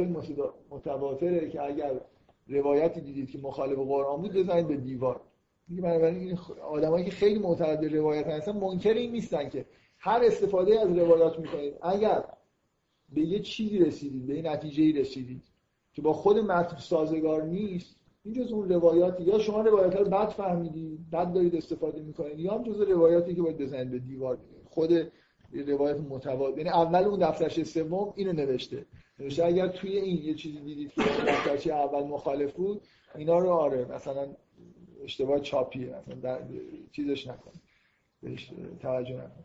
متواتره 0.70 1.50
که 1.50 1.62
اگر 1.62 2.02
روایتی 2.48 3.02
دیدید 3.02 3.30
که 3.30 3.38
مخالف 3.38 3.78
قرآن 3.78 4.22
بود 4.22 4.34
بزنید 4.34 4.68
به 4.68 4.78
دیوار. 4.78 5.22
میگه 5.68 5.82
بنابراین 5.82 6.18
این 6.18 6.38
آدمایی 6.62 7.06
که 7.06 7.12
خیلی 7.12 7.40
معتقد 7.40 7.80
به 7.80 7.88
روایت 7.88 8.28
هستن 8.28 8.52
منکر 8.52 8.94
این 8.94 9.12
نیستن 9.12 9.50
که 9.50 9.66
هر 10.00 10.22
استفاده 10.24 10.80
از 10.80 10.98
روایات 10.98 11.40
می‌کنید. 11.40 11.74
اگر 11.82 12.24
به 13.10 13.22
یه 13.22 13.40
چیزی 13.40 13.80
رسیدید 13.80 14.28
به 14.28 14.36
یه 14.36 14.42
نتیجه 14.42 15.00
رسیدید 15.00 15.44
که 15.94 16.02
با 16.02 16.14
خود 16.14 16.38
متن 16.38 16.78
سازگار 16.78 17.44
نیست 17.44 17.96
این 18.24 18.34
جز 18.34 18.52
اون 18.52 18.70
روایاتی 18.70 19.24
یا 19.24 19.40
شما 19.40 19.62
روایات 19.62 19.96
رو 19.96 20.06
بد 20.06 20.30
فهمیدید 20.30 21.10
بد 21.12 21.34
دارید 21.34 21.56
استفاده 21.56 22.02
می‌کنید 22.02 22.40
یا 22.40 22.54
هم 22.54 22.64
جز 22.64 22.82
روایاتی 22.82 23.36
که 23.36 23.42
باید 23.42 23.58
بزنید 23.58 23.92
به 23.92 24.00
دیوار. 24.00 24.38
خود 24.66 25.12
روایت 25.68 25.98
متواضع 25.98 26.58
یعنی 26.58 26.70
اول 26.70 27.04
اون 27.04 27.20
دفترچه 27.20 27.64
سوم 27.64 28.14
اینو 28.16 28.34
نوشته. 28.34 28.86
نوشته 29.20 29.46
اگر 29.46 29.68
توی 29.68 29.98
این 29.98 30.24
یه 30.24 30.34
چیزی 30.34 30.60
دیدید 30.60 30.92
که 30.94 31.02
دفترچه 31.02 31.74
اول 31.74 32.04
مخالف 32.04 32.54
بود 32.54 32.82
اینا 33.16 33.40
رو 33.40 33.50
آره 33.50 33.86
مثلا 33.86 34.28
اشتباه 35.04 35.40
چاپیه 35.40 35.96
مثلا 35.98 36.16
در 36.16 36.40
چیزش 36.92 37.28
نکن 37.28 37.52
بهش 38.22 38.52
توجه 38.82 39.16
نکن 39.16 39.44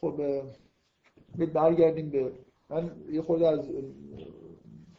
خب 0.00 0.42
برگردیم 1.52 2.10
به 2.10 2.32
من 2.70 2.90
یه 3.12 3.22
خود 3.22 3.42
از 3.42 3.70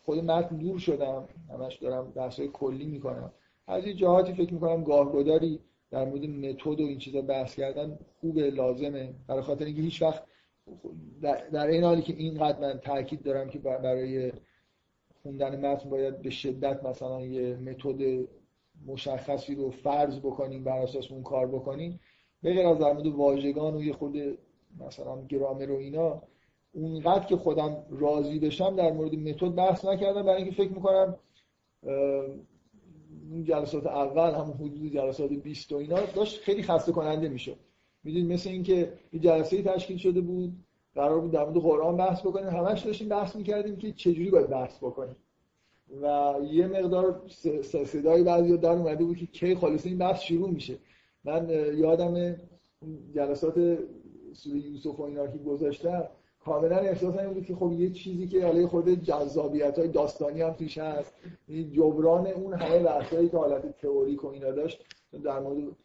خود 0.06 0.20
متن 0.20 0.58
دور 0.58 0.80
شدم 0.80 1.28
همش 1.54 1.76
دارم 1.76 2.12
بحثای 2.12 2.48
کلی 2.54 2.86
می‌کنم. 2.86 3.32
از 3.68 3.86
این 3.86 3.96
جهاتی 3.96 4.34
فکر 4.34 4.54
می‌کنم 4.54 4.84
گاهگداری 4.84 5.60
در 5.92 6.06
مورد 6.06 6.26
متد 6.26 6.82
و 6.82 6.84
این 6.84 6.98
چیزا 6.98 7.22
بحث 7.22 7.56
کردن 7.56 8.00
خوبه 8.22 8.50
لازمه. 8.50 9.14
برای 9.28 9.42
خاطر 9.42 9.66
اینکه 9.66 9.82
هیچ 9.82 10.02
وقت 10.02 10.24
در 11.52 11.68
این 11.68 11.84
حالی 11.84 12.02
که 12.02 12.14
اینقدر 12.14 12.60
من 12.60 12.80
تاکید 12.80 13.24
دارم 13.24 13.50
که 13.50 13.60
برای 13.60 14.32
خوندن 15.24 15.66
متن 15.66 15.90
باید 15.90 16.22
به 16.22 16.30
شدت 16.30 16.84
مثلا 16.84 17.22
یه 17.22 17.56
متد 17.56 18.28
مشخصی 18.86 19.56
رو 19.56 19.70
فرض 19.70 20.20
بکنیم 20.20 20.64
بر 20.64 20.78
اساس 20.78 21.12
اون 21.12 21.24
کار 21.24 21.48
بکنیم. 21.48 22.00
به 22.42 22.54
غیر 22.54 22.68
از 22.68 22.78
در 22.78 22.94
مورد 22.94 23.08
واژگان 23.08 23.76
و 23.76 23.84
یه 23.84 23.94
خود 23.94 24.18
مثلا 24.80 25.22
گرامر 25.22 25.72
و 25.72 25.78
اینا 25.78 26.22
اونقدر 26.74 27.26
که 27.26 27.36
خودم 27.38 27.84
راضی 27.90 28.40
بشم 28.40 28.76
در 28.76 28.92
مورد 28.92 29.16
متد 29.16 29.50
بحث 29.50 29.86
نکردم. 29.86 30.24
برای 30.24 30.44
اینکه 30.44 30.64
فکر 30.64 30.72
می‌کنم 30.72 31.16
این 33.32 33.44
جلسات 33.44 33.88
اول 33.88 34.32
همون 34.32 34.54
حدود 34.54 34.94
جلسات 34.94 35.30
20 35.30 35.72
و 35.72 35.76
اینا 35.76 36.00
داشت 36.16 36.42
خیلی 36.42 36.64
خسته 36.64 36.92
کننده 36.92 37.30
می‌شد. 37.30 37.58
می‌دونید 38.08 38.32
مثل 38.32 38.50
اینکه 38.50 38.94
یه 39.14 39.20
جلسه 39.20 39.64
تشکیل 39.64 39.98
شده 39.98 40.22
بود 40.22 40.54
قرار 40.96 41.20
بود 41.20 41.32
در 41.32 41.46
مورد 41.46 41.58
قرآن 41.58 41.98
بحث 41.98 42.22
بکنیم. 42.22 42.48
همش 42.48 42.82
داشتیم 42.82 43.10
بحث 43.10 43.36
می‌کردیم 43.36 43.76
که 43.76 43.92
چجوری 43.92 44.30
باید 44.30 44.48
بحث 44.48 44.78
بکنیم. 44.78 45.16
و 46.02 46.34
یه 46.52 46.68
مقدار 46.68 47.22
صدای 47.86 48.24
بعضی 48.24 48.58
در 48.58 48.70
اومده 48.70 49.04
بود 49.04 49.18
که 49.18 49.26
کی 49.26 49.56
خالص 49.56 49.86
این 49.86 49.98
بحث 49.98 50.22
شروع 50.22 50.50
میشه. 50.50 50.78
من 51.24 51.50
یادم 51.76 52.36
جلسات 53.16 53.78
سوره 54.34 54.60
یوسف 54.60 55.00
و 55.00 55.04
اینا 55.04 55.28
که 55.28 55.38
گذاشتم 55.38 56.04
کاملا 56.46 56.78
احساس 56.78 57.18
این 57.18 57.34
بود 57.34 57.46
که 57.46 57.56
خب 57.56 57.72
یه 57.72 57.90
چیزی 57.90 58.28
که 58.28 58.46
علیه 58.46 58.68
خود 58.68 58.90
جذابیت 58.90 59.80
های 59.80 59.88
داستانی 59.88 60.42
هم 60.42 60.54
توش 60.54 60.78
هست. 60.78 61.14
جبران 61.72 62.28
اون 62.28 62.54
همه 62.54 62.80
بحثایی 62.80 63.30
که 63.30 63.38
حالت 63.38 63.78
تئوریک 63.78 64.24
و 64.24 64.28
اینا 64.28 64.52
داشت 64.52 64.86
در 65.24 65.40
مورد 65.40 65.76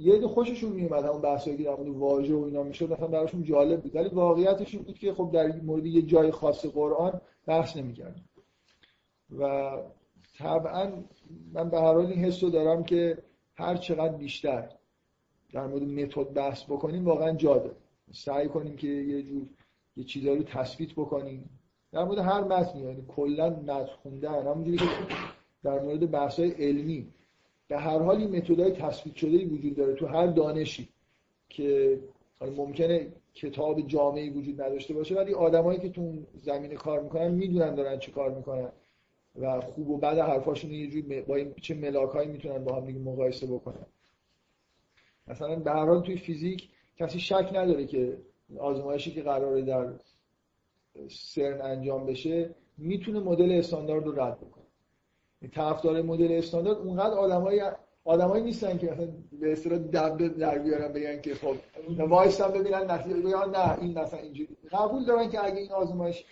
یه 0.00 0.18
دو 0.18 0.28
خوششون 0.28 0.72
میومد 0.72 1.04
همون 1.04 1.20
بحثایی 1.20 1.56
که 1.56 1.64
در 1.64 1.74
مورد 1.74 1.88
واژه 1.88 2.34
و 2.34 2.44
اینا 2.44 2.62
می‌شد 2.62 2.92
مثلا 2.92 3.06
براشون 3.06 3.42
جالب 3.42 3.82
بود. 3.82 3.96
ولی 3.96 4.08
واقعیتش 4.08 4.74
این 4.74 4.82
بود 4.82 4.98
که 4.98 5.14
خب 5.14 5.30
در 5.32 5.60
مورد 5.62 5.86
یه 5.86 6.02
جای 6.02 6.30
خاص 6.30 6.66
قرآن 6.66 7.20
بحث 7.46 7.76
نمی‌کردن. 7.76 8.24
و 9.38 9.72
طبعا 10.38 10.92
من 11.52 11.70
به 11.70 11.76
هر 11.76 11.94
حال 11.94 12.06
این 12.06 12.24
حس 12.24 12.44
دارم 12.44 12.84
که 12.84 13.18
هر 13.54 13.76
چقدر 13.76 14.16
بیشتر 14.16 14.68
در 15.52 15.66
مورد 15.66 15.82
متد 15.82 16.32
بحث 16.32 16.64
بکنیم 16.64 17.04
واقعا 17.04 17.32
جا 17.32 17.70
سعی 18.12 18.48
کنیم 18.48 18.76
که 18.76 18.88
یه 18.88 19.22
جور 19.22 19.46
یه 19.96 20.04
چیزایی 20.04 20.36
رو 20.36 20.42
تثبیت 20.42 20.92
بکنیم. 20.92 21.50
در 21.92 22.04
مورد 22.04 22.18
هر 22.18 22.44
متنی 22.44 22.82
یعنی 22.82 23.04
کلا 23.08 23.50
متن 23.50 23.86
خوندن 24.02 24.46
همونجوری 24.46 24.76
که 24.76 24.84
در 25.62 25.80
مورد 25.80 26.10
بحث‌های 26.10 26.50
علمی 26.50 27.12
به 27.70 27.78
هر 27.78 27.98
حال 27.98 28.16
این 28.16 28.36
متدای 28.36 28.72
تثبیت 28.72 29.14
شده 29.14 29.46
وجود 29.46 29.76
داره 29.76 29.94
تو 29.94 30.06
هر 30.06 30.26
دانشی 30.26 30.88
که 31.48 31.98
ممکنه 32.40 33.12
کتاب 33.34 33.80
جامعی 33.80 34.30
وجود 34.30 34.62
نداشته 34.62 34.94
باشه 34.94 35.14
ولی 35.14 35.34
آدمایی 35.34 35.78
که 35.78 35.88
تو 35.88 36.26
زمینه 36.34 36.74
کار 36.74 37.02
می‌کنن 37.02 37.30
می‌دونن 37.30 37.74
دارن 37.74 37.98
چه 37.98 38.12
کار 38.12 38.30
می‌کنن 38.34 38.72
و 39.40 39.60
خوب 39.60 39.90
و 39.90 39.98
بد 39.98 40.18
حرفاشون 40.18 40.70
یه 40.70 40.90
جور 40.90 41.22
با 41.22 41.36
این 41.36 41.54
چه 41.62 41.74
ملاکایی 41.74 42.28
می‌تونن 42.28 42.64
با 42.64 42.76
هم 42.76 42.86
دیگه 42.86 42.98
مقایسه 42.98 43.46
بکنن. 43.46 43.86
مثلا 45.26 45.56
به 45.56 45.70
هر 45.70 45.86
حال 45.86 46.02
توی 46.02 46.16
فیزیک 46.16 46.68
کسی 46.98 47.20
شک 47.20 47.50
نداره 47.54 47.86
که 47.86 48.18
آزمایشی 48.58 49.10
که 49.10 49.22
قراره 49.22 49.62
در 49.62 49.92
سرن 51.08 51.60
انجام 51.60 52.06
بشه 52.06 52.54
می‌تونه 52.78 53.20
مدل 53.20 53.52
استاندارد 53.52 54.04
رو 54.06 54.20
رد 54.20 54.40
بکنه. 54.40 54.59
طرفدار 55.48 56.02
مدل 56.02 56.32
استاندارد 56.32 56.78
اونقدر 56.78 57.14
آدمای 57.14 57.62
آدمایی 58.04 58.44
نیستن 58.44 58.78
که 58.78 58.90
مثلا 58.90 59.08
به 59.40 59.52
اصطلاح 59.52 59.78
دب 59.78 60.38
در 60.38 60.58
بیارن 60.58 60.92
بگن 60.92 61.20
که 61.20 61.34
خب 61.34 61.56
وایسن 61.98 62.48
ببینن 62.48 62.90
نتیجه 62.90 63.16
بگن 63.16 63.50
نه 63.50 63.78
این 63.80 63.98
مثلا 63.98 64.20
اینجوری. 64.20 64.56
قبول 64.72 65.04
دارن 65.04 65.30
که 65.30 65.44
اگه 65.44 65.56
این 65.56 65.72
آزمایش 65.72 66.24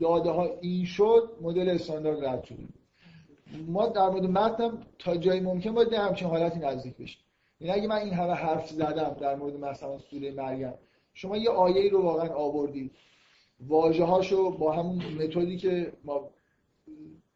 داده 0.00 0.30
ها 0.30 0.50
این 0.60 0.84
شد 0.84 1.30
مدل 1.42 1.68
استاندارد 1.68 2.24
رد 2.24 2.44
شده 2.44 2.68
ما 3.66 3.86
در 3.86 4.08
مورد 4.08 4.24
متن 4.24 4.78
تا 4.98 5.16
جایی 5.16 5.40
ممکن 5.40 5.74
باید 5.74 5.90
به 5.90 5.98
همچین 5.98 6.28
حالتی 6.28 6.58
نزدیک 6.58 6.96
بشیم. 6.96 7.20
یعنی 7.60 7.80
اگه 7.80 7.88
من 7.88 7.96
این 7.96 8.14
همه 8.14 8.32
حرف 8.32 8.70
زدم 8.70 9.16
در 9.20 9.34
مورد 9.34 9.56
مثلا 9.56 9.98
سوره 9.98 10.32
مریم 10.32 10.74
شما 11.14 11.36
یه 11.36 11.50
آیه 11.50 11.90
رو 11.90 12.02
واقعا 12.02 12.34
آوردید. 12.34 12.90
واژه 13.60 14.04
هاشو 14.04 14.50
با 14.50 14.72
همون 14.72 14.96
متدی 14.96 15.56
که 15.56 15.92
ما 16.04 16.30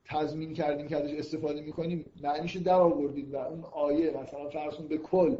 تضمین 0.08 0.54
کردیم 0.54 0.88
که 0.88 0.96
ازش 0.96 1.14
استفاده 1.14 1.60
می‌کنیم 1.60 2.04
معنیش 2.22 2.56
در 2.56 2.74
آوردید 2.74 3.34
و 3.34 3.36
اون 3.36 3.64
آیه 3.72 4.10
مثلا 4.10 4.48
فرض 4.48 4.74
به 4.76 4.98
کل 4.98 5.36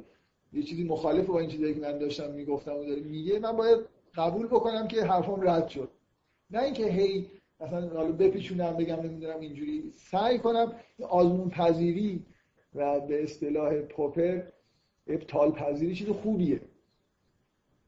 یه 0.53 0.63
چیزی 0.63 0.85
مخالف 0.85 1.27
با 1.27 1.39
این 1.39 1.49
چیزی 1.49 1.75
که 1.75 1.81
من 1.81 1.99
داشتم 1.99 2.31
می‌گفتم 2.31 2.77
و 2.77 2.85
داره 2.85 3.01
میگه 3.01 3.39
من 3.39 3.53
باید 3.53 3.79
قبول 4.15 4.47
بکنم 4.47 4.89
که 4.89 5.05
حرفم 5.05 5.49
رد 5.49 5.69
شد. 5.69 5.91
نه 6.51 6.63
اینکه 6.63 6.87
هی 6.87 7.27
مثلا 7.61 7.89
حالا 7.89 8.13
بپیچونم 8.13 8.77
بگم 8.77 9.01
نمی‌دونم 9.01 9.41
اینجوری 9.41 9.93
سعی 9.97 10.39
کنم 10.39 10.73
آزمون 11.09 11.51
پذیری 11.51 12.27
و 12.75 13.01
به 13.01 13.23
اصطلاح 13.23 13.81
پوپر 13.81 14.43
ابطال 15.07 15.51
پذیری 15.51 15.95
چیز 15.95 16.09
خوبیه. 16.09 16.61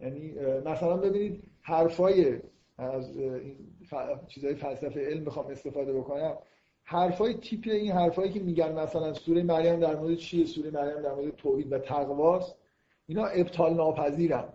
یعنی 0.01 0.35
مثلا 0.65 0.97
ببینید 0.97 1.43
حرفای 1.61 2.39
از 2.78 3.16
این 3.16 3.57
چیزای 4.28 4.55
فلسفه 4.55 5.07
علم 5.07 5.24
بخوام 5.24 5.47
استفاده 5.47 5.93
بکنم. 5.93 6.39
حرفای 6.90 7.34
تیپ 7.34 7.60
این 7.66 7.92
حرفایی 7.92 8.32
که 8.32 8.40
میگن 8.40 8.72
مثلا 8.72 9.14
سوره 9.14 9.42
مریم 9.42 9.80
در 9.80 9.96
مورد 9.96 10.14
چیه؟ 10.14 10.46
سوره 10.46 10.70
مریم 10.70 11.02
در 11.02 11.14
مورد 11.14 11.36
توحید 11.36 11.72
و 11.72 11.78
تقواست. 11.78 12.54
اینا 13.06 13.24
ابطال 13.24 13.74
ناپذیرن. 13.74 14.48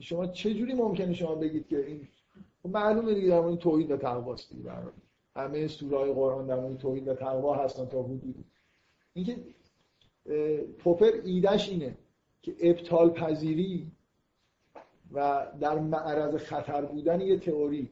شما 0.00 0.26
چه 0.26 0.54
جوری 0.54 0.74
ممکنه 0.74 1.12
شما 1.12 1.34
بگید 1.34 1.68
که 1.68 1.86
این 1.86 2.08
خب 2.62 2.68
معلومه 2.68 3.14
دیگه 3.14 3.28
در 3.28 3.40
مورد 3.40 3.58
توحید 3.58 3.90
و 3.90 3.96
تقواست 3.96 4.52
دیگه 4.52 4.72
همه 5.36 5.66
سوره 5.66 6.12
قرآن 6.12 6.46
در 6.46 6.60
مورد 6.60 6.78
توحید 6.78 7.08
و 7.08 7.14
تقوا 7.14 7.54
هستن 7.54 7.86
تا 7.86 8.02
حدودی. 8.02 8.44
اینکه 9.12 9.36
پوپر 10.78 11.12
ایدش 11.24 11.68
اینه 11.68 11.96
که 12.42 12.54
ابطال 12.60 13.10
پذیری 13.10 13.92
و 15.12 15.46
در 15.60 15.78
معرض 15.78 16.34
خطر 16.34 16.84
بودن 16.84 17.20
یه 17.20 17.38
تئوری 17.38 17.90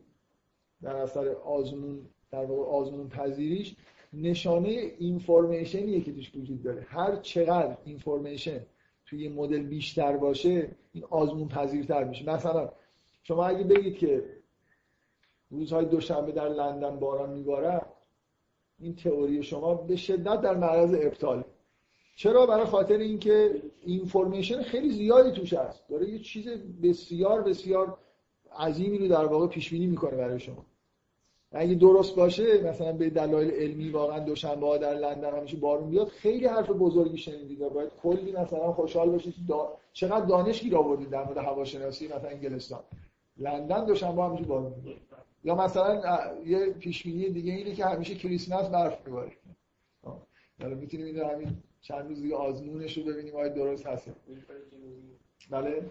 در 0.82 0.97
اثر 0.97 1.28
آزمون 1.28 2.06
در 2.31 2.44
واقع 2.44 2.62
آزمون 2.62 3.09
پذیریش 3.09 3.77
نشانه 4.12 4.69
اینفورمیشنیه 4.98 6.01
که 6.01 6.12
توش 6.12 6.32
وجود 6.35 6.62
داره. 6.62 6.86
هر 6.89 7.16
چقدر 7.16 7.77
اینفورمیشن 7.85 8.61
توی 9.07 9.23
یه 9.23 9.28
مدل 9.28 9.62
بیشتر 9.62 10.16
باشه 10.16 10.69
این 10.93 11.05
آزمون 11.05 11.48
پذیرتر 11.48 12.05
میشه. 12.05 12.31
مثلا 12.31 12.73
شما 13.23 13.47
اگه 13.47 13.65
بگید 13.65 13.98
که 13.98 14.24
روزهای 15.51 15.85
دوشنبه 15.85 16.32
در 16.32 16.48
لندن 16.48 16.98
باران 16.98 17.31
میباره 17.31 17.82
این 18.78 18.94
تئوری 18.94 19.43
شما 19.43 19.74
به 19.74 19.97
شدت 19.97 20.40
در 20.40 20.57
معرض 20.57 20.94
ابطال. 20.94 21.44
چرا؟ 22.16 22.47
برای 22.47 22.65
خاطر 22.65 22.97
اینکه 22.98 23.62
اینفورمیشن 23.85 24.62
خیلی 24.62 24.90
زیادی 24.90 25.31
توش 25.31 25.53
هست. 25.53 25.89
داره 25.89 26.09
یه 26.09 26.19
چیز 26.19 26.48
بسیار 26.82 27.43
بسیار 27.43 27.98
عظیمی 28.59 28.98
رو 28.98 29.09
در 29.09 29.24
واقع 29.24 29.47
پیش 29.47 29.70
بینی 29.70 29.86
می‌کنه 29.86 30.16
برای 30.16 30.40
شما. 30.40 30.66
اگه 31.59 31.74
درست 31.74 32.16
باشه 32.16 32.62
مثلا 32.62 32.93
به 32.93 33.11
دلایل 33.11 33.51
علمی 33.51 33.89
واقعا 33.89 34.19
دوشنبه 34.19 34.66
ها 34.66 34.77
در 34.77 34.95
لندن 34.95 35.37
همیشه 35.39 35.57
بارون 35.57 35.91
بیاد 35.91 36.09
خیلی 36.09 36.47
حرف 36.47 36.70
بزرگی 36.70 37.19
شنیدید. 37.19 37.61
و 37.61 37.70
باید 37.70 37.91
کلی 38.03 38.33
مثلا 38.33 38.73
خوشحال 38.73 39.11
باشید 39.11 39.35
دا... 39.49 39.78
چقدر 39.93 40.24
دانش 40.24 40.61
گیر 40.62 40.77
آوردید 40.77 41.11
در 41.11 41.24
مورد 41.24 41.39
هواشناسی 41.39 42.09
مثلا 42.09 42.31
انگلستان. 42.31 42.81
لندن 43.37 43.85
دوشنبه 43.85 44.23
همیشه 44.23 44.45
بارون 44.45 44.74
میاد. 44.85 44.97
یا 45.45 45.55
مثلا 45.55 46.03
یه 46.47 46.70
پیش 46.70 47.03
بینی 47.03 47.31
دیگه 47.31 47.53
اینه 47.53 47.74
که 47.74 47.85
همیشه 47.87 48.15
کریسمس 48.15 48.69
برف 48.69 49.07
میباره. 49.07 49.33
حالا 50.62 50.74
می‌تونیم 50.74 51.07
اینو 51.07 51.24
همین 51.24 51.57
چند 51.81 52.09
روز 52.09 52.23
دیگه 52.23 52.37
آزمونش 52.37 52.99
رو 52.99 53.05
ببینیم 53.05 53.37
آیا 53.37 53.49
درست 53.49 53.87
هست 53.87 54.11
بله؟ 55.51 55.91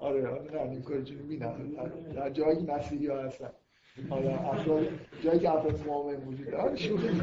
آره 0.00 0.28
آره 0.28 0.52
نه 0.52 0.64
نیمکره 0.64 1.02
جنوبی 1.02 1.36
نه. 1.36 1.54
در 2.14 2.30
جایی 2.30 2.62
مسیحی 2.62 3.06
ها 3.06 3.18
هستن. 3.18 3.50
حالا 4.10 4.30
افراد 4.30 4.88
جایی 5.24 5.40
که 5.40 5.50
افراد 5.50 5.86
مؤمن 5.86 6.16
وجود 6.16 6.50
داره 6.50 6.76
شوخی 6.76 7.20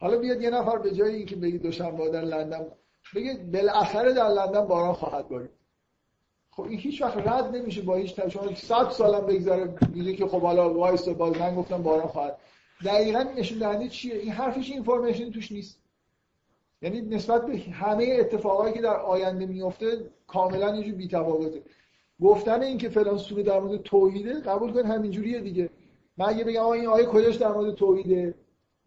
حالا 0.00 0.18
بیاد 0.18 0.42
یه 0.42 0.50
نفر 0.50 0.78
به 0.78 0.90
جایی 0.90 1.16
اینکه 1.16 1.36
بگی 1.36 1.58
دوشنبه 1.58 2.10
در 2.10 2.22
لندن 2.22 2.66
بگه 3.14 3.34
بالاخره 3.52 4.12
در 4.12 4.28
لندن 4.28 4.66
باران 4.66 4.92
خواهد 4.92 5.28
بارید 5.28 5.50
خب 6.50 6.62
این 6.62 6.78
هیچ 6.78 7.02
وقت 7.02 7.16
رد 7.16 7.56
نمیشه 7.56 7.82
با 7.82 7.96
هیچ 7.96 8.20
شما 8.20 8.54
100 8.54 8.90
سالم 8.90 9.26
بگذره 9.26 9.74
میگه 9.94 10.12
که 10.12 10.26
خب 10.26 10.40
حالا 10.40 10.74
وایسا 10.74 11.08
باز 11.08 11.36
من 11.36 11.54
گفتم 11.54 11.82
باران 11.82 12.06
خواهد. 12.06 12.38
دقیقا 12.84 13.22
نشون 13.36 13.58
دهنده 13.58 13.88
چیه؟ 13.88 14.14
این 14.14 14.32
حرفش 14.32 14.70
information 14.70 15.30
توش 15.30 15.52
نیست. 15.52 15.78
یعنی 16.82 17.00
نسبت 17.00 17.46
به 17.46 17.58
همه 17.58 18.16
اتفاقایی 18.20 18.74
که 18.74 18.80
در 18.80 18.96
آینده 18.96 19.46
میفته 19.46 20.10
کاملا 20.26 20.76
یه 20.76 20.84
جور 20.84 20.94
بی‌تفاوته. 20.94 21.62
گفتن 22.22 22.62
این 22.62 22.78
که 22.78 22.88
فلان 22.88 23.18
سوره 23.18 23.42
در 23.42 23.60
مورد 23.60 23.82
توحیده 23.82 24.40
قبول 24.40 24.72
کن 24.72 24.86
همینجوریه 24.86 25.40
دیگه. 25.40 25.70
من 26.16 26.26
اگه 26.28 26.44
بگم 26.44 26.66
این 26.66 26.86
آیه 26.86 27.06
کجاش 27.06 27.36
در 27.36 27.52
مورد 27.52 27.74
توحیده؟ 27.74 28.34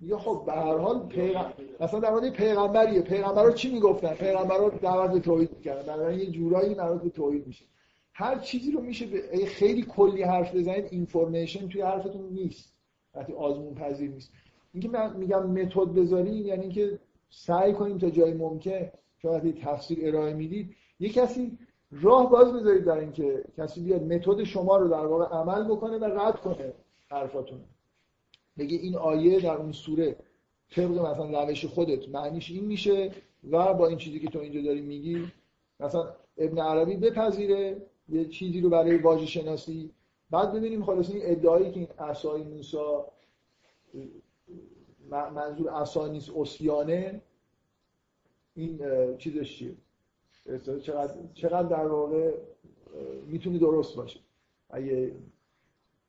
یا 0.02 0.18
خب 0.18 0.44
به 0.46 0.52
هر 0.52 0.78
حال 0.78 1.08
پیغم... 1.08 1.54
مثلا 1.80 2.00
در 2.00 2.12
مورد 2.12 2.30
پیغمبریه. 2.30 3.02
پیغمبرا 3.02 3.52
چی 3.52 3.74
می‌گفتن؟ 3.74 4.14
پیغمبرا 4.14 4.70
دعوت 4.70 5.12
به 5.12 5.20
توحید 5.20 5.50
می‌کردن. 5.58 5.98
برای 5.98 6.18
یه 6.18 6.32
جورایی 6.32 6.76
مربوط 6.76 7.02
به 7.02 7.10
توحید 7.10 7.48
میشه. 7.48 7.66
هر 8.14 8.40
چیزی 8.40 8.72
رو 8.72 8.82
میشه 8.82 9.06
به 9.06 9.46
خیلی 9.46 9.82
کلی 9.82 10.24
حرف 10.24 10.56
بزنید 10.56 10.86
اینفورمیشن 10.92 11.68
توی 11.68 11.82
حرفتون 11.82 12.30
نیست. 12.32 12.74
وقتی 13.16 13.34
آزمون 13.34 13.76
پذیر 13.76 14.10
نیست. 14.10 14.32
اینکه 14.74 14.90
من 14.90 15.18
میگم 15.18 15.46
متد 15.46 15.94
بذاریم 15.94 16.46
یعنی 16.46 16.62
اینکه 16.62 17.00
سعی 17.30 17.74
کنیم 17.74 17.98
تا 17.98 18.10
جای 18.10 18.34
ممکن 18.34 18.90
چون 19.22 19.32
وقتی 19.32 19.54
تفسیر 19.54 20.00
ارائه 20.02 20.34
می‌دید 20.34 20.76
یه 21.00 21.10
کسی 21.10 21.58
راه 21.92 22.30
باز 22.30 22.54
بذارید 22.54 22.84
در 22.84 22.98
اینکه 22.98 23.44
کسی 23.58 23.82
بیاد 23.82 24.04
متد 24.04 24.44
شما 24.44 24.78
رو 24.78 24.88
در 24.88 25.06
واقع 25.06 25.26
عمل 25.26 25.64
بکنه 25.64 25.98
و 25.98 26.04
رد 26.06 26.40
کنه 26.40 26.74
حرفاتون. 27.10 27.60
بگه 28.58 28.78
این 28.78 28.96
آیه 28.96 29.40
در 29.40 29.56
اون 29.56 29.72
سوره 29.72 30.16
طبق 30.72 30.92
مثلا 30.92 31.44
روش 31.44 31.66
خودت 31.66 32.10
معنیش 32.10 32.52
این 32.52 32.66
میشه 32.66 33.12
و 33.52 33.74
با 33.74 33.88
این 33.88 33.98
چیزی 33.98 34.20
که 34.20 34.28
تو 34.28 34.40
اینجا 34.40 34.62
داری 34.62 34.82
میگی 34.82 35.32
مثلا 35.80 36.16
ابن 36.38 36.60
عربی 36.60 36.96
بپذیره 36.96 37.82
یه 38.10 38.26
چیزی 38.26 38.62
رو 38.62 38.70
برای 38.70 38.98
واژه 38.98 39.26
شناسی. 39.26 39.92
بعد 40.30 40.54
ببینیم 40.54 40.84
خلاص 40.84 41.10
این 41.10 41.22
ادعایی 41.24 41.72
که 41.72 41.80
این 41.80 41.90
عصای 42.00 42.44
موسی 42.44 42.78
منظور 45.10 45.70
عصا 45.70 46.08
نیست 46.08 46.30
اسیانه 46.38 47.22
این 48.56 48.80
چیزش 49.18 49.58
چیه؟ 49.58 49.76
چقدر, 50.84 51.14
چقدر 51.34 51.68
در 51.68 51.88
واقع 51.88 52.34
می‌تونه 53.28 53.60
درست 53.60 53.96
باشه 53.96 54.20
اگه 54.70 55.16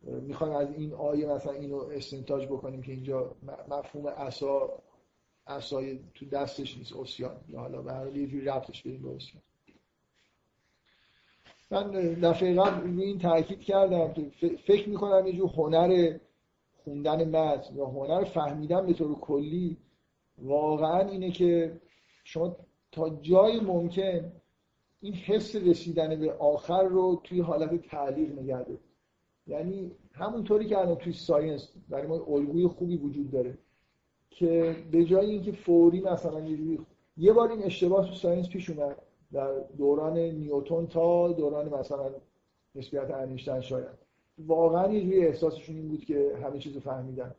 می‌خوایم 0.02 0.52
از 0.52 0.68
این 0.74 0.92
آیه 0.92 1.26
مثلا 1.26 1.52
اینو 1.52 1.76
استنتاج 1.76 2.46
بکنیم 2.46 2.82
که 2.82 2.92
اینجا 2.92 3.34
مفهوم 3.68 4.08
عصا 4.08 4.82
عصای 5.46 5.98
تو 6.14 6.26
دستش 6.26 6.78
نیست 6.78 6.96
اسیان 6.96 7.36
یا 7.48 7.60
حالا 7.60 7.82
به 7.82 7.92
هر 7.92 8.16
یه 8.16 8.26
جوری 8.26 8.44
رفتش 8.44 8.82
بدیم 8.82 9.02
به 9.02 9.18
من 11.70 11.90
دفعه 12.14 12.54
قبل 12.54 13.00
این 13.00 13.18
تاکید 13.18 13.60
کردم 13.60 14.14
فکر 14.66 14.88
می‌کنم 14.88 15.26
یه 15.26 15.32
جور 15.32 15.50
هنر 15.50 16.18
خوندن 16.84 17.28
متن 17.28 17.76
یا 17.76 17.86
هنر 17.86 18.24
فهمیدن 18.24 18.86
به 18.86 18.92
طور 18.92 19.14
کلی 19.14 19.76
واقعا 20.38 21.08
اینه 21.08 21.30
که 21.30 21.80
شما 22.24 22.56
تا 22.96 23.08
جای 23.08 23.60
ممکن 23.60 24.32
این 25.00 25.14
حس 25.14 25.56
رسیدن 25.56 26.20
به 26.20 26.32
آخر 26.32 26.82
رو 26.82 27.20
توی 27.24 27.40
حالت 27.40 27.88
تعلیق 27.88 28.38
نگه 28.38 28.66
یعنی 29.46 29.90
همونطوری 30.12 30.66
که 30.66 30.78
الان 30.78 30.94
توی 30.94 31.12
science 31.12 31.68
برای 31.88 32.06
ما 32.06 32.14
الگوی 32.14 32.66
خوبی 32.66 32.96
وجود 32.96 33.30
داره 33.30 33.58
که 34.30 34.76
به 34.90 35.04
جای 35.04 35.30
اینکه 35.30 35.52
فوری 35.52 36.00
مثلا 36.00 36.40
یه 36.40 36.78
یه 37.16 37.32
بار 37.32 37.50
این 37.50 37.62
اشتباه 37.62 38.06
تو 38.06 38.14
science 38.14 38.48
پیش 38.48 38.70
اومد 38.70 38.96
در 39.32 39.58
دوران 39.78 40.18
نیوتون 40.18 40.86
تا 40.86 41.32
دوران 41.32 41.68
مثلا 41.68 42.10
نسبیت 42.74 43.10
انیشتن 43.10 43.60
شاید. 43.60 44.06
واقعا 44.38 44.92
یه 44.92 45.00
جوری 45.00 45.26
احساسشون 45.26 45.76
این 45.76 45.88
بود 45.88 46.04
که 46.04 46.38
همه 46.42 46.58
چیزو 46.58 46.80
فهمیدن. 46.80 47.34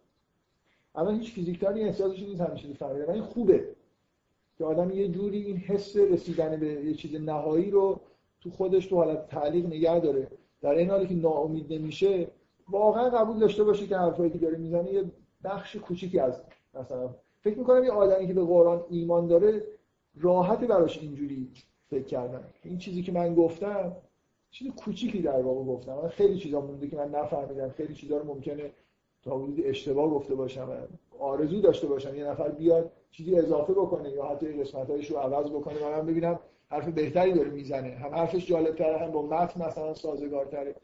الان 0.95 1.19
هیچ 1.19 1.33
فیزیکدانی 1.33 1.83
احساسش 1.83 2.23
نیست 2.23 2.41
همه 2.41 2.55
چیزو 2.55 2.73
فهمیدن 2.73 3.13
این 3.13 3.23
خوبه. 3.23 3.76
که 4.57 4.65
آدم 4.65 4.91
یه 4.91 5.07
جوری 5.07 5.41
این 5.41 5.57
حس 5.57 5.97
رسیدن 5.97 6.59
به 6.59 6.67
یه 6.67 6.93
چیز 6.93 7.15
نهایی 7.15 7.71
رو 7.71 7.99
تو 8.41 8.49
خودش 8.49 8.85
تو 8.85 8.95
حالت 8.95 9.27
تعلیق 9.27 9.65
نگه 9.65 9.99
داره. 9.99 10.27
در 10.61 10.71
این 10.71 10.89
حالی 10.89 11.07
که 11.07 11.15
ناامید 11.15 11.73
نمیشه 11.73 12.27
واقعا 12.69 13.09
قبول 13.09 13.39
داشته 13.39 13.63
باشه 13.63 13.87
که 13.87 13.97
حرفایی 13.97 14.31
که 14.31 14.37
داره 14.37 14.57
می‌زنه 14.57 14.93
یه 14.93 15.03
بخش 15.43 15.75
کوچیکی 15.75 16.19
از 16.19 16.41
مثلا 16.73 17.09
فکر 17.41 17.57
می‌کنم 17.57 17.83
یه 17.83 17.91
آدمی 17.91 18.27
که 18.27 18.33
به 18.33 18.43
قرآن 18.43 18.83
ایمان 18.89 19.27
داره 19.27 19.63
راحت 20.15 20.59
براش 20.59 20.99
اینجوری 21.01 21.47
فکر 21.89 22.03
کردن. 22.03 22.43
این 22.63 22.77
چیزی 22.77 23.03
که 23.03 23.11
من 23.11 23.35
گفتم 23.35 23.95
چیز 24.51 24.71
کوچیکی 24.71 25.21
در 25.21 25.41
واقع 25.41 25.63
گفتم. 25.63 26.07
خیلی 26.07 26.37
چیزا 26.37 26.61
مونده 26.61 26.87
که 26.87 26.95
من 26.95 27.09
نفهمیدم. 27.09 27.69
خیلی 27.69 27.93
چیزا 27.93 28.17
رو 28.17 28.25
ممکنه 28.25 28.71
تا 29.23 29.47
اشتباه 29.63 30.09
گفته 30.09 30.35
باشم 30.35 30.87
آرزو 31.19 31.61
داشته 31.61 31.87
باشم. 31.87 32.15
یه 32.15 32.25
نفر 32.25 32.49
بیاد 32.49 32.91
چیزی 33.11 33.35
اضافه 33.35 33.73
بکنه 33.73 34.09
یا 34.09 34.25
حتی 34.25 34.61
قسمتایش 34.63 35.11
رو 35.11 35.17
عوض 35.17 35.51
بکنه 35.51 35.83
من 35.83 36.05
ببینم 36.05 36.39
حرف 36.69 36.87
بهتری 36.87 37.33
داره 37.33 37.49
می‌زنه. 37.49 37.89
هم 37.89 38.15
حرفش 38.15 38.47
جالبتره 38.47 38.97
هم 38.97 39.11
با 39.11 39.21
متن 39.21 39.65
مثلا 39.65 39.93
سازگارتره. 39.93 40.75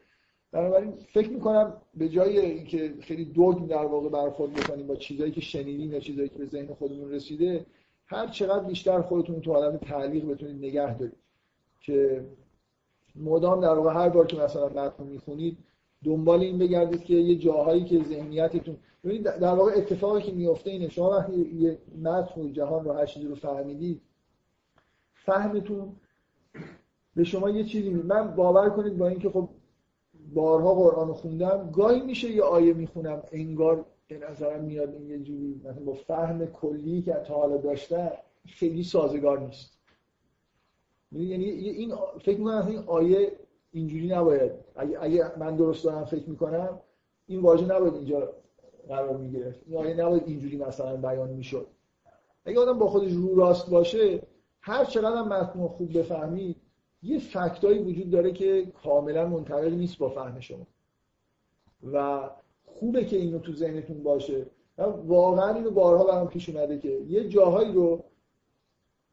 بنابراین 0.51 0.93
فکر 1.13 1.29
می‌کنم 1.29 1.73
به 1.93 2.09
جای 2.09 2.39
اینکه 2.39 2.93
خیلی 3.01 3.25
دوگ 3.25 3.67
در 3.67 3.85
واقع 3.85 4.09
برخورد 4.09 4.53
بکنیم 4.53 4.87
با 4.87 4.95
چیزایی 4.95 5.31
که 5.31 5.41
شنیدیم 5.41 5.93
یا 5.93 5.99
چیزایی 5.99 6.29
که 6.29 6.37
به 6.37 6.45
ذهن 6.45 6.73
خودمون 6.73 7.11
رسیده 7.11 7.65
هر 8.05 8.27
چقدر 8.27 8.63
بیشتر 8.63 9.01
خودتون 9.01 9.41
تو 9.41 9.53
حالت 9.53 9.85
تعلیق 9.85 10.25
بتونید 10.25 10.57
نگه 10.57 10.97
دارید. 10.97 11.17
که 11.81 12.25
مدام 13.15 13.61
در 13.61 13.73
واقع 13.73 13.93
هر 13.93 14.09
بار 14.09 14.27
که 14.27 14.37
مثلا 14.37 14.69
متن 14.69 15.03
می‌خونید 15.03 15.57
دنبال 16.03 16.39
این 16.39 16.57
بگردید 16.57 17.03
که 17.03 17.13
یه 17.13 17.35
جاهایی 17.35 17.83
که 17.83 18.03
ذهنیتتون 18.03 18.77
ببینید 19.03 19.23
در 19.23 19.53
واقع 19.53 19.71
اتفاقی 19.75 20.21
که 20.21 20.31
میفته 20.31 20.69
اینه 20.71 20.89
شما 20.89 21.09
وقتی 21.09 21.33
یه 21.33 21.77
متن 22.01 22.53
جهان 22.53 22.85
رو 22.85 22.93
هر 22.93 23.05
چیزی 23.05 23.27
رو 23.27 23.35
فهمیدید 23.35 24.01
فهمتون 25.13 25.95
به 27.15 27.23
شما 27.23 27.49
یه 27.49 27.63
چیزی 27.63 27.89
می... 27.89 28.01
من 28.01 28.35
باور 28.35 28.69
کنید 28.69 28.97
با 28.97 29.07
اینکه 29.07 29.29
خب 29.29 29.49
بارها 30.33 30.73
قرآن 30.73 31.07
رو 31.07 31.13
خوندم 31.13 31.71
گاهی 31.71 32.01
میشه 32.01 32.31
یه 32.31 32.43
آیه 32.43 32.73
می‌خونم 32.73 33.23
انگار 33.31 33.85
به 34.07 34.17
نظرم 34.17 34.63
میاد 34.63 34.93
این 34.93 35.09
یه 35.09 35.19
جوری 35.19 35.61
مثلا 35.63 35.83
با 35.83 35.93
فهم 35.93 36.45
کلی 36.45 37.01
که 37.01 37.13
تا 37.13 37.33
حالا 37.33 37.57
داشته 37.57 38.11
خیلی 38.47 38.83
سازگار 38.83 39.39
نیست. 39.39 39.77
یعنی 41.11 41.45
این 41.45 41.95
فکر 42.21 42.37
می‌کنم 42.37 42.67
این 42.67 42.79
آیه 42.79 43.31
اینجوری 43.73 44.07
نباید. 44.07 44.51
اگه, 44.75 44.97
اگه 45.01 45.39
من 45.39 45.55
درست 45.55 45.83
دارم 45.83 46.05
فکر 46.05 46.29
می‌کنم 46.29 46.79
این 47.27 47.41
واژه 47.41 47.65
نباید 47.65 47.93
اینجا 47.93 48.33
قرار 48.87 49.17
می‌گرفت. 49.17 49.59
این 49.67 49.77
آیه 49.77 49.93
نباید 49.93 50.23
اینجوری 50.25 50.57
مثلا 50.57 50.97
بیان 50.97 51.29
می‌شد. 51.29 51.67
اگه 52.45 52.59
آدم 52.59 52.79
با 52.79 52.87
خودش 52.87 53.11
رو 53.11 53.35
راست 53.35 53.69
باشه 53.69 54.21
هر 54.61 54.85
چقدر 54.85 55.17
هم 55.17 55.27
متن 55.27 55.67
خوب 55.67 55.97
بفهمید 55.97 56.55
یه 57.03 57.19
فکتایی 57.19 57.79
وجود 57.79 58.09
داره 58.09 58.31
که 58.31 58.65
کاملا 58.83 59.27
منطبق 59.27 59.73
نیست 59.73 59.97
با 59.97 60.09
فهم 60.09 60.39
شما. 60.39 60.67
و 61.93 62.29
خوبه 62.65 63.05
که 63.05 63.17
اینو 63.17 63.39
تو 63.39 63.53
ذهنتون 63.53 64.03
باشه. 64.03 64.45
واقعا 65.05 65.53
اینو 65.53 65.71
بارها 65.71 66.03
برام 66.03 66.27
پیش 66.27 66.49
اومده 66.49 66.77
که 66.77 66.89
یه 66.89 67.29
جاهایی 67.29 67.71
رو 67.71 68.03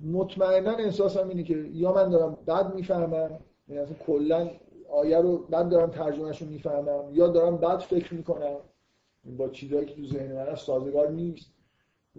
مطمئنا 0.00 0.70
احساسم 0.70 1.28
اینه 1.28 1.42
که 1.42 1.54
یا 1.54 1.92
من 1.92 2.10
دارم 2.10 2.38
بد 2.46 2.74
می‌فهمم 2.74 3.40
یعنی 3.70 3.82
اصلا 3.82 3.96
کلا 4.06 4.50
آیه 4.90 5.18
رو 5.18 5.38
بد 5.38 5.68
دارم 5.68 5.90
ترجمهش 5.90 6.42
رو 6.42 6.48
می‌فهمم 6.48 7.14
یا 7.14 7.28
دارم 7.28 7.56
بد 7.56 7.78
فکر 7.78 8.14
می‌کنم 8.14 8.56
با 9.24 9.48
چیزایی 9.48 9.86
که 9.86 9.94
تو 9.94 10.06
ذهن 10.06 10.32
من 10.32 10.54
سازگار 10.54 11.10
نیست. 11.10 11.50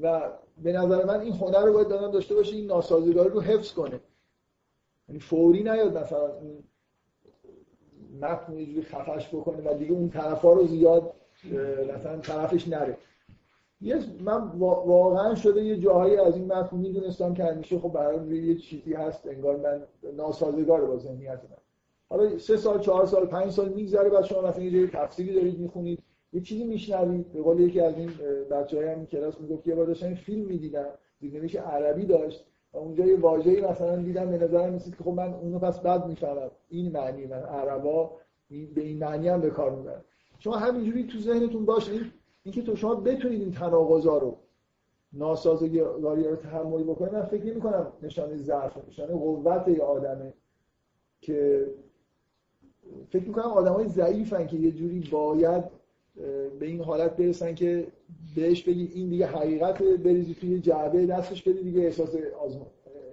و 0.01 0.31
به 0.57 0.71
نظر 0.71 1.05
من 1.05 1.19
این 1.19 1.33
هنر 1.33 1.65
رو 1.65 1.73
باید 1.73 1.87
دادن 1.87 2.11
داشته 2.11 2.35
باشه 2.35 2.55
این 2.55 2.67
ناسازگاری 2.67 3.29
رو 3.29 3.41
حفظ 3.41 3.73
کنه. 3.73 3.99
یعنی 5.09 5.19
فوری 5.19 5.63
نیاد 5.63 5.97
مثلا 5.97 6.37
این 6.37 6.63
متن 8.21 8.53
یه 8.53 8.65
جوری 8.65 8.81
خفش 8.81 9.27
بکنه 9.27 9.71
و 9.71 9.77
دیگه 9.77 9.91
اون 9.91 10.09
طرفا 10.09 10.53
رو 10.53 10.67
زیاد 10.67 11.13
مثلا 11.95 12.17
طرفش 12.17 12.67
نره. 12.67 12.97
یه 13.81 13.99
من 14.23 14.47
واقعا 14.85 15.35
شده 15.35 15.63
یه 15.63 15.77
جاهایی 15.77 16.17
از 16.17 16.35
این 16.35 16.53
متن 16.53 16.77
می‌دونستم 16.77 17.33
که 17.33 17.43
همیشه 17.43 17.79
خب 17.79 17.89
برای 17.89 18.37
یه 18.37 18.55
چیزی 18.55 18.93
هست 18.93 19.27
انگار 19.27 19.57
من 19.57 19.83
ناسازگار 20.17 20.85
با 20.85 20.97
ذهنیت 20.97 21.39
من. 21.49 21.57
حالا 22.09 22.37
سه 22.37 22.57
سال 22.57 22.79
چهار 22.79 23.05
سال 23.05 23.25
پنج 23.25 23.51
سال 23.51 23.69
میگذره 23.69 24.09
بعد 24.09 24.23
شما 24.23 24.41
مثلا 24.41 24.63
یه 24.63 24.87
تفسیری 24.87 25.33
دارید 25.33 25.59
می‌خونید 25.59 25.99
یه 26.33 26.41
چیزی 26.41 26.63
میشنوید. 26.63 27.33
به 27.33 27.41
قول 27.41 27.59
یکی 27.59 27.79
از 27.79 27.97
این 27.97 28.09
بچه‌های 28.51 28.87
هم 28.87 29.05
کلاس 29.05 29.41
می‌گفت 29.41 29.67
یه 29.67 29.75
بار 29.75 29.85
داشتن 29.85 30.13
فیلم 30.13 30.45
می‌دیدم 30.45 30.87
دیدنش 31.19 31.55
عربی 31.55 32.05
داشت 32.05 32.45
و 32.73 32.77
اونجا 32.77 33.05
یه 33.05 33.19
واژه‌ای 33.19 33.61
مثلا 33.61 33.95
دیدم 33.95 34.29
به 34.29 34.37
نظرم 34.37 34.73
میسید 34.73 34.97
که 34.97 35.03
خب 35.03 35.11
من 35.11 35.33
اونو 35.33 35.59
پس 35.59 35.79
بد 35.79 36.05
می‌فهمم. 36.05 36.51
این 36.69 36.91
معنی 36.91 37.25
من 37.25 37.43
عربا 37.43 38.11
به 38.49 38.81
این 38.81 38.99
معنی 38.99 39.27
هم 39.27 39.41
به 39.41 39.49
کار 39.49 39.75
می‌برن. 39.75 40.01
شما 40.39 40.55
همینجوری 40.55 41.03
تو 41.03 41.19
ذهنتون 41.19 41.65
باشه 41.65 41.91
اینکه 42.43 42.61
تو 42.61 42.75
شما 42.75 42.95
بتونید 42.95 43.41
این 43.41 43.51
تناقضا 43.51 44.17
رو 44.17 44.37
ناسازگاری 45.13 46.23
رو 46.23 46.35
تحمل 46.35 46.83
بکنید 46.83 47.13
من 47.13 47.25
فکر 47.25 47.45
نمی 47.45 47.61
کنم 47.61 47.93
نشانه 48.01 48.37
ضعف 48.37 48.77
نشانه 48.87 49.13
قوت 49.13 49.67
یه 49.67 49.81
آدمه 49.81 50.33
که 51.21 51.67
فکر 53.09 53.27
می‌کنم 53.27 53.45
آدم 53.45 53.73
های 53.73 53.87
ضعیفن 53.87 54.47
که 54.47 54.57
یه 54.57 54.71
جوری 54.71 55.09
باید 55.11 55.63
به 56.59 56.65
این 56.65 56.81
حالت 56.81 57.17
برسن 57.17 57.55
که 57.55 57.87
بهش 58.35 58.63
بگی 58.63 58.91
این 58.93 59.09
دیگه 59.09 59.27
حقیقت 59.27 59.83
بریزی 59.83 60.33
توی 60.33 60.59
جعبه 60.59 61.05
دستش 61.05 61.43
بدی 61.43 61.63
دیگه 61.63 61.81
احساس 61.81 62.15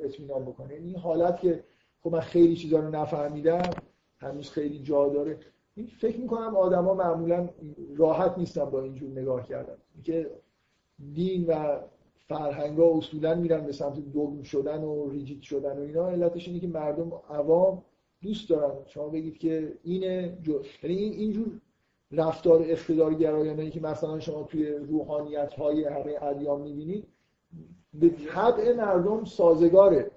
اطمینان 0.04 0.44
بکنه 0.44 0.74
این 0.74 0.96
حالت 0.96 1.40
که 1.40 1.64
خب 2.02 2.12
من 2.12 2.20
خیلی 2.20 2.56
چیزا 2.56 2.78
رو 2.78 2.90
نفهمیدم 2.90 3.70
هنوز 4.18 4.50
خیلی 4.50 4.78
جا 4.78 5.08
داره. 5.08 5.38
فکر 5.86 6.20
می‌کنم 6.20 6.56
آدما 6.56 6.94
معمولا 6.94 7.48
راحت 7.96 8.38
نیستن 8.38 8.64
با 8.64 8.82
اینجور 8.82 9.10
نگاه 9.10 9.46
کردن. 9.46 9.76
که 10.04 10.30
دین 11.14 11.46
و 11.46 11.78
فرهنگ 12.28 12.78
ها 12.78 12.98
اصولا 12.98 13.34
میرن 13.34 13.66
به 13.66 13.72
سمت 13.72 13.98
دوگم 13.98 14.42
شدن 14.42 14.84
و 14.84 15.10
ریجیت 15.10 15.42
شدن 15.42 15.78
و 15.78 15.80
اینا 15.80 16.08
علتش 16.08 16.48
اینه 16.48 16.60
که 16.60 16.66
مردم 16.66 17.12
عوام 17.30 17.82
دوست 18.22 18.50
دارن. 18.50 18.74
شما 18.86 19.08
بگید 19.08 19.38
که 19.38 19.72
اینه 19.82 20.38
جو... 20.42 20.60
یعنی 20.82 20.96
این 20.96 21.12
اینجور 21.12 21.60
رفتار 22.12 22.62
اقتدارگرایانه 22.62 23.70
که 23.70 23.80
مثلا 23.80 24.20
شما 24.20 24.42
توی 24.42 24.68
روحانیت 24.68 25.52
های 25.52 25.84
همه 25.84 26.22
ادیان 26.22 26.60
می‌بینید 26.60 27.06
به 27.94 28.08
طبع 28.08 28.76
مردم 28.76 29.24
سازگاره. 29.24 30.10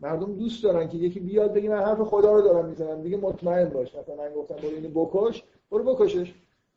مردم 0.00 0.32
دوست 0.34 0.64
دارن 0.64 0.88
که 0.88 0.96
یکی 0.96 1.20
بیاد 1.20 1.52
بگه 1.52 1.68
من 1.68 1.80
حرف 1.80 2.00
خدا 2.00 2.32
رو 2.32 2.42
دارم 2.42 2.68
می‌زنم. 2.68 3.02
دیگه 3.02 3.16
مطمئن 3.16 3.68
باش. 3.68 3.94
مثلا 3.94 4.16
من 4.16 4.34
گفتم 4.34 4.54
برو 4.54 4.74
اینو 4.74 4.88
بکش. 4.88 5.44
برو 5.70 5.94
بکشش. 5.94 6.34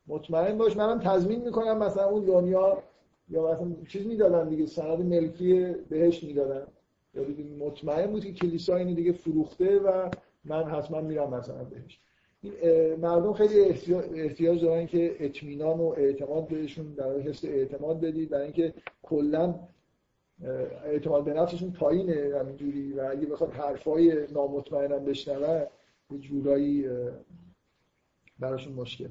مطمئن 0.08 0.58
باش. 0.58 0.78
منم 0.78 1.00
تضمین 1.00 1.42
می‌کنم 1.42 1.78
مثلا 1.78 2.10
اون 2.10 2.26
دنیا 2.26 2.78
یا 3.30 3.52
مثلا 3.52 3.68
چیز 3.88 4.08
می‌دادن 4.08 4.50
دیگه. 4.50 4.66
سند 4.66 5.02
ملکی 5.02 5.76
بهش 5.90 6.24
می‌دادن. 6.24 6.68
یا 7.16 7.24
مطمئن 7.60 8.12
بود 8.12 8.26
که 8.26 8.34
کلیسا 8.34 8.76
اینو 8.76 8.94
دیگه 8.94 9.12
فروخته 9.12 9.80
و 9.80 10.10
من 10.46 10.64
حتما 10.64 11.02
میرم 11.02 11.34
مثلا 11.34 11.64
بهش. 11.64 12.00
مردم 12.98 13.34
خیلی 13.34 13.60
احتیاج 14.16 14.62
دارن 14.62 14.88
که 14.88 15.16
اطمینان 15.20 15.80
و 15.80 15.94
اعتماد 15.98 16.48
بهشون 16.48 16.86
در 16.94 17.20
حس 17.20 17.46
اعتماد 17.46 18.00
بدید. 18.00 18.30
برای 18.30 18.44
اینکه 18.44 18.74
کلا 19.04 19.56
اعتماد 20.86 21.24
به 21.24 21.34
نفسشون 21.34 21.72
پایینه 21.72 22.40
همینجوری. 22.40 22.94
و 22.94 23.08
اگه 23.12 23.26
بخواد 23.26 23.52
حرفای 23.52 24.28
نامطمئنم 24.34 25.06
بشنون 25.06 25.66
یه 26.12 26.18
جورایی 26.18 26.86
براشون 28.40 28.74
مشکل. 28.74 29.08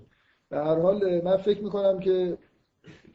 به 0.48 0.56
هر 0.56 0.78
حال 0.78 1.24
من 1.24 1.36
فکر 1.36 1.62
می‌کنم 1.62 2.00
که 2.00 2.38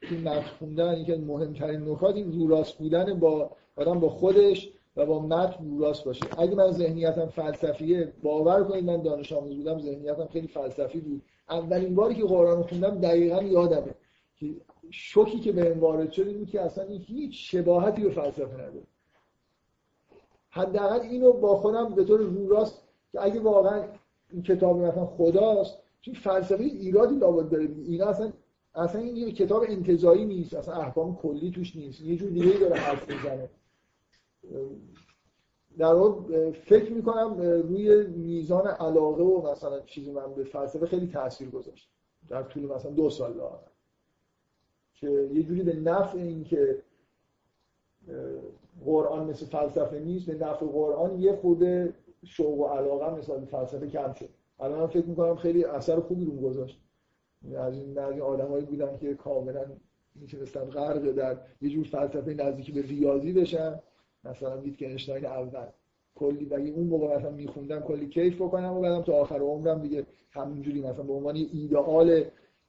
این 0.01 0.23
متن 0.23 0.41
خوندن 0.41 0.97
یکی 0.97 1.15
مهمترین 1.15 1.89
نکات 1.89 2.15
این 2.15 2.31
روراست 2.31 2.77
بودن 2.77 3.19
با 3.19 3.51
آدم 3.75 3.99
با 3.99 4.09
خودش 4.09 4.69
و 4.95 5.05
با 5.05 5.19
متن 5.19 5.65
روراست 5.65 6.05
باشه. 6.05 6.25
اگه 6.37 6.55
من 6.55 6.71
ذهنیتم 6.71 7.25
فلسفیه 7.25 8.13
باور 8.23 8.63
کنید 8.63 8.83
من 8.83 9.01
دانش 9.01 9.33
آموز 9.33 9.55
بودم 9.55 9.79
ذهنیتم 9.79 10.27
خیلی 10.27 10.47
فلسفی 10.47 10.99
بود. 10.99 11.21
اولین 11.49 11.95
باری 11.95 12.15
که 12.15 12.23
قرآن 12.23 12.63
خوندم 12.63 13.01
دقیقا 13.01 13.43
یادمه 13.43 13.95
که 14.35 14.45
شوکی 14.89 15.39
که 15.39 15.51
به 15.51 15.73
وارد 15.73 16.11
شد 16.11 16.27
این 16.27 16.45
که 16.45 16.61
اصلا 16.61 16.85
هیچ 16.87 17.51
شباهتی 17.51 18.03
به 18.03 18.09
فلسفه 18.09 18.53
نداره 18.53 18.83
حداقل 20.49 20.99
اینو 20.99 21.31
با 21.31 21.57
خودم 21.57 21.95
به 21.95 22.03
طور 22.03 22.19
رو 22.19 22.49
راست 22.49 22.87
که 23.11 23.23
اگه 23.23 23.39
واقعا 23.39 23.83
این 24.29 24.43
کتاب 24.43 24.77
مثلا 24.77 25.05
خداست 25.05 25.77
چون 26.01 26.13
فلسفه 26.13 26.63
ایرادی 26.63 27.15
لابد 27.15 27.49
داره. 27.49 27.69
اینا 27.87 28.05
اصلا 28.05 28.33
اصلا 28.75 29.01
این 29.01 29.17
یه 29.17 29.31
کتاب 29.31 29.63
انتزاعی 29.67 30.25
نیست. 30.25 30.53
اصلا 30.53 30.75
احکام 30.75 31.15
کلی 31.15 31.51
توش 31.51 31.75
نیست. 31.75 32.01
یه 32.01 32.15
جور 32.15 32.29
دیگه 32.29 32.57
داره 32.59 32.75
حرف 32.75 33.09
می‌زنه. 33.09 33.49
در 35.77 35.93
واقع 35.93 36.51
فکر 36.51 36.93
می‌کنم 36.93 37.41
روی 37.41 38.07
میزان 38.07 38.67
علاقه 38.67 39.23
و 39.23 39.51
مثلا 39.51 39.79
چیزی 39.79 40.11
من 40.11 40.33
به 40.33 40.43
فلسفه 40.43 40.85
خیلی 40.85 41.07
تاثیر 41.07 41.49
گذاشت. 41.49 41.89
در 42.29 42.43
طول 42.43 42.63
مثلا 42.63 42.91
دو 42.91 43.09
سال 43.09 43.37
لاغر 43.37 43.57
که 44.99 45.29
یه 45.33 45.43
جوری 45.43 45.63
به 45.63 45.73
نفع 45.73 46.17
این 46.17 46.43
که 46.43 46.77
قرآن 48.85 49.29
مثل 49.29 49.45
فلسفه 49.45 49.99
نیست 49.99 50.25
به 50.25 50.45
نفع 50.45 50.65
قرآن 50.65 51.21
یه 51.21 51.35
خود 51.35 51.93
شوق 52.23 52.59
و 52.59 52.65
علاقه 52.65 53.17
مثل 53.17 53.45
فلسفه 53.45 53.87
کم 53.87 54.13
شد. 54.13 54.29
الان 54.59 54.79
من 54.79 54.87
فکر 54.87 55.05
می‌کنم 55.05 55.35
خیلی 55.35 55.63
اثر 55.63 55.99
خوبی 55.99 56.25
رو 56.25 56.31
گذاشت. 56.31 56.79
از 57.57 57.73
این 57.73 57.99
از 57.99 58.19
آدمایی 58.19 58.65
بودن 58.65 58.97
که 58.97 59.13
کاملا 59.13 59.65
می‌تونستن 60.15 60.65
غرق 60.65 61.11
در 61.11 61.37
یه 61.61 61.69
جور 61.69 61.83
فلسفه 61.83 62.33
نزدیکی 62.33 62.71
به 62.71 62.81
ریاضی 62.81 63.33
بشن. 63.33 63.79
مثلا 64.23 64.57
ویتگنشتاین 64.57 65.25
اول. 65.25 65.67
کلی 66.15 66.55
اگه 66.55 66.71
اون 66.71 66.87
موقع 66.87 67.17
مثلا 67.17 67.31
میخوندم 67.31 67.79
کلی 67.79 68.09
کیف 68.09 68.35
بکنم 68.35 68.73
و 68.73 68.81
بعدم 68.81 69.01
تا 69.01 69.13
آخر 69.13 69.39
عمرم 69.39 69.81
دیگه 69.81 70.05
همینجوری 70.31 70.81
مثلا 70.81 71.03
به 71.03 71.13
عنوان 71.13 71.35
ایدئال 71.35 72.23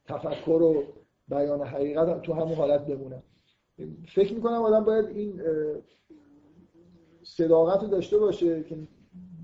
تفکر 0.05 0.51
و 0.51 0.83
بیان 1.29 1.63
حقیقت 1.63 2.23
تو 2.23 2.33
همون 2.33 2.55
حالت 2.55 2.87
بمونم 2.87 3.23
فکر 4.09 4.35
می‌کنم 4.35 4.63
آدم 4.63 4.85
باید 4.85 5.07
این 5.07 5.43
صداقت 7.23 7.83
رو 7.83 7.89
داشته 7.89 8.19
باشه 8.19 8.63
که 8.63 8.79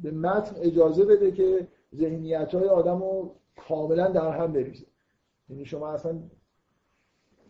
به 0.02 0.10
متن 0.10 0.56
اجازه 0.60 1.04
بده 1.04 1.30
که 1.30 1.68
ذهنیت 1.94 2.54
های 2.54 2.68
آدم 2.68 2.98
رو 2.98 3.34
کاملا 3.68 4.08
در 4.08 4.38
هم 4.38 4.52
بریزه. 4.52 4.86
یعنی 5.48 5.64
شما 5.64 5.88
اصلا 5.88 6.18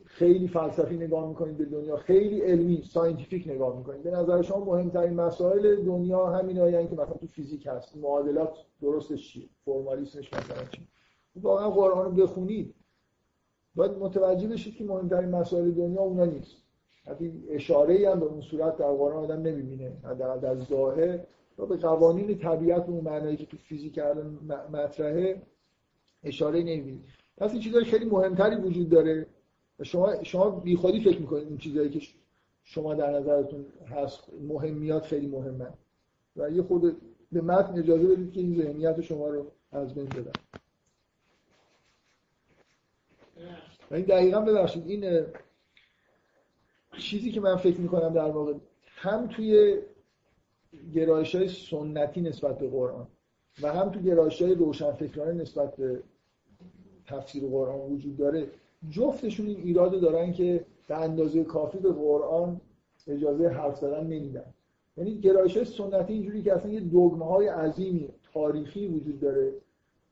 خیلی 0.04 0.48
فلسفی 0.48 0.96
نگاه 0.96 1.28
می‌کنید 1.28 1.56
به 1.56 1.64
دنیا 1.64 1.96
خیلی 1.96 2.40
علمی 2.40 2.82
scientific 2.82 3.48
نگاه 3.48 3.78
می‌کنید. 3.78 4.02
به 4.02 4.10
نظر 4.10 4.42
شما 4.42 4.64
مهمترین 4.64 5.14
مسائل 5.14 5.84
دنیا 5.84 6.26
همینایین 6.26 6.88
که 6.88 6.94
مثلا 6.94 7.14
تو 7.14 7.26
فیزیک 7.26 7.66
هست. 7.66 7.96
معادلات 7.96 8.56
درستش 8.82 9.32
چیه؟ 9.32 9.48
فرمالیسمش 9.64 10.32
مثلا 10.32 10.64
چیه؟ 10.64 10.84
واقعا 11.36 11.70
قرآن 11.70 12.04
رو 12.04 12.10
بخونید. 12.10 12.74
باید 13.74 13.92
متوجه 13.92 14.48
بشید 14.48 14.76
که 14.76 14.84
مهمترین 14.84 15.30
مسائل 15.30 15.70
دنیا 15.70 16.00
اونا 16.00 16.24
نیست. 16.24 16.56
حتی 17.06 17.32
اشاره 17.48 18.10
هم 18.10 18.20
به 18.20 18.26
اون 18.26 18.40
صورت 18.40 18.76
در 18.76 18.92
قرآن 18.92 19.24
آدم 19.24 19.42
نمی‌بینه. 19.42 19.92
در 20.42 20.60
ظاهر 20.60 21.20
و 21.58 21.66
به 21.66 21.76
قوانین 21.76 22.38
طبیعت 22.38 22.88
اون 22.88 23.04
معنایی 23.04 23.36
که 23.36 23.46
تو 23.46 23.56
فیزیک 23.56 23.98
الان 23.98 24.38
مطرحه 24.72 25.42
اشاره 26.24 26.60
نمی‌بینید 26.60 27.04
پس 27.36 27.50
این 27.50 27.60
چیزای 27.60 27.84
خیلی 27.84 28.04
مهمتری 28.04 28.56
وجود 28.56 28.88
داره 28.88 29.26
شما 29.82 30.22
شما 30.22 30.50
بیخودی 30.50 31.00
فکر 31.00 31.20
می‌کنید 31.20 31.48
این 31.48 31.58
چیزایی 31.58 31.90
که 31.90 32.00
شما 32.62 32.94
در 32.94 33.10
نظرتون 33.10 33.66
هست 33.88 34.20
مهمیات 34.48 35.02
خیلی 35.02 35.26
مهمه 35.26 35.68
و 36.36 36.50
یه 36.50 36.62
خود 36.62 36.96
به 37.32 37.40
متن 37.40 37.78
اجازه 37.78 38.06
بدید 38.06 38.32
که 38.32 38.40
این 38.40 38.62
ذهنیت 38.62 39.00
شما 39.00 39.28
رو 39.28 39.46
از 39.72 39.94
بین 39.94 40.04
بدن 40.04 40.32
این 43.94 44.04
دقیقا 44.04 44.40
ببخشید 44.40 44.86
این 44.86 45.26
چیزی 46.98 47.32
که 47.32 47.40
من 47.40 47.56
فکر 47.56 47.80
می‌کنم 47.80 48.12
در 48.12 48.30
واقع 48.30 48.54
هم 48.86 49.26
توی 49.26 49.78
گرایش 50.94 51.34
های 51.34 51.48
سنتی 51.48 52.20
نسبت 52.20 52.58
به 52.58 52.68
قرآن 52.68 53.06
و 53.62 53.72
هم 53.72 53.88
تو 53.90 54.00
گرایش 54.00 54.42
های 54.42 54.54
روشنفکرانه 54.54 55.32
نسبت 55.32 55.76
به 55.76 56.02
تفسیر 57.06 57.46
قرآن 57.46 57.80
وجود 57.80 58.16
داره 58.16 58.46
جفتشون 58.90 59.46
این 59.46 59.60
ایراد 59.60 60.00
دارن 60.00 60.32
که 60.32 60.64
به 60.88 60.96
اندازه 60.96 61.44
کافی 61.44 61.78
به 61.78 61.92
قرآن 61.92 62.60
اجازه 63.06 63.48
حرف 63.48 63.78
زدن 63.78 64.06
نمیدن. 64.06 64.54
یعنی 64.96 65.20
گرایش 65.20 65.62
سنتی 65.62 66.12
اینجوری 66.12 66.42
که 66.42 66.52
اصلا 66.52 66.70
یه 66.70 66.80
دگمه 66.80 67.24
های 67.24 67.48
عظیمی 67.48 68.08
تاریخی 68.32 68.86
وجود 68.86 69.20
داره 69.20 69.52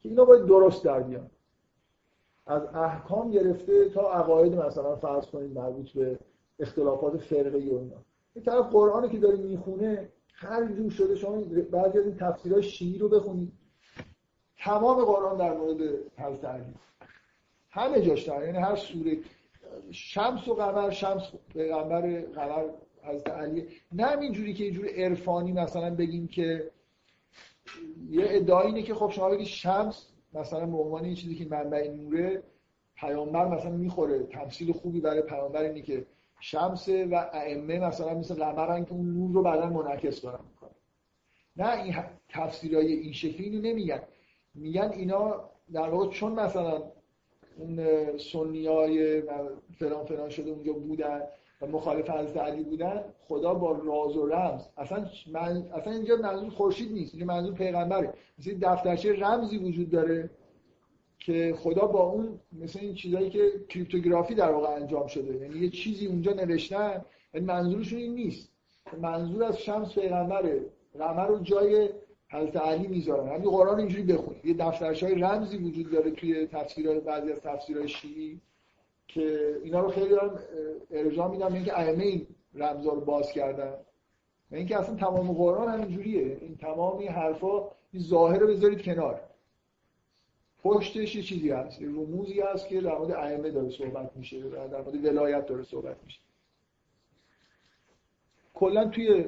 که 0.02 0.08
اینا 0.08 0.24
باید 0.24 0.46
درست 0.46 0.84
در 0.84 1.00
بیان. 1.00 1.30
از 2.46 2.62
احکام 2.74 3.30
گرفته 3.30 3.88
تا 3.88 4.12
عقاید 4.12 4.54
مثلا 4.54 4.96
فرض 4.96 5.26
کنید 5.26 5.58
مربوط 5.58 5.90
به 5.90 6.18
اختلافات 6.58 7.16
فرقه 7.16 7.58
و 7.58 7.78
اینا. 7.78 7.96
یه 8.36 8.42
طرف 8.42 8.66
قرآنی 8.72 9.08
که 9.08 9.18
داره 9.18 9.36
می‌خونه 9.36 10.08
هر 10.34 10.72
جور 10.72 10.90
شده 10.90 11.16
شما 11.16 11.42
بعضی 11.70 11.98
از 11.98 12.06
این 12.06 12.16
تفسیرهای 12.16 12.62
شیعی 12.62 12.98
رو 12.98 13.08
بخونید. 13.08 13.52
تمام 14.58 15.04
قرآن 15.04 15.38
در 15.38 15.56
مورد 15.56 15.80
حضرت 16.16 16.44
علی. 16.44 16.74
همه 17.70 18.00
جاش 18.00 18.22
در 18.22 18.44
یعنی 18.44 18.58
هر 18.58 18.76
سوره 18.76 19.18
شمس 19.90 20.48
و 20.48 20.54
قمر 20.54 20.90
شمس 20.90 21.22
پیغمبر 21.52 22.20
قمر 22.20 22.64
حضرت 23.02 23.30
علی. 23.30 23.68
نه 23.92 24.18
اینجوری 24.18 24.54
که 24.54 24.64
یه 24.64 24.70
جور 24.70 24.86
عرفانی 24.86 25.52
مثلا 25.52 25.94
بگیم 25.94 26.26
که 26.26 26.70
یه 28.10 28.24
ادعای 28.28 28.66
اینه 28.66 28.82
که 28.82 28.94
خب 28.94 29.10
شما 29.10 29.30
بگید 29.30 29.46
شمس 29.46 30.11
مثلا 30.32 30.66
به 30.66 30.76
عنوان 30.76 31.04
این 31.04 31.14
چیزی 31.14 31.34
که 31.34 31.44
منبع 31.44 31.90
نوره 31.90 32.42
پیامبر 32.96 33.48
مثلا 33.48 33.70
می‌خوره. 33.70 34.22
تمثیل 34.22 34.72
خوبی 34.72 35.00
برای 35.00 35.22
پیامبر 35.22 35.62
اینه 35.62 35.82
که 35.82 36.06
شمس 36.40 36.88
و 36.88 37.30
ائمه 37.32 37.78
مثلا 37.78 38.14
مثل 38.14 38.34
قمرن 38.34 38.84
که 38.84 38.92
اون 38.92 39.14
نور 39.14 39.32
رو 39.32 39.42
بعدا 39.42 39.66
منعکس 39.66 40.20
کنن 40.20 40.38
می‌کنه 40.50 40.70
نه 41.56 41.82
این 41.82 41.94
تفسیرهای 42.28 42.92
این 42.92 43.12
شکلی 43.12 43.44
اینو 43.44 43.60
نمیگن. 43.60 44.02
میگن 44.54 44.90
اینا 44.92 45.50
در 45.72 45.88
واقع 45.88 46.08
چون 46.08 46.32
مثلا 46.32 46.82
اون 47.58 47.78
سنی 48.18 48.66
های 48.66 49.22
فلان 49.78 50.04
فلان 50.04 50.28
شده 50.28 50.50
اونجا 50.50 50.72
بودن 50.72 51.22
و 51.62 51.66
مخالف 51.66 52.10
حضرت 52.10 52.36
علی 52.36 52.62
بودن 52.62 53.04
خدا 53.28 53.54
با 53.54 53.72
راز 53.72 54.16
و 54.16 54.26
رمز. 54.26 54.62
اصلا 54.76 55.06
من 55.32 55.64
اصلا 55.74 55.92
اینجا 55.92 56.16
منظور 56.16 56.50
خورشید 56.50 56.92
نیست 56.92 57.14
اینجا 57.14 57.26
منظور 57.26 57.54
پیغمبره. 57.54 58.14
مثل 58.38 58.58
دفترچه 58.62 59.12
رمزی 59.12 59.58
وجود 59.58 59.90
داره 59.90 60.30
که 61.18 61.54
خدا 61.58 61.86
با 61.86 62.02
اون 62.02 62.40
مثل 62.52 62.78
این 62.82 62.94
چیزایی 62.94 63.30
که 63.30 63.50
کریپتوگرافی 63.68 64.34
در 64.34 64.50
واقع 64.50 64.68
انجام 64.68 65.06
شده. 65.06 65.36
یعنی 65.36 65.58
یه 65.58 65.70
چیزی 65.70 66.06
اونجا 66.06 66.32
نوشتن 66.32 67.04
یعنی 67.34 67.46
منظورشون 67.46 67.98
این 67.98 68.14
نیست. 68.14 68.52
منظور 69.00 69.44
از 69.44 69.58
شمس 69.58 69.94
پیغمبره. 69.94 70.60
قمر 70.98 71.26
رو 71.26 71.38
جای 71.38 71.88
حضرت 72.30 72.56
علی 72.56 72.86
می‌ذارن. 72.86 73.28
همین 73.28 73.50
قرآن 73.50 73.78
اینجوری 73.78 74.02
بخونید 74.02 74.46
یه 74.46 74.54
دفترچه 74.54 75.14
رمزی 75.14 75.56
وجود 75.56 75.90
داره 75.90 76.10
توی 76.10 76.46
تفسیرهای 76.46 77.00
بعضی 77.00 77.32
از 77.32 77.40
تفسیرهای 77.40 77.88
شیعی. 77.88 78.40
که 79.14 79.56
اینا 79.62 79.80
رو 79.80 79.90
خیلی 79.90 80.08
دارن 80.08 80.38
ارجاع 80.90 81.30
میدن 81.30 81.54
اینکه 81.54 81.78
ائمه 81.78 82.04
این 82.04 82.26
رمزا 82.54 82.92
رو 82.92 83.00
باز 83.00 83.32
کردن. 83.32 83.74
و 84.50 84.54
اینکه 84.54 84.78
اصلا 84.78 84.94
تمام 84.96 85.32
قرآن 85.32 85.68
همینجوریه 85.68 86.38
این 86.40 86.56
تمام 86.56 86.98
این 86.98 87.08
حرفا 87.08 87.68
این 87.92 88.02
ظاهر 88.02 88.38
رو 88.38 88.46
بذارید 88.46 88.82
کنار. 88.82 89.20
پشتش 90.62 91.16
یه 91.16 91.22
چیزی 91.22 91.50
هست 91.50 91.82
رموزی 91.82 92.40
هست 92.40 92.68
که 92.68 92.80
در 92.80 92.98
مورد 92.98 93.10
ائمه 93.10 93.50
داره 93.50 93.70
صحبت 93.70 94.16
میشه 94.16 94.44
و 94.44 94.68
در 94.68 94.80
مورد 94.80 95.04
ولایت 95.04 95.46
داره 95.46 95.62
صحبت 95.62 95.96
میشه. 96.04 96.20
کلا 98.54 98.88
توی 98.88 99.24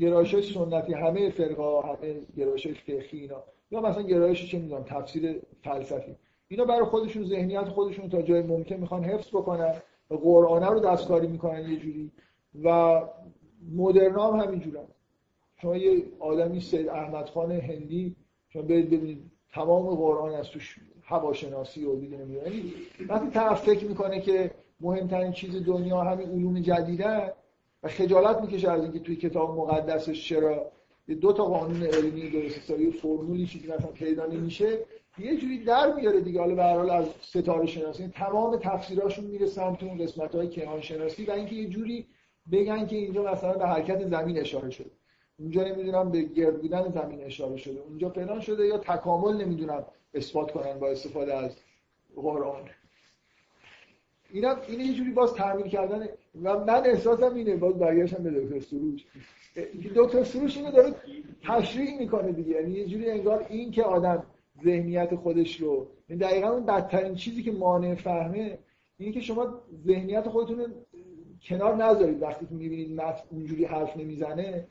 گرایش 0.00 0.54
سنتی 0.54 0.92
همه 0.92 1.30
فرقه 1.30 1.88
همه 1.88 2.20
گرایش 2.36 2.68
فقهی 2.68 3.20
اینا. 3.20 3.42
یا 3.70 3.80
مثلا 3.80 4.02
گرایش 4.02 4.50
چه 4.50 4.58
می‌دونم 4.58 4.82
تفسیر 4.82 5.40
فلسفی. 5.64 6.16
اینا 6.52 6.64
برای 6.64 6.84
خودشون 6.84 7.24
ذهنیت 7.24 7.68
خودشون 7.68 8.08
تا 8.08 8.22
جای 8.22 8.42
ممکن 8.42 8.76
می‌خوان 8.76 9.04
حفظ 9.04 9.28
بکنن 9.28 9.74
و 10.10 10.14
قرآنه 10.14 10.66
رو 10.66 10.80
دستکاری 10.80 11.26
می‌کنن 11.26 11.70
یه 11.70 11.76
جوری. 11.76 12.10
و 12.64 13.00
مدرنا 13.72 14.32
هم 14.32 14.40
همینجورن. 14.40 14.84
شما 15.62 15.76
یه 15.76 16.02
آدمی 16.18 16.60
سید 16.60 16.88
احمد 16.88 17.28
خان 17.28 17.52
هندی 17.52 18.16
شما 18.48 18.62
برید 18.62 18.86
ببینید 18.86 19.30
تمام 19.52 19.94
قرآن 19.94 20.34
از 20.34 20.48
توش 20.48 20.76
هواشناسی 21.02 21.84
و 21.84 21.96
دیگه 21.96 22.16
یعنی 22.16 22.72
وقتی 23.08 23.30
طرف 23.30 23.62
فکر 23.62 23.84
می‌کنه 23.84 24.20
که 24.20 24.50
مهمترین 24.80 25.32
چیز 25.32 25.66
دنیا 25.66 26.00
همین 26.00 26.28
علوم 26.28 26.60
جدیده 26.60 27.32
و 27.82 27.88
خجالت 27.88 28.40
می‌کشه 28.40 28.70
از 28.70 28.82
اینکه 28.82 28.98
توی 28.98 29.16
کتاب 29.16 29.58
مقدسش 29.58 30.28
چرا 30.28 30.72
دو 31.20 31.32
تا 31.32 31.44
قانون 31.44 31.82
علمی 31.82 32.30
درست 32.30 32.58
حسابی 32.58 32.90
فرمولی 32.90 33.46
چیزی 33.46 33.68
مثلا 33.68 33.90
پیدا 33.90 34.26
نمیشه 34.26 34.78
یه 35.18 35.36
جوری 35.36 35.64
در 35.64 35.94
میاره 35.94 36.20
دیگه. 36.20 36.40
حالا 36.40 36.54
به 36.54 36.62
حال 36.62 36.90
از 36.90 37.06
ستاره 37.20 37.66
شناسی 37.66 38.08
تمام 38.08 38.56
تفسیراشون 38.56 39.24
میره 39.24 39.46
سمت 39.46 39.82
اون 39.82 39.98
قسمت 39.98 40.34
های 40.34 40.48
کیهان 40.48 40.80
شناسی 40.80 41.24
و 41.24 41.30
اینکه 41.30 41.54
یه 41.54 41.68
جوری 41.68 42.06
بگن 42.52 42.86
که 42.86 42.96
اینجا 42.96 43.32
مثلا 43.32 43.52
به 43.52 43.66
حرکت 43.66 44.08
زمین 44.08 44.38
اشاره 44.38 44.70
شده. 44.70 44.90
اونجا 45.38 45.64
نمی‌دونم 45.64 46.10
به 46.10 46.22
گرد 46.22 46.60
بودن 46.60 46.90
زمین 46.90 47.24
اشاره 47.24 47.56
شده. 47.56 47.80
اونجا 47.80 48.08
فلان 48.08 48.40
شده 48.40 48.66
یا 48.66 48.78
تکامل 48.78 49.44
نمی‌دونم 49.44 49.84
اثبات 50.14 50.52
کنن 50.52 50.78
با 50.78 50.88
استفاده 50.88 51.34
از 51.34 51.56
قرآن. 52.16 52.62
اینا 54.30 54.56
این 54.68 54.80
یه 54.80 54.94
جوری 54.94 55.10
باز 55.10 55.34
تعمیل 55.34 55.66
کردن 55.66 56.08
و 56.42 56.58
من 56.64 56.86
احساسم 56.86 57.34
اینه. 57.34 57.56
باز 57.56 57.78
برگشتم 57.78 58.22
به 58.22 58.30
دکتر 58.30 58.60
سروش. 58.60 59.04
دکتر 59.94 60.24
سروش 60.24 60.56
اینو 60.56 60.70
داره 60.70 60.94
تشریح 61.42 61.98
می‌کنه 61.98 62.32
دیگه. 62.32 62.50
یعنی 62.50 62.70
یه 62.72 62.86
جوری 62.86 63.10
انگار 63.10 63.46
این 63.48 63.70
که 63.70 63.82
آدم 63.82 64.26
ذهنیت 64.64 65.14
خودش 65.14 65.60
رو. 65.60 65.86
این 66.08 66.18
دقیقا 66.18 66.48
اون 66.48 66.66
بدترین 66.66 67.14
چیزی 67.14 67.42
که 67.42 67.52
مانع 67.52 67.94
فهمه 67.94 68.58
اینه 68.98 69.12
که 69.12 69.20
شما 69.20 69.60
ذهنیت 69.86 70.28
خودتون 70.28 70.66
کنار 71.42 71.76
نذارید 71.76 72.22
وقتی 72.22 72.46
که 72.46 72.54
می‌بینید 72.54 73.00
متن 73.00 73.22
اونجوری 73.30 73.64
حرف 73.64 73.96
نمی‌زنه 73.96 74.66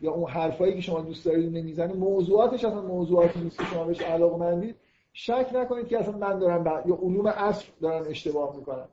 یا 0.00 0.12
اون 0.12 0.30
حرفایی 0.30 0.74
که 0.74 0.80
شما 0.80 1.00
دوست 1.00 1.24
دارید 1.24 1.56
نمی‌زنه. 1.56 1.92
موضوعاتش 1.92 2.64
اصلا 2.64 2.82
موضوعاتی 2.82 3.40
نیست 3.40 3.58
که 3.58 3.64
شما 3.64 3.84
بهش 3.84 4.00
علاقه 4.00 4.74
شک 5.12 5.50
نکنید 5.54 5.88
که 5.88 5.98
اصلا 5.98 6.18
من 6.18 6.38
دارم 6.38 6.64
یا 6.88 6.94
علوم 6.94 7.26
اصل 7.26 7.66
دارن 7.80 8.06
اشتباه 8.06 8.56
می‌کنن. 8.56 8.84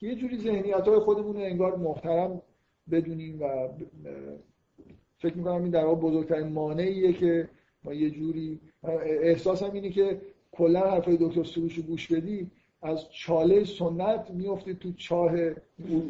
یه 0.00 0.14
جوری 0.14 0.38
ذهنیت 0.38 0.88
های 0.88 0.98
خودمون 0.98 1.34
رو 1.36 1.40
انگار 1.40 1.76
محترم 1.76 2.42
بدونیم 2.90 3.42
و 3.42 3.68
فکر 5.18 5.36
می‌کنم 5.36 5.62
این 5.62 5.70
در 5.70 5.84
واقع 5.84 6.00
بزرگترین 6.00 6.48
مانعیه 6.48 7.12
که 7.12 7.48
ما 7.84 7.92
یه 7.92 8.10
جوری 8.10 8.60
احساسم 8.82 9.72
اینه 9.72 9.90
که 9.90 10.20
کلا 10.52 10.90
حرفای 10.90 11.16
دکتر 11.20 11.44
سروش 11.44 11.74
رو 11.74 11.82
گوش 11.82 12.12
بدی 12.12 12.50
از 12.82 13.12
چاله 13.12 13.64
سنت 13.64 14.30
میفته 14.30 14.74
تو 14.74 14.92
چاه 14.92 15.32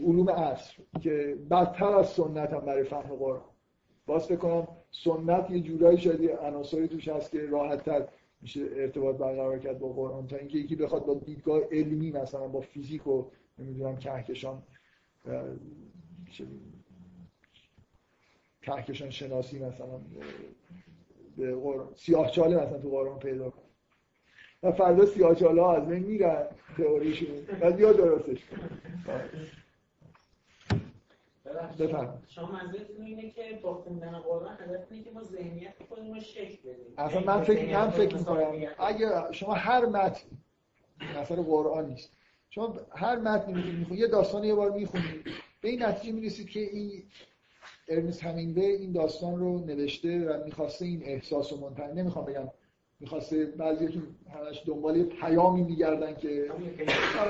علوم 0.06 0.30
عصر 0.30 0.76
که 1.00 1.38
بدتر 1.50 1.94
از 1.94 2.08
سنت 2.08 2.52
هم 2.52 2.60
برای 2.60 2.84
فهم 2.84 3.16
قرآن. 3.16 3.44
باز 4.06 4.26
فکر 4.26 4.36
کنم 4.36 4.68
سنت 4.90 5.50
یه 5.50 5.60
جورایی 5.60 5.98
شاید 5.98 6.30
عناصری 6.30 6.88
توش 6.88 7.08
هست 7.08 7.30
که 7.30 7.46
راحت 7.46 7.84
تر 7.84 8.08
میشه 8.42 8.60
ارتباط 8.60 9.16
برقرار 9.16 9.58
کرد 9.58 9.78
با 9.78 9.88
قرآن. 9.88 10.26
تا 10.26 10.36
اینکه 10.36 10.58
یکی 10.58 10.76
بخواد 10.76 11.06
با 11.06 11.14
دیدگاه 11.14 11.60
علمی 11.72 12.10
مثلا 12.10 12.48
با 12.48 12.60
فیزیک 12.60 13.06
و 13.06 13.24
نمی‌دونم 13.58 13.96
کهکشان 13.96 14.62
کهکشان 18.62 19.10
شناسی 19.10 19.58
مثلا 19.58 20.00
به 21.40 21.56
سیاه 21.96 22.30
چاله 22.30 22.56
مثلا 22.56 22.78
تو 22.78 22.90
قرآن 22.90 23.18
پیدا 23.18 23.50
کن. 23.50 23.62
و 24.62 24.72
فردا 24.72 25.06
سیاچاله 25.06 25.62
ها 25.62 25.76
از 25.76 25.88
بین 25.88 26.02
میرن 26.02 26.46
تئوریشون. 26.76 27.28
و 27.60 27.80
یا 27.80 27.92
درستش 27.92 28.38
بفرمایید. 31.78 32.20
شما 32.28 32.52
منظورتون 32.52 33.04
اینه 33.04 33.30
که 33.30 33.60
با 33.62 33.74
خوندن 33.74 34.18
قرآن 34.18 34.56
هدف 34.60 34.86
اینه 34.90 35.04
که 35.04 35.10
ما 35.10 35.22
ذهنیت 35.22 35.74
خودمون 35.88 36.14
رو 36.14 36.20
شکل 36.20 36.56
بدیم. 36.68 36.94
اصلا 36.98 37.20
من 37.20 37.42
فکر 37.42 37.78
من 37.78 37.90
فکر 37.90 38.16
می‌کنم 38.16 38.52
اگه 38.78 39.32
شما 39.32 39.54
هر 39.54 39.86
متن 39.86 40.26
مثلا 41.20 41.42
قرآن 41.42 41.86
نیست 41.86 42.12
شما 42.50 42.74
هر 42.90 43.18
متنی 43.18 43.72
می‌خونید 43.72 44.00
یه 44.00 44.06
داستان 44.06 44.44
یه 44.44 44.54
بار 44.54 44.70
می‌خونید 44.70 45.26
به 45.60 45.68
این 45.68 45.82
نتیجه 45.82 46.12
می‌رسید 46.12 46.50
که 46.50 46.60
این 46.60 47.02
ارنست 47.90 48.22
همینگوی 48.22 48.64
این 48.64 48.92
داستان 48.92 49.38
رو 49.38 49.58
نوشته 49.58 50.28
و 50.28 50.44
می‌خواسته 50.44 50.84
این 50.84 51.02
احساس 51.04 51.52
رو 51.52 51.58
منتقل 51.60 51.92
نمی‌خوام 51.92 52.24
بگم 52.24 52.48
می‌خواسته 53.00 53.46
بعضیتون 53.46 54.02
همش 54.30 54.62
دنبال 54.66 55.02
پیامی 55.02 55.62
میگردن 55.62 56.14
که 56.14 56.46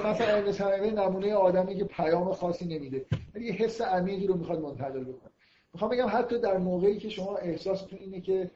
مثلا 0.05 0.27
ارنست 0.27 0.61
همینگوی 0.61 0.91
نمونه 0.91 1.35
آدمی 1.35 1.77
که 1.77 1.85
پیام 1.85 2.33
خاصی 2.33 2.65
نمیده. 2.65 3.07
ولی 3.35 3.47
یه 3.47 3.53
حس 3.53 3.81
عمیقی 3.81 4.27
رو 4.27 4.37
می‌خواد 4.37 4.61
منتقل 4.61 5.05
بکنه. 5.05 5.31
می‌خوام 5.75 5.91
بگم 5.91 6.07
حتی 6.11 6.39
در 6.39 6.59
موقعی 6.59 6.99
که 6.99 7.09
شما 7.09 7.37
احساستون 7.37 7.99
اینه 7.99 8.21
که 8.21 8.51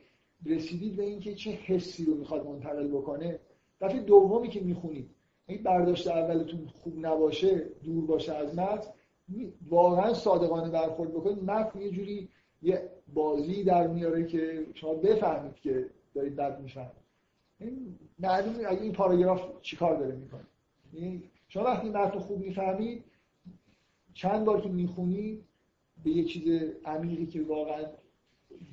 رسیدید 0.47 0.97
به 0.97 1.03
اینکه 1.03 1.35
چه 1.35 1.51
حسی 1.51 2.05
رو 2.05 2.15
می‌خواد 2.15 2.47
منتقل 2.47 2.89
بکنه 2.89 3.41
دفعه 3.81 4.01
دومی 4.01 4.49
که 4.49 4.61
می‌خونید 4.61 5.11
این 5.47 5.63
برداشت 5.63 6.09
اولتون 6.09 6.67
خوب 6.83 7.07
نباشه 7.07 7.67
دور 7.85 8.07
باشه 8.07 8.35
از 8.35 8.55
متن 8.59 8.89
واقعا 9.69 10.15
صادقانه 10.15 10.71
برخورد 10.71 11.11
بکنید 11.11 11.45
متن 11.45 11.81
یه 11.81 11.91
جوری 11.91 12.29
یه 12.63 12.91
بازی 13.15 13.65
در 13.65 13.87
میاره 13.87 14.27
که 14.27 14.67
شما 14.75 14.95
بفهمید 14.95 15.55
که 15.55 15.87
دارید 16.15 16.37
بد 16.37 16.61
می‌فهمید. 16.61 17.05
این 17.61 17.99
معلومه 18.19 18.65
اگه 18.69 18.83
این 18.83 18.93
پاراگراف 18.93 19.43
چیکار 19.63 19.97
داره 19.97 20.15
می‌کنه. 20.15 20.45
شما 21.49 21.65
وقتی 21.65 21.89
متن 21.89 22.19
خوب 22.19 22.39
می‌فهمید 22.39 23.05
چند 24.15 24.45
بار 24.45 24.61
که 24.61 24.69
می‌خونید 24.69 25.45
به 26.05 26.11
یه 26.11 26.25
چیز 26.25 26.73
عمیقی 26.85 27.27
که 27.27 27.43
واقعا 27.43 27.85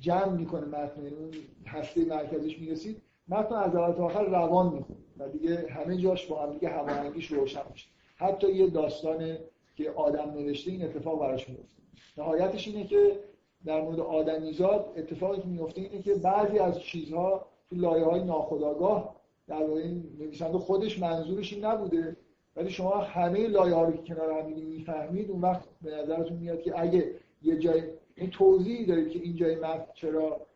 جمع 0.00 0.32
می‌کنه 0.32 0.66
متن 0.66 1.00
اون 1.06 1.30
هسته 1.66 2.04
مرکزش 2.04 2.58
می‌رسید 2.58 3.02
متن 3.28 3.54
از 3.54 3.74
اول 3.74 3.92
تا 3.92 4.04
آخر 4.04 4.24
روان 4.24 4.74
می‌خونید 4.74 5.04
و 5.18 5.28
دیگه 5.28 5.66
همه 5.70 5.96
جاش 5.96 6.26
با 6.26 6.42
هم 6.42 6.52
دیگه 6.52 6.68
هماهنگیش 6.68 7.32
روشن 7.32 7.62
میشه. 7.72 7.88
حتی 8.16 8.52
یه 8.52 8.70
داستان 8.70 9.38
که 9.74 9.90
آدم 9.90 10.30
نوشته 10.30 10.70
این 10.70 10.84
اتفاق 10.84 11.20
براش 11.20 11.48
میفته 11.48 11.82
نهایتش 12.18 12.68
اینه 12.68 12.86
که 12.86 13.20
در 13.64 13.80
مورد 13.80 14.00
آدمیزاد 14.00 14.92
اتفاقی 14.96 15.40
که 15.40 15.48
میفته 15.48 15.80
اینه 15.80 16.02
که 16.02 16.14
بعضی 16.14 16.58
از 16.58 16.80
چیزها 16.80 17.46
تو 17.70 17.76
لایه 17.76 18.04
های 18.04 18.24
ناخداگاه 18.24 19.16
در 19.48 19.64
واقع 19.64 19.88
نویسنده 20.18 20.58
خودش 20.58 20.98
منظورش 20.98 21.52
این 21.52 21.64
نبوده 21.64 22.16
ولی 22.56 22.70
شما 22.70 22.90
همه 22.90 23.48
لایه 23.48 23.74
ها 23.74 23.84
رو 23.84 23.92
که 23.92 24.14
کنار 24.14 24.30
هم 24.30 24.52
می‌فهمید 24.52 25.30
اون 25.30 25.40
وقت 25.40 25.64
به 25.82 25.90
نظرتون 25.90 26.36
میاد 26.36 26.62
که 26.62 26.80
اگه 26.80 27.14
یه 27.42 27.58
جای 27.58 27.82
این 28.14 28.30
توضیحی 28.30 28.86
دارید 28.86 29.10
که 29.10 29.18
این 29.18 29.36
جای 29.36 29.56
متن 29.56 29.86
چرا 29.94 30.46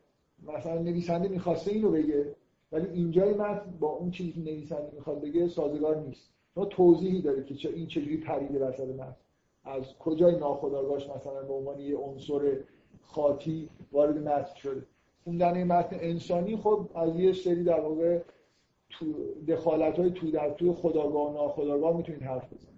مثلا 0.42 0.78
نویسنده 0.78 1.28
می‌خواسته 1.28 1.72
اینو 1.72 1.90
بگه 1.90 2.36
ولی 2.72 2.88
اینجای 2.88 3.34
متن 3.34 3.74
با 3.80 3.88
اون 3.88 4.10
چیزی 4.10 4.32
که 4.32 4.40
نویسنده 4.40 4.90
می‌خواد 4.94 5.20
بگه 5.20 5.48
سازگار 5.48 5.96
نیست. 5.96 6.35
توضیحی 6.64 7.22
داره 7.22 7.44
که 7.44 7.54
چه 7.54 7.68
این 7.68 7.86
چجوری 7.86 8.16
پریده 8.16 8.58
وسط 8.58 8.88
متن 8.88 9.16
از 9.64 9.98
کجای 9.98 10.36
ناخودآگاهش 10.36 11.08
مثلا 11.16 11.42
به 11.42 11.52
عنوان 11.52 11.80
یه 11.80 11.96
عنصر 11.96 12.56
خاطی 13.02 13.68
وارد 13.92 14.18
متن 14.18 14.54
شده؟ 14.54 14.86
خوندن 15.24 15.64
متن 15.64 15.96
انسانی 16.00 16.56
خب 16.56 16.90
از 16.94 17.16
یه 17.16 17.32
سری 17.32 17.64
در 17.64 17.80
واقع 17.80 18.20
دخالت 19.48 19.98
های 19.98 20.10
تو 20.10 20.30
در 20.30 20.50
توی 20.50 20.72
خداگاه 20.72 21.30
و 21.30 21.32
ناخداگاه 21.32 21.96
می‌تونید 21.96 22.22
حرف 22.22 22.52
بزنید. 22.52 22.76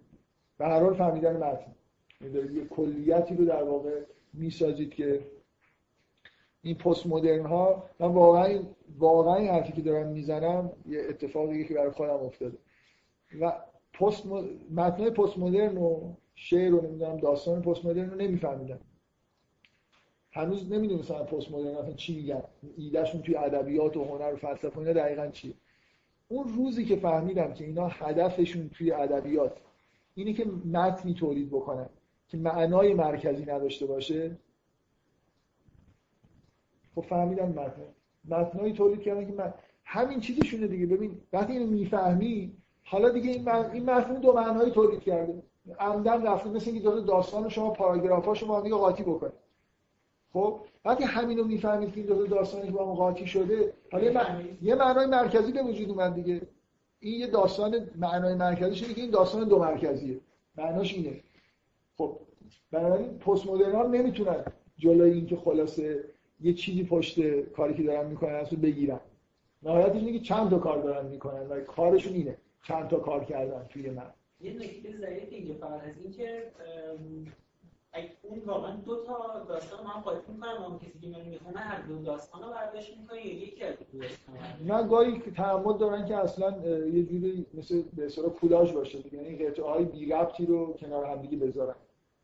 به 0.58 0.64
هر 0.64 0.82
حال 0.82 0.94
فهمیدن 0.94 1.36
متن. 1.36 1.74
یعنی 2.20 2.54
یه 2.58 2.64
کلیتی 2.64 3.34
رو 3.34 3.44
در 3.44 3.62
واقع 3.62 4.00
می‌سازید 4.32 4.94
که 4.94 5.20
این 6.62 6.74
پست 6.74 7.06
مدرن 7.06 7.46
ها 7.46 7.82
من 8.00 8.06
واقعا 8.06 8.62
واقعا 8.98 9.52
حرفی 9.52 9.72
که 9.72 9.82
دارم 9.82 10.06
می‌زنم 10.06 10.72
یه 10.86 11.00
اتفاقی 11.08 11.64
که 11.64 11.74
برای 11.74 11.90
خودم 11.90 12.10
افتاده. 12.10 12.58
و 13.40 13.52
پست 13.98 14.26
متن 14.70 15.10
پست 15.10 15.38
مدرن 15.38 15.76
و 15.76 16.14
شعر 16.34 16.70
رو 16.70 16.86
نمی‌دونم 16.86 17.16
داستان 17.16 17.62
پست 17.62 17.84
مدرن 17.84 18.10
رو 18.10 18.16
نمیفهمیدم. 18.16 18.80
هنوز 20.32 20.72
نمی‌دونم 20.72 21.02
پست 21.02 21.52
مدرن 21.52 21.74
اصلا 21.74 21.92
چی 21.92 22.16
میگن. 22.16 22.42
ایدهشون 22.76 23.22
توی 23.22 23.36
ادبیات 23.36 23.96
و 23.96 24.04
هنر 24.04 24.32
و 24.32 24.36
فلسفه 24.36 24.78
اینا 24.78 24.92
دقیقا 24.92 25.26
چیه؟ 25.26 25.54
اون 26.28 26.48
روزی 26.48 26.84
که 26.84 26.96
فهمیدم 26.96 27.52
که 27.52 27.64
اینا 27.64 27.88
هدفشون 27.88 28.68
توی 28.68 28.92
ادبیات 28.92 29.56
اینه 30.14 30.32
که 30.32 30.44
متنی 30.44 31.14
تولید 31.14 31.50
بکنن 31.50 31.88
که 32.28 32.36
معنای 32.36 32.94
مرکزی 32.94 33.44
نداشته 33.44 33.86
باشه 33.86 34.38
خب 36.94 37.00
فهمیدم 37.00 37.48
متن. 37.48 37.82
متنایی 38.24 38.72
تولید 38.72 39.00
کردن 39.00 39.26
که 39.26 39.32
من 39.32 39.54
همین 39.84 40.20
چیزشونه 40.20 40.66
دیگه. 40.66 40.86
ببین 40.86 41.20
وقتی 41.32 41.52
اینو 41.52 41.66
می‌فهمی 41.66 42.57
حالا 42.90 43.08
دیگه 43.08 43.30
این 43.30 43.44
من... 43.44 43.70
این 43.70 43.90
مفهوم 43.90 44.20
دو 44.20 44.32
معنایی 44.32 44.70
تولید 44.70 45.00
کرده. 45.00 45.42
عمدن 45.80 46.26
رفته 46.26 46.50
مثل 46.50 46.70
اینکه 46.70 46.90
دو 46.90 47.00
داستان 47.00 47.48
شما 47.48 47.70
پاراگرافاشو 47.70 48.46
با 48.46 48.60
دیگه 48.60 48.74
قاطی 48.74 49.02
بکنه. 49.02 49.32
خب 50.32 50.60
وقتی 50.84 51.04
همینو 51.04 51.44
می‌فهمید 51.44 51.92
که 51.92 51.96
این 51.96 52.06
دو 52.06 52.26
داستانی 52.26 52.70
با 52.70 52.86
هم 52.86 52.94
قاطی 52.94 53.26
شده 53.26 53.72
حالا 53.92 54.24
یه 54.62 54.74
معنای 54.74 55.06
مرکزی 55.06 55.52
به 55.52 55.62
وجود 55.62 55.90
اومد 55.90 56.14
دیگه. 56.14 56.40
این 57.00 57.20
یه 57.20 57.26
داستان 57.26 57.90
معنای 57.96 58.34
مرکزی 58.34 58.82
اینه 58.82 58.94
که 58.94 59.00
این 59.00 59.10
داستان 59.10 59.48
دو 59.48 59.58
مرکزیه. 59.58 60.20
معناش 60.56 60.94
اینه. 60.94 61.20
خب 61.96 62.18
بنابراین 62.70 63.18
پست 63.18 63.46
مدرن 63.46 63.90
نمی‌تونن 63.90 64.44
جلوی 64.76 65.10
اینکه 65.10 65.36
خلاصه 65.36 66.04
یه 66.40 66.52
چیزی 66.52 66.84
پشت 66.84 67.40
کاری 67.40 67.74
که 67.74 67.82
دارن 67.82 68.06
می‌کنن 68.06 68.34
اصلا 68.34 68.58
بگیرن. 68.62 69.00
نهایتش 69.62 69.96
اینه 69.96 70.12
که 70.12 70.20
چند 70.20 70.50
تا 70.50 70.58
کار 70.58 70.82
دارن 70.82 71.06
می‌کنن 71.06 71.46
و 71.46 71.60
کارشون 71.60 72.12
اینه. 72.12 72.36
چند 72.68 72.88
تا 72.88 72.96
کار 72.96 73.24
کردن 73.24 73.66
توی 73.68 73.90
من. 73.90 74.10
یه 74.40 74.52
نکته 74.52 75.00
ظریف 75.00 75.28
اینجا 75.30 75.54
فقط 75.54 75.82
از 75.82 75.98
این 76.02 76.12
که 76.12 76.42
اون 78.22 78.38
واقعا 78.46 78.76
دو 78.76 79.04
تا 79.04 79.44
داستان 79.48 79.86
هم 79.86 80.00
قاطی 80.00 80.32
می‌کنن 80.32 80.50
اون 80.50 80.78
کسی 80.78 80.98
که 81.00 81.06
من 81.08 81.24
می‌خونه 81.24 81.58
هر 81.58 81.82
دو 81.82 82.02
داستان 82.02 82.42
رو 82.42 82.50
برداشت 82.50 82.96
می‌کنه 82.98 83.26
یا 83.26 83.34
یکی 83.34 83.64
از 83.64 83.74
دو 83.92 83.98
داستان 83.98 84.34
نه 84.66 84.88
گاهی 84.88 85.18
تعمد 85.36 85.78
دارن 85.78 86.06
که 86.06 86.16
اصلا 86.16 86.68
یه 86.86 87.04
جوری 87.04 87.46
مثل 87.54 87.82
به 87.96 88.06
اصطلاح 88.06 88.30
کولاژ 88.30 88.72
باشه 88.72 89.14
یعنی 89.14 89.36
قطعه 89.36 89.64
های 89.64 89.84
بی 89.84 90.12
ربطی 90.12 90.46
رو 90.46 90.72
کنار 90.72 91.04
هم 91.04 91.22
دیگه 91.22 91.36
بذارن. 91.36 91.74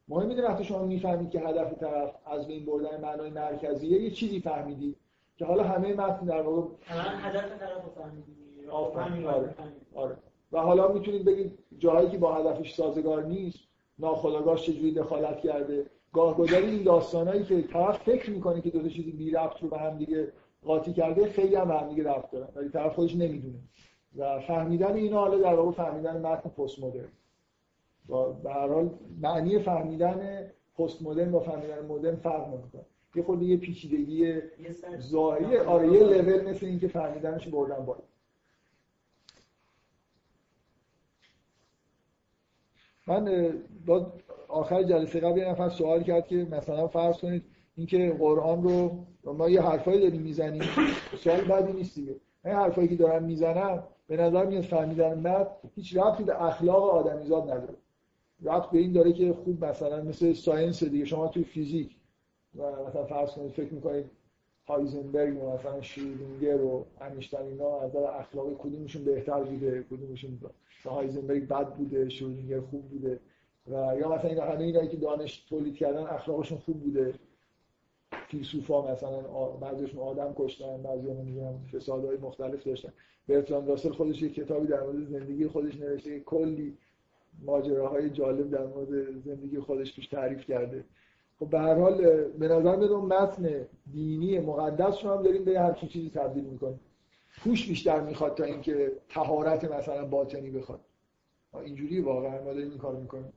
مهم 0.08 0.26
می‌دونه 0.26 0.48
وقتی 0.48 0.64
شما 0.64 0.84
می‌فهمید 0.84 1.30
که 1.30 1.40
هدف 1.40 1.78
طرف 1.78 2.14
از 2.26 2.46
بین 2.46 2.64
بردن 2.64 3.00
معنای 3.00 3.30
مرکزیه 3.30 4.00
یه 4.02 4.10
چیزی 4.10 4.40
فهمیدی 4.40 4.96
که 5.36 5.44
حالا 5.44 5.62
همه 5.62 5.94
متن 5.94 6.26
در 6.26 6.42
واقع 6.42 6.68
هدف 6.88 7.58
طرف 7.58 7.84
رو 7.84 7.90
فهمیدی. 7.90 8.44
آره. 8.70 9.54
آره. 9.94 10.16
و 10.54 10.60
حالا 10.60 10.92
می‌تونید 10.92 11.24
بگید 11.24 11.58
جاهایی 11.78 12.10
که 12.10 12.18
با 12.18 12.34
هدفش 12.34 12.74
سازگار 12.74 13.24
نیست 13.24 13.58
ناخودآگاهش 13.98 14.62
چجوری 14.62 14.92
دخالت 14.94 15.40
کرده. 15.40 15.86
گاهگداری 16.12 16.66
این 16.66 16.82
داستانایی 16.82 17.44
که 17.44 17.62
طرف 17.62 18.02
فکر 18.02 18.30
می‌کنه 18.30 18.60
که 18.60 18.70
دو 18.70 18.82
تا 18.82 18.88
چیزی 18.88 19.12
بی 19.12 19.30
ربط 19.30 19.62
رو 19.62 19.68
به 19.68 19.78
هم 19.78 19.98
دیگه 19.98 20.32
قاطی 20.64 20.92
کرده 20.92 21.26
خیلی 21.26 21.54
هم 21.54 21.68
به 21.68 21.74
هم 21.74 21.88
دیگه 21.88 22.10
ربط 22.10 22.30
دارن. 22.30 22.48
ولی 22.54 22.68
طرف 22.68 22.94
خودش 22.94 23.16
نمی‌دونه. 23.16 23.58
و 24.16 24.40
فهمیدن 24.40 24.94
اینا 24.94 25.20
حالا 25.20 25.38
در 25.38 25.54
واقع 25.54 25.70
فهمیدن 25.70 26.20
متن 26.20 26.50
پست 26.50 26.78
مدرن. 26.78 27.08
و 28.08 28.32
به 28.32 28.52
هر 28.52 28.68
حال 28.68 28.90
معنی 29.20 29.58
فهمیدن 29.58 30.50
پست 30.78 31.02
مدرن 31.02 31.30
با 31.30 31.40
فهمیدن 31.40 31.86
مدرن 31.88 32.16
فرق 32.16 32.48
نمی‌کنه. 32.48 32.82
یه 33.14 33.22
خود 33.22 33.42
یه 33.42 33.56
پیچیدگی 33.56 34.34
ظاهری. 34.98 35.56
آره 35.56 35.92
یه 35.92 36.00
لول 36.00 36.50
مثل 36.50 36.66
اینکه 36.66 36.88
فهمیدنش 36.88 37.48
بردن 37.48 37.84
بالا. 37.84 38.00
من 43.06 43.52
با 43.86 44.12
آخر 44.48 44.82
جلسه 44.82 45.20
قبل 45.20 45.38
یه 45.38 45.48
نفر 45.48 45.68
سوال 45.68 46.02
کرد 46.02 46.26
که 46.26 46.36
مثلا 46.50 46.88
فرض 46.88 47.16
کنید 47.16 47.42
اینکه 47.76 48.16
قرآن 48.18 48.62
رو 48.62 49.04
ما 49.24 49.48
یه 49.48 49.62
حرفایی 49.62 50.00
داریم 50.00 50.22
می‌زنیم 50.22 50.62
سوال 51.18 51.40
بعدی 51.40 51.72
نیست 51.72 51.94
دیگه. 51.94 52.16
این 52.44 52.54
حرفایی 52.54 52.88
که 52.88 52.96
دارم 52.96 53.24
می‌زنم 53.24 53.82
به 54.06 54.16
نظر 54.16 54.46
میاد 54.46 54.62
فهمیدن 54.62 55.18
متن 55.18 55.48
هیچ 55.74 55.96
ربطی 55.96 56.24
به 56.24 56.44
اخلاق 56.44 56.82
آدمیزاد 56.84 57.42
نداره. 57.42 57.74
ربط 58.42 58.70
به 58.70 58.78
این 58.78 58.92
داره 58.92 59.12
که 59.12 59.32
خوب 59.32 59.64
مثلا 59.64 60.02
مثل 60.02 60.32
science 60.32 60.84
دیگه 60.84 61.04
شما 61.04 61.28
توی 61.28 61.44
فیزیک 61.44 61.96
و 62.56 62.62
مثلا 62.88 63.04
فرض 63.04 63.30
کنید 63.30 63.52
فکر 63.52 63.74
می‌کنید 63.74 64.10
هایزنبرگ 64.66 65.38
مثلا 65.38 65.80
شرودینگر 65.80 66.60
و 66.60 66.86
انیشتین 67.00 67.40
اینا 67.40 67.80
از 67.80 67.90
نظر 67.90 68.04
اخلاقی 68.04 68.54
کدومشون 68.58 69.04
بهتر 69.04 69.42
بوده 69.42 69.82
کدومشون 69.90 70.40
هایزنبرگ 70.84 71.48
بد 71.48 71.74
بوده 71.74 72.08
شیرینگر 72.08 72.60
خوب 72.60 72.88
بوده 72.88 73.20
و 73.66 73.70
یا 73.98 74.14
مثلا 74.14 74.30
این 74.30 74.38
همه 74.38 74.64
اینایی 74.64 74.88
که 74.88 74.96
دانش 74.96 75.46
تولید 75.48 75.76
کردن 75.76 76.02
اخلاقشون 76.02 76.58
خوب 76.58 76.80
بوده. 76.80 77.14
فیلسوفا 78.28 78.92
مثلا 78.92 79.20
بعضیشون 79.60 80.00
آدم 80.00 80.34
کشتن 80.36 80.82
بعضی 80.82 81.12
نمی‌دونم 81.12 81.66
فسادهای 81.72 82.16
مختلف 82.16 82.64
داشتن. 82.64 82.92
برتراند 83.28 83.68
راسل 83.68 83.92
خودش 83.92 84.22
یه 84.22 84.28
کتابی 84.28 84.66
در 84.66 84.80
مورد 84.80 85.04
زندگی 85.04 85.46
خودش 85.46 85.80
نوشته 85.80 86.20
کلی 86.20 86.78
ماجراهای 87.42 88.10
جالب 88.10 88.50
در 88.50 88.66
مورد 88.66 89.20
زندگی 89.20 89.60
خودش 89.60 89.92
توش 89.92 90.06
تعریف 90.06 90.44
کرده. 90.44 90.84
خب 91.38 91.50
به 91.50 91.58
هر 91.58 91.74
حال 91.74 92.24
به 92.24 92.48
نظر 92.48 92.76
میاد 92.76 92.92
متن 92.92 93.66
دینی 93.92 94.38
مقدس 94.38 95.04
رو 95.04 95.10
هم 95.10 95.22
داریم 95.22 95.44
به 95.44 95.60
هر 95.60 95.72
چیزی 95.72 96.10
تبدیل 96.10 96.44
می‌کنیم. 96.44 96.80
پوش 97.38 97.68
بیشتر 97.68 98.00
می‌خواد 98.00 98.36
تا 98.36 98.44
اینکه 98.44 98.92
تهارت 99.08 99.64
مثلا 99.64 100.04
باطنی 100.04 100.50
بخواد. 100.50 100.80
اینجوری 101.54 102.00
واقعا 102.00 102.44
ما 102.44 102.52
داریم 102.52 102.70
این 102.70 102.78
کار 102.78 102.94
می‌کنیم. 102.96 103.32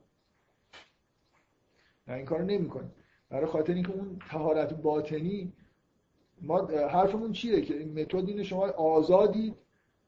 نه 2.08 2.14
این 2.14 2.24
کار 2.24 2.42
نمی‌کنیم. 2.42 2.92
برای 3.30 3.46
خاطر 3.46 3.74
اینکه 3.74 3.92
اون 3.92 4.18
تهارت 4.30 4.74
باطنی 4.74 5.52
ما 6.42 6.66
حرفمون 6.66 7.32
چیه 7.32 7.60
که 7.60 7.78
این 7.78 8.00
متد 8.00 8.28
اینه 8.28 8.42
شما 8.42 8.66
آزادید 8.68 9.54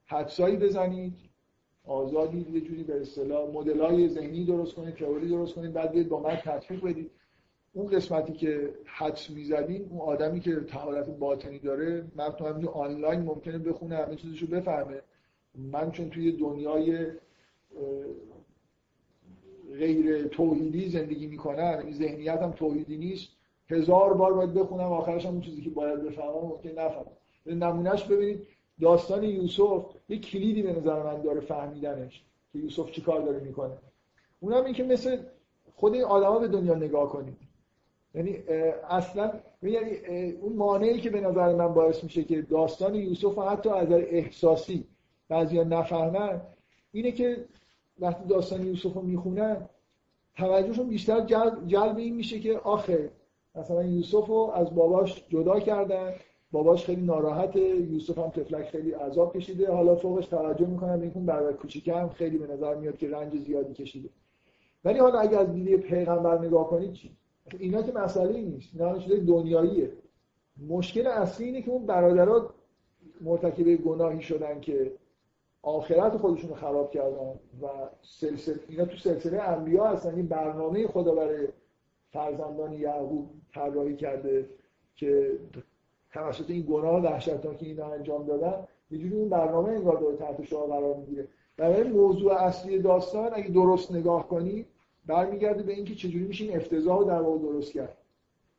حدسایی 0.05 0.57
بزنید 0.57 1.13
آزادید 1.85 2.49
یه 2.49 2.61
جوری 2.61 2.83
به 2.83 3.01
اصطلاح 3.01 3.49
مدلای 3.49 4.09
ذهنی 4.09 4.45
درست 4.45 4.75
کنید 4.75 4.95
تئوری 4.95 5.29
درست 5.29 5.55
کنید 5.55 5.73
بعد 5.73 5.91
بیاید 5.91 6.09
با 6.09 6.19
من 6.19 6.35
تطبیق 6.35 6.83
بدید. 6.85 7.11
اون 7.73 7.87
قسمتی 7.87 8.33
که 8.33 8.73
حدس 8.85 9.29
می‌زدین 9.29 9.87
اون 9.89 10.01
آدمی 10.01 10.39
که 10.39 10.55
تهارت 10.55 11.09
باطنی 11.09 11.59
داره 11.59 12.05
متن 12.15 12.45
همین 12.45 12.67
آنلاین 12.67 13.21
ممکنه 13.21 13.57
بخونه 13.57 13.95
همه 13.97 14.15
چیزشو 14.15 14.47
بفهمه. 14.47 15.01
من 15.55 15.91
چون 15.91 16.09
توی 16.09 16.31
دنیای 16.31 17.05
غیر 19.77 20.27
توحیدی 20.27 20.89
زندگی 20.89 21.27
می‌کنم 21.27 21.77
یعنی 21.79 21.93
ذهنیتم 21.93 22.51
توحیدی 22.51 22.97
نیست 22.97 23.29
هزار 23.69 24.13
بار 24.13 24.33
باید 24.33 24.53
بخونم 24.53 24.91
آخرش 24.91 25.25
هم 25.25 25.31
اون 25.31 25.41
چیزی 25.41 25.61
که 25.61 25.69
باید 25.69 26.03
بفهمم 26.03 26.41
ممکن 26.41 26.69
نفهمم. 26.69 27.05
نمونهش 27.45 28.03
ببینید 28.03 28.47
داستان 28.81 29.23
یوسف 29.23 29.85
یه 30.09 30.19
کلیدی 30.19 30.61
به 30.61 30.73
نظر 30.73 31.03
من 31.03 31.21
داره 31.21 31.39
فهمیدنش 31.39 32.23
که 32.53 32.59
یوسف 32.59 32.91
چیکار 32.91 33.21
داره 33.21 33.39
می‌کنه. 33.39 33.77
اونم 34.39 34.65
این 34.65 34.73
که 34.73 34.83
مثل 34.83 35.17
خود 35.75 35.93
این 35.93 36.03
آدما 36.03 36.39
به 36.39 36.47
دنیا 36.47 36.75
نگاه 36.75 37.09
کنید. 37.09 37.37
یعنی 38.15 38.37
اصلا 38.89 39.31
یعنی 39.61 39.97
اون 40.41 40.53
مانعی 40.53 40.99
که 40.99 41.09
به 41.09 41.21
نظر 41.21 41.55
من 41.55 41.73
باعث 41.73 42.03
میشه 42.03 42.23
که 42.23 42.41
داستان 42.41 42.95
یوسف 42.95 43.37
حتی 43.37 43.69
از 43.69 43.91
احساسی 43.91 44.85
بعضیا 45.29 45.63
نفهمن 45.63 46.41
اینه 46.91 47.11
که 47.11 47.45
وقتی 47.99 48.27
داستان 48.27 48.65
یوسف 48.65 48.93
رو 48.93 49.01
می‌خونن 49.01 49.69
توجهشون 50.35 50.87
بیشتر 50.87 51.19
جلب, 51.67 51.97
این 51.97 52.15
میشه 52.15 52.39
که 52.39 52.57
آخه 52.57 53.11
مثلا 53.55 53.83
یوسف 53.83 54.27
رو 54.27 54.51
از 54.55 54.75
باباش 54.75 55.25
جدا 55.29 55.59
کردن 55.59 56.13
باباش 56.51 56.85
خیلی 56.85 57.01
ناراحته 57.01 57.59
یوسف 57.61 58.17
هم 58.17 58.29
تفلک 58.29 58.69
خیلی 58.69 58.91
عذاب 58.91 59.37
کشیده 59.37 59.71
حالا 59.71 59.95
فوقش 59.95 60.25
توجه 60.25 60.65
می‌کنن 60.65 60.97
به 60.97 61.03
اینکه 61.03 61.19
برادر 61.19 61.57
کوچیکه 61.57 61.93
هم 61.93 62.09
خیلی 62.09 62.37
به 62.37 62.53
نظر 62.53 62.75
میاد 62.75 62.97
که 62.97 63.09
رنج 63.09 63.37
زیادی 63.37 63.73
کشیده. 63.73 64.09
ولی 64.85 64.99
حالا 64.99 65.19
اگر 65.19 65.39
از 65.39 65.53
دید 65.53 65.79
پیغمبر 65.79 66.45
نگاه 66.45 66.69
کنید 66.69 66.93
اینا 67.59 67.81
که 67.81 67.91
مسئله 67.91 68.41
نیست. 68.41 68.69
اینا 68.73 68.99
چیز 68.99 69.25
دنیاییه. 69.25 69.91
مشکل 70.67 71.07
اصلی 71.07 71.45
اینه 71.45 71.61
که 71.61 71.71
اون 71.71 71.85
برادرها 71.85 72.53
مرتکب 73.21 73.75
گناهی 73.75 74.21
شدن 74.21 74.59
که 74.61 74.91
آخرت 75.61 76.17
خودشون 76.17 76.49
رو 76.49 76.55
خراب 76.55 76.91
کردن 76.91 77.39
و 77.61 77.67
سلسله 78.01 78.59
اینا 78.67 78.85
تو 78.85 78.97
سلسله 78.97 79.41
انبیا 79.41 79.85
هستن. 79.85 80.15
این 80.15 80.27
برنامه 80.27 80.87
خدا 80.87 81.15
برای 81.15 81.47
فرزندان 82.11 82.73
یعقوب 82.73 83.29
طراحی 83.53 83.95
کرده 83.95 84.49
که 84.95 85.31
توسط 86.13 86.49
این 86.49 86.65
گناه 86.69 87.01
وحشتناک 87.03 87.57
که 87.57 87.65
اینا 87.65 87.85
انجام 87.85 88.25
دادن 88.25 88.67
یه 88.91 88.97
جوری 88.97 89.15
اون 89.15 89.29
برنامه 89.29 89.69
انگار 89.69 89.97
داره 89.97 90.15
تحت 90.15 90.43
شما 90.43 90.65
قرار 90.65 90.95
می‌گیره. 90.95 91.27
برای 91.57 91.83
موضوع 91.83 92.33
اصلی 92.33 92.79
داستان 92.79 93.29
اگه 93.33 93.49
درست 93.49 93.91
نگاه 93.91 94.27
کنی 94.27 94.65
برمیگرده 95.11 95.63
به 95.63 95.73
اینکه 95.73 95.95
چجوری 95.95 96.25
میشه 96.25 96.45
این 96.45 96.55
افتضاح 96.55 96.97
رو 96.97 97.03
در 97.03 97.21
واقع 97.21 97.39
درست 97.39 97.73
کرد. 97.73 97.97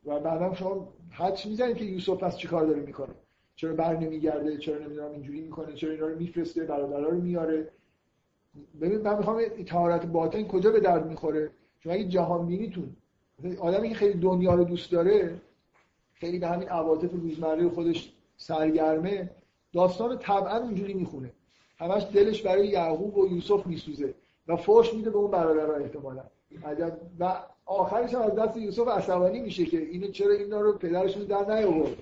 و 0.06 0.20
بعدم 0.20 0.54
شما 0.54 0.88
حدس 1.10 1.46
می‌زنید 1.46 1.76
که 1.76 1.84
یوسف 1.84 2.22
پس 2.22 2.36
چیکار 2.36 2.66
داره 2.66 2.80
می‌کنه؟ 2.80 3.14
چرا 3.56 3.72
بر 3.74 3.96
نمیگرده؟ 3.96 4.56
چرا 4.58 4.78
نمی‌دونم 4.78 5.10
اینجوری 5.10 5.40
می‌کنه؟ 5.40 5.74
چرا 5.74 5.90
اینا 5.90 6.06
رو 6.06 6.18
میفرسته؟ 6.18 6.64
برادرها 6.64 7.08
رو 7.08 7.20
میاره 7.20 7.68
ببین 8.80 9.00
من 9.00 9.16
می‌خوام 9.16 9.42
تهارت 9.66 10.06
باطن 10.06 10.42
کجا 10.42 10.70
به 10.70 10.80
درد 10.80 11.06
می‌خوره؟ 11.06 11.50
چون 11.80 11.92
اگه 11.92 12.04
جهان 12.04 12.46
بینیتون 12.46 12.96
آدمی 13.58 13.88
که 13.88 13.94
خیلی 13.94 14.20
دنیا 14.20 14.54
رو 14.54 14.64
دوست 14.64 14.92
داره 14.92 15.40
خیلی 16.14 16.38
به 16.38 16.48
همین 16.48 16.68
عواطف 16.68 17.12
روزمره 17.12 17.68
خودش 17.68 18.12
سرگرمه 18.36 19.30
داستان 19.72 20.18
طبعا 20.18 20.58
اونجوری 20.58 20.94
می‌خونه. 20.94 21.32
همش 21.78 22.06
دلش 22.14 22.42
برای 22.42 22.68
یعقوب 22.68 23.18
و 23.18 23.28
یوسف 23.34 23.66
میسوزه. 23.66 24.14
فوش 24.56 24.94
میده 24.94 25.10
به 25.10 25.16
اون 25.16 25.30
برادرها 25.30 25.74
احتمالا. 25.74 26.22
و 27.20 27.36
آخرش 27.66 28.14
از 28.14 28.34
دست 28.34 28.56
یوسف 28.56 28.88
عصبانی 28.88 29.40
میشه 29.40 29.64
که 29.64 29.78
اینو 29.78 30.06
چرا 30.06 30.34
اینا 30.34 30.60
رو 30.60 30.72
پدرشون 30.72 31.24
در 31.24 31.54
نیاورد. 31.54 31.96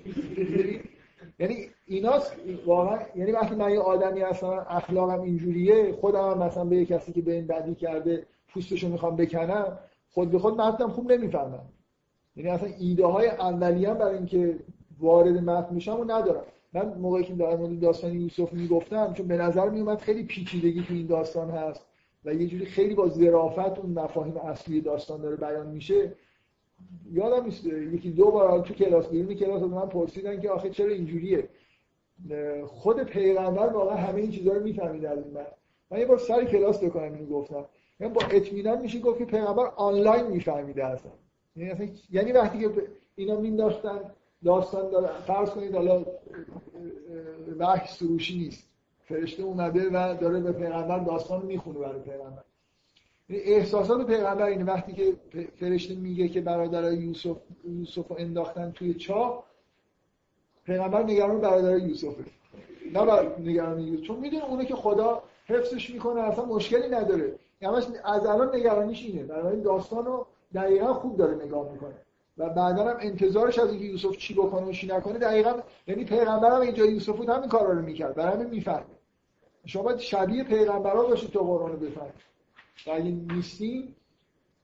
یعنی 1.39 1.69
ایناست 1.85 2.35
واقعا 2.65 2.99
یعنی 3.15 3.31
وقتی 3.31 3.55
من 3.55 3.71
یه 3.71 3.79
آدمی 3.79 4.21
هستم 4.21 4.65
اخلاقم 4.69 5.21
اینجوریه 5.21 5.91
خودم 5.91 6.31
هم 6.31 6.37
مثلا 6.37 6.65
به 6.65 6.75
یه 6.75 6.85
کسی 6.85 7.11
که 7.11 7.21
به 7.21 7.33
این 7.33 7.47
بدی 7.47 7.75
کرده 7.75 8.25
پوستشو 8.47 8.89
می‌خوام 8.89 9.15
بکنم 9.15 9.77
خود 10.09 10.31
به 10.31 10.39
خود 10.39 10.61
متنم 10.61 10.89
خوب 10.89 11.11
نمی‌فهمم. 11.11 11.65
یعنی 12.35 12.49
اصلا 12.49 12.69
ایده 12.79 13.05
های 13.05 13.27
اولیه 13.27 13.93
برای 13.93 14.17
اینکه 14.17 14.59
وارد 14.99 15.37
متن 15.37 15.75
میشم 15.75 15.99
و 15.99 16.03
ندارم. 16.03 16.43
من 16.73 16.93
موقعی 16.93 17.23
که 17.23 17.33
در 17.33 17.55
مورد 17.55 17.79
داستان 17.79 18.13
یوسف 18.13 18.53
می‌گفتم 18.53 19.13
چون 19.13 19.27
به 19.27 19.37
نظر 19.37 19.69
میومد 19.69 19.99
خیلی 19.99 20.23
پیچیدگی 20.23 20.83
تو 20.83 20.93
این 20.93 21.07
داستان 21.07 21.49
هست. 21.49 21.85
و 22.25 22.33
یه 22.33 22.47
جوری 22.47 22.65
خیلی 22.65 22.95
با 22.95 23.09
ظرافت 23.09 23.79
اون 23.79 23.91
مفاهیم 23.91 24.37
اصلی 24.37 24.81
داستان 24.81 25.21
داره 25.21 25.35
بیان 25.35 25.67
میشه 25.67 26.13
یادم 27.11 27.45
نیست. 27.45 27.65
یکی 27.65 28.11
دو 28.11 28.31
بار 28.31 28.61
تو 28.61 28.73
کلاس 28.73 29.07
بیرون 29.07 29.33
کلاس 29.33 29.61
من 29.61 29.89
پرسیدن 29.89 30.41
که 30.41 30.49
آخه 30.49 30.69
چرا 30.69 30.91
اینجوریه؟ 30.91 31.49
خود 32.65 33.03
پیغمبر 33.03 33.67
واقعا 33.67 33.95
همه 33.95 34.21
این 34.21 34.31
چیزا 34.31 34.53
رو 34.53 34.63
می‌فهمید 34.63 35.05
از 35.05 35.17
این 35.17 35.33
من 35.33 35.45
من 35.91 35.99
یه 35.99 36.05
بار 36.05 36.17
سر 36.17 36.45
کلاس 36.45 36.83
بکنم 36.83 37.13
اینو 37.13 37.25
گفتم 37.25 37.65
من 37.99 38.13
با 38.13 38.21
اطمینان 38.31 38.81
میشه 38.81 38.99
گفت 38.99 39.17
که 39.17 39.25
پیغمبر 39.25 39.65
آنلاین 39.75 40.27
میفهمیده 40.27 40.85
اصلا. 40.85 41.11
یعنی, 41.55 41.91
یعنی 42.11 42.31
وقتی 42.31 42.59
که 42.59 42.69
اینا 43.15 43.39
مینداختن 43.39 43.99
داستان 44.43 44.91
داره. 44.91 45.21
فرض 45.27 45.49
کنید 45.49 45.75
حالا 45.75 46.05
وحی 47.57 47.87
سروشی 47.87 48.37
نیست. 48.37 48.70
فرشته 49.11 49.43
اومده 49.43 49.89
و 49.89 50.15
داره 50.21 50.39
به 50.39 50.51
پیغمبر 50.51 50.99
داستان 50.99 51.45
می‌خونه 51.45 51.79
برای 51.79 51.99
پیغمبر. 51.99 52.43
احساسات 53.29 54.07
پیغمبر 54.07 54.45
اینه 54.45 54.63
وقتی 54.63 54.93
که 54.93 55.13
فرشته 55.59 55.95
میگه 55.95 56.27
که 56.27 56.41
برادر 56.41 56.93
یوسف 56.93 57.37
یوسف 57.63 58.11
انداختن 58.17 58.71
توی 58.71 58.93
چاه 58.93 59.43
پیغمبر 60.65 61.03
نگران 61.03 61.41
برادر 61.41 61.77
یوسفه. 61.77 62.23
نه 62.93 63.21
نگران 63.39 63.79
یوسف. 63.79 64.03
چون 64.03 64.19
می‌دونه 64.19 64.45
اونه 64.45 64.65
که 64.65 64.75
خدا 64.75 65.23
حفظش 65.45 65.89
می‌کنه 65.89 66.21
اصلا 66.21 66.45
مشکلی 66.45 66.89
نداره. 66.89 67.35
همش 67.61 67.83
از 68.03 68.25
الان 68.25 68.55
نگرانیش 68.55 69.05
اینه. 69.05 69.23
برای 69.23 69.61
داستان 69.61 70.05
رو 70.05 70.25
دقیقا 70.53 70.93
خوب 70.93 71.17
داره 71.17 71.45
نگاه 71.45 71.71
می‌کنه. 71.71 71.93
و 72.37 72.49
بعدا 72.49 72.83
هم 72.83 72.97
انتظارش 72.99 73.59
از 73.59 73.69
اینکه 73.69 73.85
یوسف 73.85 74.17
چی 74.17 74.33
بکنه 74.33 74.65
و 74.65 74.71
چی 74.71 74.87
نکنه 74.87 75.17
دقیقا 75.17 75.53
یعنی 75.87 76.05
پیغمبر 76.05 76.51
هم 76.51 76.61
اینجا 76.61 76.85
یوسف 76.85 77.15
بود 77.15 77.29
همین 77.29 77.49
کارا 77.49 77.71
رو 77.71 77.81
می‌کرد. 77.81 78.15
برای 78.15 78.33
همین 78.33 78.47
می‌فهمه. 78.47 78.85
شما 79.65 79.83
باید 79.83 79.97
شبیه 79.97 80.43
پیغمبرا 80.43 81.03
باشید 81.03 81.29
تو 81.29 81.39
قرآن 81.39 81.71
رو 81.71 81.77
بفهمید 81.77 82.13
اگه 82.87 83.35
نیستیم 83.35 83.95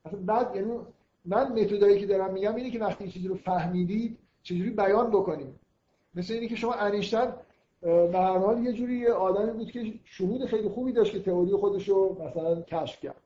اصلا 0.04 0.20
بعد 0.20 0.56
یعنی 0.56 0.78
من 1.24 1.52
متدایی 1.52 2.00
که 2.00 2.06
دارم 2.06 2.32
میگم 2.32 2.54
اینه 2.54 2.70
که 2.70 2.78
وقتی 2.78 3.08
چیزی 3.08 3.28
رو 3.28 3.34
فهمیدید 3.34 4.18
چجوری 4.42 4.70
بیان 4.70 5.10
بکنیم؟ 5.10 5.60
مثل 6.14 6.34
اینه 6.34 6.48
که 6.48 6.56
شما 6.56 6.72
انیشتن 6.72 7.32
به 7.80 8.18
هر 8.18 8.38
حال 8.38 8.62
یه 8.64 8.72
جوری 8.72 9.06
آدمی 9.06 9.52
بود 9.52 9.70
که 9.70 9.94
شهود 10.04 10.44
خیلی 10.44 10.68
خوبی 10.68 10.92
داشت 10.92 11.12
که 11.12 11.20
تئوری 11.20 11.52
خودش 11.52 11.88
رو 11.88 12.16
مثلا 12.22 12.62
کشف 12.62 13.00
کرد. 13.00 13.16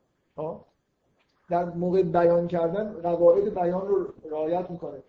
در 1.49 1.65
موقع 1.65 2.03
بیان 2.03 2.47
کردن 2.47 3.01
قواعد 3.01 3.53
بیان 3.53 3.87
رو 3.87 4.13
رعایت 4.31 4.69
می‌کنه. 4.69 5.03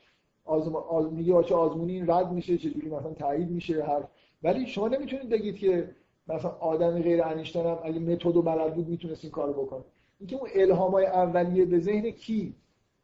آزم... 0.45 0.77
آز... 0.77 1.12
میگه 1.12 1.35
آزمونی 1.35 2.01
رد 2.07 2.32
میشه 2.32 2.59
چجوری 2.59 2.89
مثلا 2.89 3.12
تایید 3.12 3.51
میشه 3.51 3.85
هر 3.85 4.03
ولی 4.43 4.66
شما 4.66 4.89
نمی‌تونید 4.89 5.28
بگید 5.28 5.57
که 5.57 5.91
مثلا 6.29 6.51
آدم 6.51 7.03
غیر 7.03 7.23
انیشتن 7.23 7.67
هم 7.67 7.79
اگه 7.85 7.99
متد 7.99 8.37
و 8.37 8.43
بلد 8.43 8.75
بود 8.75 8.89
می‌تونست 8.89 9.25
این 9.25 9.31
کارو 9.31 9.53
بکنه. 9.53 9.85
اینکه 10.21 10.37
اون 10.37 10.49
الهام 10.55 10.93
های 10.93 11.07
اولیه 11.07 11.65
به 11.65 11.79
ذهن 11.79 12.11
کی؟ 12.11 12.55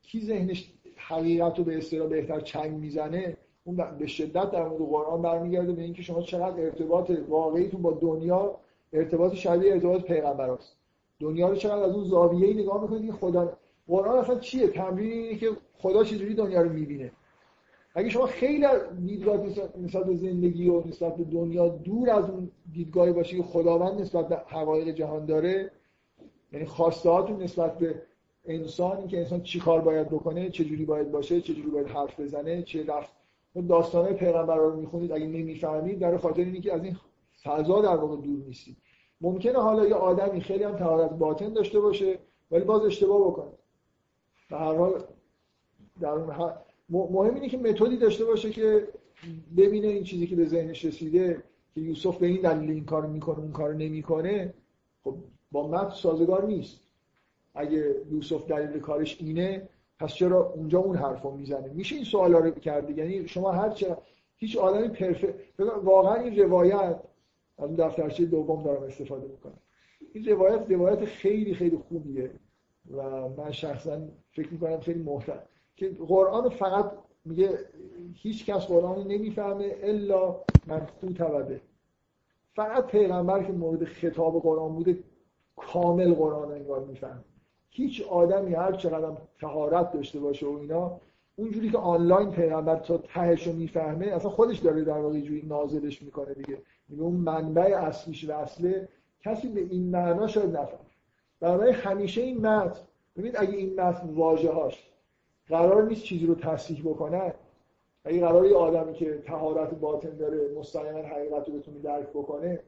کی 0.02 0.20
ذهنش 0.20 0.72
حقیقت 0.96 1.58
رو 1.58 1.64
به 1.64 1.78
اصطلاح 1.78 2.08
بهتر 2.08 2.40
چنگ 2.40 2.72
می‌زنه؟ 2.72 3.36
اون 3.64 3.76
به 3.98 4.06
شدت 4.06 4.50
در 4.50 4.68
مورد 4.68 4.82
قرآن 4.82 5.22
برمیگرده 5.22 5.72
به 5.72 5.82
اینکه 5.82 6.02
شما 6.02 6.22
چقدر 6.22 6.60
ارتباط 6.60 7.10
واقعیتون 7.28 7.82
با 7.82 7.92
دنیا 7.92 8.56
ارتباط 8.92 9.34
شبیه 9.34 9.72
ارتباط 9.72 10.02
پیغمبر 10.02 10.50
است. 10.50 10.76
دنیا 11.20 11.48
رو 11.48 11.56
چقدر 11.56 11.82
از 11.82 11.94
اون 11.94 12.04
زاویه‌ای 12.04 12.54
نگاه 12.54 12.82
می‌کنید 12.82 13.06
که 13.06 13.12
خدا 13.12 13.52
قرآن 13.88 14.18
اصلا 14.18 14.38
چیه؟ 14.38 14.68
تمرین 14.68 15.12
اینه 15.12 15.36
که 15.36 15.50
خدا 15.78 16.04
چجوری 16.04 16.34
دنیا 16.34 16.62
رو 16.62 16.72
می‌بینه. 16.72 17.12
اگه 17.94 18.08
شما 18.08 18.26
خیلی 18.26 18.66
دیدگاه 19.06 19.36
نسبت 19.78 20.04
به 20.04 20.16
زندگی 20.16 20.68
و 20.68 20.86
نسبت 20.86 21.16
به 21.16 21.24
دنیا 21.24 21.68
دور 21.68 22.10
از 22.10 22.30
اون 22.30 22.50
دیدگاهی 22.72 23.12
باشی 23.12 23.36
که 23.36 23.42
خداوند 23.42 24.00
نسبت 24.00 24.28
به 24.28 24.36
حقایق 24.36 24.88
جهان 24.88 25.26
داره 25.26 25.70
یعنی 26.52 26.66
خواسته 26.66 27.32
نسبت 27.32 27.78
به 27.78 28.02
انسان 28.44 29.08
که 29.08 29.18
انسان 29.18 29.42
چی 29.42 29.60
کار 29.60 29.80
باید 29.80 30.08
بکنه 30.08 30.50
چه 30.50 30.64
جوری 30.64 30.84
باید 30.84 31.10
باشه 31.10 31.40
چه 31.40 31.54
جوری 31.54 31.70
باید 31.70 31.86
حرف 31.86 32.20
بزنه 32.20 32.62
چه 32.62 32.86
رفت 32.86 33.12
داستان 33.68 34.12
پیغمبر 34.12 34.56
رو 34.56 34.76
می‌خونید 34.76 35.12
اگه 35.12 35.26
نمی‌فهمید 35.26 35.98
در 35.98 36.16
خاطر 36.16 36.42
اینه 36.42 36.60
که 36.60 36.74
از 36.74 36.84
این 36.84 36.96
فضا 37.42 37.82
در 37.82 37.96
واقع 37.96 38.16
دور 38.16 38.44
نیستید. 38.46 38.76
ممکنه 39.20 39.58
حالا 39.58 39.86
یه 39.86 39.94
آدمی 39.94 40.40
خیلی 40.40 40.64
هم 40.64 40.76
تهارت 40.76 41.10
باطن 41.10 41.52
داشته 41.52 41.80
باشه 41.80 42.18
ولی 42.50 42.64
باز 42.64 42.84
اشتباه 42.84 43.20
بکنه. 43.20 43.52
به 44.50 44.56
هر 44.56 44.74
حال 44.74 45.02
در 46.00 46.14
مهم 46.90 47.34
اینه 47.34 47.48
که 47.48 47.58
متدی 47.58 47.96
داشته 47.96 48.24
باشه 48.24 48.50
که 48.50 48.88
ببینه 49.56 49.86
این 49.86 50.04
چیزی 50.04 50.26
که 50.26 50.36
به 50.36 50.46
ذهنش 50.46 50.84
رسیده 50.84 51.42
که 51.74 51.80
یوسف 51.80 52.18
به 52.18 52.26
این 52.26 52.40
دلیل 52.40 52.70
این 52.70 52.84
کارو 52.84 53.08
می‌کنه 53.08 53.38
اون 53.38 53.52
کارو 53.52 53.78
نمی‌کنه 53.78 54.54
خب 55.04 55.16
با 55.52 55.68
متن 55.68 55.90
سازگار 55.94 56.46
نیست. 56.46 56.80
اگه 57.54 57.94
یوسف 58.10 58.46
دلیل 58.46 58.80
کارش 58.80 59.20
اینه 59.20 59.68
پس 59.98 60.14
چرا 60.14 60.52
اونجا 60.52 60.78
اون 60.78 60.96
حرفو 60.96 61.30
می‌زنه؟ 61.30 61.72
میشه 61.72 61.96
این 61.96 62.04
سوالا 62.04 62.38
رو 62.38 62.50
کرد 62.50 62.98
یعنی 62.98 63.28
شما 63.28 63.52
هر 63.52 63.70
چه 63.70 63.96
هیچ 64.36 64.56
آدمی 64.56 64.88
پرفکت 64.88 65.34
واقعا 65.82 66.14
این 66.14 66.38
روایت 66.38 67.00
از 67.58 67.76
دفترچه 67.76 68.24
دوم 68.24 68.62
دارم 68.62 68.82
استفاده 68.82 69.28
می‌کنم. 69.28 69.58
این 70.12 70.24
روایت 70.24 70.70
روایت 70.70 71.04
خیلی 71.04 71.54
خیلی 71.54 71.76
خوبیه 71.76 72.30
و 72.90 73.28
من 73.28 73.50
شخصا 73.50 74.08
فکر 74.32 74.48
می‌کنم 74.52 74.80
خیلی 74.80 75.02
محترم. 75.02 75.46
که 75.76 75.96
قرآن 76.08 76.48
فقط 76.48 76.92
میگه 77.24 77.58
هیچ 78.14 78.46
کس 78.46 78.66
قرآن 78.66 79.06
نمی‌فهمه 79.06 79.74
الا 79.82 80.36
من 80.66 80.86
خود 81.00 81.12
توده 81.12 81.60
فقط 82.54 82.86
پیغمبر 82.86 83.42
که 83.42 83.52
مورد 83.52 83.84
خطاب 83.84 84.42
قرآن 84.42 84.74
بوده 84.74 84.98
کامل 85.56 86.14
قرآن 86.14 86.52
انگار 86.52 86.84
می‌فهمه. 86.84 87.24
هیچ 87.70 88.02
آدمی 88.02 88.54
هر 88.54 88.72
چقدر 88.72 89.16
تهارت 89.40 89.92
داشته 89.92 90.20
باشه 90.20 90.46
و 90.46 90.58
اینا 90.58 91.00
اونجوری 91.36 91.70
که 91.70 91.78
آنلاین 91.78 92.30
پیغمبر 92.30 92.76
تا 92.76 92.98
تهش 92.98 93.46
رو 93.46 93.52
می‌فهمه 93.52 94.06
اصلا 94.06 94.30
خودش 94.30 94.58
داره 94.58 94.84
در 94.84 94.98
واقع 94.98 95.20
جوری 95.20 95.42
نازلش 95.46 96.02
می‌کنه 96.02 96.34
دیگه. 96.34 96.58
میگه 96.88 97.02
اون 97.02 97.14
منبع 97.14 97.62
اصلیش 97.62 98.28
و 98.28 98.32
اصله 98.32 98.88
کسی 99.20 99.48
به 99.48 99.60
این 99.60 99.90
معنا 99.90 100.26
شاید 100.26 100.56
نفهم 100.56 100.86
برای 101.40 101.72
همیشه 101.72 102.20
این 102.20 102.46
متن 102.46 102.80
ببینید 103.16 103.36
اگه 103.38 103.56
این 103.56 103.80
متن 103.80 104.08
واژه 104.08 104.50
هاش 104.50 104.90
قرار 105.50 105.82
نیست 105.82 106.02
چیزی 106.02 106.26
رو 106.26 106.34
تصحیح 106.34 106.80
بکنه. 106.80 107.34
اگه 108.04 108.20
قرار 108.20 108.46
یه 108.46 108.56
آدمی 108.56 108.94
که 108.94 109.22
تهارت 109.26 109.74
باطن 109.74 110.16
داره 110.16 110.54
مستقیما 110.58 110.98
حقیقت 110.98 111.48
رو 111.48 111.54
بتونه 111.54 111.78
درک 111.78 112.08
بکنه 112.08 112.62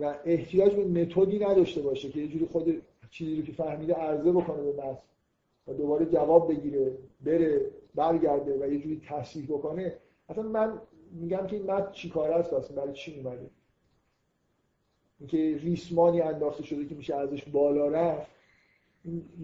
و 0.00 0.14
احتیاج 0.24 0.74
به 0.74 0.84
متدی 0.84 1.38
نداشته 1.38 1.80
باشه 1.80 2.08
که 2.08 2.20
یه 2.20 2.28
جوری 2.28 2.46
خود 2.46 2.82
چیزی 3.10 3.36
رو 3.36 3.42
که 3.42 3.52
فهمیده 3.52 3.94
عرضه 3.94 4.32
بکنه 4.32 4.62
به 4.62 4.72
متن 4.72 4.98
و 5.68 5.72
دوباره 5.72 6.06
جواب 6.06 6.52
بگیره 6.52 6.92
بره 7.24 7.60
برگرده 7.94 8.58
و 8.60 8.72
یه 8.72 8.78
جوری 8.78 9.02
تصحیح 9.08 9.46
بکنه. 9.46 9.96
اصلا 10.28 10.42
من 10.42 10.80
میگم 11.12 11.46
که 11.46 11.56
این 11.56 11.70
متن 11.70 11.92
چی 11.92 12.10
کار 12.10 12.30
است؟ 12.30 12.52
اصلا 12.52 12.76
برای 12.76 12.92
چی 12.92 13.20
اومده 13.20 13.50
اینکه 15.18 15.58
ریسمانی 15.62 16.20
انداخته 16.20 16.62
شده 16.62 16.84
که 16.84 16.94
میشه 16.94 17.14
ازش 17.14 17.44
بالا 17.48 17.88
رفت. 17.88 18.35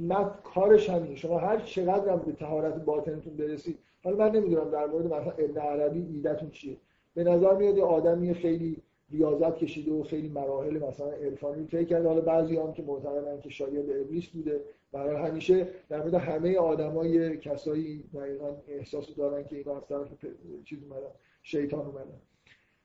متن 0.09 0.31
کارش 0.45 0.91
همینه 0.91 1.15
شما 1.15 1.39
هر 1.39 1.59
چقدر 1.59 2.13
هم 2.13 2.19
به 2.19 2.33
تهارت 2.33 2.75
باطنتون 2.75 3.37
برسید 3.37 3.79
حالا 4.05 4.17
من 4.17 4.31
نمی‌دونم 4.31 4.71
در 4.71 4.87
مورد 4.87 5.07
مثلا 5.07 5.33
ابن 5.33 5.61
عربی 5.61 6.07
ایدتون 6.15 6.51
چیه. 6.51 6.77
به 7.15 7.25
نظر 7.25 7.55
میاد 7.55 7.77
یه 7.77 7.85
آدمی 7.85 8.35
خیلی 8.35 8.77
ریاضت 9.11 9.57
کشیده 9.57 9.93
و 9.93 10.03
خیلی 10.03 10.29
مراحل 10.29 10.79
مثلا 10.79 11.11
عرفانی 11.11 11.67
طی 11.67 11.85
کرده. 11.85 12.09
حالا 12.09 12.21
بعضی 12.21 12.57
هم 12.57 12.73
که 12.73 12.83
معتقدن 12.83 13.41
که 13.41 13.51
شاگرد 13.51 13.91
ابلیس 13.91 14.29
بوده. 14.29 14.61
برای 14.93 15.17
همیشه 15.17 15.69
در 15.89 15.99
مورد 15.99 16.15
همه 16.15 16.59
آدمای 16.59 17.37
کسایی 17.37 18.05
دقیقا 18.15 18.57
احساس 18.69 19.15
دارن 19.17 19.45
که 19.45 19.57
اینا 19.57 19.77
از 19.77 19.87
طرف 19.89 20.09
چیز 20.65 20.79
اومدن 20.83 21.07
شیطان 21.43 21.87
اومدن. 21.87 22.21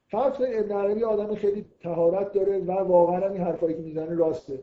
فرض 0.07 0.33
کنید 0.33 0.53
ابن 0.53 0.71
عربی 0.71 1.03
آدم 1.03 1.35
خیلی 1.35 1.65
تهارت 1.79 2.31
داره 2.31 2.59
و 2.59 2.71
واقعا 2.71 3.29
این 3.29 3.41
حرفایی 3.41 3.75
که 3.75 3.81
می‌زنه 3.81 4.15
راسته. 4.15 4.59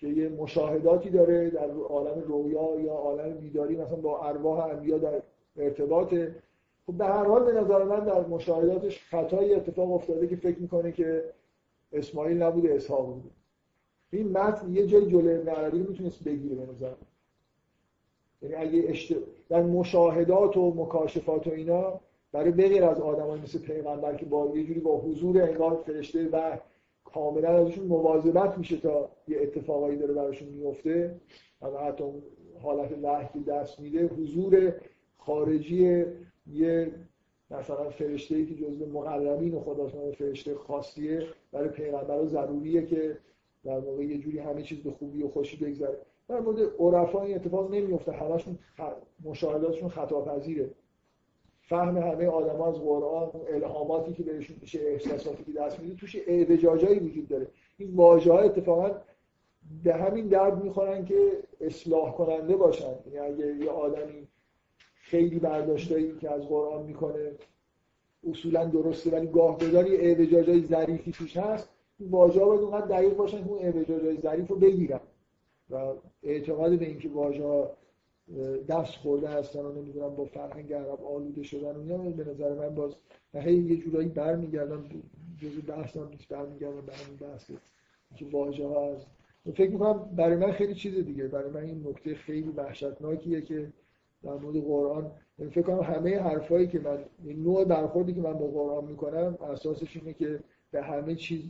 که 0.00 0.08
یه 0.08 0.28
مشاهداتی 0.28 1.10
داره 1.10 1.50
در 1.50 1.70
عالم 1.70 2.20
رویا 2.20 2.80
یا 2.80 2.92
عالم 2.92 3.34
بیداری 3.34 3.76
مثلا 3.76 3.96
با 3.96 4.20
ارواح 4.20 4.64
انبیا 4.64 4.98
در 4.98 5.22
ارتباطه. 5.56 6.34
خب 6.86 6.92
به 6.92 7.04
هر 7.04 7.24
حال 7.24 7.44
به 7.44 7.60
نظر 7.60 7.84
من 7.84 8.04
در 8.04 8.26
مشاهداتش 8.26 9.04
خطایی 9.10 9.54
اتفاق 9.54 9.92
افتاده 9.92 10.26
که 10.26 10.36
فکر 10.36 10.58
می‌کنه 10.58 10.92
که 10.92 11.24
اسماعیل 11.92 12.42
نبوده 12.42 12.74
اسحاق 12.74 13.06
بوده. 13.06 13.28
این 14.12 14.28
متن 14.28 14.72
یه 14.72 14.86
جای 14.86 15.06
جلوی 15.06 15.34
ابن 15.34 15.48
عربی 15.48 15.78
رو 15.78 15.90
می‌تونست 15.90 16.24
بگیره 16.24 16.54
به 16.54 16.72
نظر 16.72 16.92
یعنی 18.42 18.54
اگه 18.54 18.84
اشت... 18.88 19.14
در 19.48 19.62
مشاهدات 19.62 20.56
و 20.56 20.74
مکاشفات 20.76 21.46
و 21.46 21.50
اینا 21.50 22.00
برای 22.32 22.50
بغیر 22.50 22.84
از 22.84 23.00
آدمای 23.00 23.40
مثل 23.40 23.58
پیغمبر 23.58 24.16
که 24.16 24.26
با 24.26 24.52
یه 24.54 24.64
جوری 24.64 24.80
با 24.80 24.98
حضور 24.98 25.42
انگار 25.42 25.82
فرشته 25.86 26.28
و 26.32 26.58
کاملا 27.14 27.48
ازشون 27.48 27.86
مواظبت 27.86 28.58
میشه 28.58 28.76
تا 28.76 29.10
یه 29.28 29.40
اتفاقایی 29.40 29.96
داره 29.96 30.14
براشون 30.14 30.48
میفته. 30.48 31.20
و 31.62 31.78
حتی 31.78 32.04
حالت 32.62 32.92
وحی 33.02 33.44
دست 33.44 33.80
میده 33.80 34.06
حضور 34.06 34.74
خارجی 35.18 36.04
یه 36.46 36.92
مثلا 37.50 37.90
فرشته 37.90 38.36
ای 38.36 38.46
که 38.46 38.54
جزء 38.54 38.86
مقربین 38.86 39.60
خداست 39.60 39.96
فرشته 40.12 40.54
خاصیه 40.54 41.26
برای 41.52 41.68
پیغمبر 41.68 42.24
ضروریه 42.24 42.86
که 42.86 43.18
در 43.64 43.78
واقع 43.78 44.04
یه 44.04 44.18
جوری 44.18 44.38
همه 44.38 44.62
چیز 44.62 44.78
به 44.78 44.90
خوبی 44.90 45.22
و 45.22 45.28
خوشی 45.28 45.56
بگذره. 45.64 45.98
در 46.28 46.40
مورد 46.40 46.58
عرفا 46.78 47.22
این 47.22 47.36
اتفاق 47.36 47.74
نمیفته 47.74 48.12
همشون 48.12 48.58
مشاهداتشون 49.24 49.88
خطا 49.88 50.20
پذیره 50.20 50.70
فهم 51.70 51.98
همه 51.98 52.26
آدم 52.26 52.62
از 52.62 52.74
قرآن 52.74 53.30
الهاماتی 53.48 54.12
که 54.12 54.22
بهشون 54.22 54.56
میشه 54.60 54.80
احساساتی 54.80 55.44
که 55.44 55.52
دست 55.52 55.80
میده 55.80 55.94
توش 55.94 56.16
اعوجاجایی 56.26 56.98
وجود 56.98 57.28
داره. 57.28 57.46
این 57.78 57.94
واژه 57.94 58.32
ها 58.32 58.38
اتفاقا 58.38 58.90
به 59.84 59.94
همین 59.94 60.28
درد 60.28 60.64
می‌خورن 60.64 61.04
که 61.04 61.42
اصلاح 61.60 62.14
کننده 62.14 62.56
باشن. 62.56 62.94
یعنی 63.12 63.18
اگه 63.18 63.56
یه 63.64 63.70
آدمی 63.70 64.28
خیلی 64.94 65.38
برداشتایی 65.38 66.16
که 66.20 66.30
از 66.30 66.48
قرآن 66.48 66.86
می‌کنه 66.86 67.32
اصولا 68.30 68.64
درسته 68.64 69.10
ولی 69.10 69.26
گاه 69.26 69.58
بداری 69.58 69.96
اعوجاجای 69.96 70.60
ظریفی 70.60 71.12
توش 71.12 71.36
هست 71.36 71.68
این 71.98 72.10
واژه 72.10 72.40
ها 72.40 72.46
باید 72.46 72.60
اونقدر 72.60 72.86
دقیق 72.86 73.16
باشن 73.16 73.44
که 73.44 73.50
اون 73.50 73.58
اعوجاجای 73.58 74.16
ظریف 74.16 74.48
رو 74.48 74.56
بگیرن. 74.56 75.00
و 75.70 75.92
اعتقاد 76.22 76.78
به 76.78 76.86
اینکه 76.86 77.08
واژه 77.08 77.68
دست 78.68 78.96
خورده 78.96 79.28
هستن 79.28 79.60
و 79.60 79.72
نمی‌دونم 79.72 80.16
با 80.16 80.24
فرهنگ 80.24 80.72
عرب 80.72 81.04
آلوده 81.04 81.42
شدن 81.42 81.76
و 81.76 81.80
اینا 81.80 81.96
به 81.96 82.24
نظر 82.24 82.54
من 82.54 82.74
باز 82.74 82.96
هی 83.34 83.54
یه 83.54 83.76
جورایی 83.76 84.08
برمیگردن 84.08 84.84
جزء 85.38 85.60
بحث 85.66 85.96
هم 85.96 86.08
نیست 86.08 86.28
برمیگردن 86.28 86.80
به 86.86 86.92
همین 86.92 87.16
بحث 87.16 87.50
که 88.16 88.26
واژه 88.32 88.66
ها 88.66 88.86
از 88.86 89.06
فکر 89.54 89.70
می‌کنم 89.70 90.16
برای 90.16 90.36
من 90.36 90.52
خیلی 90.52 90.74
چیز 90.74 91.04
دیگه 91.04 91.28
برای 91.28 91.50
من 91.50 91.60
این 91.60 91.86
نکته 91.88 92.14
خیلی 92.14 92.48
وحشتناکیه 92.48 93.42
که 93.42 93.72
در 94.22 94.34
مورد 94.34 94.56
قرآن 94.56 95.10
یعنی 95.38 95.50
فکر 95.50 95.62
کنم 95.62 95.80
همه 95.80 96.18
حرفایی 96.18 96.66
که 96.66 96.80
من 96.80 97.04
نوع 97.24 97.64
برخوردی 97.64 98.14
که 98.14 98.20
من 98.20 98.32
با 98.32 98.46
قرآن 98.46 98.84
می‌کنم 98.84 99.38
اساسش 99.40 99.96
اینه 99.96 100.12
که 100.12 100.40
به 100.70 100.82
همه 100.82 101.14
چیز 101.14 101.42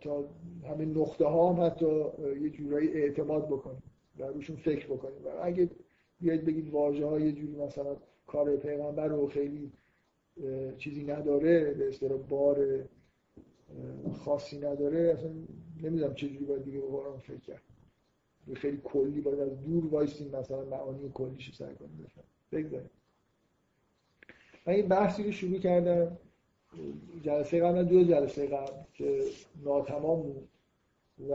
تا 0.00 0.24
همه 0.70 0.84
نقطه 0.84 1.24
ها 1.26 1.52
هم 1.52 1.66
حتی 1.66 2.02
یه 2.42 2.50
جورایی 2.50 2.88
اعتماد 2.88 3.46
بکنیم. 3.46 3.82
و 4.20 4.24
روشون 4.24 4.56
فکر 4.56 4.86
بکنیم. 4.86 5.22
اگه 5.42 5.70
بیاید 6.20 6.44
بگید 6.44 6.70
واژه 6.70 7.06
های 7.06 7.22
یه 7.22 7.32
جوری 7.32 7.56
مثلا 7.56 7.96
کار 8.26 8.56
پیغمبر 8.56 9.08
رو 9.08 9.26
خیلی 9.26 9.72
چیزی 10.78 11.04
نداره 11.04 11.74
به 11.74 11.88
اصطلاح 11.88 12.18
بار 12.18 12.84
خاصی 14.12 14.58
نداره 14.58 14.98
اصلا 14.98 15.30
نمی‌دونم 15.82 16.14
چه 16.14 16.28
جوری 16.28 16.44
باید 16.44 16.64
دیگه 16.64 16.80
قرآن 16.80 17.18
فکر 17.18 17.40
کرد. 17.40 17.62
خیلی 18.54 18.80
کلی 18.84 19.20
باید 19.20 19.40
از 19.40 19.64
دور 19.64 19.86
وایسیم 19.86 20.36
مثلا 20.36 20.64
معانی 20.64 21.10
کلیش 21.14 21.56
سعی 21.56 21.74
کنیم. 21.74 22.06
بگذاریم. 22.52 22.90
من 24.66 24.72
این 24.72 24.88
بحثی 24.88 25.24
رو 25.24 25.32
شروع 25.32 25.58
کردم 25.58 26.18
جلسه 27.22 27.60
قبل 27.60 27.84
دو 27.84 28.04
جلسه 28.04 28.46
قبل 28.46 28.72
که 28.94 29.22
ناتمام 29.64 30.22
بود. 30.22 30.48
و 31.28 31.32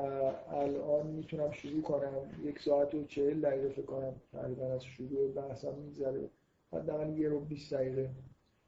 الان 0.49 1.07
می‌تونم 1.07 1.51
شروع 1.51 1.81
کنم. 1.81 2.13
یک 2.43 2.59
ساعت 2.59 2.95
و 2.95 3.03
چهل 3.03 3.41
دقیقه 3.41 3.69
فکر 3.69 3.85
کنم 3.85 4.15
تقریبا 4.31 4.65
از 4.65 4.83
شروع 4.83 5.31
بحثم 5.31 5.75
میگذره. 5.75 6.29
حداقل 6.73 7.17
یه 7.17 7.29
رو 7.29 7.39
20 7.39 7.73
دقیقه 7.73 8.09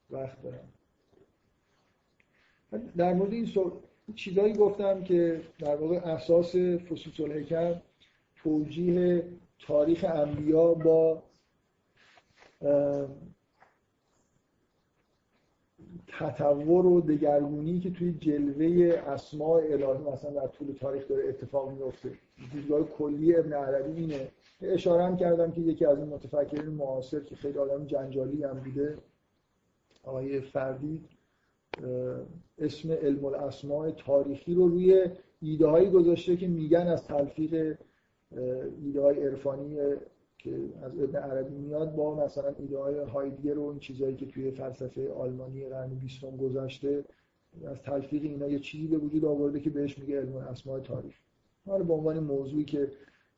وقت 0.09 0.41
دارم. 0.41 0.73
در 2.97 3.13
مورد 3.13 3.33
این 3.33 3.51
چیزایی 4.15 4.53
گفتم 4.53 5.03
که 5.03 5.41
در 5.59 5.75
واقع 5.75 5.95
اساس 5.95 6.55
فسوس 6.55 7.19
الحکم 7.19 7.81
توجیه 8.35 9.23
تاریخ 9.59 10.05
انبیا 10.13 10.73
با 10.73 11.23
تطور 16.19 16.85
و 16.85 17.01
دگرگونی 17.01 17.79
که 17.79 17.91
توی 17.91 18.13
جلوه 18.13 18.97
اسماء 19.07 19.61
الهی 19.61 20.11
مثلا 20.13 20.31
در 20.31 20.47
طول 20.47 20.67
تاریخ 20.79 21.07
داره 21.07 21.29
اتفاق 21.29 21.71
میفته. 21.71 22.11
دیدگاه 22.53 22.83
کلی 22.83 23.35
ابن 23.35 23.53
عربی 23.53 24.01
اینه. 24.01 24.27
اشاره 24.61 25.03
هم 25.03 25.17
کردم 25.17 25.51
که 25.51 25.61
یکی 25.61 25.85
از 25.85 25.97
این 25.97 26.07
متفکرین 26.07 26.69
معاصر 26.69 27.19
که 27.19 27.35
خیلی 27.35 27.57
آدم 27.57 27.85
جنجالی 27.85 28.43
هم 28.43 28.59
بوده 28.59 28.97
آقای 30.03 30.41
فردی 30.41 31.01
اسم 32.59 32.91
علم 32.91 33.25
الاسماء 33.25 33.91
تاریخی 33.91 34.53
رو 34.53 34.67
روی 34.67 35.09
ایده 35.41 35.67
هایی 35.67 35.89
گذاشته 35.89 36.37
که 36.37 36.47
میگن 36.47 36.87
از 36.87 37.03
تلفیق 37.03 37.77
ایده 38.83 39.01
های 39.01 39.23
عرفانی 39.23 39.77
که 40.37 40.69
از 40.83 40.99
ابن 40.99 41.15
عربی 41.15 41.55
میاد 41.55 41.95
با 41.95 42.25
مثلا 42.25 42.53
ایده 42.59 42.77
های 42.77 42.95
هایدگر 42.95 43.57
و 43.57 43.69
این 43.69 43.79
چیزهایی 43.79 44.15
که 44.15 44.25
توی 44.25 44.51
فلسفه 44.51 45.11
آلمانی 45.11 45.69
قرن 45.69 45.89
بیستم 45.89 46.37
گذاشته 46.37 47.05
از 47.65 47.81
تلفیق 47.81 48.23
اینا 48.23 48.47
یه 48.47 48.59
چیزی 48.59 48.87
به 48.87 48.97
وجود 48.97 49.25
آورده 49.25 49.59
که 49.59 49.69
بهش 49.69 49.97
میگه 49.97 50.19
علم 50.19 50.35
اسماء 50.35 50.79
تاریخ. 50.79 51.15
ما 51.65 51.77
به 51.77 51.93
عنوان 51.93 52.19
موضوعی 52.19 52.65
که 52.65 52.91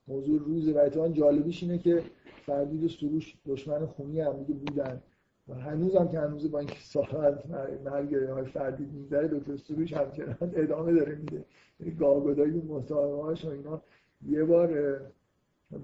موضوع 0.08 0.40
روز 0.40 0.68
و 0.68 0.78
اتفاقا 0.78 1.08
جالبیش 1.08 1.62
اینه 1.62 1.78
که 1.78 2.02
فردید 2.46 2.84
و 2.84 2.88
سروش 2.88 3.34
دشمن 3.46 3.86
خونی 3.86 4.20
هم 4.20 4.42
دیگه 4.42 4.54
بودن. 4.54 5.02
و 5.48 5.54
هنوز 5.54 5.96
هم 5.96 6.08
که 6.08 6.18
هنوز 6.18 6.50
با 6.50 6.58
اینکه 6.58 6.76
سال 6.80 7.38
مرگ 7.84 8.14
های 8.14 8.44
فردید 8.44 8.92
میگذره 8.92 9.28
دکتر 9.28 9.56
سروش 9.56 9.92
همچنان 9.92 10.36
ادامه 10.40 10.92
داره 10.92 11.14
میده. 11.14 11.44
یعنی 11.80 11.94
گاهگدایی 11.94 12.52
مصاحبه 12.52 13.22
هاش 13.22 13.44
و 13.44 13.48
اینا 13.48 13.82
یه 14.28 14.44
بار 14.44 15.00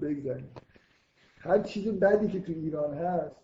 بگذاریم. 0.01 0.49
هر 1.39 1.59
چیز 1.59 1.87
بدی 1.87 2.27
که 2.27 2.39
تو 2.39 2.51
ایران 2.51 2.93
هست 2.93 3.35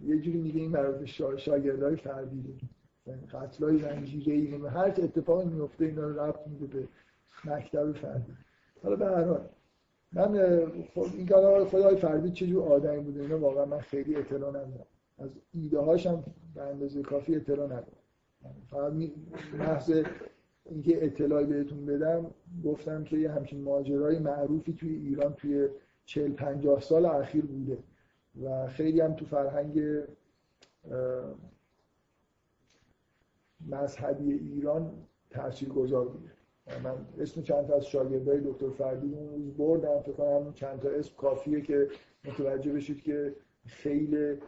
یه 0.00 0.18
جوری 0.18 0.38
میگه 0.38 0.60
این 0.60 0.70
مربوط 0.70 1.04
شا... 1.04 1.36
شاگردای 1.36 1.96
فردیده 1.96 2.52
قتلای 3.32 3.78
زنجیره 3.78 4.32
ای 4.32 4.66
هر 4.66 4.90
چه 4.90 5.02
اتفاقی 5.02 5.44
میفته 5.44 5.84
اینا 5.84 6.02
رو 6.02 6.20
رفت 6.20 6.46
میده 6.46 6.66
به 6.66 6.88
مکتب 7.44 7.92
فردی. 7.92 8.32
حالا 8.82 8.96
به 8.96 9.06
هر 9.06 9.24
حال 9.24 9.48
من 10.12 10.66
خب 10.94 11.06
این 11.16 11.26
کار 11.26 11.64
خدای 11.64 11.96
فردی 11.96 12.30
چه 12.30 12.46
جور 12.46 12.62
آدمی 12.72 13.00
بوده؟ 13.00 13.20
اینا 13.20 13.38
واقعا 13.38 13.64
من 13.64 13.80
خیلی 13.80 14.16
اطلاع 14.16 14.50
ندارم. 14.50 14.86
از 15.18 15.30
ایده 15.52 15.78
هاشم 15.78 16.24
به 16.54 16.62
اندازه 16.62 17.02
کافی 17.02 17.36
اطلاع 17.36 17.66
ندارم. 17.66 17.86
فقط 18.70 18.92
محض 19.58 20.02
اینکه 20.64 21.04
اطلاعی 21.04 21.46
بهتون 21.46 21.86
بدم 21.86 22.30
گفتم 22.64 23.04
که 23.04 23.16
یه 23.16 23.32
همچین 23.32 23.62
ماجرای 23.62 24.18
معروفی 24.18 24.72
توی 24.72 24.94
ایران 24.94 25.32
توی 25.32 25.68
چهل 26.04 26.32
پنجاه 26.32 26.80
سال 26.80 27.06
اخیر 27.06 27.44
بوده 27.46 27.78
و 28.42 28.66
خیلی 28.66 29.00
هم 29.00 29.14
تو 29.14 29.24
فرهنگ 29.24 29.80
مذهبی 33.70 34.32
ایران 34.32 34.92
تاثیر 35.30 35.68
گذار 35.68 36.08
بوده 36.08 36.30
من 36.84 37.06
اسم 37.18 37.42
چند 37.42 37.66
تا 37.66 37.76
از 37.76 37.86
شاگردای 37.86 38.40
دکتر 38.40 38.70
فردی 38.70 39.14
اون 39.14 39.28
روز 39.28 39.56
بردم 39.56 40.00
فکر 40.00 40.12
کنم 40.12 40.52
چند 40.52 40.80
تا 40.80 40.88
اسم 40.88 41.14
کافیه 41.16 41.60
که 41.60 41.88
متوجه 42.24 42.72
بشید 42.72 43.02
که 43.02 43.34
خیلی 43.66 44.38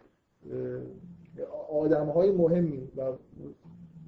آدم 1.70 2.06
های 2.06 2.30
مهمی 2.30 2.88
و 2.96 3.12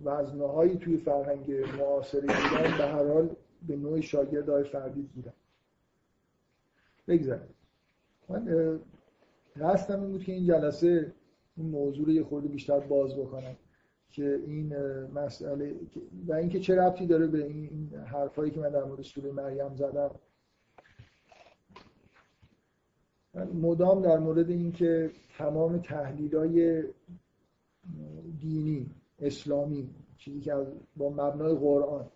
وزنه 0.04 0.76
توی 0.76 0.96
فرهنگ 0.96 1.52
معاصر 1.52 2.20
ایران 2.20 2.78
به 2.78 2.84
هر 2.84 3.06
حال 3.12 3.36
به 3.68 3.76
نوع 3.76 4.00
شاگرد 4.00 4.48
های 4.48 4.64
فردی 4.64 5.02
بودن. 5.02 5.32
بگذارم 7.08 7.48
من 8.28 8.80
قصدم 9.60 10.00
این 10.00 10.10
بود 10.10 10.24
که 10.24 10.32
این 10.32 10.46
جلسه 10.46 11.12
این 11.56 11.70
موضوع 11.70 12.06
رو 12.06 12.12
یه 12.12 12.24
خورده 12.24 12.48
بیشتر 12.48 12.80
باز 12.80 13.16
بکنم 13.16 13.56
که 14.10 14.40
این 14.46 14.76
مسئله 15.06 15.74
و 16.26 16.32
اینکه 16.32 16.60
چه 16.60 16.76
ربطی 16.76 17.06
داره 17.06 17.26
به 17.26 17.44
این 17.44 17.94
حرفایی 18.06 18.50
که 18.50 18.60
من 18.60 18.68
در 18.68 18.84
مورد 18.84 19.02
سوره 19.02 19.32
مریم 19.32 19.74
زدم. 19.74 20.10
من 23.34 23.48
مدام 23.48 24.02
در 24.02 24.18
مورد 24.18 24.50
اینکه 24.50 25.10
تمام 25.38 25.78
تحلیلای 25.78 26.84
دینی 28.40 28.90
اسلامی 29.18 29.90
چیزی 30.18 30.40
که 30.40 30.54
با 30.96 31.10
مبنای 31.10 31.54
قرآن 31.54 32.06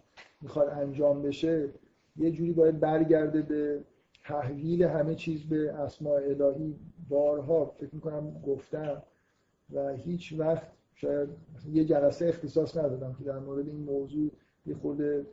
می‌خواد 0.42 0.68
انجام 0.68 1.22
بشه 1.22 1.68
یه 2.16 2.30
جوری 2.30 2.52
باید 2.52 2.80
برگرده 2.80 3.42
به 3.42 3.84
تحویل 4.24 4.82
همه 4.82 5.14
چیز 5.14 5.42
به 5.42 5.72
اسماء 5.72 6.16
الهی 6.16 6.76
بارها 7.08 7.64
فکر 7.64 7.94
می‌کنم 7.94 8.42
گفتم 8.46 9.02
و 9.72 9.88
هیچ 9.88 10.34
وقت 10.38 10.66
شاید 10.94 11.28
یه 11.72 11.84
جلسه 11.84 12.26
اختصاص 12.26 12.76
ندادم 12.76 13.14
که 13.18 13.24
در 13.24 13.38
مورد 13.38 13.66
این 13.66 13.76
موضوع 13.76 14.30
یه 14.66 14.74
خورده 14.74 15.26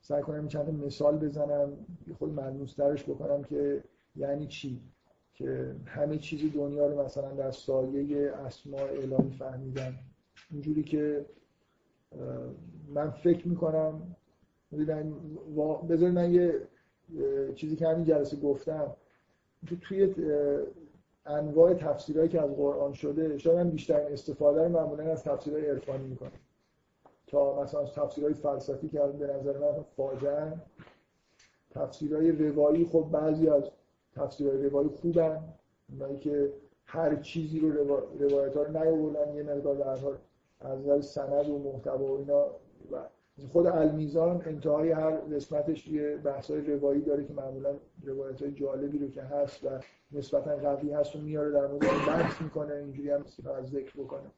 سعی 0.00 0.22
کنم 0.22 0.48
چند 0.48 0.84
مثال 0.84 1.18
بزنم 1.18 1.72
یه 2.06 2.14
خود 2.14 2.32
ملموس 2.32 2.76
درش 2.76 3.04
بکنم 3.04 3.44
که 3.44 3.84
یعنی 4.16 4.46
چی؟ 4.46 4.80
که 5.34 5.74
همه 5.86 6.18
چیز 6.18 6.52
دنیا 6.54 6.86
رو 6.86 7.04
مثلا 7.04 7.30
در 7.30 7.50
سایه 7.50 8.32
اسماء 8.32 8.88
الهی 8.88 9.30
فهمیدن. 9.30 9.94
اینجوری 10.50 10.82
که 10.82 11.26
من 12.94 13.10
فکر 13.10 13.48
می‌کنم 13.48 14.16
بذارید 15.88 16.04
من 16.04 16.34
یه 16.34 16.60
چیزی 17.54 17.76
که 17.76 17.88
همین 17.88 18.04
جلسه 18.04 18.36
گفتم 18.36 18.96
که 19.68 19.76
توی 19.76 20.14
انواع 21.26 21.74
تفسیرهایی 21.74 22.28
که 22.28 22.40
از 22.40 22.50
قرآن 22.50 22.92
شده 22.92 23.38
شاید 23.38 23.56
من 23.58 23.70
بیشترین 23.70 24.12
استفاده 24.12 24.62
رو 24.62 24.68
معمولا 24.68 25.04
از 25.04 25.22
تفسیرهای 25.22 25.70
عرفانی 25.70 26.08
می‌کنم 26.08 26.32
تا 27.26 27.62
مثلا 27.62 27.84
تفسیرهای 27.84 28.34
فلسفی 28.34 28.88
که 28.88 28.98
به 28.98 29.26
نظر 29.26 29.58
من 29.58 29.84
فاجعه 29.96 30.52
تفسیرهای 31.70 32.32
روایی 32.32 32.84
خب 32.84 33.08
بعضی 33.12 33.48
از 33.48 33.62
تفسیرهای 34.16 34.68
روایی 34.68 34.88
خوبن 34.88 35.44
اونایی 35.92 36.18
که 36.18 36.52
هر 36.86 37.16
چیزی 37.16 37.60
رو 37.60 37.72
روایت 38.18 38.56
ها 38.56 38.62
رو 38.62 39.36
یه 39.36 39.42
مقدار 39.42 39.74
در 39.74 39.96
حال 39.96 40.16
از 40.60 40.78
نظر 40.78 41.00
سند 41.00 41.48
و 41.48 41.58
محتوا 41.58 42.04
و 42.04 42.18
اینا 42.18 42.46
خود 43.48 43.66
المیزان 43.66 44.42
انتهای 44.46 44.90
هر 44.90 45.10
قسمتش 45.10 45.86
یه 45.86 46.16
بحثای 46.16 46.60
روایی 46.60 47.00
داره 47.00 47.24
که 47.24 47.32
معمولا 47.32 47.74
روایت 48.04 48.42
های 48.42 48.52
جالبی 48.52 48.98
رو 48.98 49.08
که 49.08 49.22
هست 49.22 49.64
و 49.64 49.68
نسبتا 50.12 50.56
قوی 50.56 50.92
هست 50.92 51.16
و 51.16 51.18
میاره 51.18 51.50
در 51.50 51.66
مورد 51.66 51.80
بحث 52.06 52.42
می‌کنه. 52.42 52.74
اینجوری 52.74 53.10
هم 53.10 53.24
از 53.58 53.66
ذکر 53.66 53.92
بکنه 54.02 54.30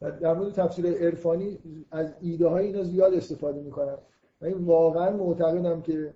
در 0.00 0.34
مورد 0.34 0.52
تفسیر 0.52 0.86
عرفانی 0.86 1.58
از 1.90 2.14
ایده 2.20 2.46
های 2.46 2.66
اینا 2.66 2.82
زیاد 2.82 3.14
استفاده 3.14 3.60
می‌کنم. 3.60 3.98
و 4.40 4.44
این 4.44 4.64
واقعا 4.64 5.16
معتقدم 5.16 5.82
که 5.82 6.14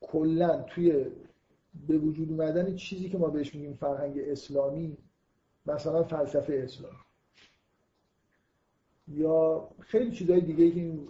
کلا 0.00 0.62
توی 0.62 1.06
به 1.88 1.98
وجود 1.98 2.30
اومدن 2.30 2.74
چیزی 2.74 3.08
که 3.08 3.18
ما 3.18 3.28
بهش 3.28 3.54
میگیم 3.54 3.74
فرهنگ 3.74 4.18
اسلامی 4.18 4.96
مثلا 5.66 6.02
فلسفه 6.02 6.60
اسلامی. 6.64 7.05
یا 9.08 9.68
خیلی 9.80 10.10
چیزهای 10.10 10.40
دیگه 10.40 10.70
که 10.70 10.80
این 10.80 11.08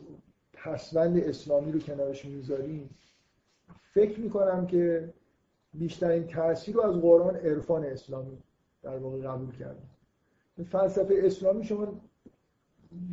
پسوند 0.52 1.18
اسلامی 1.18 1.72
رو 1.72 1.78
کنارش 1.78 2.24
می‌ذاریم. 2.24 2.90
فکر 3.94 4.20
می‌کنم 4.20 4.66
که 4.66 5.14
بیشترین 5.74 6.26
تاثیر 6.26 6.74
رو 6.74 6.82
از 6.82 6.94
قرآن 7.00 7.36
عرفان 7.36 7.84
اسلامی 7.84 8.38
در 8.82 8.96
واقع 8.96 9.18
قبول 9.18 9.56
کردیم. 9.56 9.90
فلسفه 10.70 11.14
اسلامی 11.18 11.64
شما 11.64 12.00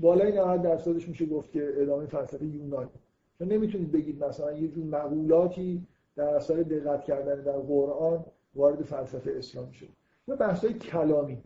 بالای 0.01 0.31
90 0.31 0.61
درصدش 0.61 1.07
میشه 1.07 1.25
گفت 1.25 1.51
که 1.51 1.73
ادامه 1.77 2.05
فلسفه 2.05 2.45
یونانی. 2.45 2.89
شما 3.37 3.47
نمی‌تونید 3.47 3.91
بگید 3.91 4.23
مثلا 4.23 4.51
یه 4.51 4.67
جور 4.67 4.85
مقولاتی 4.85 5.87
در 6.15 6.27
اثر 6.27 6.55
دقت 6.55 7.03
کردن 7.03 7.41
در 7.41 7.57
قرآن 7.57 8.25
وارد 8.55 8.81
فلسفه 8.81 9.31
اسلامی 9.37 9.73
شد. 9.73 9.87
یا 10.27 10.35
بحثای 10.35 10.73
کلامی. 10.73 11.37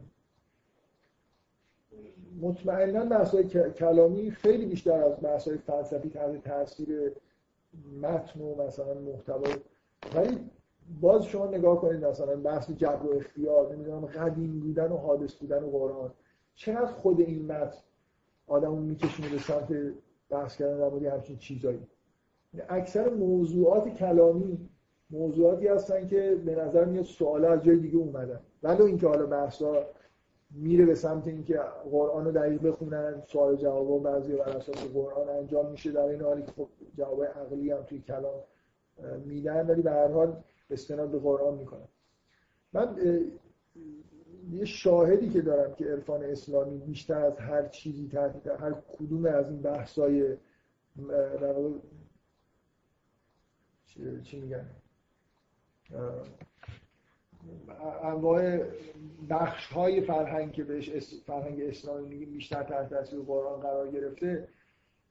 مطمئنا 2.42 3.06
بحث‌های 3.06 3.44
کلامی 3.72 4.32
خیلی 4.32 4.66
بیشتر 4.66 5.04
از 5.04 5.22
بحث‌های 5.22 5.58
فلسفی 5.58 6.10
تحت 6.10 6.44
تاثیر 6.44 7.12
متن 8.02 8.42
و 8.42 8.64
مثلا 8.64 8.94
محتوا 8.94 9.54
ولی 10.16 10.38
باز 11.02 11.26
شما 11.26 11.46
نگاه 11.46 11.82
کنید 11.82 12.06
مثلا 12.06 12.36
بحث 12.36 12.72
جبر 12.72 13.06
و 13.06 13.18
اختیار 13.18 13.76
نمی‌دونم 13.76 14.06
قدیم 14.06 14.60
بودن 14.60 14.92
و 14.92 14.98
حادث 14.98 15.34
بودن 15.34 15.64
و 15.64 15.70
قرآن. 15.70 16.12
چقدر 16.56 16.86
خود 16.86 17.20
این 17.20 17.46
متن 17.46 17.78
آدمو 18.48 18.76
میکشونه 18.76 19.30
به 19.30 19.38
سمت 19.38 19.68
بحث 20.30 20.58
کردن 20.58 20.78
در 20.78 20.90
مورد 20.90 21.06
همچین 21.06 21.38
چیزایی؟ 21.38 21.80
اکثر 22.70 23.10
موضوعات 23.10 23.90
کلامی 23.90 24.70
موضوعاتی 25.10 25.68
هستن 25.68 26.08
که 26.08 26.42
به 26.46 26.56
نظر 26.56 26.86
میاد 26.86 27.06
سوالا 27.06 27.52
از 27.52 27.64
جای 27.64 27.78
دیگه 27.78 27.98
اومدن. 27.98 28.40
ولو 28.64 28.84
اینکه 28.84 29.08
حالا 29.08 29.26
بحثا 29.26 29.86
میره 30.52 30.86
به 30.86 30.96
سمت 30.96 31.28
اینکه 31.28 31.60
قرآن 31.92 32.26
رو 32.26 32.32
دقیق 32.32 32.62
بخونن 32.62 33.24
سوال 33.28 33.56
جواب 33.56 33.90
و 33.90 34.00
بعضی 34.00 34.36
بر 34.36 34.50
اساس 34.50 34.84
قرآن 34.94 35.30
انجام 35.30 35.72
میشه. 35.72 35.92
در 35.92 36.02
این 36.02 36.22
حالی 36.22 36.42
که 36.42 36.52
خب 36.52 36.68
جواب 36.98 37.24
عقلی 37.24 37.72
هم 37.72 37.84
توی 37.84 38.02
کلام 38.02 38.44
میدن 39.26 39.68
ولی 39.68 39.82
به 39.82 39.92
هر 39.92 40.08
حال 40.08 40.44
استناد 40.70 41.10
به 41.10 41.20
قرآن 41.20 41.58
می‌کنن. 41.58 41.88
من 42.74 42.96
یه 44.52 44.66
شاهدی 44.66 45.30
که 45.30 45.42
دارم 45.42 45.76
که 45.76 45.86
عرفان 45.86 46.24
اسلامی 46.24 46.78
بیشتر 46.78 47.22
از 47.22 47.38
هر 47.38 47.68
چیزی 47.68 48.08
تحت 48.08 48.48
هر 48.48 48.72
کدوم 48.98 49.26
از 49.26 49.50
این 49.50 49.62
بحثای 49.62 50.38
چی 54.24 54.40
میگن؟ 54.42 54.70
انواع 58.04 58.60
بخش 59.30 59.66
های 59.66 60.02
فرهنگ 60.02 60.52
که 60.52 60.64
بهش 60.64 60.90
فرهنگ 61.26 61.62
اسلامی 61.62 62.08
میگیم 62.10 62.32
بیشتر 62.32 62.64
تحت 62.64 62.90
تاثیر 62.90 63.20
قرآن 63.20 63.60
قرار 63.60 63.92
گرفته 63.92 64.48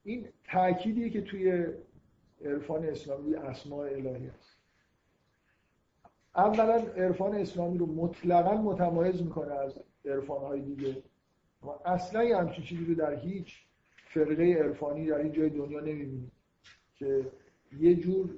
این 0.03 0.27
تأکیدیه 0.43 1.09
که 1.09 1.21
توی 1.21 1.65
عرفان 2.45 2.85
اسلامی 2.85 3.35
اسماع 3.35 3.87
الهی 3.87 4.27
است 4.27 4.57
اولا 6.35 6.73
عرفان 6.73 7.35
اسلامی 7.35 7.77
رو 7.77 7.85
مطلقا 7.85 8.53
متمایز 8.61 9.21
می‌کنه 9.21 9.53
از 9.53 9.73
عرفان 10.05 10.41
های 10.41 10.61
دیگه 10.61 11.03
اصلا 11.85 12.23
یه 12.23 12.37
همچین 12.37 12.63
چیزی 12.63 12.85
رو 12.85 12.95
در 12.95 13.15
هیچ 13.15 13.55
فرقه 14.13 14.53
عرفانی 14.53 15.05
در 15.05 15.17
این 15.17 15.31
جای 15.31 15.49
دنیا 15.49 15.79
نمی‌بینید 15.79 16.31
که 16.95 17.25
یه 17.79 17.95
جور 17.95 18.29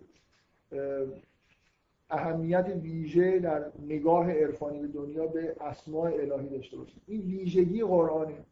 اهمیت 2.09 2.67
ویژه 2.81 3.39
در 3.39 3.71
نگاه 3.79 4.31
عرفانی 4.31 4.79
به 4.79 4.87
دنیا 4.87 5.27
به 5.27 5.55
اسماع 5.61 6.13
الهی 6.13 6.49
داشته 6.49 6.77
باشه 6.77 6.95
این 7.07 7.21
ویژگی 7.21 7.83
قرآنه. 7.83 8.45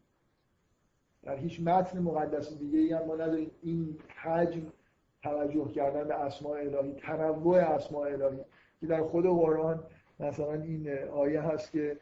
در 1.22 1.36
هیچ 1.36 1.60
متن 1.60 1.98
مقدس 1.98 2.58
دیگه 2.58 2.78
ای 2.78 2.92
هم 2.92 3.04
ما 3.04 3.14
نداریم. 3.14 3.50
این 3.62 3.98
حجم 4.22 4.72
توجه 5.22 5.68
کردن 5.72 6.08
به 6.08 6.14
اسماع 6.14 6.60
الهی 6.60 6.92
تنوع 6.92 7.58
اسماع 7.58 8.12
الهی 8.12 8.38
که 8.80 8.86
در 8.86 9.02
خود 9.02 9.24
قرآن 9.24 9.84
مثلا 10.20 10.52
این 10.52 10.98
آیه 10.98 11.40
هست 11.40 11.72
که 11.72 11.96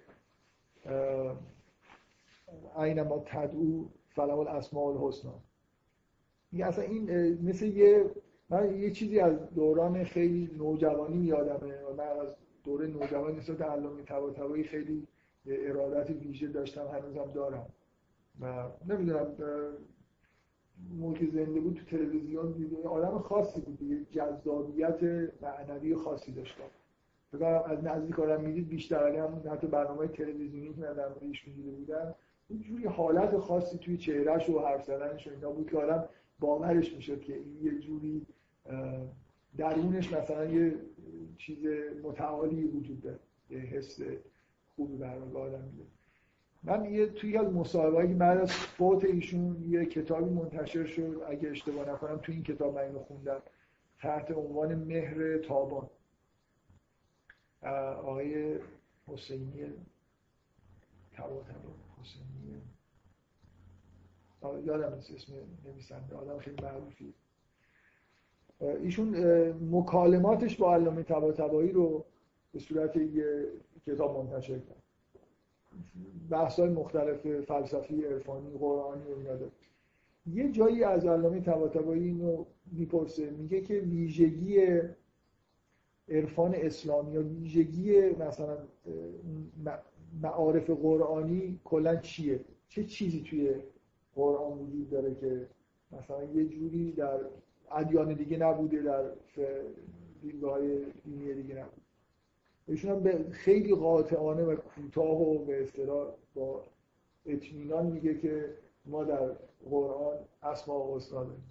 اینما 2.79 3.19
تدعو 3.27 3.85
فلو 4.09 4.39
الاسماء 4.39 4.85
الحسنا 4.85 5.35
اصلا 6.63 6.85
این 6.85 7.11
مثل 7.49 7.67
یه 7.67 8.11
من 8.51 8.81
یه 8.81 8.91
چیزی 8.91 9.21
از 9.21 9.55
دوران 9.55 10.05
خیلی 10.05 10.51
نوجوانی 10.59 11.25
یادمه 11.25 11.83
و 11.83 11.95
من 11.97 12.27
از 12.27 12.35
دوره 12.65 12.87
نوجوانی 12.87 13.37
نسبت 13.39 13.63
علامه 13.63 14.03
طباطبایی 14.03 14.65
خیلی 14.65 15.07
ارادت 15.47 16.11
ویژه 16.11 16.49
داشتم 16.49 16.87
هنوزم 16.87 17.33
دارم. 17.35 17.67
و 18.41 18.69
نمی‌دونم 18.89 19.27
موقع 20.91 21.27
زنده 21.27 21.61
بود 21.61 21.75
تو 21.75 21.97
تلویزیون 21.97 22.53
دیده 22.53 22.89
آدم 22.89 23.19
خاصی 23.19 23.61
بود 23.61 23.79
دیگه 23.79 24.05
جذابیت 24.11 25.03
معنوی 25.43 25.95
خاصی 25.95 26.33
داشت 26.33 26.57
فکر 27.33 27.45
از 27.45 27.85
نزدیک 27.85 28.21
آدم 28.21 28.41
می‌دید 28.41 28.69
بیشتر 28.69 29.17
هم 29.17 29.43
حتی 29.53 29.67
برنامه 29.67 30.09
تلویزیونی 30.09 30.75
که 30.75 30.81
من 30.81 30.93
در 30.93 31.09
مورد 31.09 31.23
ایشون 31.23 31.55
دیده 31.55 31.71
بودم 31.71 32.15
جوری 32.69 32.85
حالت 32.85 33.37
خاصی 33.39 33.79
توی 33.79 33.97
چهرهش 33.97 34.49
و 34.49 34.59
حرف 34.59 34.85
زدنش 34.85 35.27
و 35.27 35.31
اینا 35.31 35.51
بود 35.51 35.71
که 35.71 35.77
آدم 35.77 36.09
باورش 36.41 36.95
می‌شد 36.95 37.21
که 37.21 37.35
این 37.35 37.59
یه 37.63 37.79
جوری 37.79 38.27
درونش 39.57 40.13
مثلا 40.13 40.45
یه 40.45 40.75
چیز 41.39 41.67
متعالی 42.03 42.65
وجود 42.65 43.01
داره. 43.01 43.19
یه 43.51 43.59
حس 43.59 44.01
خوبی 44.77 44.97
برای 44.97 45.23
آدم 45.23 45.65
میده. 45.65 45.85
من 46.63 46.85
یه 46.85 47.07
توی 47.07 47.37
از 47.39 47.53
مصاحبه‌ای 47.53 48.15
بعد 48.15 48.39
از 48.39 48.53
فوت 48.53 49.05
ایشون 49.05 49.65
یه 49.69 49.87
کتابی 49.87 50.31
منتشر 50.31 50.87
شد. 50.87 51.23
اگه 51.29 51.51
اشتباه 51.51 51.89
نکنم 51.89 52.17
توی 52.17 52.35
این 52.35 52.45
کتاب 52.45 52.75
من 52.75 52.81
اینو 52.81 52.99
خوندم. 52.99 53.43
تحت 53.99 54.31
عنوان 54.31 54.75
مهر 54.75 55.39
تابان. 55.39 55.91
آقای 57.63 58.59
حسینی 59.07 59.73
تبا 61.13 61.45
حسینی. 62.01 62.63
یادم 64.65 64.95
نیست 64.95 65.11
اسم 65.11 65.33
نویسنده. 65.65 66.17
آدم 66.17 66.39
خیلی 66.39 66.63
معروفی 66.63 67.15
ایشون 68.61 69.17
مکالماتش 69.71 70.57
با 70.57 70.75
علامه 70.75 71.03
طباطبایی 71.03 71.73
رو 71.73 72.05
به 72.53 72.59
صورت 72.59 72.97
یه 72.97 73.47
کتاب 73.87 74.19
منتشر 74.19 74.59
کرد. 74.59 74.83
بحث 76.31 76.61
های 76.61 76.69
مختلف 76.69 77.41
فلسفی 77.41 78.05
عرفانی 78.05 78.59
قرآنی 78.59 79.05
و 79.05 79.19
اینا 79.19 79.47
یه 80.27 80.53
جایی 80.53 80.85
از 80.85 81.07
علامه 81.07 81.41
طباطبایی 81.41 82.05
اینو 82.05 82.45
می‌پرسه 82.73 83.31
میگه 83.31 83.61
که 83.61 83.75
ویژگی 83.75 84.81
عرفان 86.09 86.55
اسلامی 86.55 87.13
یا 87.13 87.23
ویژگی 87.23 88.01
مثلا 88.11 88.59
معارف 90.23 90.71
قرآنی 90.71 91.61
کلا 91.65 91.97
چیه؟ 91.97 92.41
چه 92.69 92.85
چیزی 92.85 93.23
توی 93.23 93.55
قرآن 94.15 94.59
وجود 94.59 94.91
داره 94.91 95.15
که 95.15 95.47
مثلا 95.93 96.25
یه 96.25 96.45
جوری 96.45 96.93
در 96.93 97.21
ادیان 97.71 98.15
دیگه 98.15 98.37
نبوده 98.37 98.83
در 98.83 99.03
دیدگاه 100.23 100.61
دینی 101.05 101.35
دیگه 101.35 101.55
نبوده. 101.55 101.83
ایشون 102.69 102.91
هم 102.91 103.03
به 103.03 103.25
خیلی 103.31 103.75
قاطعانه 103.75 104.43
و 104.43 104.57
کوتاه 104.57 105.21
و 105.21 105.45
به 105.45 105.63
اصطلاح 105.63 106.09
با 106.35 106.63
اطمینان 107.27 107.87
میگه 107.87 108.19
که 108.19 108.55
ما 108.87 109.05
در 109.05 109.31
قرآن 109.71 110.17
اسما 110.43 110.87
و 110.87 111.01
داریم 111.11 111.45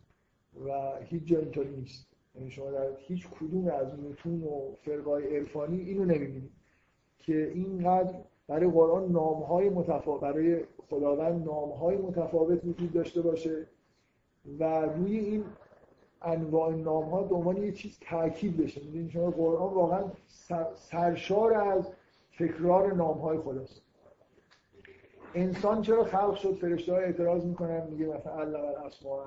و 0.65 0.95
هیچ 1.03 1.23
جا 1.23 1.39
اینطور 1.39 1.67
نیست. 1.67 2.07
یعنی 2.35 2.51
شما 2.51 2.71
در 2.71 2.87
هیچ 2.97 3.27
کدوم 3.29 3.67
از 3.67 3.99
متون 3.99 4.43
و 4.43 4.75
فرقای 4.81 5.37
عرفانی 5.37 5.81
اینو 5.81 6.05
نمی‌بینید 6.05 6.51
که 7.19 7.51
اینقدر 7.53 8.13
برای 8.47 8.69
قرآن 8.69 9.11
نامهای 9.11 9.69
متفاوت 9.69 10.21
برای 10.21 10.63
خداوند 10.89 11.45
نامهای 11.45 11.97
متفاوت 11.97 12.65
وجود 12.65 12.93
داشته 12.93 13.21
باشه 13.21 13.67
و 14.59 14.85
روی 14.85 15.17
این 15.17 15.43
انواع 16.21 16.73
نام 16.73 17.09
ها 17.09 17.23
به 17.23 17.35
عنوان 17.35 17.57
یه 17.57 17.71
چیز 17.71 17.99
تاکید 18.09 18.57
بشه. 18.57 18.81
می‌دونید 18.81 19.11
شما 19.11 19.31
قرآن 19.31 19.73
واقعا 19.73 20.03
سرشار 20.75 21.53
از 21.53 21.91
تکرار 22.39 22.93
نام 22.93 23.17
های 23.17 23.37
خداست. 23.37 23.81
انسان 25.33 25.81
چرا 25.81 26.03
خلق 26.03 26.35
شد؟ 26.35 26.53
فرشته 26.53 26.93
های 26.93 27.03
اعتراض 27.03 27.45
می‌کنن 27.45 27.87
میگه 27.87 28.05
مثلا 28.05 28.39
الله 28.39 28.85
اسماء 28.85 29.23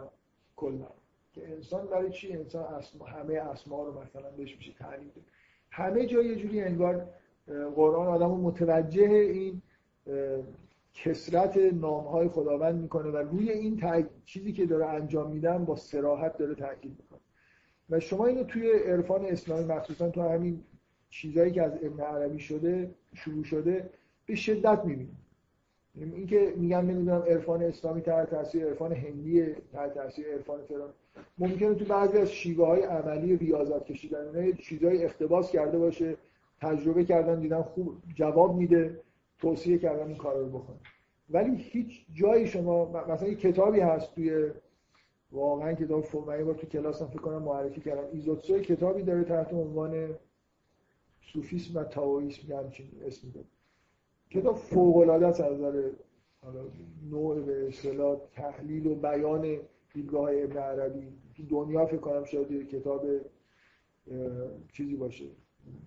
کلا 0.56 0.88
که 1.32 1.48
انسان 1.48 1.86
برای 1.86 2.10
چی؟ 2.10 2.32
انسان 2.32 2.64
اسما 2.64 3.04
همه 3.04 3.34
اسما 3.34 3.82
رو 3.82 4.00
مثلا 4.02 4.30
بهش 4.36 4.56
میشه 4.56 4.72
تعلیم 4.72 5.10
همه 5.70 6.06
جای 6.06 6.26
یه 6.26 6.36
جوری 6.36 6.60
انگار 6.62 7.06
قرآن 7.76 8.06
آدم 8.06 8.30
متوجه 8.30 9.02
این 9.02 9.62
کسرت 10.94 11.56
نامهای 11.56 12.28
خداوند 12.28 12.82
می‌کنه 12.82 13.10
و 13.10 13.16
روی 13.16 13.50
این 13.50 14.06
چیزی 14.24 14.52
که 14.52 14.66
داره 14.66 14.86
انجام 14.86 15.30
میدن 15.30 15.64
با 15.64 15.76
سراحت 15.76 16.36
داره 16.36 16.54
تاکید 16.54 16.96
می‌کنه. 16.98 17.20
و 17.90 18.00
شما 18.00 18.26
اینو 18.26 18.44
توی 18.44 18.70
عرفان 18.70 19.24
اسلامی 19.24 19.64
مخصوصا 19.64 20.10
تو 20.10 20.22
همین 20.22 20.64
چیزایی 21.10 21.52
که 21.52 21.62
از 21.62 21.72
ابن 21.82 22.00
عربی 22.00 22.40
شده 22.40 22.90
شروع 23.14 23.44
شده 23.44 23.90
به 24.26 24.34
شدت 24.34 24.84
می‌بینید 24.84 25.16
یعنی 25.94 26.14
اینکه 26.14 26.54
میگن 26.56 26.84
نمی‌دونم 26.84 27.22
عرفان 27.22 27.62
اسلامی 27.62 28.00
تحت 28.00 28.30
تاثیر 28.30 28.66
عرفان 28.66 28.92
هندی 28.92 29.46
تحت 29.72 29.94
تاثیر 29.94 30.26
عرفان 30.28 30.60
فلان. 30.68 30.88
ممکنه 31.38 31.74
تو 31.74 31.84
بعضی 31.84 32.18
از 32.18 32.32
شیوه 32.32 32.66
های 32.66 32.82
عملی 32.82 33.36
ریاضت 33.36 33.84
کشیدن 33.84 34.36
اینا 34.36 34.52
چیزای 34.52 35.04
اقتباس 35.04 35.50
کرده 35.50 35.78
باشه 35.78 36.16
تجربه 36.60 37.04
کردن 37.04 37.40
دیدن 37.40 37.62
خوب 37.62 37.96
جواب 38.14 38.56
میده. 38.56 39.00
توصیه 39.38 39.78
کردن 39.78 40.06
این 40.06 40.16
کار 40.16 40.38
رو 40.38 40.48
بکنه 40.48 40.76
ولی 41.30 41.56
هیچ 41.56 42.06
جایی 42.12 42.46
شما 42.46 43.04
مثلا 43.08 43.28
یک 43.28 43.40
کتابی 43.40 43.80
هست 43.80 44.14
توی 44.14 44.50
واقعا 45.32 45.72
کتاب 45.72 46.04
من 46.26 46.44
بار 46.44 46.54
تو 46.54 46.80
هم 46.80 47.10
فکر 47.10 47.18
کنم 47.18 47.42
معرفی 47.42 47.80
کردم. 47.80 48.04
ایزوتسو 48.12 48.58
کتابی 48.58 49.02
داره 49.02 49.24
تحت 49.24 49.52
عنوان 49.52 50.14
صوفیسم 51.32 51.80
و 51.80 51.84
تاویسم 51.84 52.48
یه 52.48 52.58
همچین 52.58 52.86
اسمی 53.06 53.30
داره. 53.30 53.46
کتاب 54.30 54.56
فوق 54.56 54.96
العاده 54.96 55.26
است 55.26 55.40
از 55.40 55.52
نظر 55.52 55.90
نوع 57.10 57.40
به 57.40 57.68
اصطلاح 57.68 58.20
تحلیل 58.32 58.86
و 58.86 58.94
بیان 58.94 59.58
دیدگاه 59.94 60.30
ابن 60.32 60.56
عربی. 60.56 61.08
دنیا 61.48 61.86
فکر 61.86 61.96
کنم 61.96 62.24
شاید 62.24 62.68
کتاب 62.68 63.06
چیزی 64.72 64.96
باشه. 64.96 65.24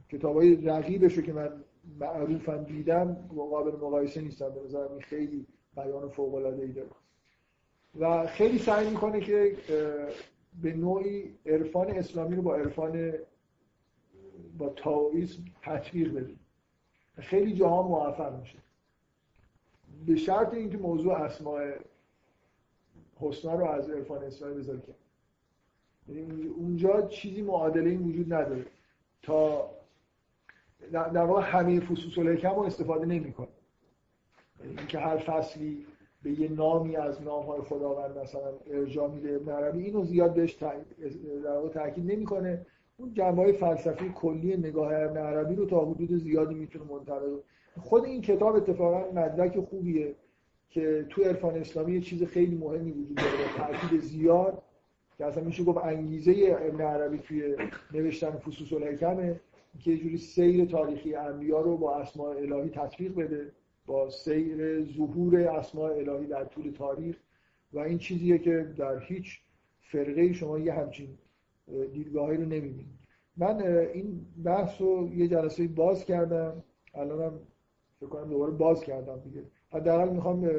کتاب 0.09 0.35
های 0.35 0.55
رقیبش 0.55 1.13
رو 1.13 1.23
که 1.23 1.33
من 1.33 1.63
معروفم 1.99 2.63
دیدم 2.63 3.13
قابل 3.35 3.71
مقایسه 3.71 4.21
نیستم 4.21 4.49
به 4.49 4.61
نظرم 4.65 4.91
این 4.91 5.01
خیلی 5.01 5.45
بیان 5.75 6.09
فوق 6.09 6.35
العاده 6.35 6.63
ای 6.63 6.71
داره. 6.71 6.89
و 7.99 8.27
خیلی 8.27 8.59
سعی 8.59 8.89
می‌کنه 8.89 9.19
که 9.19 9.57
به 10.61 10.73
نوعی 10.73 11.35
عرفان 11.45 11.87
اسلامی 11.89 12.35
رو 12.35 12.41
با 12.41 12.55
عرفان 12.55 13.13
با 14.57 14.69
تاویسم 14.69 15.43
تطبیق 15.61 16.13
بده. 16.13 16.35
خیلی 17.17 17.53
جاها 17.53 17.81
موفق 17.87 18.39
میشه. 18.39 18.57
به 20.05 20.15
شرط 20.15 20.53
اینکه 20.53 20.77
موضوع 20.77 21.13
اسماء 21.13 21.71
حسنا 23.19 23.55
رو 23.55 23.65
از 23.65 23.89
عرفان 23.89 24.23
اسلامی 24.23 24.55
بذاره 24.55 24.81
یعنی 26.07 26.47
اونجا 26.47 27.01
چیزی 27.01 27.41
معادله 27.41 27.89
این 27.89 28.01
وجود 28.01 28.33
نداره. 28.33 28.65
تا 29.21 29.69
در 30.91 31.25
واقع 31.25 31.41
همه 31.41 31.79
فصوص 31.79 32.17
الحکم 32.17 32.55
رو 32.55 32.61
استفاده 32.61 33.05
نمی‌کنه. 33.05 33.47
اینکه 34.77 34.99
هر 34.99 35.17
فصلی 35.17 35.85
به 36.23 36.39
یه 36.39 36.51
نامی 36.51 36.95
از 36.95 37.21
نام 37.21 37.45
های 37.45 37.61
خداوند 37.61 38.17
مثلا 38.17 38.53
ارجاع 38.71 39.09
میده 39.09 39.35
ابن 39.35 39.51
عربی 39.51 39.83
اینو 39.83 40.03
زیاد 40.03 40.33
بهش 40.33 40.53
در 40.53 40.73
واقع 41.45 41.69
تاکید 41.69 42.11
نمی‌کنه. 42.11 42.65
اون 42.97 43.13
جنبه 43.13 43.51
فلسفی 43.51 44.11
کلی 44.15 44.57
نگاه 44.57 44.95
ابن 44.95 45.17
عربی 45.17 45.55
رو 45.55 45.65
تا 45.65 45.85
حدود 45.85 46.17
زیادی 46.17 46.53
می‌تونه 46.53 46.91
منتقل 46.91 47.37
خود 47.79 48.05
این 48.05 48.21
کتاب 48.21 48.55
اتفاقا 48.55 49.11
مدرک 49.11 49.59
خوبیه 49.59 50.15
که 50.69 51.05
تو 51.09 51.23
عرفان 51.23 51.55
اسلامی 51.55 51.93
یه 51.93 52.01
چیز 52.01 52.23
خیلی 52.23 52.55
مهمی 52.55 52.91
وجود 52.91 53.17
داره. 53.17 53.71
تاکید 53.79 54.01
زیاد 54.01 54.61
که 55.17 55.25
اصلا 55.25 55.43
میشه 55.43 55.63
گفت 55.63 55.77
انگیزه 55.77 56.57
ابن 56.59 56.81
عربی 56.81 57.17
توی 57.17 57.55
نوشتن 57.93 58.31
فصوص 58.31 58.73
الحکمه 58.73 59.39
که 59.79 59.91
یه 59.91 59.97
جوری 59.97 60.17
سیر 60.17 60.65
تاریخی 60.65 61.15
انبیا 61.15 61.61
رو 61.61 61.77
با 61.77 61.95
اسماء 61.95 62.35
الهی 62.35 62.69
تطبیق 62.69 63.15
بده 63.15 63.51
با 63.85 64.09
سیر 64.09 64.83
ظهور 64.83 65.37
اسماء 65.37 65.91
الهی 65.91 66.25
در 66.25 66.45
طول 66.45 66.71
تاریخ. 66.71 67.17
و 67.73 67.79
این 67.79 67.97
چیزیه 67.97 68.37
که 68.37 68.73
در 68.77 68.99
هیچ 68.99 69.39
فرقه 69.79 70.33
شما 70.33 70.59
یه 70.59 70.73
همچین 70.73 71.17
دیدگاهی 71.93 72.37
رو 72.37 72.43
نمی‌بینید. 72.43 73.01
من 73.37 73.61
این 73.93 74.25
بحث 74.43 74.81
رو 74.81 75.09
یه 75.13 75.27
جلسه 75.27 75.67
باز 75.67 76.05
کردم. 76.05 76.63
الانم 76.93 77.39
فکر 77.99 78.09
کنم 78.09 78.29
دوباره 78.29 78.51
باز 78.51 78.83
کردم 78.83 79.19
دیگه. 79.19 79.43
حداقل 79.69 80.09
می‌خوام 80.09 80.49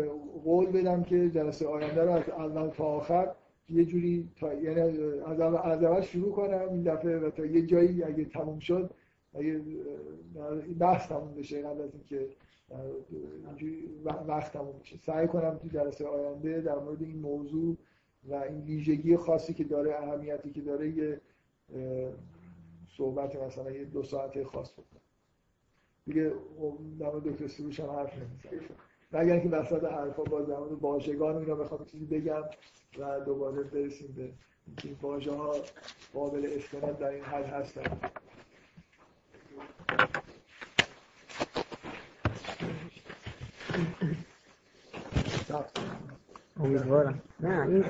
قول 0.45 0.67
بدم 0.67 1.03
که 1.03 1.31
جلسه 1.31 1.67
آینده 1.67 2.03
رو 2.03 2.11
از 2.11 2.29
اول 2.29 2.69
تا 2.69 2.85
آخر 2.85 3.31
یه 3.69 3.85
جوری 3.85 4.29
تا 4.37 4.55
یعنی 4.55 4.81
از 5.27 5.41
اول 5.41 6.01
شروع 6.01 6.33
کنم 6.33 6.69
این 6.71 6.83
دفعه 6.83 7.19
و 7.19 7.31
تا 7.31 7.47
یه 7.47 7.67
جایی 7.67 8.03
اگه 8.03 8.25
تموم 8.25 8.59
شد 8.59 8.91
اگه 9.35 9.61
بحث 10.79 11.09
تموم 11.09 11.35
بشه 11.35 11.63
قبل 11.63 11.81
از 11.81 11.91
اینکه 11.95 12.29
وقت 14.05 14.53
تموم 14.53 14.79
بشه. 14.79 14.97
سعی 14.97 15.27
کنم 15.27 15.59
تو 15.59 15.69
جلسه 15.69 16.07
آینده 16.07 16.61
در 16.61 16.79
مورد 16.79 17.03
این 17.03 17.19
موضوع 17.19 17.77
و 18.29 18.35
این 18.35 18.61
ویژگی 18.61 19.17
خاصی 19.17 19.55
که 19.55 19.65
داره 19.65 19.95
اهمیتی 19.95 20.51
که 20.51 20.61
داره 20.61 20.91
یه 20.91 21.21
صحبت 22.97 23.37
مثلا 23.37 23.71
یه 23.71 23.85
دو 23.85 24.03
ساعته 24.03 24.45
خاص 24.45 24.73
بکنم. 24.73 25.01
دیگه 26.07 26.33
در 27.01 27.11
مورد 27.11 27.25
دکتر 27.25 27.47
سروش 27.47 27.81
هم 27.81 27.91
حرف 27.91 28.13
نمی‌زنم. 28.19 28.77
مگر 29.13 29.33
اینکه 29.33 29.49
وسط 29.49 29.85
حرفا 29.85 30.23
باز 30.23 30.47
در 30.47 30.57
مورد 30.57 30.73
واژگان 30.73 31.37
اینا 31.37 31.55
بخوام 31.55 31.85
چیزی 31.85 32.05
بگم 32.05 32.43
و 32.99 33.21
دوباره 33.21 33.63
برسیم 33.63 34.13
به 34.17 34.33
این 34.85 34.97
واژه 35.03 35.33
ها 35.33 35.55
قابل 36.15 36.49
استناد 36.57 36.99
در 36.99 37.09
این 37.09 37.25
حد 37.25 37.45
هستن. 37.45 37.99
امیدوارم 46.61 47.23
نه 47.41 47.63
این 47.69 47.83